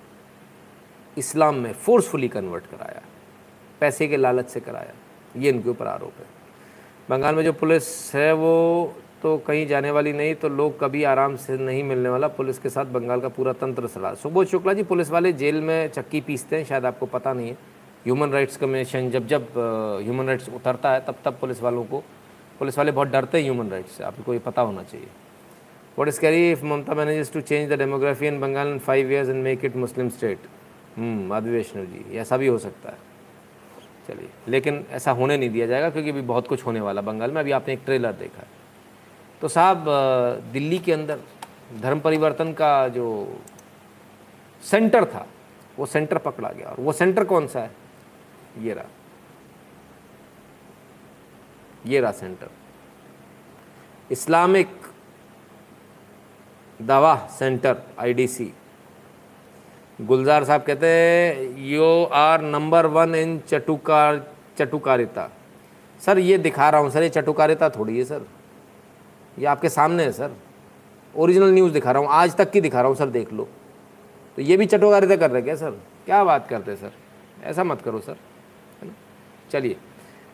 इस्लाम 1.17 1.55
में 1.55 1.71
फोर्सफुली 1.75 2.27
कन्वर्ट 2.29 2.65
कराया, 2.67 3.01
पैसे 3.81 4.07
के 4.07 4.17
लालच 4.17 4.49
से 4.49 4.59
कराया। 4.59 4.93
ये 5.35 5.49
इनके 5.49 5.69
ऊपर 5.69 5.87
आरोप 5.87 6.19
है। 6.19 6.25
बंगाल 7.09 7.35
में 7.35 7.43
जो 7.43 7.53
पुलिस 7.55 7.85
है 8.15 8.31
वो 8.33 8.95
तो 9.21 9.37
कहीं 9.47 9.65
जाने 9.67 9.91
वाली 9.91 10.13
नहीं 10.13 10.33
तो 10.35 10.49
लोग 10.49 10.79
कभी 10.79 11.03
आराम 11.05 11.35
से 11.37 11.57
नहीं 11.59 11.83
मिलने 11.83 12.09
वाला। 12.09 12.27
पुलिस 12.29 12.59
के 12.59 12.69
साथ 12.69 12.85
बंगाल 12.87 13.21
का 13.21 13.29
पूरा 13.29 13.53
तंत्र 13.55 13.87
सड़ा 13.87 14.13
सुबोध 14.15 14.47
शुक्ला 14.47 14.73
जी, 14.73 14.83
पुलिस 14.83 15.09
वाले 15.09 15.33
जेल 15.33 15.61
में 15.61 15.89
चक्की 15.89 16.21
पीसते 16.21 16.55
हैं, 16.55 16.65
शायद 16.65 16.85
आपको 16.85 17.05
पता 17.07 17.33
नहीं 17.33 17.49
है। 17.49 17.57
ह्यूमन 18.05 18.31
राइट्स 18.31 18.57
कमीशन 18.57 19.09
जब 19.11 19.27
जब 19.27 19.47
ह्यूमन 20.03 20.27
राइट्स 20.27 20.49
उतरता 20.49 20.91
है, 20.91 20.99
तब 21.05 21.15
तब 21.25 21.37
पुलिस 21.41 21.61
वालों 21.61 21.83
को, 21.85 22.03
पुलिस 22.59 22.77
वाले 22.77 22.91
बहुत 22.91 23.07
डरते 23.07 23.37
हैं 23.37 23.43
ह्यूमन 23.45 23.69
राइट्स 23.69 23.91
से, 23.91 24.03
आपको 24.03 24.33
ये 24.33 24.39
पता 24.39 24.61
होना 24.61 24.83
चाहिए। 24.83 25.07
What 25.97 26.07
is 26.07 26.19
scary 26.21 26.51
if 26.51 26.63
Mamata 26.65 26.93
manages 26.93 27.31
to 27.33 27.41
change 27.41 27.69
the 27.69 27.77
demography 27.79 28.27
in 28.27 28.39
Bengal 28.39 28.67
in 28.67 28.79
five 28.79 29.11
years 29.11 29.29
and 29.29 29.43
make 29.43 29.65
it 29.65 29.75
Muslim 29.77 30.09
state 30.09 30.39
Madhavi 30.99 31.51
Vaishnav 31.51 31.85
ji 31.85 32.17
ऐसा 32.17 32.37
भी 32.37 32.47
हो 32.47 32.57
सकता 32.57 32.89
है। 32.89 32.97
चलिए, 34.07 34.29
लेकिन 34.47 34.85
ऐसा 34.91 35.11
होने 35.11 35.37
नहीं 35.37 35.49
दिया 35.49 35.65
जाएगा, 35.67 35.89
क्योंकि 35.89 36.09
अभी 36.09 36.21
बहुत 36.23 36.47
कुछ 36.47 36.65
होने 36.65 36.81
वाला 36.81 37.01
बंगाल 37.01 37.31
में, 37.31 37.39
अभी 37.41 37.51
आपने 37.51 37.73
एक 37.73 37.81
ट्रेलर 37.85 38.11
देखा 38.13 38.41
है। 38.41 38.47
तो 39.41 39.47
साहब 39.47 39.85
दिल्ली 40.53 40.79
के 40.79 40.93
अंदर 40.93 41.19
धर्म 41.81 41.99
परिवर्तन 41.99 42.53
का 42.53 42.87
जो 42.87 43.07
सेंटर 44.63 45.05
था, 45.05 45.25
वो 45.77 45.85
सेंटर 45.85 46.17
पकड़ा 46.17 46.49
गया, 46.49 46.67
और 46.67 46.79
वो 46.79 46.91
सेंटर 46.93 47.23
कौन 47.23 47.47
सा 47.47 47.59
है? 47.59 47.71
ये 48.57 48.73
रहा। 48.73 48.85
ये 51.85 51.99
रहा 51.99 52.11
centre 52.11 52.49
Islamic 54.11 54.69
Dawah 56.81 57.15
centre 57.39 57.77
IDC 57.99 58.53
Gulzar 60.01 60.43
Sahab 60.43 60.61
कहते 60.61 60.87
हैं 60.87 61.57
you 61.65 62.03
are 62.03 62.41
number 62.41 62.85
one 62.85 63.15
in 63.15 63.39
चटुकार, 63.39 64.33
चटुकारिता। 64.57 65.29
सर, 66.01 66.17
ये 66.17 66.37
दिखा 66.37 66.69
रहा 66.69 66.81
हूँ, 66.81 66.89
सर, 66.89 67.03
ये 67.03 67.09
चटुकारिता 67.09 67.69
थोड़ी 67.69 67.97
है, 67.97 68.03
सर। 68.03 68.25
ये 69.39 69.45
आपके 69.45 69.69
सामने 69.69 70.03
है, 70.03 70.11
सर। 70.11 70.35
ओरिजिनल 71.15 71.51
न्यूज़ 71.51 71.73
दिखा 71.73 71.91
रहा 71.91 72.01
हूँ, 72.01 72.09
आज 72.11 72.35
तक 72.35 72.51
की 72.51 72.61
दिखा 72.61 72.79
रहा 72.79 72.87
हूँ, 72.87 72.95
सर, 72.95 73.09
देख 73.09 73.33
लो। 73.33 73.47
तो 74.35 74.41
ये 74.41 74.57
भी 74.57 74.65
चटुकारिता 74.65 75.15
कर 75.15 75.31
रहे 75.31 75.41
क्या, 75.41 75.55
सर? 75.55 75.71
क्या 76.05 76.23
बात 76.23 76.47
करते 76.47 76.75
सर? 76.75 76.91
ऐसा 77.43 77.63
मत 77.63 77.81
करो, 77.81 77.99
सर। 77.99 78.17
चलिए। 79.51 79.77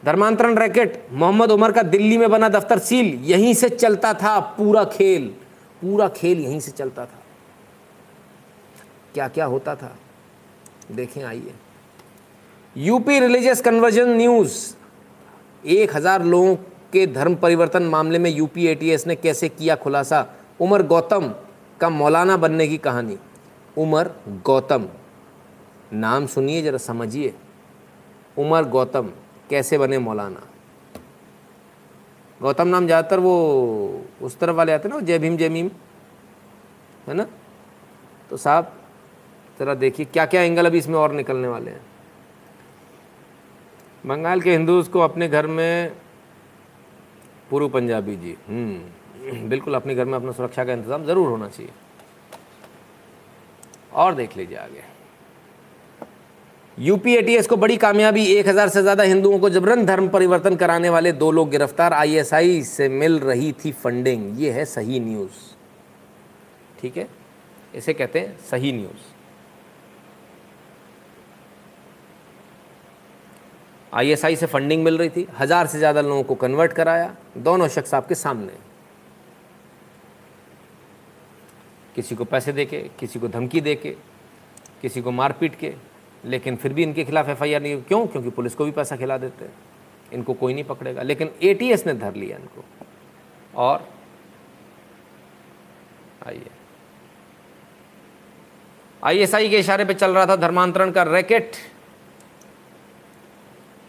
धर्मांतरण 0.06 0.58
रैकेट, 0.58 1.08
मोहम्मद 1.12 1.52
उमर 1.52 1.72
का 1.72 1.82
दिल्ली 1.82 2.18
में 2.18 2.30
बना 2.30 2.50
दफ्तर 2.50 2.80
सील, 2.80 3.20
यहीं 3.24 3.54
से 3.54 3.70
चलता 3.70 4.14
था 4.14 4.40
पूरा 4.40 4.84
खेल। 4.84 5.28
पूरा 5.82 6.08
खेल 6.08 6.40
यहीं 6.40 6.60
से 6.60 6.72
चलता 6.72 7.06
था। 7.06 7.22
क्या 9.14 9.28
क्या 9.28 9.46
होता 9.46 9.76
था? 9.76 9.96
देखें, 10.92 11.24
आइए। 11.24 11.54
UP 12.78 13.20
religious 13.20 13.62
conversion 13.62 14.10
news. 14.10 14.76
एक 15.68 15.96
हज़ार 15.96 16.24
लोगों 16.24 16.56
के 16.94 17.08
धर्म 17.08 17.36
परिवर्तन 17.36 17.84
मामले 17.84 18.20
में 18.20 18.30
यूपी 18.32 18.68
एटीएस 18.68 19.08
ने 19.08 19.16
कैसे 19.16 19.50
किया 19.50 19.76
खुलासा? 19.76 20.26
उमर 20.62 20.84
गौतम 20.84 21.34
का 21.82 21.90
मौलाना 21.90 22.38
बनने 22.38 22.68
की 22.68 22.78
कहानी। 22.78 23.18
उमर 23.78 24.12
गौतम। 24.46 24.88
नाम 25.94 26.28
सुनिए, 26.28 26.62
जरा 26.62 26.78
समझिए। 26.78 27.34
उमर 28.38 28.64
गौतम, 28.70 29.10
कैसे 29.50 29.78
बने 29.78 29.98
मौलाना? 30.00 30.42
गौतम 32.40 32.68
नाम 32.68 32.86
ज़्यादातर 32.86 33.20
वो 33.20 33.34
उस 34.22 34.38
तरफ़ 34.40 34.56
वाले 34.56 34.72
आते 34.74 34.90
ना 34.90 35.00
जय 35.02 35.20
भीम 35.20 35.38
जय 35.38 35.50
भीम 35.50 35.70
है 37.08 37.14
ना? 37.14 37.26
तो 38.30 38.38
साहब, 38.38 38.72
ज़रा 39.60 39.74
देखिए 39.76 40.06
क्या 40.08 40.26
क्या 40.26 40.42
एंगल 40.42 40.66
अभी 40.66 40.78
इसमें 40.78 40.96
और 41.00 41.12
निकलने 41.14 41.48
वाले 41.48 41.72
हैं। 41.72 41.82
बंगाल 44.04 44.42
के 44.42 44.52
हिंदूज 44.52 44.88
को 44.88 45.00
अपने 45.02 45.28
घर 45.30 45.48
में 45.50 45.92
पूर्व 47.50 47.70
पंजाबी 47.70 48.16
जी 48.16 48.36
हम्म 48.48 49.50
बिल्कुल 49.50 49.76
अपने 49.76 49.96
घर 49.96 50.06
में 50.06 50.14
अपना 50.14 50.32
सुरक्षा 50.32 50.64
का 50.66 50.74
इंतज़ाम 50.74 51.04
ज़रूर 51.06 51.30
होना 51.30 51.48
चाहिए। 51.48 51.72
और 53.94 54.16
देख 54.16 54.38
लीजिए 54.38 54.58
आगे। 54.58 54.84
यूपी 56.78 57.14
एटीएस 57.16 57.48
को 57.48 57.56
बड़ी 57.58 57.76
कामयाबी, 57.78 58.26
एक 58.26 58.48
हज़ार 58.48 58.70
से 58.70 58.82
ज़्यादा 58.82 59.04
हिंदुओं 59.04 59.40
को 59.40 59.50
जबरन 59.50 59.86
धर्म 59.86 60.08
परिवर्तन 60.10 60.56
कराने 60.56 60.90
वाले 60.90 61.12
दो 61.14 61.32
लोग 61.32 61.50
गिरफ़्तार, 61.50 61.94
आईएसआई 61.94 62.62
से 62.64 62.88
मिल 62.90 63.20
रही 63.20 63.52
थी 63.66 63.72
फंडिंग। 63.74 64.42
ये 64.42 64.52
है 64.52 64.66
सही 64.66 65.00
न्यूज़। 65.00 65.52
ठीक 66.82 66.98
है? 66.98 67.08
इसे 67.76 67.94
कहते 67.94 68.20
हैं 68.20 68.38
सही 68.50 68.72
न्यूज़। 68.72 69.12
आईएसआई 73.94 74.36
से 74.36 74.46
फंडिंग 74.46 74.84
मिल 74.84 74.98
रही 74.98 75.10
थी, 75.10 75.28
हज़ार 75.40 75.68
से 75.68 75.78
ज़्यादा 75.78 76.02
लोगों 76.02 76.24
को 76.24 76.36
कन्वर्ट 76.36 76.74
कराया, 76.74 77.16
दोनों 77.38 77.68
शख्स 77.68 77.94
आपके 77.94 78.16
सामने। 78.16 78.54
किसी 81.96 82.16
को 82.16 82.26
पैसे 82.26 82.52
देके, 82.54 82.80
किसी 83.00 83.20
को 83.20 83.28
धमकी 83.28 83.62
देके, 83.62 83.96
किसी 84.82 85.02
को 85.02 85.12
मारपीट 85.12 85.56
के 85.56 85.74
लेकिन 86.26 86.56
फिर 86.56 86.74
भी 86.74 86.84
इनके 86.84 87.04
खिलाफ 87.04 87.30
एफआईआर 87.30 87.62
नहीं 87.62 87.82
क्यों? 87.82 88.08
क्योंकि 88.08 88.30
पुलिस 88.30 88.56
को 88.56 88.66
भी 88.66 88.72
पैसा 88.72 88.96
खिला 88.96 89.18
देते 89.18 89.46
हैं। 89.46 89.54
इनको 90.14 90.34
कोई 90.34 90.54
नहीं 90.54 90.64
पकड़ेगा। 90.64 91.02
लेकिन 91.02 91.32
एटीएस 91.44 91.86
ने 91.88 91.94
धर 91.94 92.16
लिया 92.16 92.38
इनको। 92.38 92.66
और 93.56 93.90
आइए। 96.28 96.50
आईएसआई 99.04 99.50
के 99.50 99.60
इशारे 99.60 99.86
पे 99.86 99.94
चल 99.94 100.12
रहा 100.12 100.26
था 100.26 100.36
धर्मांतरण 100.36 100.92
का 100.92 101.04
रैकेट। 101.04 101.52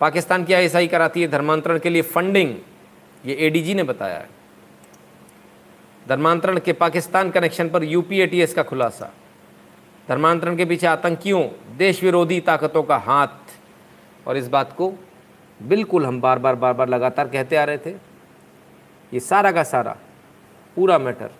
पाकिस्तान 0.00 0.44
की 0.44 0.52
आईएसआई 0.52 0.86
कराती 0.86 1.22
है 1.22 1.28
धर्मांतरण 1.28 1.78
के 1.78 1.90
लिए 1.90 2.02
फंडिंग 2.02 2.56
ये 3.26 3.34
एडीजी 3.34 3.74
ने 3.74 3.82
बताया 3.82 4.18
है। 4.18 4.28
धर्मांतरण 6.08 6.58
के 6.58 6.72
पाकिस्तान 6.72 7.30
कनेक्शन 7.30 7.68
पर 7.68 7.84
यूपी 7.84 8.20
एटीएस 8.20 8.54
का 8.54 8.62
खुलासा। 8.62 9.12
धर्मांतरण 10.08 10.56
के 10.56 10.64
पीछे 10.64 10.86
आतंकियों 10.86 11.42
देश 11.76 12.02
विरोधी 12.02 12.40
ताकतों 12.40 12.82
का 12.82 12.96
हाथ। 12.96 13.28
और 14.26 14.36
इस 14.36 14.48
बात 14.48 14.72
को 14.72 14.92
बिल्कुल 15.62 16.06
हम 16.06 16.20
बार 16.20 16.38
बार 16.38 16.54
बार 16.54 16.72
बार 16.72 16.88
लगातार 16.88 17.28
कहते 17.28 17.56
आ 17.56 17.64
रहे 17.64 17.78
थे। 17.78 17.90
ये 19.12 19.20
सारा 19.20 19.52
का 19.52 19.62
सारा, 19.62 19.96
पूरा 20.76 20.98
मैटर 20.98 21.30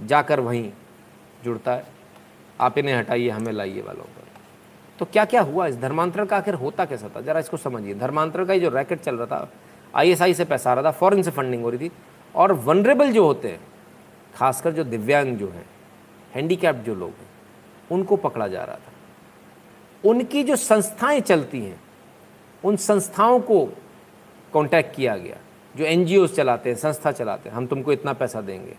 जाकर 0.00 0.40
वहीं 0.40 0.70
जुड़ता 1.44 1.72
है। 1.72 1.84
आप 2.60 2.78
इन्हें 2.78 2.94
हटाइए, 2.94 3.28
हमें 3.30 3.52
लाइए 3.52 3.82
वालों 3.82 4.04
पर। 4.04 4.20
तो 4.98 5.04
क्या 5.04 5.24
क्या 5.24 5.40
हुआ? 5.40 5.66
इस 5.66 5.76
धर्मांतरण 5.76 6.26
का 6.26 6.36
आखिर 6.36 6.54
होता 6.54 6.84
कैसा 6.84 7.08
था? 7.08 7.20
जरा 7.20 7.40
इसको 7.40 7.56
समझिए। 7.56 7.94
धर्मांतरण 7.94 8.44
का 8.44 8.52
ही 8.52 8.60
जो 8.60 8.68
रैकेट 8.68 9.00
चल 9.00 9.16
रहा 9.16 9.26
था 9.26 9.52
आईएसआई 9.94 10.34
से 10.34 10.44
पैसा 10.44 10.70
आ 10.70 10.74
रहा 10.74 10.84
था, 10.84 10.90
फॉरेन 10.90 11.22
से 11.22 11.30
फंडिंग 11.30 11.62
हो 11.62 11.70
रही 11.70 11.88
थी। 11.88 11.92
और 12.34 12.52
वनरेबल 12.52 13.12
जो 13.12 13.24
होते 13.24 13.48
हैं, 13.48 13.60
खासकर 14.34 14.72
जो 14.72 14.84
दिव्यांग 14.84 15.36
जो 15.36 15.48
हैं 15.48 15.64
हैंडीकैप 16.34 16.76
जो 16.76 16.94
लोग 16.94 17.10
हैं, 17.10 17.30
उनको 17.90 18.16
पकड़ा 18.16 18.48
जा 18.48 18.64
रहा 18.64 18.76
था। 18.76 18.92
उनकी 20.08 20.42
जो 20.42 20.56
संस्थाएँ 20.56 21.20
चलती 21.20 21.60
हैं, 21.60 21.80
उन 22.64 22.76
संस्थाओं 22.76 23.40
को 23.40 23.66
कांटेक्ट 24.54 24.96
किया 24.96 25.16
गया। 25.16 25.36
जो 25.76 25.84
एन 25.84 26.26
चलाते 26.26 26.70
हैं, 26.70 26.76
संस्था 26.76 27.12
चलाते 27.12 27.48
हैं, 27.48 27.56
हम 27.56 27.66
तुमको 27.66 27.92
इतना 27.92 28.12
पैसा 28.12 28.40
देंगे। 28.40 28.74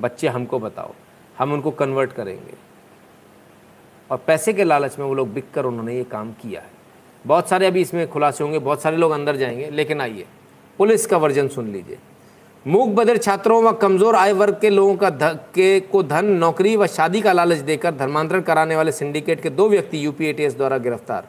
बच्चे 0.00 0.28
हमको 0.28 0.58
बताओ, 0.58 0.94
हम 1.38 1.52
उनको 1.52 1.70
कन्वर्ट 1.70 2.12
करेंगे। 2.12 2.54
और 4.10 4.18
पैसे 4.18 4.52
के 4.52 4.64
लालच 4.64 4.98
में 4.98 5.06
वो 5.06 5.14
लोग 5.14 5.32
बिक 5.32 5.50
कर 5.54 5.64
उन्होंने 5.64 5.96
ये 5.96 6.04
काम 6.04 6.32
किया 6.32 6.60
है। 6.60 6.70
बहुत 7.26 7.48
सारे 7.48 7.66
अभी 7.66 7.80
इसमें 7.80 8.10
खुलासे 8.10 8.44
होंगे, 8.44 8.58
बहुत 8.58 8.82
सारे 8.82 8.96
लोग 8.96 9.12
अंदर 9.12 9.36
जाएँगे, 9.36 9.70
लेकिन 9.70 10.00
आइए, 10.00 10.26
पुलिस 10.78 11.06
का 11.06 11.16
वर्जन 11.16 11.48
सुन 11.48 11.68
लीजिए। 11.68 11.98
मूक 12.66 12.88
बधिर 12.88 13.16
छात्रों 13.18 13.62
व 13.62 13.72
कमज़ोर 13.72 14.14
आय 14.14 14.32
वर्ग 14.32 14.58
के 14.60 14.70
लोगों 14.70 14.94
का 14.96 15.08
ध, 15.10 15.22
के 15.54 15.80
को 15.80 16.02
धन 16.02 16.24
नौकरी 16.24 16.76
व 16.76 16.86
शादी 16.86 17.20
का 17.20 17.32
लालच 17.32 17.58
देकर 17.58 17.94
धर्मांतरण 17.94 18.40
कराने 18.40 18.76
वाले 18.76 18.92
सिंडिकेट 18.92 19.40
के 19.42 19.50
दो 19.50 19.68
व्यक्ति 19.68 20.04
यूपी 20.04 20.32
द्वारा 20.32 20.78
गिरफ़्तार। 20.78 21.26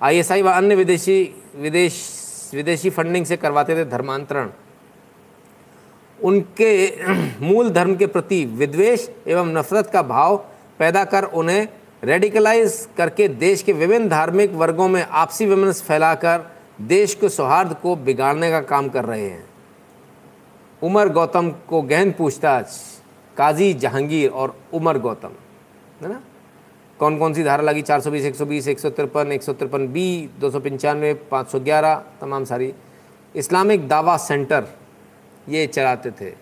आईएसआई 0.00 0.42
व 0.42 0.48
अन्य 0.48 0.74
विदेशी 0.74 1.34
विदेश 1.56 2.50
विदेशी 2.54 2.90
फंडिंग 2.90 3.26
से 3.26 3.36
करवाते 3.36 3.76
थे 3.76 3.84
धर्मांतरण। 3.84 4.50
उनके 6.18 6.74
मूल 7.42 7.70
धर्म 7.70 7.96
के 7.96 8.06
प्रति 8.06 8.44
विद्वेष 8.44 9.08
एवं 9.26 9.54
नफरत 9.56 9.86
का 9.86 10.02
भाव 10.02 10.36
पैदा 10.78 11.04
कर 11.04 11.24
उन्हें 11.24 11.68
रेडिकलाइज 12.04 12.88
करके 12.96 13.28
देश 13.28 13.62
के 13.62 13.72
विभिन्न 13.72 14.08
धार्मिक 14.08 14.52
वर्गों 14.52 14.88
में 14.88 15.02
आपसी 15.02 15.46
विमर्श 15.46 15.82
फैलाकर 15.82 16.46
देश 16.80 17.14
के 17.14 17.28
सौहार्द 17.28 17.76
को 17.82 17.96
बिगाड़ने 17.96 18.50
का 18.50 18.60
काम 18.60 18.88
कर 18.88 19.04
रहे 19.04 19.28
हैं। 19.28 19.53
उमर 20.84 21.08
गौतम 21.08 21.50
को 21.68 21.80
गहन 21.82 22.10
पूछताछ 22.12 22.66
काजी 23.36 23.72
जहांगीर 23.74 24.30
और 24.30 24.56
उमर 24.74 24.98
गौतम 24.98 25.32
है 26.02 26.08
ना? 26.08 26.20
कौन 27.00 27.18
कौन 27.18 27.34
सी 27.34 27.42
धारा 27.44 27.62
लगी? 27.62 27.82
चार 27.82 28.00
सौ 28.00 28.10
बीस 28.10 28.24
एक 28.24 28.34
सौ 28.34 28.44
बीस 28.46 28.68
एक 28.68 28.78
सौ 28.78 28.90
तिरपन 28.90 29.32
एक 29.32 29.42
सौ 29.42 29.52
तिरपन 29.52 29.86
बी 29.92 30.30
दो 30.40 30.50
सौ 30.50 30.60
पंचानवे 30.60 31.12
पाँच 31.30 31.48
सौ 31.48 31.60
ग्यारह 31.60 31.94
तमाम 32.20 32.44
सारी। 32.44 32.72
इस्लामिक 33.34 33.88
दावा 33.88 34.16
सेंटर 34.16 34.66
ये 35.48 35.66
चलाते 35.66 36.10
थे। 36.10 36.32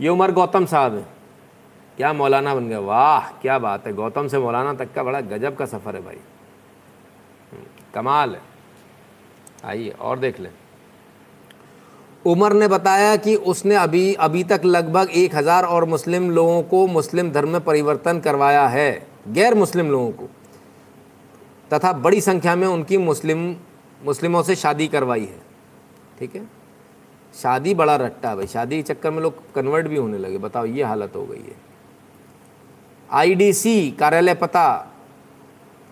ये 0.00 0.08
उमर 0.08 0.32
गौतम 0.32 0.66
साहब 0.66 0.94
है 0.94 1.06
क्या 1.96 2.12
मौलाना 2.12 2.54
बन 2.54 2.68
गए? 2.68 2.76
वाह 2.76 3.30
क्या 3.42 3.58
बात 3.58 3.86
है। 3.86 3.92
गौतम 3.92 4.28
से 4.28 4.38
मौलाना 4.38 4.72
तक 4.74 4.92
का 4.94 5.02
बड़ा 5.02 5.20
गजब 5.20 5.56
का 5.56 5.66
सफ़र 5.66 5.96
है 5.96 6.02
भाई। 6.02 6.16
हम्म, 7.52 7.64
कमाल 7.94 8.34
है। 8.34 8.40
आइए 9.64 9.90
और 9.90 10.18
देख 10.18 10.40
लें। 10.40 10.50
उमर 12.24 12.52
ने 12.52 12.68
बताया 12.68 13.14
कि 13.16 13.34
उसने 13.34 13.74
अभी 13.74 14.12
अभी 14.14 14.42
तक 14.44 14.64
लगभग 14.64 15.10
एक 15.10 15.34
हज़ार 15.34 15.64
और 15.64 15.84
मुस्लिम 15.84 16.30
लोगों 16.30 16.62
को 16.62 16.86
मुस्लिम 16.86 17.30
धर्म 17.32 17.48
में 17.48 17.60
परिवर्तन 17.60 18.20
करवाया 18.20 18.66
है, 18.68 19.06
गैर 19.28 19.54
मुस्लिम 19.54 19.90
लोगों 19.90 20.10
को, 20.10 20.28
तथा 21.70 21.92
बड़ी 21.92 22.20
संख्या 22.20 22.56
में 22.56 22.66
उनकी 22.66 22.98
मुस्लिम, 22.98 23.54
मुस्लिमों 24.04 24.42
से 24.42 24.54
शादी 24.56 24.88
करवाई 24.88 25.20
है। 25.20 25.40
ठीक 26.18 26.36
है? 26.36 26.44
शादी 27.34 27.74
बड़ा 27.74 27.96
रट्टा 27.96 28.34
भाई, 28.36 28.46
शादी 28.46 28.76
के 28.76 28.94
चक्कर 28.94 29.10
में 29.10 29.22
लोग 29.22 29.52
कन्वर्ट 29.54 29.86
भी 29.86 29.96
होने 29.96 30.18
लगे। 30.18 30.38
बताओ, 30.38 30.64
ये 30.66 30.82
हालत 30.82 31.16
हो 31.16 31.24
गई 31.26 31.38
है। 31.38 31.56
आईडीसी 33.10 33.90
कार्यालय 33.90 34.34
पता, 34.34 34.86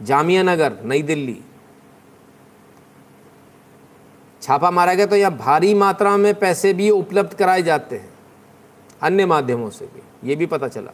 जामिया 0.03 0.43
नगर, 0.43 0.79
नई 0.85 1.03
दिल्ली। 1.03 1.41
छापा 4.43 4.71
मारा 4.71 4.95
गया 4.95 5.07
तो 5.07 5.17
यहाँ 5.17 5.37
भारी 5.37 5.73
मात्रा 5.75 6.17
में 6.17 6.35
पैसे 6.37 6.73
भी 6.73 6.91
उपलब्ध 6.93 7.35
कराए 7.35 7.63
जाते 7.63 7.97
हैं, 7.97 8.09
अन्य 9.03 9.27
माध्यमों 9.27 9.71
से 9.71 9.85
भी। 9.87 10.29
ये 10.29 10.37
भी 10.37 10.47
पता 10.47 10.69
चला। 10.69 10.93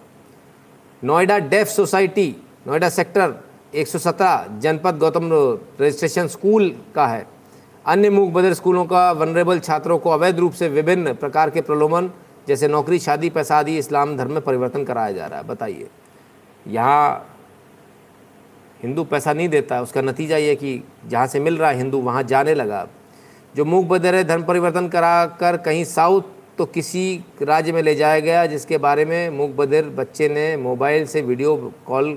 Noida 1.03 1.39
deaf 1.41 1.69
society, 1.69 2.35
Noida 2.67 2.89
sector 2.91 3.35
117 3.75 4.59
जनपद 4.61 4.99
गौतम 4.99 5.31
रजिस्ट्रेशन 5.81 6.27
स्कूल 6.29 6.75
का 6.95 7.07
है। 7.07 7.27
अन्य 7.85 8.11
मूक 8.11 8.33
बदर 8.33 8.55
स्कूलों 8.55 8.85
का 8.87 9.11
वनरेबल 9.13 9.59
छात्रों 9.61 9.99
को 9.99 10.11
अवैध 10.11 10.39
रूप 10.39 10.53
से 10.53 10.69
विभिन्न 10.71 11.15
प्रकार 11.15 11.51
के 11.51 11.61
प्रलोभन, 11.61 12.11
जैसे 12.49 12.69
नौकरी, 12.69 12.99
शादी, 12.99 13.31
पैसा 13.31 13.59
आदि 13.59 13.77
इस्लाम 13.79 14.17
धर्म 14.17 14.33
में 14.33 14.41
परिवर्तन 14.43 14.85
कराया 14.85 15.13
जा 15.13 15.27
रहा 15.27 15.39
है। 15.39 15.47
बताइए, 15.47 15.89
यहाँ 16.67 17.31
हिंदू 18.81 19.05
पैसा 19.05 19.33
नहीं 19.33 19.49
देता, 19.49 19.81
उसका 19.83 20.03
नतीजा 20.03 20.37
ये 20.37 20.55
कि 20.57 20.83
जहाँ 21.07 21.27
से 21.27 21.41
मिल 21.41 21.57
रहा 21.59 21.71
है 21.71 21.77
हिंदू, 21.77 22.01
वहाँ 22.01 22.23
जाने 22.25 22.55
लगा। 22.55 22.87
जो 23.55 23.65
मूक 23.65 23.87
बदर 23.89 24.23
धर्म 24.23 24.43
परिवर्तन 24.45 24.89
करा 24.89 25.27
कर 25.41 25.57
कहीं 25.57 25.85
साउथ 25.85 26.23
तो 26.59 26.65
किसी 26.67 27.25
राज्य 27.43 27.73
में 27.73 27.83
ले 27.83 27.95
जाया 27.95 28.21
गया, 28.21 28.45
जिसके 28.47 28.79
बारे 28.79 29.05
में 29.05 29.31
मूक 29.31 29.51
बदिर 29.51 29.89
बच्चे 29.91 30.29
ने 30.29 30.57
मोबाइल 30.57 31.07
से 31.07 31.23
वीडियो 31.23 31.57
कॉल 31.87 32.13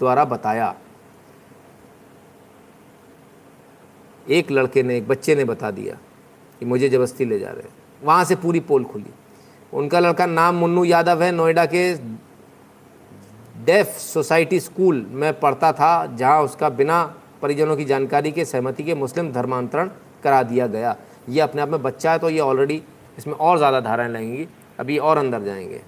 द्वारा 0.00 0.24
बताया। 0.24 0.74
एक 4.26 4.50
लड़के 4.50 4.82
ने, 4.82 4.96
एक 4.96 5.08
बच्चे 5.08 5.34
ने 5.34 5.44
बता 5.44 5.70
दिया 5.70 5.98
कि 6.60 6.66
मुझे 6.66 6.88
ज़बरदस्ती 6.88 7.24
ले 7.24 7.38
जा 7.38 7.50
रहे 7.50 7.62
हैं। 7.62 7.74
वहाँ 8.02 8.24
से 8.24 8.36
पूरी 8.36 8.60
पोल 8.60 8.84
खुली। 8.84 9.12
उनका 9.72 10.00
लड़का 10.00 10.26
नाम 10.26 10.54
मुन्नू 10.54 10.84
यादव 10.84 11.22
है, 11.22 11.30
नोएडा 11.32 11.66
के 11.66 11.92
डेफ 13.64 13.96
सोसाइटी 13.98 14.60
स्कूल 14.60 15.06
में 15.10 15.32
पढ़ता 15.40 15.72
था, 15.72 16.16
जहाँ 16.16 16.42
उसका 16.42 16.68
बिना 16.70 17.02
परिजनों 17.42 17.76
की 17.76 17.84
जानकारी 17.84 18.32
के 18.32 18.44
सहमति 18.44 18.82
के 18.82 18.94
मुस्लिम 18.94 19.32
धर्मांतरण 19.32 19.90
करा 20.24 20.42
दिया 20.42 20.66
गया। 20.66 20.96
ये 21.28 21.40
अपने 21.40 21.62
आप 21.62 21.68
में 21.68 21.82
बच्चा 21.82 22.12
है 22.12 22.18
तो 22.18 22.30
ये 22.30 22.40
ऑलरेडी 22.40 22.82
इसमें 23.18 23.34
और 23.34 23.58
ज़्यादा 23.58 23.80
धाराएँ 23.80 24.08
लगेंगी 24.08 24.46
अभी 24.80 24.98
और 24.98 25.18
अंदर 25.18 25.42
जाएँगे। 25.42 25.80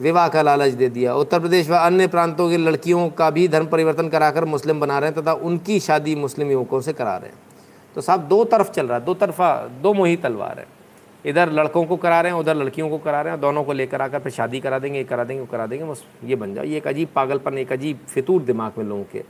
विवाह 0.00 0.28
का 0.28 0.42
लालच 0.42 0.72
दे 0.72 0.88
दिया। 0.88 1.14
उत्तर 1.14 1.40
प्रदेश 1.40 1.68
व 1.70 1.74
अन्य 1.74 2.06
प्रांतों 2.06 2.48
की 2.50 2.56
लड़कियों 2.56 3.08
का 3.10 3.28
भी 3.30 3.46
धर्म 3.48 3.66
परिवर्तन 3.66 4.08
कराकर 4.08 4.44
मुस्लिम 4.44 4.80
बना 4.80 4.98
रहे 4.98 5.10
हैं 5.10 5.22
तथा 5.22 5.32
उनकी 5.32 5.78
शादी 5.80 6.14
मुस्लिम 6.14 6.50
युवकों 6.50 6.80
से 6.80 6.92
करा 6.92 7.16
रहे 7.16 7.30
हैं। 7.30 7.38
तो 7.96 8.00
साहब, 8.00 8.20
दो 8.20 8.44
तरफ़ 8.44 8.70
चल 8.70 8.86
रहा 8.86 8.98
है, 8.98 9.04
दो 9.04 9.14
तरफा, 9.14 9.56
दो 9.82 9.92
मोही 9.94 10.16
तलवार 10.16 10.58
है। 10.58 10.66
इधर 11.24 11.52
लड़कों 11.52 11.84
को 11.84 11.96
करा 11.96 12.20
रहे 12.20 12.32
हैं, 12.32 12.38
उधर 12.38 12.54
लड़कियों 12.54 12.88
को 12.88 12.98
करा 12.98 13.20
रहे 13.20 13.32
हैं, 13.32 13.40
दोनों 13.40 13.64
को 13.64 13.72
लेकर 13.72 14.02
आकर 14.02 14.18
फिर 14.18 14.32
शादी 14.32 14.60
करा 14.60 14.78
देंगे, 14.78 14.98
ये 14.98 15.04
करा 15.04 15.24
देंगे, 15.24 15.40
वो 15.40 15.46
करा 15.46 15.66
देंगे, 15.66 15.84
बस 15.84 16.04
ये 16.24 16.36
बन 16.36 16.54
जाओ। 16.54 16.64
ये 16.64 16.76
एक 16.76 16.86
अजीब 16.86 17.08
पागलपन, 17.14 17.58
एक 17.58 17.72
अजीब 17.72 17.98
फितूर 18.08 18.42
दिमाग 18.42 18.72
में 18.78 18.84
लोगों 18.84 19.04
के। 19.04 19.22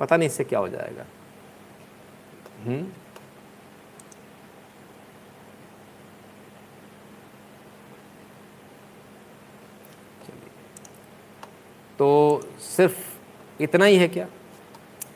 पता 0.00 0.16
नहीं 0.16 0.28
इससे 0.28 0.44
क्या 0.44 0.58
हो 0.58 0.68
जाएगा। 0.68 1.04
तो 12.02 12.10
सिर्फ़ 12.60 13.62
इतना 13.62 13.84
ही 13.84 13.96
है 13.96 14.06
क्या? 14.08 14.26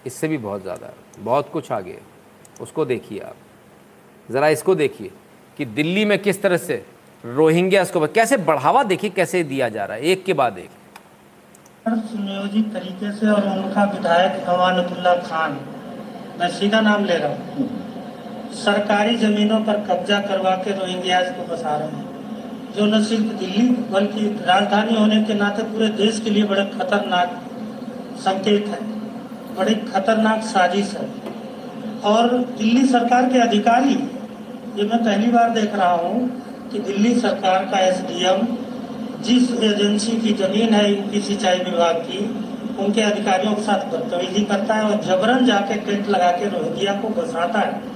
इससे 0.06 0.28
भी 0.28 0.36
बहुत 0.38 0.62
ज़्यादा, 0.62 0.92
बहुत 1.18 1.48
कुछ 1.52 1.70
आगे 1.72 1.92
है। 1.92 2.02
उसको 2.60 2.84
देखिए 2.84 3.18
आप। 3.20 3.36
ज़रा 4.28 4.48
इसको 4.48 4.74
देखिए 4.74 5.10
कि 5.58 5.64
दिल्ली 5.64 6.04
में 6.04 6.18
किस 6.18 6.40
तरह 6.42 6.56
से 6.56 6.76
रोहिंग्यास 7.24 7.90
को 7.90 8.06
कैसे 8.08 8.36
बढ़ावा 8.36 8.82
देखिए, 8.84 9.10
कैसे 9.10 9.42
दिया 9.44 9.68
जा 9.68 9.84
रहा 9.84 9.96
है। 9.96 10.02
एक 10.04 10.24
के 10.24 10.32
बाद 10.32 10.58
एक। 10.58 10.70
सुनियोजित 11.88 12.72
तरीके 12.72 13.12
से 13.12 13.30
और 13.30 13.48
उनका 13.48 13.84
विधायक 13.92 14.48
अमानतुल्ला 14.48 15.14
खान। 15.22 15.58
मैं 16.40 16.48
सीधा 16.50 16.80
नाम 16.80 17.04
ले 17.04 17.16
रहा 17.16 17.54
हूँ। 17.54 17.68
सरकारी 18.54 19.16
जमीनों 19.18 19.60
पर 19.64 19.84
कब्जा 19.86 20.20
करवा 20.20 20.56
के 20.56 20.78
रोहिंग्याज 20.78 21.36
को 21.36 21.54
बसा 21.54 21.76
रहे 21.76 21.88
हैं। 21.88 22.05
जो 22.76 22.86
न 22.86 23.02
सिर्फ़ 23.02 23.24
दिल्ली, 23.24 23.68
बल्कि 23.68 24.20
राजधानी 24.20 24.94
होने 24.94 25.22
के 25.22 25.34
नाते 25.34 25.62
पूरे 25.62 25.88
देश 25.88 26.20
के 26.20 26.30
लिए 26.30 26.44
बड़े 26.44 26.64
खतरनाक 26.64 27.40
संकेत 28.18 28.66
है। 28.66 28.80
बड़ी 29.56 29.74
खतरनाक 29.74 30.42
साजिश 30.42 30.94
है। 30.94 31.08
और 32.04 32.38
दिल्ली 32.58 32.86
सरकार 32.86 33.32
के 33.32 33.38
अधिकारी, 33.38 33.94
ये 34.76 34.82
मैं 34.82 35.04
पहली 35.04 35.26
बार 35.26 35.50
देख 35.50 35.74
रहा 35.74 35.92
हूँ 35.92 36.42
कि 36.72 36.78
दिल्ली 36.78 37.20
सरकार 37.20 37.64
का 37.64 37.78
एसडीएम, 37.78 38.46
जिस 39.22 39.50
एजेंसी 39.62 40.12
की 40.12 40.32
ज़मीन 40.32 40.74
है 40.74 40.94
उनकी 40.94 41.20
सिंचाई 41.20 41.58
विभाग 41.58 41.94
की, 41.94 42.18
उनके 42.84 43.00
अधिकारियों 43.00 43.54
के 43.54 43.62
साथ 43.62 43.92
बदतमीजी 43.92 44.44
करता 44.44 44.74
है 44.74 44.82
और 44.82 45.04
जबरन 45.04 45.46
जाके 45.46 45.74
टेंट 45.74 46.08
लगा 46.08 46.30
के 46.30 46.44
रोहिंग्या 46.44 46.92
को 46.92 47.08
बसाता 47.08 47.58
है। 47.58 47.95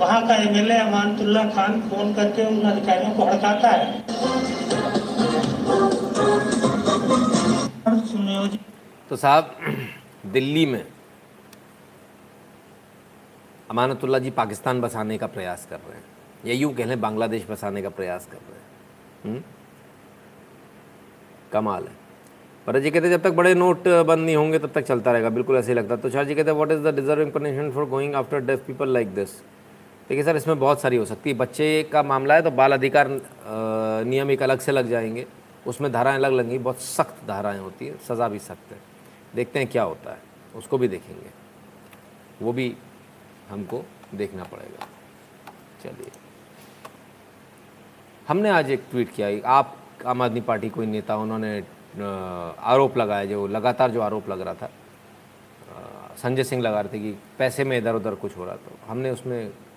वहाँ 0.00 0.20
का 0.28 0.34
एमएलए 0.34 0.76
अमानतुल्ला 0.78 1.42
खान 1.50 1.80
फ़ोन 1.88 2.12
करके 2.14 2.44
उन 2.46 2.60
अधिकारियों 2.70 3.12
को 3.14 3.24
हड़काता 3.24 3.68
है। 3.70 3.88
तो 9.10 9.16
साहब 9.16 9.56
दिल्ली 10.26 10.64
में 10.66 10.84
अमानतुल्ला 13.70 14.18
जी 14.18 14.30
पाकिस्तान 14.30 14.80
बसाने 14.80 15.18
का 15.18 15.26
प्रयास 15.28 15.66
कर 15.70 15.76
रहे 15.78 15.96
हैं। 15.96 16.04
या 16.46 16.54
यूँ 16.54 16.72
कह 16.74 16.84
लें 16.84 17.00
बांग्लादेश 17.00 17.46
बसाने 17.50 17.82
का 17.82 17.88
प्रयास 17.90 18.26
कर 18.26 18.38
रहे 18.38 18.58
हैं। 18.58 19.34
हुँ? 19.34 19.42
कमाल 21.52 21.84
है। 21.84 21.94
पर 22.66 22.78
जी 22.80 22.90
कहते 22.90 23.10
जब 23.10 23.22
तक 23.22 23.32
बड़े 23.34 23.54
नोट 23.54 23.88
बंद 24.06 24.24
नहीं 24.24 24.36
होंगे 24.36 24.58
तब 24.58 24.70
तक 24.74 24.84
चलता 24.86 25.12
रहेगा। 25.12 25.28
बिल्कुल 25.30 25.56
ऐसे 25.56 25.72
ही 25.72 25.78
लगता 25.78 25.94
है। 25.94 26.00
तुषार 26.00 26.24
जी 26.24 26.34
कहते 26.34 26.50
हैं 26.50 26.56
what 26.56 26.70
is 26.72 26.82
the 26.82 26.94
deserving 26.96 27.32
punishment 27.32 27.72
for 27.74 27.84
going 27.88 28.14
after 28.14 28.40
deaf 28.46 28.64
people 28.66 28.92
like 28.92 29.14
this 29.14 29.30
देखिए 30.10 30.24
सर, 30.24 30.36
इसमें 30.36 30.58
बहुत 30.58 30.80
सारी 30.80 30.96
हो 30.96 31.04
सकती 31.04 31.30
है। 31.30 31.36
बच्चे 31.36 31.82
का 31.92 32.02
मामला 32.02 32.34
है 32.34 32.42
तो 32.42 32.50
बाल 32.50 32.72
अधिकार 32.72 33.08
नियम 34.06 34.30
एक 34.30 34.42
अलग 34.42 34.60
से 34.60 34.72
लग 34.72 34.88
जाएँगे। 34.88 35.26
उसमें 35.66 35.90
धाराएँ 35.92 36.16
अलग 36.16 36.32
लगेंगी, 36.32 36.58
बहुत 36.58 36.80
सख्त 36.80 37.26
धाराएँ 37.28 37.58
होती 37.58 37.86
है, 37.86 37.96
सज़ा 37.98 38.28
भी 38.28 38.38
सख्त 38.38 38.72
है। 38.72 38.78
देखते 39.34 39.58
हैं 39.58 39.68
क्या 39.68 39.82
होता 39.82 40.10
है, 40.10 40.18
उसको 40.56 40.78
भी 40.78 40.88
देखेंगे। 40.88 41.30
वो 42.42 42.52
भी 42.52 42.74
हमको 43.50 43.82
देखना 44.14 44.44
पड़ेगा। 44.44 44.86
चलिए। 45.82 46.10
हमने 48.28 48.50
आज 48.50 48.70
एक 48.70 48.84
ट्वीट 48.90 49.14
किया, 49.14 49.28
आप 49.48 49.76
आम 50.06 50.22
आदमी 50.22 50.40
पार्टी 50.42 50.68
कोई 50.70 50.86
नेता, 50.86 51.16
उन्होंने 51.16 51.56
आरोप 52.66 52.98
लगाया 52.98 53.24
जो, 53.24 53.46
लगातार 53.48 53.90
जो 53.90 54.00
आरोप 54.00 54.28
लग 54.28 54.40
रहा 54.40 54.54
था। 54.54 54.70
संजय 56.18 56.44
सिंह 56.44 56.62
लगा 56.62 56.80
रहे 56.80 56.92
थे 56.92 57.02
कि 57.02 57.18
पैसे 57.38 57.64
में 57.64 57.76
इधर 57.78 57.94
उधर 57.94 58.14
कुछ 58.16 58.36
हो 58.36 58.44
रहा 58.44 58.54
तो 58.56 58.78
हमने 58.86 59.10
उसमें 59.10 59.69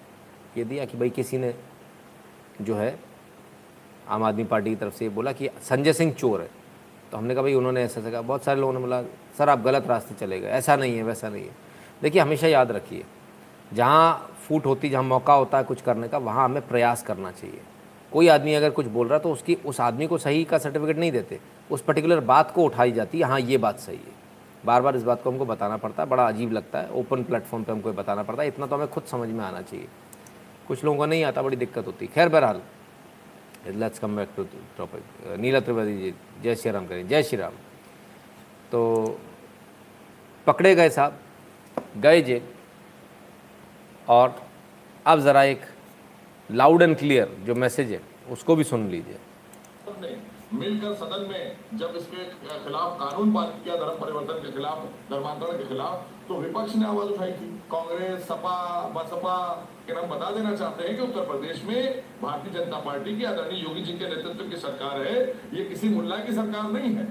ये 0.57 0.63
दिया 0.63 0.85
कि 0.85 0.97
भाई 0.97 1.09
किसी 1.09 1.37
ने 1.37 1.53
जो 2.61 2.75
है, 2.75 2.99
आम 4.07 4.23
आदमी 4.23 4.43
पार्टी 4.43 4.69
की 4.69 4.75
तरफ़ 4.75 4.93
से 4.93 5.09
बोला 5.09 5.31
कि 5.31 5.49
संजय 5.61 5.93
सिंह 5.93 6.11
चोर 6.13 6.41
है। 6.41 6.49
तो 7.11 7.17
हमने 7.17 7.33
कहा 7.33 7.43
भाई 7.43 7.53
उन्होंने 7.53 7.83
ऐसा 7.83 8.01
कहा, 8.01 8.21
बहुत 8.21 8.43
सारे 8.43 8.61
लोगों 8.61 8.73
ने 8.73 8.79
बोला, 8.79 9.01
सर, 9.37 9.49
आप 9.49 9.59
गलत 9.59 9.87
रास्ते 9.87 10.15
चले 10.15 10.39
गए, 10.39 10.47
ऐसा 10.47 10.75
नहीं 10.75 10.97
है, 10.97 11.03
वैसा 11.03 11.29
नहीं 11.29 11.43
है। 11.43 11.55
देखिए, 12.01 12.21
हमेशा 12.21 12.47
याद 12.47 12.71
रखिए, 12.71 13.03
जहाँ 13.73 14.29
फूट 14.47 14.65
होती, 14.65 14.89
जहाँ 14.89 15.03
मौका 15.03 15.33
होता 15.33 15.57
है 15.57 15.63
कुछ 15.63 15.81
करने 15.81 16.07
का, 16.07 16.17
वहाँ 16.17 16.45
हमें 16.45 16.67
प्रयास 16.67 17.03
करना 17.03 17.31
चाहिए। 17.31 17.61
कोई 18.11 18.27
आदमी 18.27 18.53
अगर 18.53 18.69
कुछ 18.69 18.85
बोल 18.85 19.07
रहा 19.07 19.17
है 19.17 19.23
तो 19.23 19.31
उसकी, 19.31 19.55
उस 19.55 19.79
आदमी 19.81 20.07
को 20.07 20.17
सही 20.17 20.43
का 20.43 20.57
सर्टिफिकेट 20.57 20.97
नहीं 20.97 21.11
देते। 21.11 21.39
उस 21.71 21.81
पर्टिकुलर 21.81 22.19
बात 22.19 22.51
को 22.51 22.63
उठाई 22.63 22.91
जाती 22.91 23.19
है 23.19 23.25
हाँ 23.25 23.39
ये 23.39 23.57
बात 23.57 23.79
सही 23.79 23.95
है। 23.95 24.21
बार 24.65 24.81
बार 24.81 24.95
इस 24.95 25.03
बात 25.03 25.23
को 25.23 25.31
हमको 25.31 25.45
बताना 25.45 25.77
पड़ता 25.77 26.03
है, 26.03 26.09
बड़ा 26.09 26.27
अजीब 26.27 26.51
लगता 26.51 26.79
है 26.79 26.91
ओपन 26.91 27.23
प्लेटफॉर्म 27.23 27.63
पे 27.63 27.71
हमको 27.71 27.93
बताना 27.93 28.23
पड़ता 28.23 28.41
है, 28.41 28.47
इतना 28.47 28.65
तो 28.65 28.75
हमें 28.75 28.87
खुद 28.87 29.03
समझ 29.03 29.29
में 29.29 29.43
आना 29.45 29.61
चाहिए। 29.61 29.87
कुछ 30.67 30.83
लोगों 30.83 30.97
को 30.97 31.05
नहीं 31.05 31.23
आता, 31.23 31.41
बड़ी 31.41 31.55
दिक्कत 31.57 31.85
होती 31.87 32.07
खैर, 32.07 32.29
बहरहाल 32.29 32.61
let's 33.67 33.99
come 33.99 34.15
back 34.15 34.29
to 34.37 34.43
topic 34.77 35.37
Neela 35.39 35.59
Trivedi 35.59 35.97
ji, 35.97 36.13
Jai 36.43 36.55
Shri 36.55 36.71
Ram 36.71 36.87
करें। 36.87 37.07
जय 37.07 37.23
श्री 37.23 37.37
राम। 37.37 37.53
तो 38.71 39.19
पकड़े 40.47 40.73
गए 40.75 40.89
साहब, 40.89 41.19
गए 41.97 42.21
जेल, 42.21 42.41
और 44.07 44.35
अब 45.05 45.19
ज़रा 45.19 45.43
एक 45.43 45.61
लाउड 46.49 46.81
एंड 46.81 46.97
क्लियर 46.97 47.37
जो 47.45 47.55
मैसेज 47.55 47.91
है, 47.91 48.01
उसको 48.31 48.55
भी 48.55 48.63
सुन 48.63 48.87
लीजिए। 48.89 49.19
मिलकर 50.53 50.93
सदन 50.95 51.27
में 51.29 51.77
जब 51.79 51.95
इसके 51.97 52.23
खिलाफ 52.63 52.99
कानून 52.99 53.33
पारित 53.33 53.63
किया, 53.63 53.75
धर्म 53.75 53.99
परिवर्तन 53.99 54.41
के 54.41 54.51
खिलाफ, 54.51 54.83
धर्मांतरण 55.11 55.57
के 55.57 55.67
खिलाफ 55.67 56.12
तो 56.27 56.35
विपक्ष 56.35 56.75
ने 56.75 56.85
आवाज़ 56.85 57.09
उठाई 57.09 57.31
थी 57.31 57.47
कांग्रेस, 57.71 58.21
सपा, 58.21 58.89
बसपा 58.95 59.35
के 59.87 59.93
हम 59.93 60.09
बता 60.09 60.31
देना 60.31 60.55
चाहते 60.55 60.87
हैं 60.87 60.95
कि 60.97 61.03
उत्तर 61.03 61.21
प्रदेश 61.21 61.63
में 61.63 62.03
भारतीय 62.21 62.53
जनता 62.53 62.79
पार्टी 62.79 63.17
की 63.17 63.23
आदरणीय 63.23 63.63
योगी 63.63 63.81
जी 63.81 63.93
के 63.93 64.07
नेतृत्व 64.07 64.49
की 64.49 64.55
सरकार 64.55 65.01
है, 65.01 65.27
ये 65.53 65.63
किसी 65.63 65.89
मुल्ला 65.89 66.17
की 66.17 66.33
सरकार 66.33 66.71
नहीं 66.71 66.95
है। 66.95 67.05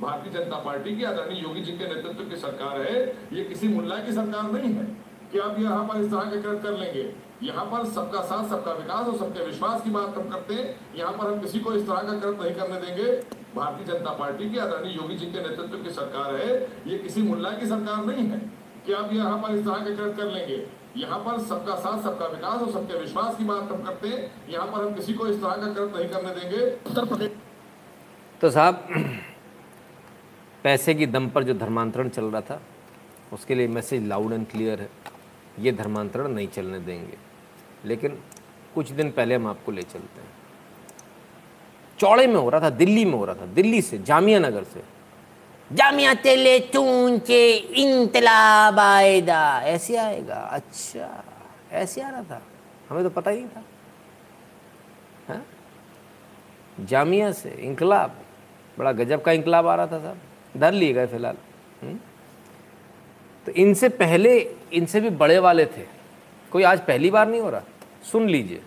भारतीय 0.00 0.32
जनता 0.32 0.56
पार्टी 0.56 0.96
की 0.96 1.04
आदरणीय 1.04 1.42
योगी 1.42 1.60
जी 1.60 1.72
के 1.72 1.94
नेतृत्व 1.94 2.24
की 2.24 2.36
सरकार 2.36 2.80
है, 2.80 3.06
ये 3.32 3.44
किसी 3.44 3.68
मुल्ला 3.68 3.96
की 3.96 4.12
सरकार 4.12 4.52
नहीं 4.52 4.72
है। 4.74 5.12
कि 5.32 5.38
आप 5.38 5.60
यहाँ 5.60 5.84
पर 5.84 6.00
इस 6.00 6.10
तरह 6.10 6.20
के 6.20 6.42
कृत 6.42 6.62
कर 6.62 6.78
लेंगे? 6.78 7.14
यहाँ 7.42 7.64
पर 7.64 7.84
सबका 7.84 8.20
साथ, 8.20 8.48
सबका 8.48 8.72
विकास 8.72 9.06
और 9.06 9.16
सबके 9.16 9.44
विश्वास 9.44 9.82
की 9.82 9.90
बात 9.90 10.18
हम 10.18 10.28
करते 10.28 10.54
हैं। 10.54 10.80
यहाँ 10.96 11.12
पर 11.12 11.32
हम 11.32 11.40
किसी 11.40 11.60
को 11.60 11.72
इस 11.72 11.86
तरह 11.86 11.96
का 11.96 12.18
कृत 12.18 12.40
नहीं 12.42 12.54
करने 12.54 12.80
देंगे। 12.80 13.41
भारतीय 13.56 13.86
जनता 13.86 14.12
पार्टी 14.12 14.50
की 14.50 14.58
आदरणीय 14.58 14.96
योगी 14.96 15.14
जी 15.14 15.26
के 15.26 15.48
नेतृत्व 15.48 15.78
की 15.78 15.90
सरकार 15.90 16.34
है, 16.34 16.62
ये 16.86 16.98
किसी 16.98 17.22
मुल्ला 17.22 17.50
की 17.50 17.66
सरकार 17.66 18.04
नहीं 18.04 18.26
है। 18.26 18.38
कि 18.86 18.92
आप 18.92 19.12
यहाँ 19.12 19.38
पर 19.38 19.54
इस 19.54 19.64
तरह 19.64 19.74
के 19.74 19.96
कृत 19.96 20.16
कर 20.16 20.24
लेंगे? 20.24 20.66
यहाँ 20.96 21.18
पर 21.18 21.40
सबका 21.40 21.74
साथ, 21.74 22.02
सबका 22.02 22.26
विकास 22.26 22.60
और 22.60 22.72
सबके 22.72 22.98
विश्वास 22.98 23.36
की 23.36 23.44
बात 23.44 23.72
हम 23.72 23.82
करते 23.82 24.08
हैं। 24.08 24.48
यहाँ 24.48 24.66
पर 24.66 24.84
हम 24.84 24.94
किसी 24.94 25.14
को 25.14 25.26
इस 25.26 25.40
तरह 25.40 25.50
का 25.50 25.72
कृत 25.74 25.96
नहीं 25.96 26.08
करने 26.08 26.34
देंगे। 26.34 26.90
उत्तर 26.90 27.04
प्रदेश 27.04 27.30
तो 28.40 28.50
साहब, 28.50 28.88
पैसे 30.64 30.94
की 30.94 31.06
दम 31.06 31.28
पर 31.28 31.44
जो 31.44 31.54
धर्मांतरण 31.54 32.08
चल 32.08 32.24
रहा 32.24 32.40
था, 32.40 32.62
उसके 33.32 33.54
लिए 33.54 33.68
मैसेज 33.68 34.06
लाउड 34.06 34.32
एंड 34.32 34.46
क्लियर 34.46 34.80
है। 34.80 34.90
ये 35.58 35.72
धर्मांतरण 35.72 36.28
नहीं 36.28 36.48
चलने 36.48 36.78
देंगे। 36.78 37.18
लेकिन 37.84 38.18
कुछ 38.74 38.90
दिन 38.90 39.10
पहले 39.10 39.34
हम 39.34 39.46
आपको 39.46 39.72
ले 39.72 39.82
चलते 39.82 40.20
हैं। 40.20 40.21
चौड़े 42.02 42.26
में 42.26 42.34
हो 42.34 42.48
रहा 42.48 42.60
था, 42.60 42.70
दिल्ली 42.70 43.04
में 43.04 43.12
हो 43.12 43.24
रहा 43.24 43.34
था, 43.34 43.46
दिल्ली 43.46 43.82
से 43.82 43.98
जामिया 43.98 44.38
नगर 44.38 44.64
से। 44.64 44.82
जामिया 45.72 46.14
तेले 46.14 46.60
चूंचे 46.60 47.52
इंतलाब 47.56 48.78
आएगा। 48.78 49.62
ऐसे 49.62 49.96
आएगा? 49.96 50.34
अच्छा 50.34 51.24
ऐसे 51.72 52.00
आ 52.00 52.08
रहा 52.08 52.22
था। 52.22 52.42
हमें 52.88 53.04
तो 53.04 53.10
पता 53.10 53.30
ही 53.30 53.36
नहीं 53.36 53.48
था। 53.48 53.64
हाँ? 55.28 55.46
जामिया 56.80 57.32
से 57.32 57.50
इंकलाब, 57.50 58.16
बड़ा 58.78 58.92
गजब 58.92 59.22
का 59.22 59.32
इंकलाब 59.32 59.66
आ 59.66 59.74
रहा 59.74 59.86
था 59.86 59.98
साहब। 59.98 60.18
धर 60.56 60.72
लिए 60.72 60.92
गए 60.92 61.06
फ़िलहाल। 61.06 61.36
हम्म? 61.82 61.98
तो 63.46 63.52
इनसे 63.52 63.88
पहले, 63.88 64.54
इनसे 64.72 65.00
भी 65.00 65.10
बड़े 65.10 65.38
वाले 65.38 65.66
थे। 65.66 65.86
कोई 66.50 66.62
आज 66.62 66.80
पहली 66.80 67.10
बार 67.10 67.28
नहीं 67.28 67.40
हो 67.40 67.50
रहा? 67.50 67.62
सुन 68.12 68.28
लीजिए। 68.28 68.62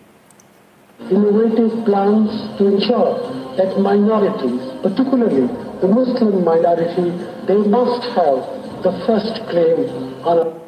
Innovative 1.10 1.84
plans 1.84 2.30
to 2.58 2.66
ensure 2.66 3.14
that 3.56 3.78
minorities, 3.78 4.60
particularly 4.82 5.46
the 5.80 5.88
Muslim 5.88 6.44
minority, 6.44 7.10
they 7.46 7.56
must 7.68 8.02
have 8.16 8.38
the 8.82 8.92
first 9.06 9.34
claim 9.48 9.78
on 10.24 10.60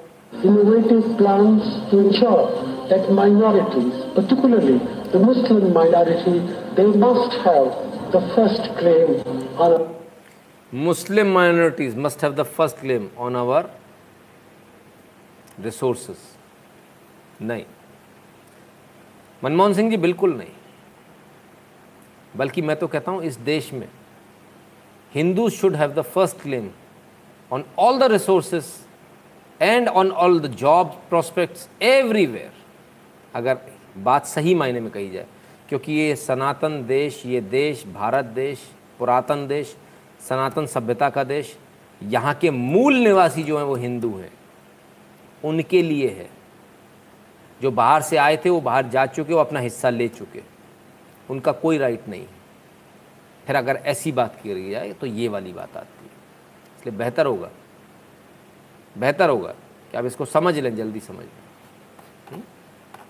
innovative 0.44 1.16
plans 1.18 1.62
to 1.90 1.98
ensure 1.98 2.48
that 2.88 3.10
minorities, 3.12 4.04
particularly 4.14 4.78
the 5.12 5.18
Muslim 5.18 5.72
minority, 5.72 6.38
they 6.76 6.86
must 6.86 7.32
have 7.44 7.66
the 8.12 8.20
first 8.34 8.62
claim 8.78 9.20
on 9.58 9.94
Muslim 10.70 11.32
minorities 11.32 11.94
must 11.94 12.20
have 12.20 12.36
the 12.36 12.44
first 12.44 12.76
claim 12.76 13.10
on 13.16 13.34
our 13.34 13.70
resources. 15.58 16.18
नहीं 17.40 17.77
मनमोहन 19.42 19.74
सिंह 19.74 19.90
जी, 19.90 19.96
बिल्कुल 19.96 20.36
नहीं। 20.36 20.52
बल्कि 22.36 22.62
मैं 22.62 22.76
तो 22.76 22.86
कहता 22.86 23.10
हूँ, 23.10 23.22
इस 23.22 23.36
देश 23.38 23.72
में 23.72 23.88
Hindu 25.12 25.48
should 25.50 25.74
have 25.76 25.92
the 25.92 26.02
first 26.04 26.40
claim 26.42 26.68
on 27.50 27.64
all 27.78 27.98
the 27.98 28.10
resources 28.12 28.74
and 29.60 29.88
on 29.88 30.10
all 30.12 30.38
the 30.40 30.46
job 30.54 31.00
prospects 31.08 31.68
everywhere 31.82 32.52
अगर 33.34 33.58
बात 33.98 34.26
सही 34.26 34.54
मायने 34.54 34.80
में 34.80 34.90
कही 34.90 35.08
जाए, 35.10 35.26
क्योंकि 35.68 35.92
ये 35.92 36.14
सनातन 36.16 36.84
देश, 36.86 37.22
ये 37.26 37.40
देश 37.40 37.84
भारत 37.86 38.24
देश, 38.24 38.58
पुरातन 38.98 39.46
देश, 39.48 39.74
सनातन 40.28 40.66
सभ्यता 40.66 41.08
का 41.10 41.24
देश, 41.24 41.56
यहाँ 42.00 42.34
के 42.34 42.50
मूल 42.50 42.94
निवासी 42.96 43.42
जो 43.42 43.58
हैं 43.58 43.64
वो 43.64 43.74
हिंदू 43.76 44.16
हैं। 44.16 44.30
उनके 45.42 45.82
लिए 45.82 46.08
है। 46.08 46.28
जो 47.62 47.70
बाहर 47.70 48.02
से 48.02 48.16
आए 48.16 48.36
थे, 48.36 48.50
वो 48.50 48.60
बाहर 48.60 48.86
जा 48.86 49.06
चुके, 49.06 49.34
वो 49.34 49.40
अपना 49.40 49.60
हिस्सा 49.60 49.90
ले 49.90 50.08
चुके। 50.08 50.42
उनका 51.30 51.52
कोई 51.52 51.78
राइट 51.78 52.08
नहीं। 52.08 52.20
है 52.20 52.38
फिर 53.46 53.56
अगर 53.56 53.76
ऐसी 53.76 54.12
बात 54.12 54.36
की 54.42 54.70
जाए 54.70 54.92
तो 54.92 55.06
ये 55.06 55.28
वाली 55.28 55.52
बात 55.52 55.76
आती 55.76 56.04
है। 56.04 56.10
इसलिए 56.78 56.98
बेहतर 56.98 57.26
होगा। 57.26 57.50
बेहतर 58.98 59.28
होगा 59.28 59.52
कि 59.90 59.96
आप 59.96 60.04
इसको 60.04 60.24
समझ 60.24 60.58
लें, 60.58 60.76
जल्दी 60.76 61.00
समझ 61.00 61.18
लें। 61.18 61.30
हम्म? 62.30 62.42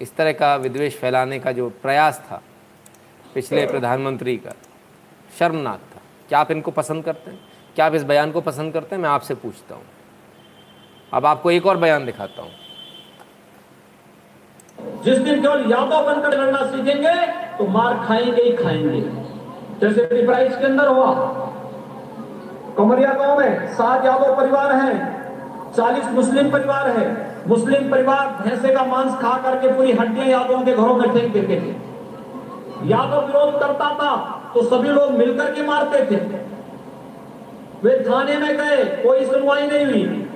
इस 0.02 0.16
तरह 0.16 0.32
का 0.32 0.56
विद्वेष 0.56 0.96
फैलाने 0.96 1.38
का 1.38 1.52
जो 1.52 1.70
प्रयास 1.70 2.24
था, 2.30 2.42
पिछले 3.34 3.66
प्रधानमंत्री 3.66 4.36
का, 4.36 4.52
शर्मनाक 5.38 5.80
था। 5.96 6.00
क्या 6.28 6.38
आप 6.38 6.50
इनको 6.50 6.70
पसंद 6.70 7.04
करते 7.04 7.30
हैं? 7.30 7.40
क्या 7.74 7.86
आप 7.86 7.94
इस 7.94 8.02
बयान 8.02 8.32
को 8.32 8.40
पसंद 8.40 8.72
करते 8.72 8.96
हैं? 8.96 9.02
मैं 9.02 9.10
आपसे 9.10 9.34
पूछता 9.34 9.74
हूँ। 9.74 9.84
अब 11.12 11.26
आपको 11.26 11.50
एक 11.50 11.66
और 11.66 11.76
बयान 11.76 12.06
दिखाता 12.06 12.42
हूँ। 12.42 12.52
जिस 15.04 15.18
दिन 15.18 15.40
केवल 15.42 15.70
यादव 15.70 16.06
बनकर 16.06 16.38
लड़ना 16.38 16.62
सीखेंगे 16.66 17.14
तो 17.58 17.66
मार 17.68 17.94
खाएँगे 18.06 18.42
ही 18.42 18.52
खाएँगे। 18.54 19.00
जैसे 19.80 20.04
पिपराइच 20.06 20.54
के 20.54 20.64
अंदर 20.64 20.88
हुआ, 20.88 21.12
कमरिया 22.78 23.12
गाँव 23.14 23.38
में 23.40 23.66
सात 23.74 24.04
यादव 24.04 24.36
परिवार 24.36 24.72
हैं, 24.74 24.94
चालीस 25.76 26.10
मुस्लिम 26.12 26.50
परिवार 26.50 26.88
है। 26.88 27.06
मुस्लिम 27.48 27.90
परिवार 27.90 28.26
भैंसे 28.42 28.72
का 28.74 28.84
मांस 28.84 29.12
खा 29.20 29.36
करके 29.42 29.72
पूरी 29.74 29.92
हड्डियाँ 29.92 30.26
यादवों 30.28 30.60
के 30.60 30.72
घरों 30.72 30.94
में 30.94 31.12
फेंक 31.14 31.32
देते 31.32 31.60
थे। 31.60 32.88
यादव 32.88 33.26
विरोध 33.26 33.58
करता 33.60 33.94
था 33.94 34.14
तो 34.54 34.62
सभी 34.64 34.88
लोग 34.88 35.12
मिलकर 35.12 35.54
के 35.54 35.62
मारते 35.62 36.04
थे। 36.06 36.16
वे 37.82 37.98
थाने 38.04 38.36
में 38.36 38.56
गए, 38.56 38.84
कोई 39.02 39.24
सुनवाई 39.24 39.66
नहीं 39.66 39.86
हुई। 39.86 40.28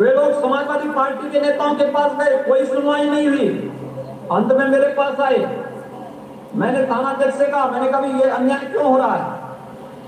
वे 0.00 0.10
लोग 0.10 0.40
समाजवादी 0.42 0.88
पार्टी 0.88 1.30
के 1.30 1.40
नेताओं 1.40 1.74
के 1.74 1.84
पास 1.84 2.12
गए, 2.12 2.42
कोई 2.42 2.64
सुनवाई 2.64 3.08
नहीं 3.10 3.28
हुई। 3.28 3.48
अंत 4.32 4.52
में 4.52 4.66
मेरे 4.68 4.88
पास 4.88 5.20
आए। 5.20 5.38
मैंने 6.56 6.82
थाना 6.82 7.08
अध्यक्ष 7.08 7.38
से 7.38 7.46
कहा, 7.46 7.66
मैंने 7.66 7.88
कहा 7.88 8.00
ये 8.18 8.30
अन्याय 8.30 8.66
क्यों 8.66 8.84
हो 8.84 8.96
रहा 8.98 9.14
है? 9.14 9.42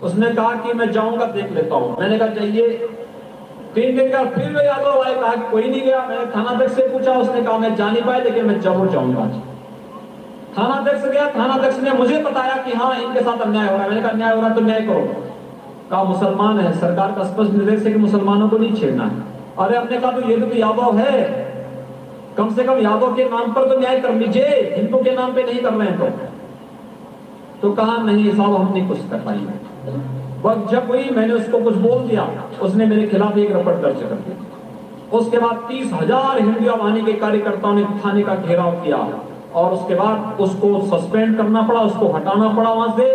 उसने 0.02 0.30
कहा 0.30 0.54
कि 0.54 0.72
मैं 0.72 0.90
जाऊँगा, 0.92 1.26
देख 1.26 1.52
लेता 1.52 1.74
हूँ। 1.74 1.96
मैंने 2.00 2.18
कहा 2.18 2.28
चाहिए 2.28 2.68
तीन 3.74 3.96
दिन 3.96 4.10
का 4.12 4.22
फिर 4.24 4.52
वे 4.52 4.64
यादव 4.66 5.02
आए, 5.02 5.14
कहा 5.14 5.34
कोई 5.50 5.70
नहीं 5.70 5.82
गया। 5.82 6.00
मैंने 6.06 6.26
थाना 6.26 6.50
अध्यक्ष 6.50 6.74
से 6.74 6.88
पूछा, 6.88 7.12
उसने 7.12 7.42
कहा, 7.42 7.58
मैं 7.58 7.74
जा 7.74 7.90
नहीं 7.90 8.02
पाया 8.02 8.22
लेकिन 8.22 8.46
मैं 8.46 8.60
ज़रूर 8.60 8.88
जाऊँगा 8.88 9.28
थाना 10.58 10.74
अध्यक्ष 10.74 11.04
गया। 11.04 11.26
थाना 11.30 11.54
अध्यक्ष 11.54 11.78
ने 11.78 11.92
मुझे 11.92 12.18
बताया 12.18 12.56
कि 12.56 12.72
हाँ 12.72 12.94
इनके 12.96 13.20
साथ 13.20 13.40
अन्याय 13.40 13.66
हो 13.68 13.72
रहा 13.72 13.82
है। 13.82 13.88
मैंने 13.88 14.02
कहा, 14.02 14.10
अन्याय 14.10 14.34
हो 14.34 14.40
रहा 14.40 14.48
है 14.48 14.54
तो 14.54 14.60
न्याय 14.60 14.80
करो। 14.80 15.00
कहा, 15.90 16.02
मुसलमान 16.04 16.60
है। 16.60 16.72
सरकार 16.80 17.12
का 17.12 17.24
स्पष्ट 17.24 17.52
निर्देश 17.52 17.82
है 17.86 17.92
कि 17.92 17.98
मुसलमानों 17.98 18.48
को 18.48 18.58
नहीं 18.58 18.74
छेड़ना 18.74 19.04
है। 19.04 19.35
अरे 19.58 19.76
हमने 19.76 19.98
कहा 19.98 20.10
तो 20.12 20.28
ये 20.28 20.36
भी 20.36 20.46
तो 20.46 20.56
यादव 20.56 20.98
है। 20.98 21.44
कम 22.36 22.54
से 22.54 22.64
कम 22.64 22.78
यादव 22.80 23.14
के 23.16 23.24
नाम 23.26 23.52
पर 23.52 23.68
तो 23.68 23.78
न्याय 23.80 24.00
कर 24.00 24.14
लीजिए, 24.14 24.48
हिंदू 24.76 24.98
के 24.98 25.14
नाम 25.14 25.32
पे 25.34 25.42
नहीं 25.44 25.60
कर 25.60 25.72
रहे 25.72 25.90
तो। 25.92 26.06
तो 27.62 27.70
कहा, 27.74 27.96
नहीं 27.98 28.30
साहब, 28.32 28.54
हम 28.54 28.72
नहीं 28.72 28.88
कुछ 28.88 28.98
कर 29.10 29.20
पाएँगे। 29.20 29.94
वक्त 30.42 30.70
जब 30.70 30.88
हुई 30.88 31.08
मैंने 31.10 31.32
उसको 31.34 31.58
कुछ 31.60 31.76
बोल 31.78 32.02
दिया, 32.08 32.26
उसने 32.62 32.86
मेरे 32.86 33.06
खिलाफ 33.08 33.38
एक 33.38 33.52
रपट 33.52 33.80
दर्ज 33.82 34.02
कर 34.02 34.14
दिया 34.16 34.36
उसके 35.12 35.38
बाद 35.38 35.56
तीस 35.68 35.92
हज़ार 35.92 36.38
हिंदू 36.38 36.70
आवानी 36.70 37.02
के 37.02 37.12
कार्यकर्ताओं 37.14 37.74
ने 37.74 37.84
थाने 38.04 38.22
का 38.22 38.34
घेराव 38.36 38.72
किया 38.82 38.96
और 39.54 39.72
उसके 39.72 39.94
बाद 39.94 40.40
उसको 40.40 40.80
सस्पेंड 40.86 41.36
करना 41.36 41.62
पड़ा, 41.62 41.80
उसको 41.80 42.08
हटाना 42.08 42.48
पड़ा 42.56 42.70
वहाँ 42.70 42.96
से। 42.96 43.06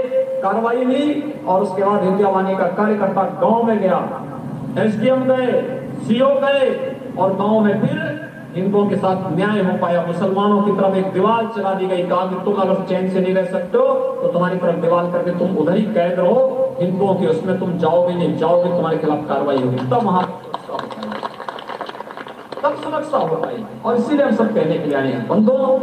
कार्रवाई 0.41 0.85
ली 0.85 1.33
और 1.47 1.61
उसके 1.61 1.83
बाद 1.83 2.03
हिंदू 2.03 2.25
आवानी 2.25 2.55
का 2.55 2.67
कार्यकर्ता 2.77 3.23
गाँव 3.41 3.63
में 3.63 3.79
गया। 3.79 3.99
एसडीएम 4.79 5.23
गए। 5.25 5.51
सीओ 6.01 6.29
गए 6.41 6.67
और 7.17 7.33
गाँव 7.35 7.59
में 7.59 7.81
फिर 7.81 7.99
हिंदुओं 8.55 8.85
के 8.87 8.95
साथ 8.97 9.31
न्याय 9.35 9.59
हो 9.61 9.77
पाया। 9.77 10.01
मुसलमानों 10.05 10.61
की 10.61 10.71
तरफ़ 10.71 10.95
एक 10.97 11.11
दीवार 11.13 11.45
चला 11.55 11.73
दी 11.73 11.85
गई, 11.87 12.03
कहा 12.03 12.25
कि 12.25 12.43
तुम 12.45 12.55
अगर 12.61 12.83
चैन 12.89 13.09
से 13.09 13.19
नहीं 13.19 13.33
रह 13.33 13.45
सकते 13.51 13.77
हो 13.77 13.93
तो 14.21 14.27
तुम्हारी 14.27 14.57
तरफ़ 14.57 14.79
दीवार 14.81 15.11
करके 15.11 15.37
तुम 15.39 15.57
उधर 15.57 15.75
ही 15.75 15.83
कैद 15.93 16.19
रहो। 16.19 16.75
हिंदुओं 16.79 17.13
की 17.15 17.27
उसमें 17.27 17.59
तुम 17.59 17.77
जाओगे 17.77 18.13
नहीं 18.13 18.37
जाओगे, 18.37 18.69
तुम्हारे 18.69 18.97
खिलाफ 18.97 19.27
कार्रवाई 19.29 19.57
होगी। 19.57 19.77
तब 19.77 20.03
वहाँ 20.03 20.23
तब 22.63 22.75
सुरक्षा 22.75 23.17
हो 23.17 23.35
पाई। 23.35 23.63
और 23.85 23.95
इसीलिए 23.95 24.25
हम 24.25 24.35
सब 24.35 24.53
कहने 24.55 24.77
के 24.77 24.85
लिए 24.85 24.97
आए 24.97 25.11
हैं, 25.11 25.27
बंधुओं 25.27 25.77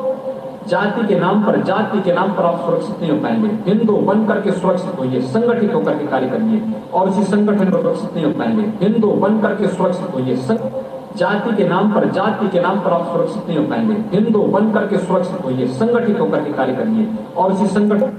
जाति 0.68 1.06
के 1.06 1.18
नाम 1.20 1.44
पर, 1.44 1.62
जाति 1.62 2.00
के 2.00 2.12
नाम 2.12 2.32
पर 2.32 2.42
आप 2.42 2.60
सुरक्षित 2.64 3.00
नहीं 3.00 3.10
हो 3.10 3.18
पाएँगे। 3.18 3.70
हिंदू 3.70 3.96
बन 3.96 4.26
करके 4.26 4.52
सुरक्षित 4.52 4.98
होइए, 4.98 5.20
संगठित 5.20 5.74
होकर 5.74 5.98
के 5.98 6.06
कार्य 6.06 6.28
करिए, 6.28 6.62
और 6.94 7.08
इसी 7.08 7.22
संगठन 7.22 7.70
पर 7.70 7.82
सुरक्षित 7.82 8.14
नहीं 8.14 8.24
हो 8.24 8.32
पाएँगे। 8.32 8.86
हिंदू 8.86 9.08
बन 9.08 9.40
करके 9.40 9.68
सुरक्षित 9.68 10.14
होइए 10.14 10.36
जाति 11.16 11.56
के 11.56 11.68
नाम 11.68 11.94
पर, 11.94 12.10
जाति 12.10 12.48
के 12.48 12.60
नाम 12.60 12.80
पर 12.80 12.90
आप 12.90 13.12
सुरक्षित 13.12 13.48
नहीं 13.48 13.58
हो 13.58 13.64
पाएँगे। 13.64 13.94
हिंदू 14.16 14.42
बन 14.42 14.72
करके 14.72 14.98
सुरक्षित 14.98 15.44
होइए, 15.44 15.66
संगठित 15.66 16.20
होकर 16.20 16.44
के 16.44 16.52
कार्य 16.52 16.72
करिए, 16.72 17.08
और 17.36 17.52
इसी 17.52 17.66
संगठन 17.66 18.12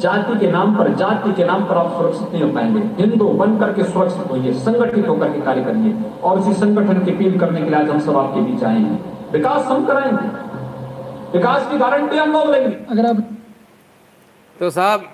जाति 0.00 0.38
के 0.38 0.52
नाम 0.52 0.74
पर, 0.76 0.94
जाति 0.94 1.32
के 1.32 1.44
नाम 1.44 1.64
पर 1.64 1.74
आप 1.74 1.92
सुरक्षित 1.92 2.32
नहीं 2.32 2.42
हो 2.42 2.48
पाएँगे। 2.48 3.02
हिंदू 3.02 3.28
बन 3.28 3.58
करके 3.58 3.84
सुरक्षित 3.84 4.30
होइए, 4.30 4.52
संगठित 4.52 5.08
होकर 5.08 5.28
के 5.28 5.40
कार्य 5.40 5.62
करिए, 5.62 5.94
और 6.24 6.38
इसी 6.38 6.52
संगठन 6.52 7.04
की 7.04 7.10
अपील 7.10 7.38
करने 7.38 7.60
के 7.60 7.70
लिए 7.70 7.78
आज 7.78 7.90
हम 7.90 7.98
सब 7.98 8.16
आपके 8.16 8.40
बीच 8.40 8.64
आए 8.64 8.78
हैं। 8.78 9.04
विकास 9.32 9.66
हम 9.66 9.84
कराएँगे। 9.84 10.51
विकास 11.32 11.70
की 11.70 11.78
गारंटी 11.78 12.16
हम 12.16 12.32
लोग 12.32 12.50
लेंगे। 12.50 12.76
अगर 12.90 13.06
आप 13.06 13.28
तो 14.56 14.70
साहब 14.70 15.10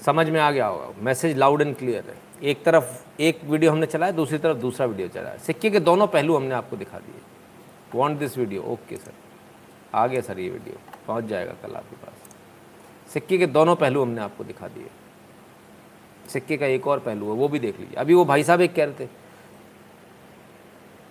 समझ 0.00 0.28
में 0.30 0.40
आ 0.40 0.50
गया 0.50 0.66
होगा। 0.66 1.02
मैसेज 1.02 1.36
लाउड 1.38 1.62
एंड 1.62 1.76
क्लियर 1.76 2.04
है। 2.08 2.16
एक 2.42 2.64
तरफ़ 2.64 3.22
एक 3.22 3.40
वीडियो 3.44 3.70
हमने 3.72 3.86
चलाया 3.86 4.12
दूसरी 4.12 4.38
तरफ़ 4.38 4.58
दूसरा 4.58 4.86
वीडियो 4.86 5.08
चलाया। 5.08 5.36
सिक्के 5.36 5.70
के 5.70 5.80
दोनों 5.80 6.06
पहलू 6.06 6.36
हमने 6.36 6.54
आपको 6.54 6.76
दिखा 6.76 6.98
दिए। 6.98 7.20
Want 7.94 8.18
this 8.18 8.36
video 8.38 8.62
okay 8.64 8.96
sir 8.96 9.12
आ 9.94 10.06
गया 10.06 10.20
सर 10.20 10.38
ये 10.38 10.48
वीडियो 10.50 10.78
पहुँच 11.06 11.24
जाएगा 11.24 11.52
कल 11.62 11.74
आपके 11.74 11.96
पास। 11.96 13.12
सिक्के 13.12 13.38
के 13.38 13.46
दोनों 13.48 13.76
पहलू 13.76 14.02
हमने 14.02 14.20
आपको 14.20 14.44
दिखा 14.44 14.68
दिए। 14.68 14.86
सिक्के 16.28 16.56
का 16.56 16.66
एक 16.66 16.86
और 16.86 16.98
पहलू 16.98 17.26
है 17.26 17.36
वो 17.38 17.48
भी 17.48 17.58
देख 17.58 17.78
लीजिए। 17.80 17.96
अभी 17.96 18.14
वो 18.14 18.24
भाई 18.24 18.42
साहब 18.42 18.60
एक 18.60 18.74
कह 18.74 18.84
रहे 18.84 19.04
थे 19.04 19.08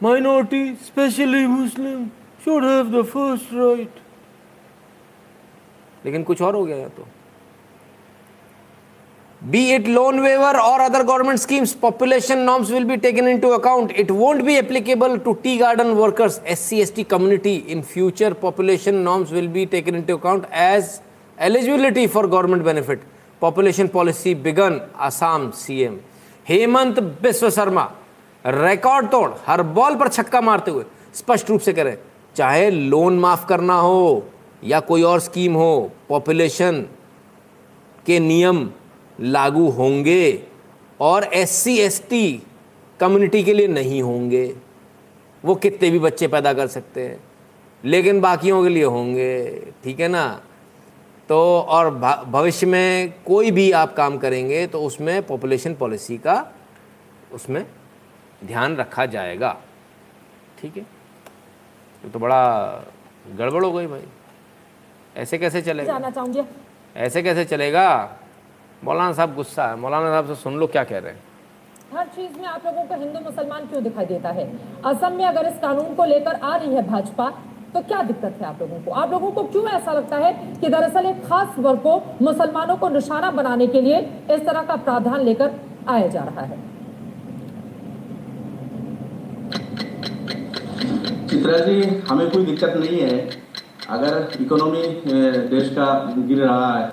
minority, 0.00 0.70
especially 0.70 1.46
Muslim, 1.46 2.10
should 2.44 2.62
have 2.62 2.90
the 2.90 3.04
first 3.04 3.52
right. 3.52 3.96
लेकिन 6.04 6.22
कुछ 6.24 6.42
और 6.42 6.54
हो 6.54 6.64
गया 6.64 6.76
या 6.76 6.88
तो 6.88 7.06
be 9.52 9.60
it 9.72 9.86
loan 9.88 10.22
waiver 10.22 10.54
or 10.60 10.80
other 10.82 11.02
government 11.02 11.40
schemes 11.40 11.74
population 11.74 12.44
norms 12.44 12.70
will 12.70 12.84
be 12.84 12.98
taken 12.98 13.26
into 13.26 13.52
account 13.52 13.90
it 14.02 14.10
won't 14.10 14.44
be 14.44 14.58
applicable 14.58 15.18
to 15.18 15.34
tea 15.42 15.56
garden 15.58 15.96
workers 15.96 16.40
sc 16.54 16.80
st 16.88 17.08
community 17.08 17.54
in 17.74 17.82
future 17.82 18.34
population 18.34 19.02
norms 19.02 19.32
will 19.32 19.48
be 19.48 19.64
taken 19.64 19.94
into 19.94 20.14
account 20.14 20.44
as 20.52 21.00
eligibility 21.38 22.06
for 22.06 22.26
government 22.26 22.62
benefit 22.62 23.00
population 23.40 23.88
policy 23.88 24.34
begun 24.34 24.82
assam 25.08 25.50
cm 25.62 25.96
hemant 26.50 27.00
biswa 27.22 27.50
sharma 27.58 27.86
Record 28.45 29.09
तोड़, 29.11 29.31
हर 29.45 29.61
ball 29.63 29.95
पर 29.95 30.07
छक्का 30.07 30.41
मारते 30.41 30.71
हुए 30.71 30.83
स्पष्ट 31.15 31.49
रूप 31.49 31.61
से 31.61 31.73
करें 31.73 31.97
चाहे 32.35 32.69
लोन 32.69 33.19
माफ़ 33.19 33.45
करना 33.47 33.75
हो 33.75 34.25
या 34.63 34.79
कोई 34.79 35.03
और 35.03 35.19
स्कीम 35.19 35.53
हो, 35.53 35.91
पॉपुलेशन 36.09 36.85
के 38.05 38.19
नियम 38.19 38.69
लागू 39.19 39.69
होंगे 39.69 40.43
और 40.99 41.23
S 41.33 41.51
C 41.53 41.77
S 41.79 42.01
T 42.09 42.41
community 42.99 43.43
के 43.43 43.53
लिए 43.53 43.67
नहीं 43.67 44.01
होंगे। 44.01 44.55
वो 45.43 45.55
कितने 45.55 45.89
भी 45.91 45.99
बच्चे 45.99 46.27
पैदा 46.27 46.53
कर 46.53 46.67
सकते 46.67 47.01
हैं, 47.01 47.19
लेकिन 47.83 48.19
बाकियों 48.21 48.61
के 48.63 48.69
लिए 48.69 48.83
होंगे, 48.85 49.71
ठीक 49.83 49.99
है 49.99 50.07
ना? 50.07 50.27
तो 51.29 51.37
और 51.59 51.89
भविष्य 52.27 52.67
में 52.67 53.13
कोई 53.25 53.51
भी 53.51 53.71
आप 53.73 53.95
काम 53.95 54.17
करेंगे 54.17 54.65
तो 54.67 54.81
उसमें 54.81 55.21
पॉपुलेशन 55.27 55.73
पॉलिसी 55.73 56.17
का, 56.17 56.45
उसमें 57.33 57.65
ध्यान 58.43 58.75
रखा 58.75 59.05
जाएगा। 59.05 59.55
ठीक 60.59 60.77
है? 60.77 60.83
ये 62.03 62.09
तो 62.09 62.19
बड़ा 62.19 62.41
गड़बड़ 63.37 63.63
हो 63.65 63.71
गई 63.71 63.87
भाई। 63.87 64.03
ऐसे 65.17 65.37
कैसे 65.37 65.61
चलेगा? 65.61 65.91
जानना 65.93 66.09
चाहूँगी। 66.09 66.41
ऐसे 66.95 67.23
कैसे 67.23 67.45
चलेगा? 67.45 68.17
मौलाना 68.83 69.13
साहब 69.13 69.35
गुस्सा 69.35 69.67
है। 69.67 69.75
मौलाना 69.75 70.09
साहब 70.09 70.27
से 70.27 70.35
सुन 70.35 70.55
लो 70.55 70.67
क्या 70.67 70.83
कह 70.83 70.99
रहे 70.99 71.11
हैं। 71.11 71.23
हर 71.95 72.07
चीज़ 72.07 72.37
में 72.39 72.45
आप 72.45 72.65
लोगों 72.65 72.83
को 72.83 72.95
हिंदू 72.95 73.19
मुसलमान 73.19 73.65
क्यों 73.65 73.83
दिखाई 73.83 74.05
देता 74.05 74.29
है? 74.29 74.45
असम 74.85 75.13
में 75.13 75.25
अगर 75.25 75.47
इस 75.47 75.59
कानून 75.59 75.93
को 75.95 76.05
लेकर 76.05 76.35
आ 76.35 76.55
रही 76.55 76.75
है 76.75 76.87
भाजपा 76.87 77.29
तो 77.73 77.81
क्या 77.81 78.01
दिक्कत 78.03 78.37
है 78.41 78.45
आप 78.47 78.61
लोगों 78.61 78.79
को? 78.79 78.91
आप 78.91 79.11
लोगों 79.11 79.31
को 79.31 79.43
क्यों 79.43 79.67
ऐसा 79.69 79.93
लगता 79.93 80.17
है 80.17 80.33
कि 80.61 80.69
दरअसल 80.69 81.05
एक 81.05 81.25
खास 81.25 81.59
वर्ग 81.59 81.79
को 81.79 81.97
मुसलमानों 82.21 82.77
को 82.77 82.89
निशाना 82.89 83.31
बनाने 83.31 83.67
के 83.67 83.81
लिए 83.81 83.99
इस 84.31 84.45
तरह 84.45 84.63
का 84.63 84.75
प्रावधान 84.75 85.21
लेकर 85.21 85.59
आया 85.87 86.07
जा 86.07 86.23
रहा 86.23 86.41
है? 86.41 86.59
चित्रा 91.45 91.65
जी 91.65 91.81
हमें 92.09 92.29
कोई 92.31 92.45
दिक्कत 92.45 92.73
नहीं 92.75 92.99
है। 92.99 93.17
अगर 93.89 94.41
इकोनॉमी 94.41 94.81
देश 95.49 95.67
का 95.69 95.85
गिर 96.17 96.39
रहा 96.39 96.71
है 96.73 96.85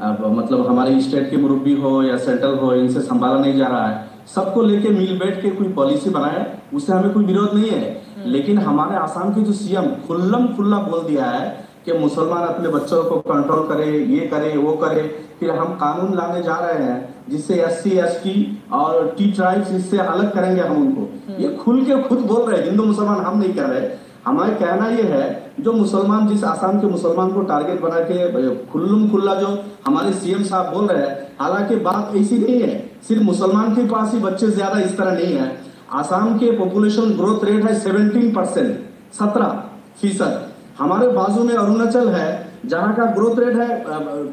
अब 0.00 0.24
मतलब 0.38 0.66
हमारे 0.66 1.00
स्टेट 1.00 1.28
के 1.30 1.36
मुरब्बी 1.36 1.74
हो 1.80 1.92
या 2.02 2.16
सेंट्रल 2.18 2.54
हो 2.58 2.72
इनसे 2.74 3.00
संभाला 3.00 3.38
नहीं 3.40 3.56
जा 3.58 3.66
रहा 3.66 3.86
है 3.88 4.26
सबको 4.34 4.62
लेके 4.62 4.88
मिल 4.88 5.18
बैठ 5.18 5.40
के 5.42 5.50
कोई 5.50 5.68
पॉलिसी 5.72 6.10
बनाए 6.10 6.44
उससे 6.74 6.92
हमें 6.92 7.12
कोई 7.12 7.24
विरोध 7.24 7.54
नहीं 7.54 7.70
है। 7.70 8.02
लेकिन 8.26 8.58
हमारे 8.58 8.96
आसाम 8.96 9.32
के 9.34 9.42
जो 9.42 9.52
सीएम 9.52 9.86
खुल्लम 10.06 10.46
खुल्ला 10.56 10.78
बोल 10.88 11.02
दिया 11.02 11.24
है 11.26 11.46
कि 11.84 11.92
मुसलमान 11.98 12.42
अपने 12.44 12.68
बच्चों 12.68 13.02
को 13.04 13.18
कंट्रोल 13.22 13.66
करे 13.68 13.86
ये 14.06 14.26
करे 14.28 14.56
वो 14.58 14.72
करे। 14.78 15.02
फिर 15.40 15.50
हम 15.52 15.72
कानून 15.76 16.14
लाने 16.16 16.42
जा 16.42 16.56
रहे 16.56 16.82
हैं 16.82 16.98
जिससे 17.30 17.54
एस 17.62 17.82
सी 17.82 17.90
एस 17.98 18.20
टी 18.24 18.34
और 18.72 19.14
टी 19.18 19.30
ट्राइब्स 19.32 19.70
इससे 19.74 19.98
अलग 19.98 20.32
करेंगे 20.34 20.62
हम 20.62 20.76
उनको। 20.76 21.08
ये 21.38 21.48
खुल 21.56 21.84
के 21.84 22.02
खुद 22.02 22.18
बोल 22.28 22.42
रहे 22.42 22.58
हैं 22.58 22.66
हिंदू 22.66 22.84
मुसलमान 22.84 23.24
हम 23.26 23.38
नहीं 23.38 23.54
कर 23.54 23.66
रहे। 23.66 23.88
हमारा 24.26 24.54
कहना 24.54 24.88
ये 24.88 25.02
है 25.04 25.52
जो 25.60 25.72
मुसलमान 25.72 26.26
जिस 26.28 26.44
आसाम 26.44 26.80
के 26.80 26.86
मुसलमान 26.86 27.32
को 27.32 27.42
टारगेट 27.44 27.80
बना 27.80 28.00
के 28.10 28.54
खुल्लम 28.66 29.08
खुल्ला 29.10 29.34
जो 29.34 29.48
हमारे 29.86 30.12
सीएम 30.14 30.42
साहब 30.44 30.72
बोल 30.74 30.86
रहे 30.86 31.06
हैं 31.06 31.16
हालाँकि 31.40 31.76
बात 31.78 32.12
ऐसी 32.16 32.38
नहीं 32.38 32.60
है। 32.62 32.78
सिर्फ़ 33.08 33.22
मुसलमान 33.22 33.74
के 33.76 33.86
पास 33.88 34.12
ही 34.14 34.18
बच्चे 34.20 34.46
ज़्यादा 34.48 34.80
इस 34.80 34.96
तरह 34.98 35.12
नहीं 35.12 35.34
है। 35.34 35.50
आसाम 35.94 36.38
के 36.38 36.50
पॉपुलेशन 36.58 37.16
ग्रोथ 37.16 37.44
रेट 37.44 37.64
है 37.64 37.74
17 37.80 38.34
परसेंट 38.34 38.78
सत्रह 39.14 39.62
फ़ीसद। 40.00 40.49
हमारे 40.80 41.08
बाजू 41.12 41.44
में 41.44 41.54
अरुणाचल 41.54 42.08
है 42.08 42.28
जहाँ 42.66 42.94
का 42.94 43.04
ग्रोथ 43.14 43.38
रेट 43.38 43.56
है 43.56 43.68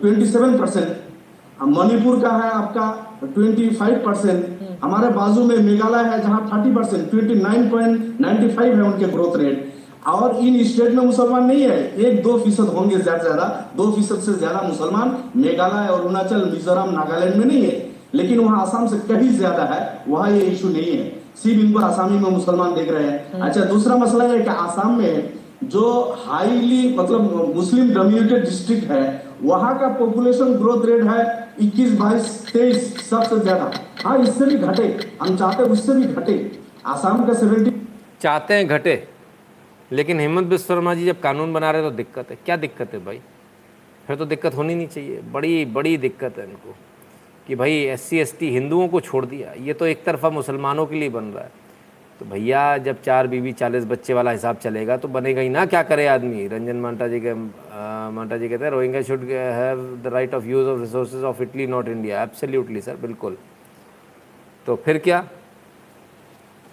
ट्वेंटी 0.02 0.26
सेवन 0.26 0.58
परसेंट 0.58 1.64
मणिपुर 1.68 2.20
का 2.22 2.30
है 2.32 2.50
आपका 2.52 2.86
ट्वेंटी 3.24 3.70
फाइव 3.72 4.02
परसेंट 4.06 4.84
हमारे 4.84 5.08
बाजू 5.14 5.44
में 5.44 5.58
मेघालय 5.64 6.04
है 6.10 6.22
जहाँ 6.24 6.42
thirty 6.48 6.74
percent 6.76 7.10
twenty 7.12 7.36
nine 7.36 7.70
point 7.70 8.20
ninety 8.22 8.50
five 8.56 8.76
है 8.76 8.84
उनके 8.92 9.06
ग्रोथ 9.14 9.38
रेट 9.38 9.74
और 10.08 10.36
इन 10.38 10.64
स्टेट 10.64 10.94
में 10.94 11.04
मुसलमान 11.06 11.46
नहीं 11.46 11.62
है 11.64 11.78
एक 12.00 12.22
दो 12.24 12.38
फ़ीसद 12.40 12.68
होंगे 12.76 12.98
ज़्यादा 12.98 13.18
से 13.18 13.24
ज़्यादा 13.24 13.48
दो 13.78 13.92
फ़ीसद 13.92 14.20
से 14.26 14.34
ज़्यादा 14.34 14.62
मुसलमान 14.68 15.18
मेघालय 15.36 15.88
अरुणाचल 15.94 16.46
मिजोरम 16.52 16.90
नागालैंड 16.92 17.36
में 17.36 17.46
नहीं 17.46 17.64
है। 17.64 17.86
लेकिन 18.14 18.40
वहाँ 18.40 18.62
आसाम 18.62 18.88
से 18.88 18.98
कहीं 19.08 19.30
ज़्यादा 19.38 19.64
है 19.74 19.82
वहाँ 20.08 20.30
ये 20.32 20.40
इशू 20.42 20.70
नहीं 20.70 20.92
है। 20.92 21.12
सिर्फ़ 21.44 21.60
इनको 21.62 21.80
आसामी 21.80 22.20
में 22.20 22.30
मुसलमान 22.32 22.76
देख 22.76 22.92
रहे 22.92 23.04
हैं। 23.04 23.42
अच्छा 23.42 23.66
दूसरा 23.66 23.96
मसला 23.98 24.24
है 24.26 24.40
कि 24.40 24.50
आसाम 24.50 24.98
में 24.98 25.37
जो 25.64 26.16
हाईली 26.26 26.96
मतलब 26.98 27.54
मुस्लिम 27.56 27.94
डोमिनेटेड 27.94 28.44
डिस्ट्रिक्ट 28.44 28.92
है, 28.92 29.26
वहाँ 29.42 29.78
का 29.80 29.88
पॉपुलेशन 30.00 30.54
ग्रोथ 30.54 30.86
रेट 30.86 31.04
है 31.04 31.48
21 31.62 31.98
बाईस, 32.00 32.52
तेईस, 32.54 33.10
सबसे 33.10 33.40
ज़्यादा। 33.40 33.72
हाँ 34.04 34.18
इससे 34.20 34.46
भी 34.46 34.56
घटे। 34.58 34.88
हम 35.22 35.38
चाहते 35.38 35.64
हैं 35.64 35.70
उससे 35.70 35.94
भी 35.94 36.14
घटे। 36.14 36.60
आसाम 36.86 37.26
का 37.28 37.34
70 37.34 37.72
चाहते 38.22 38.54
हैं 38.54 38.68
घटे। 38.68 39.08
लेकिन 39.92 40.20
हेमंत 40.20 40.48
बिस्व 40.48 40.74
शर्मा 40.74 40.94
जी 40.96 41.06
जब 41.06 41.20
कानून 41.22 41.54
बना 41.54 41.72
रहे 41.72 41.82
तो 41.82 41.92
दिक्कत 41.92 42.32
है। 42.32 42.38
क्या 42.46 42.56
दिक्कत 42.58 42.94
है 42.94 43.04
भाई? 43.06 43.20
फिर 44.08 44.16
तो 44.16 44.26
दिक्कत 44.26 44.56
होनी 44.56 44.76
नहीं 44.76 44.88
चाहिए। 44.88 45.22
बड़ी 45.32 45.66
बड़ी 45.66 45.98
दिक्कत 45.98 46.38
है 46.38 46.46
इनको 46.46 46.76
कि 47.48 47.56
भाई 47.56 47.72
एस 47.72 48.02
सी 48.02 48.50
हिंदुओं 48.50 48.88
को 48.88 49.00
छोड़ 49.02 49.26
दिया। 49.26 49.54
ये 49.66 49.74
तो 49.74 49.86
एक 49.86 50.04
तरफा 50.04 50.30
मुसलमानों 50.30 50.86
के 50.86 50.96
लिए 50.96 51.10
बन 51.10 51.24
रहा 51.26 51.44
है। 51.44 51.52
तो 52.20 52.26
भैया, 52.26 52.78
जब 52.78 53.02
चार 53.02 53.28
बीवी, 53.28 53.52
चालीस 53.54 53.86
बच्चे 53.86 54.14
वाला 54.14 54.32
हिसाब 54.32 54.58
चलेगा 54.58 54.96
तो 54.98 55.08
बनेगा 55.08 55.42
ही 55.42 55.50
ना, 55.50 55.66
क्या 55.66 55.82
करे 55.84 56.08
आदमी? 56.08 56.48
रंजन 56.48 56.76
मांटा 56.76 57.08
जी 57.08 57.20
के 57.20 57.34
मांटा 57.34 58.38
जी 58.38 58.50
कहते 58.50 58.64
हैं 58.64 58.72
Rohingya 58.72 59.02
should 59.02 59.24
have 59.24 59.80
the 60.04 60.08
right 60.08 60.34
of 60.34 60.46
use 60.46 60.68
of 60.68 60.80
resources 60.80 61.24
of 61.24 61.42
Italy 61.44 61.68
not 61.68 61.88
India 61.88 62.24
absolutely 62.24 62.82
sir 62.82 62.96
बिल्कुल। 62.96 63.38
तो 64.66 64.76
फिर 64.76 64.98
क्या? 64.98 65.22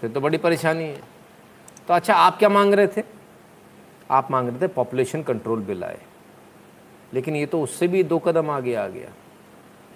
फिर 0.01 0.11
तो 0.11 0.21
बड़ी 0.21 0.39
परेशानी 0.39 0.85
है। 0.85 1.01
तो 1.89 1.95
अच्छा 1.95 2.15
आप 2.15 2.39
क्या 2.39 2.49
मांग 2.49 2.75
रहे 2.75 2.87
थे? 2.87 3.03
आप 4.11 4.31
मांग 4.31 4.49
रहे 4.49 4.61
थे 4.63 4.67
पॉपुलेशन 4.67 5.23
कंट्रोल 5.23 5.61
बिल 5.61 5.85
आए। 5.85 5.99
लेकिन 7.15 7.37
ये 7.37 7.47
तो 7.47 7.63
उससे 7.63 7.89
भी 7.89 8.03
दो 8.03 8.19
कदम 8.19 8.51
आगे 8.51 8.75
आ 8.75 8.87
गया। 8.87 9.11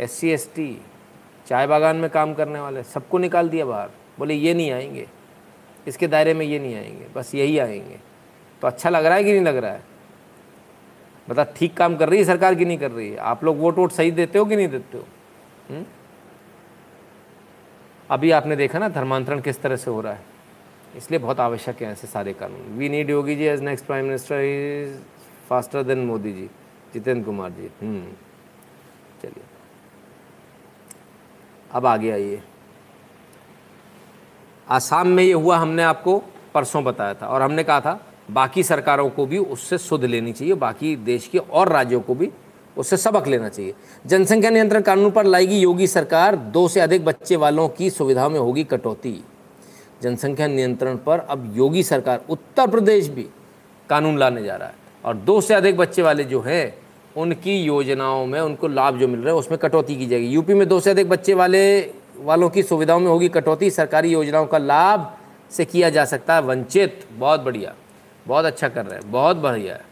एस 0.00 0.20
सी 0.20 0.80
चाय 1.46 1.66
बागान 1.66 1.96
में 1.96 2.10
काम 2.10 2.34
करने 2.34 2.60
वाले, 2.60 2.82
सबको 2.82 3.18
निकाल 3.18 3.48
दिया 3.48 3.64
बाहर। 3.64 3.88
बोले, 4.18 4.34
ये 4.34 4.54
नहीं 4.54 4.70
आएँगे। 4.70 5.06
इसके 5.88 6.06
दायरे 6.06 6.34
में 6.34 6.46
ये 6.46 6.58
नहीं 6.58 6.74
आएँगे, 6.74 7.06
बस 7.14 7.34
यही 7.34 7.58
आएँगे। 7.58 8.00
तो 8.62 8.66
अच्छा 8.66 8.90
लग 8.90 9.06
रहा 9.06 9.14
है 9.14 9.24
कि 9.24 9.32
नहीं 9.32 9.42
लग 9.42 9.56
रहा 9.56 9.72
है? 9.72 9.82
बता 11.28 11.44
ठीक 11.44 11.76
काम 11.76 11.96
कर 11.96 12.08
रही 12.08 12.18
है 12.18 12.24
सरकार 12.24 12.54
की 12.54 12.64
नहीं 12.64 12.78
कर 12.78 12.90
रही 12.90 13.10
है? 13.10 13.16
आप 13.16 13.44
लोग 13.44 13.58
वोट 13.58 13.76
वोट 13.76 13.92
सही 13.92 14.10
देते 14.10 14.38
हो 14.38 14.44
कि 14.44 14.56
नहीं 14.56 14.68
देते 14.68 14.98
हो? 14.98 15.04
हुँ? 15.70 15.86
अभी 18.10 18.30
आपने 18.30 18.56
देखा 18.56 18.78
ना 18.78 18.88
धर्मांतरण 18.88 19.40
किस 19.40 19.62
तरह 19.62 19.76
से 19.76 19.90
हो 19.90 20.00
रहा 20.00 20.12
है। 20.12 20.24
इसलिए 20.96 21.20
बहुत 21.20 21.40
आवश्यक 21.40 21.82
है 21.82 21.92
ऐसे 21.92 22.06
सारे 22.06 22.32
कानून। 22.32 22.60
We 22.60 22.88
need 22.88 23.10
Yogi 23.10 23.36
ji 23.36 23.44
as 23.44 23.60
next 23.60 23.86
prime 23.86 24.04
minister 24.04 24.40
is 24.40 24.98
faster 25.48 25.82
than 25.82 25.98
Modi 25.98 26.32
ji, 26.32 26.50
Jitendra 26.94 27.24
Kumar 27.24 27.50
ji. 27.50 27.70
हम्म। 27.82 28.12
चलिए। 29.22 29.42
अब 31.72 31.86
आगे 31.86 32.10
आइए। 32.10 32.42
आसाम 34.68 35.08
में 35.08 35.22
ये 35.24 35.32
हुआ, 35.32 35.56
हमने 35.56 35.82
आपको 35.82 36.22
परसों 36.54 36.82
बताया 36.84 37.14
था 37.14 37.26
और 37.26 37.42
हमने 37.42 37.64
कहा 37.64 37.80
था, 37.80 38.00
बाकी 38.30 38.62
सरकारों 38.62 39.08
को 39.10 39.26
भी 39.26 39.38
उससे 39.38 39.78
सुध 39.78 40.04
लेनी 40.04 40.32
चाहिए, 40.32 40.54
बाकी 40.54 40.94
देश 40.96 41.26
के 41.26 41.38
और 41.38 41.68
राज्यों 41.68 42.00
को 42.00 42.14
भी 42.14 42.30
उससे 42.76 42.96
सबक 42.96 43.26
लेना 43.28 43.48
चाहिए। 43.48 43.74
जनसंख्या 44.06 44.50
नियंत्रण 44.50 44.80
कानून 44.80 45.10
पर 45.10 45.24
लाएगी 45.24 45.58
योगी 45.58 45.86
सरकार, 45.86 46.36
दो 46.36 46.66
से 46.68 46.80
अधिक 46.80 47.04
बच्चे 47.04 47.36
वालों 47.36 47.68
की 47.68 47.90
सुविधा 47.90 48.28
में 48.28 48.38
होगी 48.40 48.64
कटौती। 48.64 49.20
जनसंख्या 50.02 50.46
नियंत्रण 50.46 50.96
पर 50.96 51.18
अब 51.20 51.52
योगी 51.56 51.82
सरकार, 51.82 52.20
उत्तर 52.30 52.66
प्रदेश 52.66 53.08
भी 53.08 53.26
कानून 53.90 54.18
लाने 54.18 54.42
जा 54.42 54.56
रहा 54.56 54.68
है 54.68 54.74
और 55.04 55.16
दो 55.16 55.40
से 55.40 55.54
अधिक 55.54 55.76
बच्चे 55.76 56.02
वाले 56.02 56.24
जो 56.24 56.40
हैं, 56.40 56.74
उनकी 57.16 57.56
योजनाओं 57.56 58.26
में 58.26 58.40
उनको 58.40 58.68
लाभ 58.68 58.98
जो 58.98 59.08
मिल 59.08 59.20
रहा 59.20 59.32
है, 59.32 59.38
उसमें 59.38 59.58
कटौती 59.58 59.96
की 59.96 60.06
जाएगी। 60.06 60.26
यूपी 60.26 60.54
में 60.54 60.66
दो 60.68 60.80
से 60.80 60.90
अधिक 60.90 61.08
बच्चे 61.08 61.34
वाले 61.34 61.80
वालों 62.18 62.48
की 62.50 62.62
सुविधाओं 62.62 63.00
में 63.00 63.06
होगी 63.06 63.28
कटौती। 63.28 63.70
सरकारी 63.70 64.12
योजनाओं 64.12 64.46
का 64.46 64.58
लाभ 64.58 65.12
से 65.50 65.64
किया 65.64 65.90
जा 65.90 66.04
सकता 66.04 66.34
है, 66.34 66.40
वंचित। 66.40 67.06
बहुत 67.12 67.40
बढ़िया। 67.40 67.74
बहुत 68.26 68.44
अच्छा 68.44 68.68
कर 68.68 68.86
रहे 68.86 68.98
हैं। 68.98 69.10
बहुत 69.12 69.36
बढ़िया। 69.36 69.74
है 69.74 69.86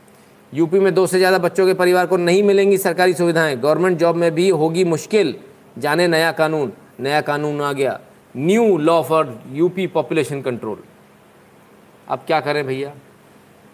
यूपी 0.52 0.78
में 0.80 0.94
दो 0.94 1.06
से 1.06 1.18
ज़्यादा 1.18 1.38
बच्चों 1.38 1.66
के 1.66 1.74
परिवार 1.74 2.06
को 2.06 2.16
नहीं 2.16 2.42
मिलेंगी 2.42 2.78
सरकारी 2.78 3.14
सुविधाएँ। 3.14 3.56
गवर्नमेंट 3.56 3.98
जॉब 3.98 4.16
में 4.16 4.34
भी 4.34 4.48
होगी 4.48 4.84
मुश्किल। 4.84 5.34
जाने 5.78 6.08
नया 6.08 6.32
कानून। 6.32 6.72
नया 7.00 7.20
कानून 7.20 7.60
आ 7.62 7.72
गया। 7.72 7.98
New 8.36 8.76
law 8.78 9.02
for 9.02 9.38
UP 9.52 9.86
population 9.86 10.42
control. 10.42 10.82
अब 12.08 12.22
क्या 12.26 12.40
करें 12.40 12.66
भैया? 12.66 12.92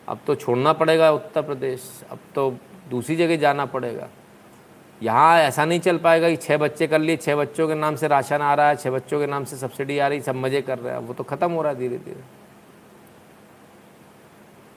अब 0.09 0.19
तो 0.27 0.35
छोड़ना 0.35 0.73
पड़ेगा 0.73 1.11
उत्तर 1.13 1.43
प्रदेश। 1.43 1.81
अब 2.11 2.19
तो 2.35 2.51
दूसरी 2.91 3.17
जगह 3.17 3.37
जाना 3.37 3.67
पड़ेगा। 3.67 4.09
यहाँ 5.03 5.39
ऐसा 5.41 5.65
नहीं 5.65 5.81
चल 5.81 5.99
पाएगा 5.99 6.29
कि 6.31 6.37
छः 6.37 6.57
बच्चे 6.59 6.87
कर 6.87 6.99
लिए 6.99 7.17
छः 7.17 7.37
बच्चों 7.37 7.67
के 7.69 7.75
नाम 7.75 7.97
से 7.97 8.09
राशन 8.09 8.41
आ 8.41 8.53
रहा 8.55 8.69
है 8.69 8.77
छः 8.77 8.91
बच्चों 8.91 9.19
के 9.21 9.27
नाम 9.27 9.45
से 9.45 9.57
सब्सिडी 9.57 9.99
आ 9.99 10.09
रही, 10.09 10.21
सब 10.21 10.35
मज़े 10.37 10.61
कर 10.63 10.79
रहे 10.79 10.93
हैं। 10.93 11.01
वो 11.01 11.15
तो 11.15 11.25
ख़त्म 11.25 11.51
हो 11.53 11.63
रहा 11.63 11.73
है 11.73 11.79
धीरे 11.79 11.99
धीरे। 11.99 12.21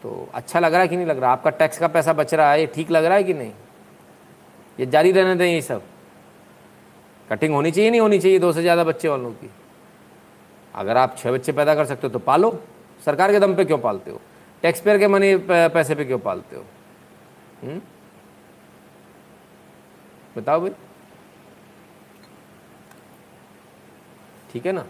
तो 0.03 0.27
अच्छा 0.33 0.59
लग 0.59 0.73
रहा 0.73 0.81
है 0.81 0.87
कि 0.87 0.95
नहीं 0.95 1.05
लग 1.05 1.19
रहा? 1.19 1.31
आपका 1.31 1.49
टैक्स 1.51 1.77
का 1.77 1.87
पैसा 1.87 2.13
बच 2.13 2.33
रहा 2.33 2.51
है, 2.51 2.59
ये 2.59 2.65
ठीक 2.75 2.91
लग 2.91 3.05
रहा 3.05 3.17
है 3.17 3.23
कि 3.23 3.33
नहीं? 3.33 3.51
ये 4.79 4.85
जारी 4.85 5.11
रहने 5.11 5.35
दें 5.35 5.45
ये 5.45 5.61
सब। 5.61 5.81
कटिंग 7.29 7.53
होनी 7.53 7.71
चाहिए, 7.71 7.89
नहीं 7.89 8.01
होनी 8.01 8.19
चाहिए, 8.19 8.39
दो 8.39 8.51
से 8.53 8.61
ज़्यादा 8.61 8.83
बच्चे 8.83 9.07
वालों 9.07 9.31
की। 9.31 9.49
अगर 10.73 10.97
आप 10.97 11.17
छः 11.17 11.31
बच्चे 11.31 11.51
पैदा 11.51 11.75
कर 11.75 11.85
सकते 11.85 12.07
हो 12.07 12.13
तो 12.13 12.19
पालो। 12.19 12.59
सरकार 13.05 13.31
के 13.31 13.39
दम 13.39 13.55
पे 13.55 13.65
क्यों 13.65 13.77
पालते 13.77 14.11
हो? 14.11 14.21
टैक्स 14.63 14.81
पेयर 14.81 14.97
के 14.99 15.07
मनी 15.07 15.35
पैसे 15.47 15.95
पे 15.95 16.05
क्यों 16.05 16.19
पालते 16.19 16.55
हो? 16.55 16.63
हुँ? 17.63 17.81
बताओ 20.37 20.61
भाई। 20.61 20.69
ठीक 24.51 24.65
है 24.65 24.71
ना? 24.71 24.85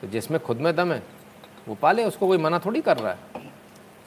तो 0.00 0.06
जिसमें 0.06 0.40
खुद 0.40 0.56
में 0.56 0.76
दम 0.76 0.92
है, 0.92 1.02
वो 1.68 1.74
पाले, 1.74 2.04
उसको 2.04 2.26
कोई 2.26 2.38
मना 2.38 2.58
थोड़ी 2.58 2.80
कर 2.80 2.96
रहा 2.96 3.12
है। 3.12 3.18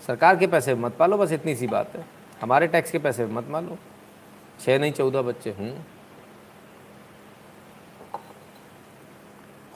सरकार 0.08 0.38
के 0.38 0.48
पैसे 0.48 0.76
मत 0.76 0.96
पालो, 0.96 1.18
बस 1.18 1.32
इतनी 1.32 1.56
सी 1.56 1.68
बात 1.68 1.96
है। 1.96 2.06
हमारे 2.42 2.68
टैक्स 2.68 2.92
के 2.92 3.00
पैसे 3.00 3.26
मत 3.26 3.48
मालो। 3.48 3.78
छः 4.60 4.80
नहीं, 4.80 4.92
चौदह 4.92 5.22
बच्चे 5.22 5.52
हूँ। 5.52 5.86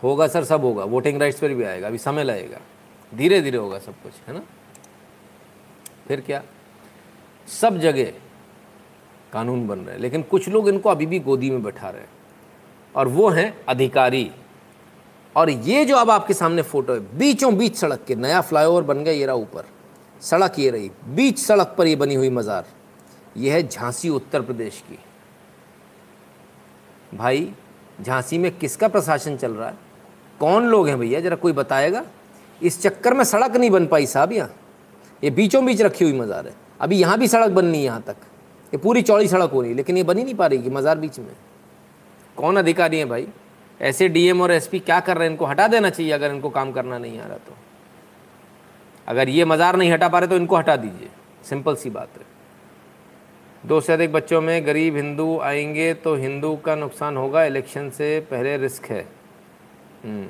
होगा 0.04 0.28
सर, 0.28 0.44
सब 0.44 0.62
होगा। 0.62 0.84
वोटिंग 0.84 1.20
राइट्स 1.20 1.40
पर 1.40 1.54
भी 1.54 1.64
आएगा, 1.64 1.88
अभी 1.88 1.98
समय 1.98 2.24
लगेगा। 2.24 2.58
धीरे 3.16 3.42
धीरे 3.42 3.58
होगा 3.58 3.80
सब 3.80 3.92
कुछ, 3.92 4.14
है 4.28 4.34
ना? 4.34 4.42
फिर 6.08 6.22
क्या? 6.22 6.44
सब 7.48 7.78
जगह 7.78 8.14
कानून 9.34 9.68
बन 9.68 9.80
रहे 9.80 9.96
हैं। 9.96 10.02
लेकिन 10.02 10.22
कुछ 10.22 10.48
लोग 10.50 10.70
इनको 10.70 10.90
अभी 10.90 11.06
भी 11.06 11.20
गोदी 11.20 11.50
में 11.50 11.64
बैठा 11.64 11.90
रहे 11.90 12.02
हैं। 12.02 12.10
और 12.96 13.08
वो 13.08 13.30
हैं 13.30 13.54
अधिकारी। 13.70 14.30
और 15.36 15.50
ये 15.50 15.84
जो 15.86 15.96
अब 15.96 16.10
आपके 16.10 16.34
सामने 16.34 16.62
फ़ोटो 16.62 16.94
है 16.94 17.00
बीचों 17.18 17.56
बीच 17.58 17.76
सड़क 17.76 18.04
के, 18.08 18.16
नया 18.16 18.42
फ्लाईओवर 18.42 18.84
बन 18.84 19.04
गया 19.04 19.14
ये 19.14 19.26
रहा 19.26 19.36
ऊपर। 19.36 19.66
सड़क 20.22 20.60
ये 20.60 20.70
रही, 20.70 20.90
बीच 21.08 21.40
सड़क 21.40 21.76
पर 21.78 21.88
ये 21.88 21.96
बनी 21.96 22.16
हुई 22.16 22.30
मज़ार। 22.30 22.66
ये 23.38 23.52
है 23.52 23.68
झांसी 23.68 24.10
उत्तर 24.10 24.42
प्रदेश 24.42 24.84
की। 24.90 24.98
भाई, 27.14 27.52
झांसी 28.00 28.38
में 28.38 28.52
किसका 28.58 28.88
प्रशासन 28.88 29.38
चल 29.38 29.52
रहा 29.52 29.70
है? 29.70 29.78
कौन 30.40 30.66
लोग 30.66 30.88
हैं 30.88 30.98
भैया? 31.00 31.20
जरा 31.20 31.36
कोई 31.36 31.54
बताएगा? 31.54 32.04
इस 32.62 32.82
चक्कर 32.82 33.14
में 33.14 33.24
सड़क 33.24 33.56
नहीं 33.56 33.70
बन 33.70 33.88
पाई 33.88 34.06
साहब 34.06 34.32
यहाँ। 34.32 34.54
ये 35.24 35.30
बीचों 35.30 35.66
बीच 35.66 35.82
रखी 35.82 36.06
हुई 36.06 36.20
मज़ार 36.20 36.48
है। 36.48 36.54
अभी 36.82 36.98
यहाँ 36.98 37.18
भी 37.20 37.28
सड़क 37.28 37.52
बननी 37.52 37.78
है 37.78 37.84
यहाँ 37.84 38.02
तक। 38.02 38.16
ये 38.72 38.78
पूरी 38.78 39.02
चौड़ी 39.02 39.28
सड़क 39.28 39.52
हो 39.52 39.62
रही 39.62 39.74
लेकिन 39.74 39.98
ये 39.98 40.04
बनी 40.04 40.24
नहीं 40.24 40.36
पा 40.36 40.48
रही 40.48 40.62
कि 40.64 40.70
मज़ार 40.70 40.98
बीच 40.98 41.20
में। 41.20 41.36
कौन 42.38 42.58
अधिकारी 42.58 43.00
है 43.00 43.06
भाई? 43.06 43.28
ऐसे 43.80 44.08
डीएम 44.10 44.42
और 44.42 44.52
एसपी 44.52 44.80
क्या 44.80 45.00
कर 45.00 45.18
रहे 45.18 45.28
हैं? 45.28 45.32
इनको 45.32 45.46
हटा 45.46 45.68
देना 45.68 45.90
चाहिए 45.90 46.12
अगर 46.12 46.32
इनको 46.32 46.50
काम 46.50 46.72
करना 46.72 46.98
नहीं 46.98 47.20
आ 47.20 47.26
रहा 47.26 47.38
तो। 47.38 47.56
अगर 49.08 49.30
ये 49.30 49.46
मज़ार 49.46 49.76
नहीं 49.76 49.92
हटा 49.92 50.08
पा 50.10 50.20
रहे 50.20 50.30
तो 50.30 50.36
इनको 50.36 50.56
हटा 50.58 50.76
दीजिए। 50.76 51.10
सिंपल 51.44 51.76
सी 51.76 51.90
बात 51.90 52.18
है। 52.18 52.26
दो 53.64 53.80
से 53.82 53.94
अधिक 53.94 54.12
बच्चों 54.12 54.42
में 54.42 54.66
गरीब 54.66 54.96
हिंदू 54.96 55.38
आएँगे 55.40 55.94
तो 55.94 56.16
हिंदू 56.16 56.56
का 56.56 56.76
नुकसान 56.76 57.18
होगा 57.18 57.44
इलेक्शन 57.44 57.90
से 57.90 58.20
पहले 58.32 58.58
रिस्क 58.58 58.86
है। 58.86 59.02
हम्म, 60.04 60.28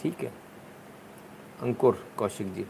ठीक 0.00 0.20
है। 0.20 0.32
अंकुर 1.62 2.04
कौशिक 2.16 2.52
जी। 2.54 2.66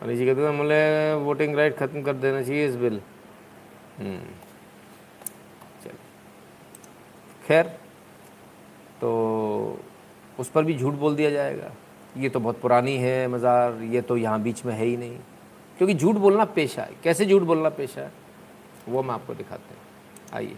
अनिल 0.00 0.16
जी 0.16 0.26
कहते 0.26 0.50
मुझे 0.52 1.14
वोटिंग 1.24 1.56
राइट 1.56 1.76
ख़त्म 1.76 2.02
कर 2.02 2.12
देना 2.14 2.42
चाहिए 2.42 2.66
इस 2.66 2.76
बिल 2.76 3.00
हम्म, 3.98 4.18
चल। 5.84 5.90
खैर 7.46 7.66
तो 9.00 9.10
उस 10.38 10.48
पर 10.50 10.64
भी 10.64 10.76
झूठ 10.76 10.94
बोल 10.94 11.16
दिया 11.16 11.30
जाएगा। 11.30 11.70
ये 12.16 12.28
तो 12.28 12.40
बहुत 12.40 12.60
पुरानी 12.60 12.96
है 12.96 13.26
मज़ार 13.28 13.82
ये 13.84 14.00
तो 14.00 14.16
यहाँ 14.16 14.40
बीच 14.42 14.64
में 14.66 14.74
है 14.74 14.84
ही 14.84 14.96
नहीं। 14.96 15.18
क्योंकि 15.78 15.94
झूठ 15.94 16.16
बोलना 16.16 16.44
पेशा 16.46 16.82
है। 16.82 16.96
कैसे 17.04 17.26
झूठ 17.26 17.42
बोलना 17.42 17.68
पेशा 17.70 18.00
है? 18.00 18.12
वो 18.88 19.02
हम 19.02 19.10
आपको 19.10 19.34
दिखाते 19.34 19.74
हैं। 19.74 20.34
आइए। 20.34 20.56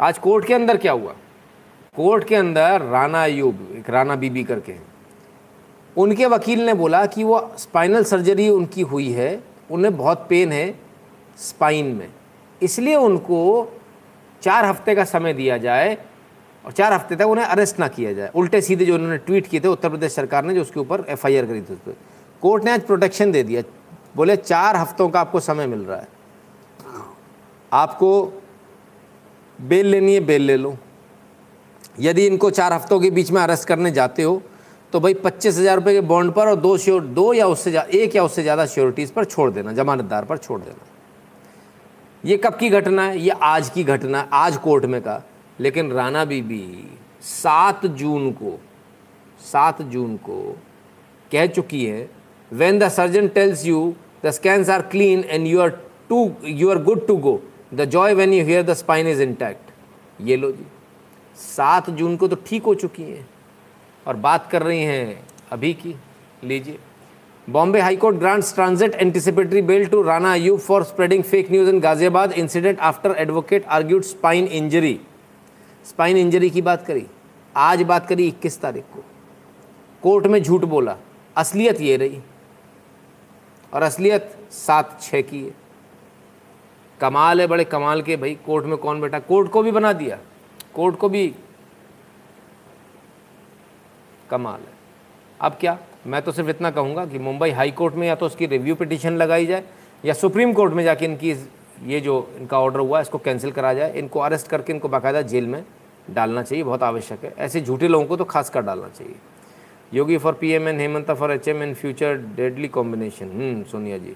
आज 0.00 0.18
कोर्ट 0.18 0.46
के 0.46 0.54
अंदर 0.54 0.76
क्या 0.76 0.92
हुआ? 0.92 1.14
कोर्ट 1.96 2.24
के 2.24 2.36
अंदर 2.36 2.82
राना 2.82 3.22
अयूब 3.24 3.68
एक 3.76 3.90
राना 3.90 4.16
बीबी 4.16 4.44
करके 4.44 4.72
हैं। 4.72 4.86
उनके 5.96 6.26
वकील 6.26 6.64
ने 6.66 6.74
बोला 6.74 7.04
कि 7.06 7.24
वो 7.24 7.38
स्पाइनल 7.58 8.04
सर्जरी 8.04 8.48
उनकी 8.48 8.82
हुई 8.82 9.10
है, 9.12 9.42
उन्हें 9.70 9.96
बहुत 9.96 10.26
पेन 10.28 10.52
है 10.52 10.74
स्पाइन 11.38 11.86
में। 11.86 12.08
इसलिए 12.60 12.94
उनको 12.96 13.72
चार 14.42 14.64
हफ़्ते 14.64 14.94
का 14.94 15.04
समय 15.04 15.32
दिया 15.32 15.56
जाए 15.58 15.96
और 16.64 16.72
चार 16.72 16.92
हफ़्ते 16.92 17.16
तक 17.16 17.26
उन्हें 17.26 17.44
अरेस्ट 17.46 17.78
ना 17.78 17.88
किया 17.88 18.12
जाए। 18.12 18.30
उल्टे 18.34 18.60
सीधे 18.60 18.84
जो 18.84 18.94
उन्होंने 18.94 19.18
ट्वीट 19.18 19.46
किए 19.46 19.60
थे, 19.60 19.68
उत्तर 19.68 19.88
प्रदेश 19.88 20.12
सरकार 20.12 20.44
ने 20.44 20.54
जो 20.54 20.62
उसके 20.62 20.80
ऊपर 20.80 21.04
एफआईआर 21.08 21.46
करी 21.46 21.60
थी 21.60 21.72
उस 21.72 21.78
पर 21.78 21.96
कोर्ट 22.42 22.64
ने 22.64 22.70
आज 22.70 22.82
प्रोटेक्शन 22.82 23.32
दे 23.32 23.42
दिया। 23.42 23.62
बोले, 24.16 24.36
चार 24.36 24.76
हफ्तों 24.76 25.08
का 25.08 25.20
आपको 25.20 25.40
समय 25.40 25.66
मिल 25.66 25.80
रहा 25.80 25.98
है। 25.98 26.08
आपको 27.72 28.10
बेल 29.58 29.86
लेनी 29.86 30.14
है 30.14 30.20
बेल 30.20 30.42
ले 30.42 30.56
लो। 30.56 30.76
यदि 32.00 32.26
इनको 32.26 32.50
चार 32.50 32.72
हफ्तों 32.72 33.00
के 33.00 33.10
बीच 33.10 33.30
में 33.30 33.40
अरेस्ट 33.42 33.68
करने 33.68 33.90
जाते 33.90 34.22
हो 34.22 34.40
तो 34.92 35.00
भाई 35.00 35.14
पच्चीस 35.14 35.58
हज़ार 35.58 35.76
रुपये 35.76 35.94
के 35.94 36.00
बॉन्ड 36.02 36.32
पर 36.32 36.48
और 36.48 36.56
दो 36.56 36.76
श्योर 36.78 37.02
दो 37.04 37.32
या 37.34 37.46
उससे 37.46 37.78
एक 37.94 38.16
या 38.16 38.22
उससे 38.24 38.42
ज़्यादा 38.42 38.66
श्योरिटीज़ 38.66 39.12
पर 39.12 39.24
छोड़ 39.24 39.50
देना, 39.50 39.72
जमानतदार 39.72 40.24
पर 40.24 40.38
छोड़ 40.38 40.60
देना। 40.60 40.86
ये 42.24 42.36
कब 42.36 42.56
की 42.56 42.68
घटना 42.70 43.02
है? 43.02 43.18
ये 43.18 43.30
आज 43.42 43.68
की 43.70 43.84
घटना 43.84 44.20
आज 44.32 44.56
कोर्ट 44.58 44.84
में 44.84 45.00
का 45.02 45.22
लेकिन 45.58 45.92
राना 45.92 46.24
बीबी, 46.24 46.84
सात 47.22 47.86
जून 47.86 48.30
को, 48.32 48.58
सात 49.40 49.82
जून 49.84 50.16
को 50.18 50.56
कह 51.30 51.46
चुकी 51.48 51.84
है 51.84 52.08
when 52.50 52.78
the 52.78 52.88
surgeon 52.90 53.28
tells 53.28 53.64
you 53.66 53.94
the 54.24 54.30
scans 54.32 54.70
are 54.70 54.82
clean 54.90 55.24
and 55.24 55.46
you 55.46 55.60
are 55.60 55.70
to 56.08 56.30
you 56.44 56.70
are 56.70 56.82
good 56.84 57.06
to 57.06 57.16
go 57.18 57.40
the 57.74 57.84
joy 57.86 58.14
when 58.14 58.32
you 58.34 58.44
hear 58.44 58.62
the 58.62 58.74
spine 58.74 59.06
is 59.08 59.22
intact 59.22 59.70
ये 60.20 60.36
लो 60.36 60.50
जी, 60.52 60.64
सात 61.36 61.90
जून 61.90 62.16
को 62.16 62.28
तो 62.28 62.36
ठीक 62.46 62.64
हो 62.64 62.74
चुकी 62.74 63.02
हैं। 63.02 63.28
और 64.10 64.16
बात 64.16 64.50
कर 64.50 64.62
रही 64.62 64.82
हैं 64.82 65.26
अभी 65.52 65.72
की, 65.74 65.94
लीजिए। 66.44 66.78
Bombay 67.50 67.80
high court 67.80 68.16
grants 68.16 68.54
transit 68.54 68.94
anticipatory 68.94 69.62
bail 69.62 69.86
to 69.86 70.02
Rana 70.02 70.32
Ayyub 70.32 70.60
for 70.60 70.84
spreading 70.84 71.22
fake 71.24 71.50
news 71.50 71.70
in 71.70 71.80
Ghaziabad 71.80 72.32
incident 72.32 72.80
after 72.80 73.10
advocate 73.10 73.66
argued 73.66 74.02
spine 74.02 74.46
injury 74.46 75.00
spine 75.86 76.16
injury 76.16 76.50
की 76.50 76.62
बात 76.62 76.86
करी। 76.86 77.06
आज 77.56 77.82
बात 77.82 78.06
करी 78.06 78.28
इक्कीस 78.28 78.60
तारीख 78.60 78.84
को। 78.94 79.04
कोर्ट 80.02 80.26
में 80.26 80.42
झूठ 80.42 80.64
बोला। 80.64 80.96
असलियत 81.36 81.80
ये 81.80 81.96
रही। 81.96 82.20
और 83.74 83.82
असलियत 83.82 84.38
सात 84.50 85.02
छः 85.02 85.20
की 85.20 85.44
है। 85.44 85.54
कमाल 87.00 87.40
है 87.40 87.46
बड़े 87.46 87.64
कमाल 87.64 88.02
के 88.02 88.16
भाई। 88.16 88.34
कोर्ट 88.46 88.66
में 88.66 88.76
कौन 88.78 89.00
बैठा? 89.00 89.18
कोर्ट 89.18 89.50
को 89.50 89.62
भी 89.62 89.70
बना 89.70 89.92
दिया। 89.92 90.18
कोर्ट 90.74 90.96
को 90.96 91.08
भी 91.08 91.34
कमाल 94.30 94.60
है। 94.60 94.78
अब 95.40 95.56
क्या? 95.60 95.78
मैं 96.06 96.20
तो 96.22 96.32
सिर्फ़ 96.32 96.50
इतना 96.50 96.70
कहूँगा 96.70 97.04
कि 97.06 97.18
मुंबई 97.20 97.50
हाई 97.50 97.70
कोर्ट 97.72 97.94
में 97.94 98.06
या 98.08 98.14
तो 98.14 98.26
उसकी 98.26 98.46
रिव्यू 98.46 98.74
पिटिशन 98.74 99.16
लगाई 99.16 99.46
जाए 99.46 99.64
या 100.04 100.14
सुप्रीम 100.14 100.52
कोर्ट 100.52 100.72
में 100.72 100.82
जाके 100.84 101.04
इनकी 101.04 101.30
ये 101.86 102.00
जो 102.00 102.14
इनका 102.38 102.58
ऑर्डर 102.58 102.80
हुआ 102.80 102.98
है, 102.98 103.02
इसको 103.02 103.18
कैंसिल 103.18 103.50
करा 103.52 103.72
जाए, 103.74 103.92
इनको 103.92 104.20
अरेस्ट 104.20 104.48
करके 104.48 104.72
इनको 104.72 104.88
बाकायदा 104.88 105.22
जेल 105.22 105.46
में 105.46 105.64
डालना 106.10 106.42
चाहिए, 106.42 106.64
बहुत 106.64 106.82
आवश्यक 106.82 107.24
है। 107.24 107.34
ऐसे 107.38 107.60
झूठे 107.60 107.88
लोगों 107.88 108.06
को 108.06 108.16
तो 108.16 108.24
खास 108.24 108.50
कर 108.50 108.62
डालना 108.62 108.88
चाहिए। 108.88 109.14
Yogi 109.92 110.16
for 110.18 110.32
P 110.32 110.50
M 110.52 110.68
and 110.68 110.80
Hemanta 110.80 111.14
for 111.14 111.32
H 111.32 111.48
M 111.48 111.62
and 111.62 111.74
future 111.74 112.16
deadly 112.36 112.68
combination. 112.68 113.64
Sonia 113.70 113.98
ji. 113.98 114.14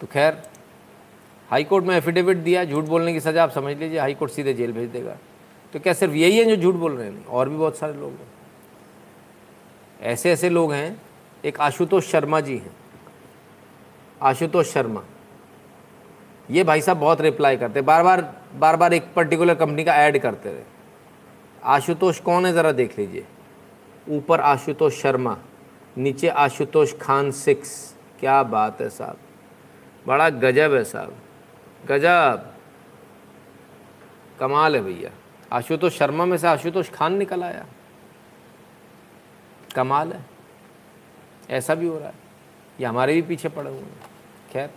तो 0.00 0.06
खैर, 0.06 0.36
हाई 1.48 1.64
कोर्ट 1.64 1.84
में 1.84 1.96
एफिडेविट 1.96 2.36
दिया, 2.38 2.64
झूठ 2.64 2.84
बोलने 2.84 3.12
की 3.12 3.20
सज़ा 3.20 3.42
आप 3.42 3.50
समझ 3.50 3.76
लीजिए, 3.76 3.98
हाई 3.98 4.14
कोर्ट 4.14 4.32
सीधे 4.32 4.54
जेल 4.54 4.72
भेज 4.72 4.90
देगा। 4.90 5.16
तो 5.72 5.80
क्या 5.80 5.92
सिर्फ़ 5.92 6.14
यही 6.14 6.38
है 6.38 6.44
जो 6.44 6.56
झूठ 6.56 6.74
बोल 6.74 6.92
रहे 6.92 7.06
हैं? 7.06 7.26
और 7.26 7.48
भी 7.48 7.56
बहुत 7.56 7.76
सारे 7.76 7.92
लोग 7.92 8.10
हैं। 8.10 8.28
ऐसे 10.00 10.32
ऐसे 10.32 10.50
लोग 10.50 10.72
हैं, 10.72 11.02
एक 11.44 11.60
आशुतोष 11.60 12.10
शर्मा 12.10 12.40
जी 12.40 12.58
हैं। 12.58 12.76
आशुतोष 14.22 14.72
शर्मा। 14.72 15.04
ये 16.50 16.64
भाई 16.64 16.80
साहब 16.80 16.96
बहुत 16.96 17.20
रिप्लाई 17.20 17.56
करते 17.56 17.80
बार 17.80 18.02
बार 18.02 18.42
बार 18.54 18.76
बार 18.76 18.92
एक 18.92 19.14
पर्टिकुलर 19.14 19.54
कंपनी 19.54 19.84
का 19.84 19.94
ऐड 19.94 20.18
करते 20.18 20.52
रहे। 20.52 20.62
आशुतोष 21.64 22.20
कौन 22.20 22.46
है? 22.46 22.52
ज़रा 22.52 22.72
देख 22.72 22.98
लीजिए। 22.98 23.26
ऊपर 24.08 24.40
आशुतोष 24.40 25.02
शर्मा, 25.02 25.38
नीचे 25.98 26.28
आशुतोष 26.28 26.94
खान 27.00 27.30
सिक्स। 27.30 27.96
क्या 28.20 28.42
बात 28.42 28.80
है 28.80 28.88
साहब। 28.88 29.16
बड़ा 30.06 30.30
गजब 30.30 30.74
है 30.74 30.84
साहब। 30.84 31.16
गजब। 31.86 32.54
कमाल 34.40 34.76
है 34.76 34.82
भैया। 34.82 35.10
आशुतोष 35.52 35.98
शर्मा 35.98 36.24
में 36.24 36.38
से 36.38 36.48
आशुतोष 36.48 36.90
खान 36.90 37.14
निकल 37.14 37.44
आया। 37.44 37.66
कमाल 39.74 40.12
है। 40.12 40.24
ऐसा 41.50 41.74
भी 41.74 41.86
हो 41.86 41.98
रहा 41.98 42.08
है। 42.08 42.14
ये 42.80 42.86
हमारे 42.86 43.14
भी 43.14 43.22
पीछे 43.22 43.48
पड़े 43.48 43.70
हुए 43.70 43.80
हैं। 43.80 44.00
खैर, 44.52 44.70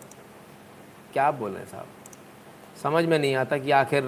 क्या 1.14 1.32
बोलें 1.32 1.66
साहब? 1.66 1.88
समझ 2.84 3.06
में 3.06 3.20
नहीं 3.20 3.36
आता 3.36 3.58
कि 3.58 3.72
आखिर, 3.72 4.04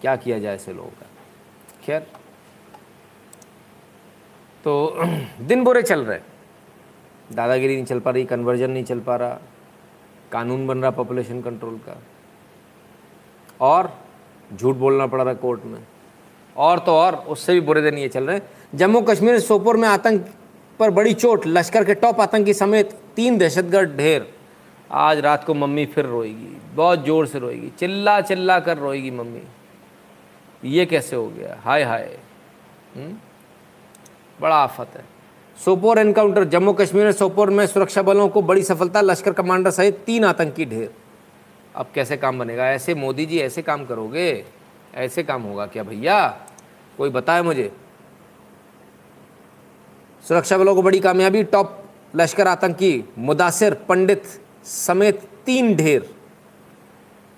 क्या 0.00 0.16
किया 0.16 0.38
जाए 0.38 0.54
ऐसे 0.54 0.72
लोगों 0.72 0.90
का। 0.90 1.06
खैर 1.84 2.00
तो 4.64 4.94
दिन 5.40 5.64
बुरे 5.64 5.82
चल 5.82 6.04
रहे 6.04 6.20
दादागिरी 7.32 7.74
नहीं 7.74 7.84
चल 7.84 8.00
पा 8.00 8.10
रही 8.10 8.24
कन्वर्जन 8.24 8.70
नहीं 8.70 8.84
चल 8.84 9.00
पा 9.00 9.16
रहा। 9.16 9.38
कानून 10.32 10.66
बन 10.66 10.78
रहा 10.78 10.90
पॉपुलेशन 10.90 11.42
कंट्रोल 11.42 11.74
का। 11.74 12.02
और 13.60 13.98
झूठ 14.56 14.76
बोलना 14.76 15.06
पड़ 15.06 15.22
रहा 15.22 15.34
कोर्ट 15.34 15.64
में। 15.64 15.80
और 16.56 16.78
तो 16.78 16.92
और, 16.92 17.14
उससे 17.14 17.54
भी 17.54 17.60
बुरे 17.60 17.82
दिन 17.82 17.98
ये 17.98 18.08
चल 18.08 18.24
रहे 18.24 18.36
हैं। 18.36 18.48
जम्मू 18.74 19.00
कश्मीर 19.00 19.40
सोपोर 19.40 19.76
में 19.76 19.88
आतंक 19.88 20.28
पर 20.78 20.90
बड़ी 20.90 21.14
चोट, 21.14 21.46
लश्कर 21.46 21.84
के 21.84 21.94
टॉप 21.94 22.20
आतंकी 22.20 22.54
समेत 22.54 22.98
तीन 23.16 23.38
दहशतगर्द 23.38 23.96
ढेर। 23.96 24.34
आज 24.90 25.18
रात 25.18 25.44
को 25.44 25.54
मम्मी 25.54 25.86
फिर 25.86 26.06
रोएगी, 26.06 26.56
बहुत 26.74 27.04
ज़ोर 27.04 27.26
से 27.26 27.38
रोएगी, 27.38 27.70
चिल्ला 27.70 28.20
चिल्ला 28.20 28.60
कर 28.60 28.78
रोएगी 28.78 29.10
मम्मी। 29.10 29.42
ये 30.64 30.86
कैसे 30.86 31.16
हो 31.16 31.28
गया? 31.28 31.60
हाय 31.64 31.82
हाय। 31.82 32.18
हम्म? 32.96 33.16
बड़ा 34.40 34.56
आफत 34.56 34.88
है। 34.94 35.13
सोपोर 35.58 35.98
एनकाउंटर, 35.98 36.44
जम्मू 36.44 36.72
कश्मीर 36.72 37.04
में 37.04 37.12
सोपोर 37.12 37.50
में 37.50 37.66
सुरक्षा 37.66 38.02
बलों 38.02 38.28
को 38.28 38.42
बड़ी 38.42 38.62
सफलता, 38.62 39.00
लश्कर 39.00 39.32
कमांडर 39.32 39.70
सहित 39.70 39.98
तीन 40.06 40.24
आतंकी 40.24 40.64
ढेर। 40.64 40.94
अब 41.76 41.86
कैसे 41.94 42.16
काम 42.16 42.38
बनेगा? 42.38 42.70
ऐसे 42.70 42.94
मोदी 42.94 43.26
जी 43.26 43.38
ऐसे 43.38 43.62
काम 43.62 43.84
करोगे? 43.84 44.44
ऐसे 44.94 45.22
काम 45.22 45.42
होगा 45.42 45.66
क्या 45.66 45.82
भैया? 45.82 46.28
कोई 46.98 47.10
बताए 47.10 47.42
मुझे? 47.42 47.72
सुरक्षा 50.28 50.58
बलों 50.58 50.74
को 50.74 50.82
बड़ी 50.82 51.00
कामयाबी, 51.00 51.42
टॉप 51.44 51.84
लश्कर 52.16 52.48
आतंकी, 52.48 53.04
मुदासिर 53.18 53.74
पंडित 53.74 54.22
समेत 54.64 55.28
तीन 55.46 55.76
ढेर। 55.76 56.14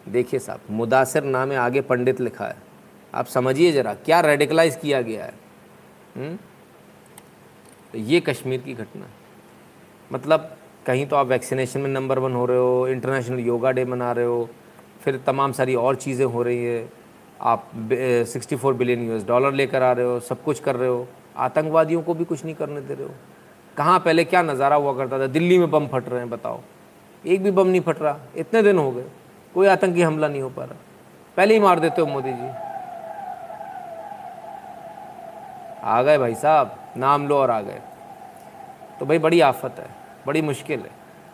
देखिए 0.08 0.40
साहब, 0.40 0.60
मुदासिर 0.70 1.22
नाम 1.22 1.52
है 1.52 1.58
आगे 1.58 1.80
पंडित 1.80 2.20
लिखा 2.20 2.44
है। 2.44 2.56
आप 3.14 3.26
समझिए 3.26 3.72
जरा, 3.72 3.94
क्या 3.94 4.20
रेडिकलाइज 4.20 4.76
किया 4.76 5.02
गया 5.02 5.24
है? 5.24 5.34
हुँ? 6.16 6.38
तो 7.96 8.00
ये 8.02 8.18
कश्मीर 8.20 8.60
की 8.60 8.72
घटना 8.74 9.04
है। 9.04 9.12
मतलब 10.10 10.50
कहीं 10.86 11.06
तो 11.06 11.16
आप 11.16 11.26
वैक्सीनेशन 11.26 11.80
में 11.80 11.88
नंबर 11.90 12.18
वन 12.18 12.32
हो 12.32 12.44
रहे 12.46 12.58
हो, 12.58 12.88
इंटरनेशनल 12.88 13.38
योगा 13.40 13.70
डे 13.70 13.84
मना 13.84 14.10
रहे 14.12 14.24
हो, 14.24 14.48
फिर 15.00 15.20
तमाम 15.26 15.52
सारी 15.52 15.74
और 15.74 15.96
चीज़ें 15.96 16.24
हो 16.26 16.42
रही 16.42 16.64
है। 16.64 16.88
आप 17.40 17.70
sixty 18.28 18.56
four 18.56 18.74
billion 18.74 19.08
US 19.08 19.24
dollar 19.26 19.52
लेकर 19.52 19.82
आ 19.82 19.92
रहे 19.92 20.06
हो, 20.06 20.20
सब 20.20 20.42
कुछ 20.42 20.60
कर 20.60 20.76
रहे 20.76 20.88
हो। 20.88 21.06
आतंकवादियों 21.36 22.02
को 22.02 22.14
भी 22.14 22.24
कुछ 22.24 22.44
नहीं 22.44 22.54
करने 22.54 22.80
दे 22.80 22.94
रहे 22.94 23.04
हो। 23.04 23.14
कहाँ 23.76 23.98
पहले 24.00 24.24
क्या 24.24 24.42
नज़ारा 24.42 24.76
हुआ 24.76 24.96
करता 24.96 25.18
था? 25.18 25.26
दिल्ली 25.26 25.58
में 25.58 25.70
बम 25.70 25.86
फट 25.86 26.08
रहे 26.08 26.20
हैं, 26.20 26.30
बताओ। 26.30 26.60
एक 27.24 27.42
भी 27.42 27.50
बम 27.50 27.66
नहीं 27.66 27.80
फट 27.80 28.02
रहा। 28.02 28.18
इतने 28.36 28.62
दिन 28.62 28.78
हो 28.78 28.90
गए। 28.92 29.06
कोई 29.54 29.66
आतंकी 29.66 30.02
हमला 30.02 30.28
नहीं 30.28 30.42
हो 30.42 30.48
पा 30.50 30.64
रहा। 30.64 30.76
पहले 31.36 31.54
ही 31.54 31.60
मार 31.60 31.80
देते 31.80 32.00
हो 32.00 32.06
मोदी 32.06 32.32
जी। 32.32 32.48
आ 35.82 36.02
गए 36.02 36.18
भाई 36.18 36.34
साहब। 36.34 36.78
नाम 36.96 37.28
लो 37.28 37.36
और 37.36 37.50
आ 37.50 37.60
गए। 37.60 37.80
तो 39.00 39.06
भाई 39.06 39.18
बड़ी 39.18 39.40
आफत 39.40 39.74
है, 39.78 39.88
बड़ी 40.26 40.42
मुश्किल 40.42 40.80
है। 40.80 40.90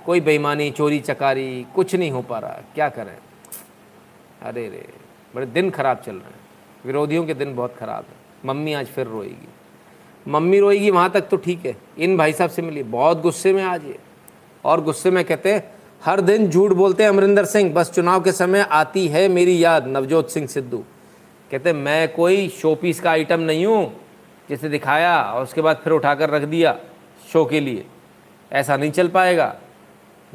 कोई 0.07 0.21
बेईमानी, 0.21 0.71
चोरी, 0.71 0.99
चकारी, 1.01 1.67
कुछ 1.75 1.95
नहीं 1.95 2.11
हो 2.11 2.23
पा 2.23 2.39
रहा 2.39 2.63
क्या 2.75 2.89
करें? 2.89 3.17
अरे 4.43 4.69
रे, 4.69 4.87
बड़े 5.35 5.47
दिन 5.47 5.71
खराब 5.71 5.97
चल 5.97 6.13
रहे 6.13 6.31
हैं। 6.31 6.41
विरोधियों 6.87 7.25
के 7.27 7.35
दिन 7.35 7.55
बहुत 7.57 7.77
ख़राब 7.77 8.05
है। 8.09 8.17
मम्मी 8.45 8.73
आज 8.73 8.87
फिर 8.87 9.07
रोएगी। 9.07 9.49
मम्मी 10.29 10.59
रोएगी, 10.59 10.91
वहाँ 10.91 11.11
तक 11.11 11.29
तो 11.29 11.37
ठीक 11.37 11.67
है। 11.67 11.77
इन 11.99 12.17
भाई 12.17 12.33
साहब 12.33 12.51
से 12.51 12.63
मिली 12.63 12.83
बहुत 12.83 13.21
गुस्से 13.21 13.53
में 13.53 13.63
आज 13.63 13.85
ये। 13.85 13.99
और 14.65 14.81
गुस्से 14.81 15.11
में 15.11 15.25
कहते 15.25 15.53
हैं, 15.55 15.73
हर 16.05 16.21
दिन 16.21 16.49
झूठ 16.51 16.73
बोलते 16.73 17.03
हैं 17.03 17.11
अमरिंदर 17.11 17.45
सिंह। 17.45 17.73
बस 17.75 17.91
चुनाव 17.91 18.23
के 18.23 18.33
समय 18.33 18.61
आती 18.61 19.07
है 19.09 19.29
मेरी 19.29 19.65
याद, 19.65 19.87
नवजोत 19.87 20.31
सिंह 20.31 20.47
सिद्धू। 20.47 20.85
कहते 21.51 21.73
मैं 21.73 22.13
कोई 22.15 22.49
शोपीस 22.49 23.01
का 23.01 23.11
आइटम 23.11 23.41
नहीं 23.41 23.67
हूँ। 23.67 23.93
जिसे 24.49 24.69
दिखाया 24.69 25.23
और 25.23 25.43
उसके 25.43 25.61
बाद 25.61 25.77
फिर 25.77 25.93
उठाकर 25.93 26.31
रख 26.31 26.43
दिया 26.43 26.77
शो 27.33 27.45
के 27.45 27.61
लिए। 27.61 27.87
ऐसा 28.53 28.77
नहीं 28.77 28.91
चल 28.91 29.09
पाएगा। 29.09 29.57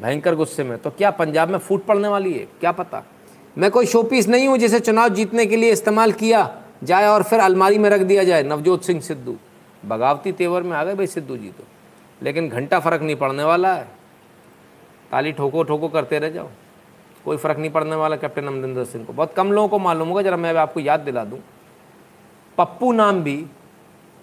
भयंकर 0.00 0.34
गुस्से 0.34 0.64
में। 0.64 0.78
तो 0.78 0.90
क्या 0.90 1.10
पंजाब 1.10 1.48
में 1.48 1.58
फूट 1.58 1.84
पड़ने 1.84 2.08
वाली 2.08 2.32
है? 2.32 2.44
क्या 2.60 2.72
पता? 2.72 3.02
मैं 3.58 3.70
कोई 3.70 3.86
शो 3.86 4.02
पीस 4.02 4.28
नहीं 4.28 4.48
हूँ 4.48 4.58
जिसे 4.58 4.80
चुनाव 4.80 5.08
जीतने 5.08 5.46
के 5.46 5.56
लिए 5.56 5.72
इस्तेमाल 5.72 6.12
किया 6.12 6.62
जाए 6.84 7.06
और 7.06 7.22
फिर 7.22 7.40
अलमारी 7.40 7.78
में 7.78 7.90
रख 7.90 8.00
दिया 8.00 8.24
जाए। 8.24 8.42
नवजोत 8.42 8.84
सिंह 8.84 9.00
सिद्धू। 9.00 9.36
बगावती 9.86 10.32
तेवर 10.32 10.62
में 10.62 10.76
आ 10.76 10.84
गए 10.84 10.94
भाई 10.94 11.06
सिद्धू 11.06 11.36
जी 11.36 11.48
तो। 11.48 11.64
लेकिन 12.22 12.48
घंटा 12.48 12.80
फ़र्क 12.80 13.02
नहीं 13.02 13.16
पड़ने 13.16 13.44
वाला 13.44 13.74
है। 13.74 13.88
ताली 15.10 15.32
ठोको 15.32 15.62
ठोको 15.62 15.88
करते 15.88 16.18
रह 16.18 16.28
जाओ। 16.28 16.48
कोई 17.24 17.36
फ़र्क 17.36 17.58
नहीं 17.58 17.70
पड़ने 17.70 17.96
वाला 17.96 18.16
कैप्टन 18.16 18.46
अमरिंदर 18.46 18.84
सिंह 18.84 19.04
को। 19.04 19.12
बहुत 19.12 19.34
कम 19.34 19.52
लोगों 19.52 19.68
को 19.68 19.78
मालूम 19.78 20.08
होगा। 20.08 20.22
जरा 20.22 20.36
मैं 20.36 20.54
आपको 20.54 20.80
याद 20.80 21.00
दिला 21.00 21.24
दूँ। 21.24 21.38
पप्पू 22.58 22.92
नाम 22.92 23.22
भी 23.22 23.46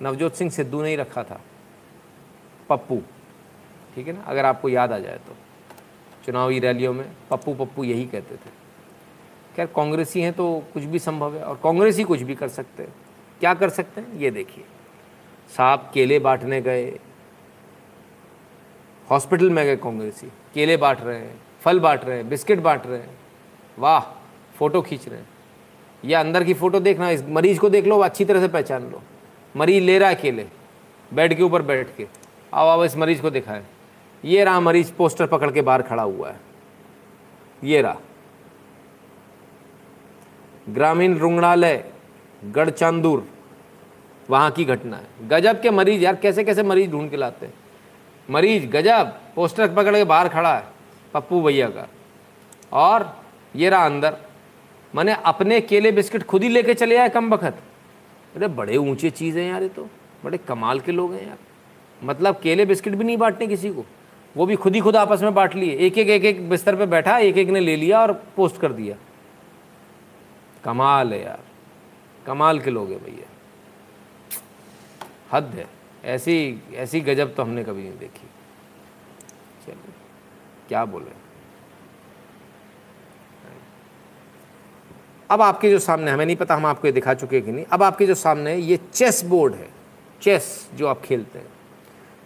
नवजोत 0.01 0.35
सिंह 0.35 0.51
सिद्धू 0.51 0.81
ने 0.81 0.89
ही 0.89 0.95
रखा 0.95 1.23
था, 1.23 1.41
पप्पू, 2.69 3.01
ठीक 3.95 4.07
है 4.07 4.13
ना? 4.13 4.21
अगर 4.21 4.45
आपको 4.45 4.69
याद 4.69 4.91
आ 4.91 4.97
जाए 4.99 5.17
तो। 5.17 5.35
चुनावी 6.25 6.59
रैलियों 6.59 6.93
में 6.93 7.05
पप्पू 7.31 7.53
पप्पू 7.55 7.83
यही 7.83 8.05
कहते 8.05 8.35
थे। 8.35 8.49
खैर, 9.55 9.65
कांग्रेसी 9.65 10.21
हैं 10.21 10.33
तो 10.33 10.63
कुछ 10.73 10.83
भी 10.83 10.99
संभव 10.99 11.35
है, 11.35 11.43
और 11.43 11.59
कांग्रेसी 11.63 12.03
कुछ 12.03 12.21
भी 12.21 12.35
कर 12.35 12.47
सकते 12.47 12.83
हैं। 12.83 12.93
क्या 13.39 13.53
कर 13.53 13.69
सकते 13.69 14.01
हैं? 14.01 14.13
ये 14.13 14.31
देखिए। 14.31 14.63
साहब 15.57 15.89
केले 15.93 16.19
बांटने 16.19 16.61
गए, 16.61 16.99
हॉस्पिटल 19.11 19.49
में 19.49 19.65
गए 19.65 19.75
कांग्रेसी। 19.75 20.27
केले 20.53 20.77
बांट 20.77 21.01
रहे 21.01 21.19
हैं, 21.19 21.39
फल 21.61 21.79
बांट 21.79 22.05
रहे 22.05 22.17
हैं, 22.17 22.29
बिस्किट 22.29 22.59
बांट 22.59 22.87
रहे 22.87 22.99
हैं। 22.99 23.17
वाह, 23.79 24.01
फ़ोटो 24.57 24.81
खींच 24.81 25.07
रहे 25.07 25.19
हैं। 25.19 25.29
या 26.05 26.19
अंदर 26.19 26.43
की 26.43 26.53
फ़ोटो 26.53 26.79
देखना, 26.79 27.09
इस 27.09 27.23
मरीज़ 27.25 27.59
को 27.59 27.69
देख 27.69 27.85
लो, 27.85 27.99
अच्छी 27.99 28.25
तरह 28.25 28.39
से 28.39 28.47
पहचान 28.47 28.89
लो। 28.91 29.01
मरीज़ 29.57 29.83
ले 29.83 29.99
रहा 29.99 30.09
है 30.09 30.47
बेड 31.13 31.37
के 31.37 31.43
ऊपर 31.43 31.61
बैठ 31.61 31.87
के। 31.97 32.07
आओ 32.53 32.67
आओ, 32.67 32.85
इस 32.85 32.97
मरीज़ 32.97 33.21
को 33.21 33.29
दिखाएँ। 33.29 33.65
ये 34.25 34.43
रहा 34.43 34.59
मरीज़ 34.59 34.93
पोस्टर 34.93 35.27
पकड़ 35.27 35.51
के 35.51 35.61
बाहर 35.61 35.81
खड़ा 35.81 36.03
हुआ 36.03 36.29
है। 36.29 36.39
ये 37.63 37.81
रहा। 37.81 37.97
ग्रामीण 40.69 41.17
रुग्णालय, 41.17 41.91
गढ़चांदूर, 42.45 43.27
वहाँ 44.29 44.51
की 44.51 44.65
घटना 44.65 44.97
है। 44.97 45.27
गजब 45.27 45.61
के 45.61 45.69
मरीज़ 45.69 46.01
यार, 46.01 46.15
कैसे 46.15 46.43
कैसे 46.43 46.63
मरीज़ 46.63 46.91
ढूंढ 46.91 47.09
के 47.09 47.17
लाते 47.17 47.45
हैं? 47.45 47.53
मरीज़ 48.29 48.67
गजब, 48.67 49.19
पोस्टर 49.35 49.73
पकड़ 49.73 49.95
के 49.95 50.03
बाहर 50.03 50.29
खड़ा 50.29 50.57
है, 50.57 50.65
पप्पू 51.13 51.41
भैया 51.41 51.67
का। 51.69 51.89
और 52.73 53.23
ये 53.55 53.69
रहा 53.69 53.85
अंदर। 53.85 54.17
मैंने 54.95 55.13
अपने 55.13 55.61
केले 55.61 55.91
बिस्किट 55.91 56.23
खुद 56.23 56.43
ही 56.43 56.49
लेके 56.49 56.73
चले 56.73 56.97
आए 56.97 57.09
कम 57.09 57.29
बखत। 57.29 57.57
अरे 58.35 58.47
बड़े 58.47 58.77
ऊँचे 58.77 59.09
चीज़ 59.09 59.39
हैं 59.39 59.49
यार 59.49 59.61
ये 59.61 59.69
तो। 59.69 59.89
बड़े 60.23 60.37
कमाल 60.37 60.79
के 60.79 60.91
लोग 60.91 61.13
हैं 61.13 61.27
यार। 61.27 61.37
मतलब 62.03 62.39
केले 62.39 62.65
बिस्किट 62.65 62.93
भी 62.93 63.03
नहीं 63.03 63.17
बांटने 63.17 63.47
किसी 63.47 63.69
को। 63.69 63.85
वो 64.37 64.45
भी 64.45 64.55
खुद 64.55 64.75
ही 64.75 64.81
खुद 64.81 64.95
आपस 64.95 65.21
में 65.21 65.33
बांट 65.33 65.55
लिए। 65.55 65.77
एक 65.77 65.97
एक 65.97 66.07
एक 66.07 66.25
एक 66.25 66.49
बिस्तर 66.49 66.75
पे 66.75 66.85
बैठा 66.85 67.17
एक 67.17 67.37
एक 67.37 67.47
ने 67.47 67.59
ले 67.59 67.75
लिया 67.75 68.01
और 68.01 68.23
पोस्ट 68.35 68.61
कर 68.61 68.73
दिया। 68.73 68.97
कमाल 70.63 71.13
है 71.13 71.23
यार। 71.23 71.39
कमाल 72.25 72.59
के 72.59 72.69
लोग 72.69 72.91
हैं 72.91 73.03
भैया। 73.03 73.29
हद 75.31 75.43
है। 75.43 75.67
ऐसी 76.03 76.63
ऐसी 76.73 77.01
गजब 77.01 77.35
तो 77.35 77.43
हमने 77.43 77.63
कभी 77.63 77.83
नहीं 77.83 77.97
देखी। 77.97 78.27
चलिए, 79.65 79.93
क्या 80.67 80.85
बोले? 80.85 81.24
अब 85.29 85.41
आपके 85.41 85.71
जो 85.71 85.79
सामने, 85.79 86.11
हमें 86.11 86.25
नहीं 86.25 86.35
पता, 86.35 86.55
हम 86.55 86.65
आपको 86.65 86.87
ये 86.87 86.91
दिखा 86.91 87.13
चुके 87.13 87.41
कि 87.41 87.51
नहीं। 87.51 87.65
अब 87.65 87.83
आपके 87.83 88.05
जो 88.05 88.15
सामने 88.15 88.55
ये 88.55 88.79
चेस 88.93 89.23
बोर्ड 89.25 89.53
है, 89.53 89.69
चेस 90.21 90.69
जो 90.75 90.87
आप 90.87 91.01
खेलते 91.01 91.39
हैं, 91.39 91.47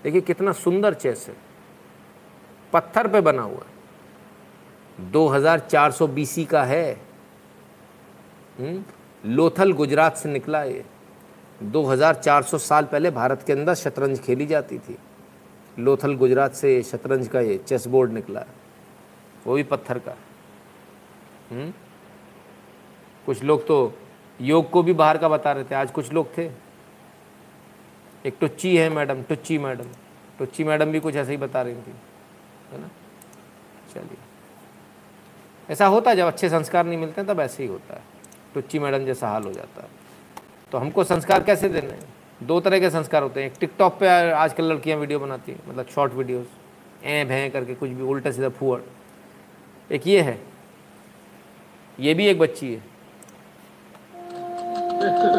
देखिए 0.04 0.22
कितना 0.22 0.52
सुंदर 0.52 0.94
चेस 0.94 1.26
है। 1.30 1.36
पत्थर 2.74 3.08
पे 3.08 3.22
बना 3.22 3.42
हुआ 3.42 3.60
है। 3.60 3.80
2400 5.12 6.08
बीसी 6.08 6.46
का 6.46 6.64
है। 6.64 7.02
हुँ? 8.60 8.86
लोथल 9.26 9.72
गुजरात 9.72 10.18
से 10.18 10.30
निकला 10.30 10.64
ये। 10.64 10.86
2400 11.64 12.58
साल 12.58 12.86
पहले 12.86 13.12
भारत 13.12 13.44
के 13.48 13.54
अंदर 13.54 13.74
शतरंज 13.74 14.20
खेली 14.20 14.46
जाती 14.46 14.78
थी। 14.78 14.98
लोथल 15.80 16.16
गुजरात 16.16 16.54
से 16.54 16.84
शतरंज 16.84 17.28
का 17.28 17.40
ये 17.40 17.58
चेस 17.58 17.88
बोर्ड 17.88 18.12
निकला 18.12 18.44
वो 19.48 19.56
भी 19.56 19.64
पत्थर 19.64 20.00
का। 20.00 20.16
हुँ? 21.52 21.74
कुछ 23.26 23.44
लोग 23.44 23.66
तो 23.68 23.94
योग 24.40 24.70
को 24.70 24.84
भी 24.84 24.94
बाहर 24.94 25.18
का 25.18 25.30
बता 25.30 25.52
रहे 25.52 25.64
थे, 25.64 25.76
आज 25.76 25.92
कुछ 25.92 26.12
लोग 26.14 26.38
थे। 26.38 26.50
एक 28.26 28.36
टुच्ची 28.42 28.76
है 28.78 28.90
मैडम, 28.90 29.22
टुच्ची 29.24 29.58
मैडम। 29.58 29.86
टुच्ची 30.40 30.64
मैडम 30.64 30.92
भी 30.92 31.00
कुछ 31.00 31.16
ऐसे 31.16 31.32
ही 31.32 31.38
बता 31.38 31.62
रही 31.62 31.76
थी, 31.76 31.94
है 32.72 32.82
ना? 32.82 32.90
चलिए। 33.94 34.18
ऐसा 35.70 35.88
होता 35.88 36.12
है, 36.12 36.18
जब 36.18 36.28
अच्छे 36.28 36.50
संस्कार 36.50 36.86
नहीं 36.86 36.98
मिलते 36.98 37.24
तब 37.24 37.40
ऐसे 37.40 37.64
ही 37.64 37.70
होता 37.70 37.94
है। 37.94 38.02
टुच्ची 38.54 38.80
मैडम 38.80 39.06
जैसा 39.06 39.30
हाल 39.30 39.44
हो 39.44 39.52
जाता 39.54 39.82
है। 39.82 39.90
तो 40.72 40.78
हमको 40.78 41.04
संस्कार 41.04 41.44
कैसे 41.44 41.70
देने 41.70 41.98
दो 42.42 42.60
तरह 42.60 42.80
के 42.80 42.90
संस्कार 42.90 43.24
होते 43.24 43.42
हैं। 43.42 43.52
एक 43.52 43.58
टिकटॉक 43.60 43.98
पे 44.00 44.08
आजकल 44.32 44.64
लड़कियाँ 44.64 44.98
वीडियो 45.00 45.20
बनाती 45.20 45.52
हैं 45.52 45.60
मतलब 45.68 45.88
शॉर्ट 45.88 46.14
वीडियोस 46.14 46.48
ए 47.04 47.24
भैं 47.26 47.50
करके 47.52 47.76
कुछ 47.76 47.90
भी, 47.90 48.04
उल्टा 48.04 48.32
सीधा 48.32 48.50
फूअड़। 48.50 48.82
एक 49.92 50.08
ये 50.08 50.22
है, 50.22 50.40
ये 52.00 52.14
भी 52.14 52.28
एक 52.28 52.40
बच्ची 52.40 52.74
है। 52.74 52.82
Thank 55.00 55.24
you. 55.34 55.39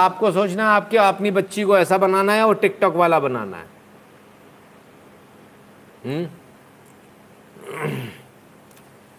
आपको 0.00 0.32
सोचना 0.32 0.62
है, 0.62 0.68
आपके, 0.68 0.96
अपनी 0.96 1.30
बच्ची 1.30 1.62
को 1.62 1.78
ऐसा 1.78 1.98
बनाना 1.98 2.32
है 2.32 2.46
और 2.46 2.54
टिकटॉक 2.54 2.94
वाला 2.94 3.20
बनाना 3.20 3.56
है। 3.56 3.66
हम्म? 6.04 6.28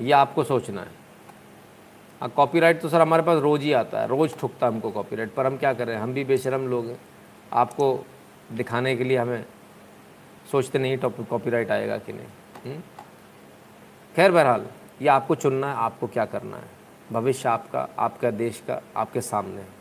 ये 0.06 0.12
आपको 0.12 0.44
सोचना 0.44 0.82
है। 0.82 0.88
हाँ 2.22 2.30
कॉपीराइट 2.30 2.82
तो 2.82 2.90
सर 2.90 3.02
हमारे 3.02 3.24
पास 3.24 3.41
रोज़ 3.41 3.62
ही 3.62 3.74
आता 3.74 4.02
है, 4.02 4.08
रोज़ 4.08 4.36
ठुकता 4.36 4.68
है 4.68 4.74
हमको 4.74 4.91
कॉपीराइट 4.91 5.34
पर 5.34 5.45
हम 5.45 5.58
क्या 5.58 5.74
करें? 5.74 5.98
हम 5.98 6.14
भी 6.14 6.24
बेशरम 6.24 6.68
लोग 6.68 6.86
हैं। 6.86 7.02
आपको 7.53 8.06
दिखाने 8.52 8.95
के 8.95 9.03
लिए 9.03 9.18
हमें 9.18 9.45
सोचते 10.52 10.80
नहीं 10.80 10.98
टॉपिक 10.98 11.28
कॉपीराइट 11.28 11.72
आएगा 11.72 11.98
कि 11.98 12.14
नहीं। 12.14 12.26
हम्म? 12.66 12.82
खैर 14.16 14.32
बहरहाल, 14.32 14.66
ये 15.02 15.08
आपको 15.08 15.36
चुनना 15.36 15.70
है, 15.70 15.76
आपको 15.76 16.08
क्या 16.08 16.26
करना 16.26 16.58
है? 16.58 16.64
भविष्य 17.12 17.49
आपका 17.49 17.88
आपका 17.99 18.32
देश 18.32 18.64
का, 18.68 18.82
आपके 18.95 19.22
सामने 19.22 19.62
है। 19.62 19.81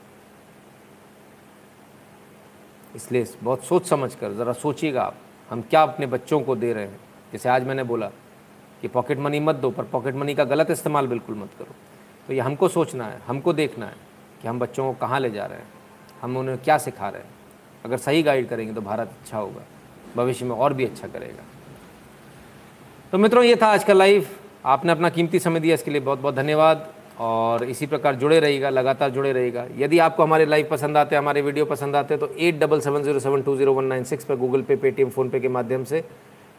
इसलिए 2.96 3.26
बहुत 3.42 3.64
सोच 3.64 3.86
समझ 3.86 4.14
कर, 4.14 4.32
ज़रा 4.32 4.52
सोचिएगा 4.54 5.02
आप, 5.02 5.16
हम 5.50 5.62
क्या 5.62 5.82
अपने 5.82 6.06
बच्चों 6.06 6.40
को 6.40 6.56
दे 6.56 6.72
रहे 6.72 6.84
हैं। 6.84 6.98
जैसे 7.32 7.48
आज 7.48 7.66
मैंने 7.66 7.82
बोला 7.84 8.06
कि 8.82 8.88
पॉकेट 8.88 9.18
मनी 9.18 9.40
मत 9.40 9.56
दो, 9.56 9.70
पर 9.70 9.84
पॉकेट 9.84 10.14
मनी 10.14 10.34
का 10.34 10.44
गलत 10.44 10.70
इस्तेमाल 10.70 11.06
बिल्कुल 11.06 11.34
मत 11.34 11.50
करो। 11.58 11.74
तो 12.28 12.32
ये 12.32 12.40
हमको 12.40 12.68
सोचना 12.68 13.04
है, 13.04 13.20
हमको 13.26 13.52
देखना 13.52 13.86
है 13.86 13.96
कि 14.42 14.48
हम 14.48 14.58
बच्चों 14.58 14.86
को 14.86 14.98
कहाँ 15.00 15.20
ले 15.20 15.30
जा 15.30 15.46
रहे 15.46 15.58
हैं, 15.58 15.68
हम 16.22 16.36
उन्हें 16.36 16.58
क्या 16.58 16.78
सिखा 16.78 17.08
रहे 17.08 17.22
हैं। 17.22 17.30
अगर 17.84 17.96
सही 17.98 18.22
गाइड 18.22 18.48
करेंगे 18.48 18.74
तो 18.74 18.80
भारत 18.80 19.10
अच्छा 19.20 19.38
होगा, 19.38 19.62
भविष्य 20.16 20.44
में 20.44 20.54
और 20.54 20.74
भी 20.74 20.84
अच्छा 20.84 21.08
करेगा। 21.08 21.44
तो 23.12 23.18
मित्रों, 23.18 23.44
ये 23.44 23.56
था 23.56 23.66
आज 23.66 23.84
का 23.84 23.92
लाइव 23.92 24.26
आपने 24.64 24.92
अपना 24.92 25.08
कीमती 25.10 25.38
समय 25.38 25.60
दिया, 25.60 25.74
इसके 25.74 25.90
लिए 25.90 26.00
बहुत 26.00 26.18
बहुत 26.18 26.34
धन्यवाद। 26.34 26.88
और 27.20 27.64
इसी 27.64 27.86
प्रकार 27.86 28.14
जुड़े 28.16 28.38
रहिएगा, 28.40 28.68
लगातार 28.70 29.10
जुड़े 29.10 29.32
रहिएगा। 29.32 29.66
यदि 29.78 29.98
आपको 30.00 30.22
हमारे 30.22 30.44
लाइव 30.46 30.66
पसंद 30.70 30.96
आते 30.96 31.14
हैं 31.14 31.22
हमारे 31.22 31.42
वीडियो 31.42 31.64
पसंद 31.66 31.96
आते 31.96 32.14
हैं 32.14 32.20
तो 32.20 32.34
eight 32.38 32.58
double 32.60 32.80
seven 32.80 33.02
zero 33.02 33.20
seven 33.20 33.42
two 33.42 33.56
zero 33.56 33.72
one 33.74 33.84
nine 33.86 34.04
six 34.04 34.24
पर 34.24 34.36
गूगल 34.36 34.62
पे 34.62 34.76
पेटीएम 34.76 35.10
फ़ोनपे 35.10 35.40
के 35.40 35.48
माध्यम 35.50 35.84
से 35.84 36.04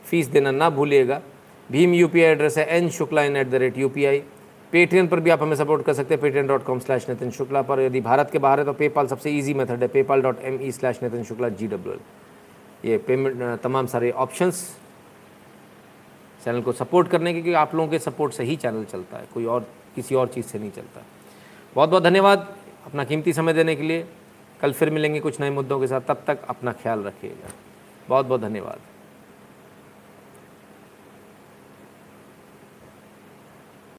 फ़ीस 0.05 0.27
देना 0.27 0.51
ना 0.51 0.69
भूलिएगा। 0.69 1.21
भीम 1.69 1.93
यूपीआई 1.93 2.31
एड्रेस 2.31 2.57
है 2.57 2.65
N 2.77 2.89
Shukla 2.91 3.23
in 3.23 3.37
at 3.37 3.49
the 3.49 3.55
rate 3.55 3.77
U 3.77 3.89
Paytm 4.73 5.07
पर 5.07 5.19
भी 5.19 5.29
आप 5.29 5.41
हमें 5.41 5.55
सपोर्ट 5.55 5.85
कर 5.85 5.93
सकते 5.93 6.13
हैं 6.13 6.21
Paytm 6.21 6.47
dot 6.47 6.63
com 6.63 6.79
slash 6.79 7.09
Nitin 7.09 7.31
Shukla 7.31 7.61
पर। 7.61 7.79
यदि 7.79 8.01
भारत 8.01 8.29
के 8.31 8.39
बाहर 8.39 8.59
है 8.59 8.65
तो 8.65 8.73
पेपाल 8.73 9.07
सबसे 9.07 9.31
ईजी 9.31 9.53
मेथड 9.53 9.81
है 9.81 9.87
PayPal 9.87 10.21
dot 10.21 10.43
M 10.43 10.59
E 10.61 10.71
slash 10.71 10.99
Nitin 11.03 11.23
Shukla 11.23 11.49
ji 11.51 11.67
W 11.67 11.93
ये 12.85 12.97
पेमेंट 13.07 13.59
तमाम 13.63 13.87
सारे 13.87 14.11
ऑप्शंस 14.13 14.63
चैनल 16.43 16.61
को 16.61 16.71
सपोर्ट 16.71 17.07
करने 17.07 17.33
के, 17.33 17.41
क्योंकि 17.41 17.57
आप 17.57 17.75
लोगों 17.75 17.87
के 17.89 17.99
सपोर्ट 17.99 18.33
से 18.33 18.43
ही 18.43 18.55
चैनल 18.57 18.83
चलता 18.83 19.17
है। 19.17 19.27
कोई 19.33 19.45
और 19.45 19.67
किसी 19.95 20.15
और 20.15 20.27
चीज़ 20.27 20.45
से 20.45 20.59
नहीं 20.59 20.71
चलता। 20.71 21.01
बहुत 21.75 21.89
बहुत 21.89 22.03
धन्यवाद 22.03 22.55
अपना 22.85 23.03
कीमती 23.03 23.33
समय 23.33 23.53
देने 23.53 23.75
के 23.75 23.83
लिए। 23.83 24.07
कल 24.61 24.73
फिर 24.73 24.89
मिलेंगे 24.89 25.19
कुछ 25.19 25.39
नए 25.39 25.49
मुद्दों 25.49 25.79
के 25.79 25.87
साथ। 25.87 26.01
तब 26.01 26.23
तक 26.27 26.39
अपना 26.49 26.71
ख्याल 26.71 27.03
रखिएगा। 27.03 27.49
बहुत 28.09 28.25
बहुत 28.25 28.41
धन्यवाद। 28.41 28.79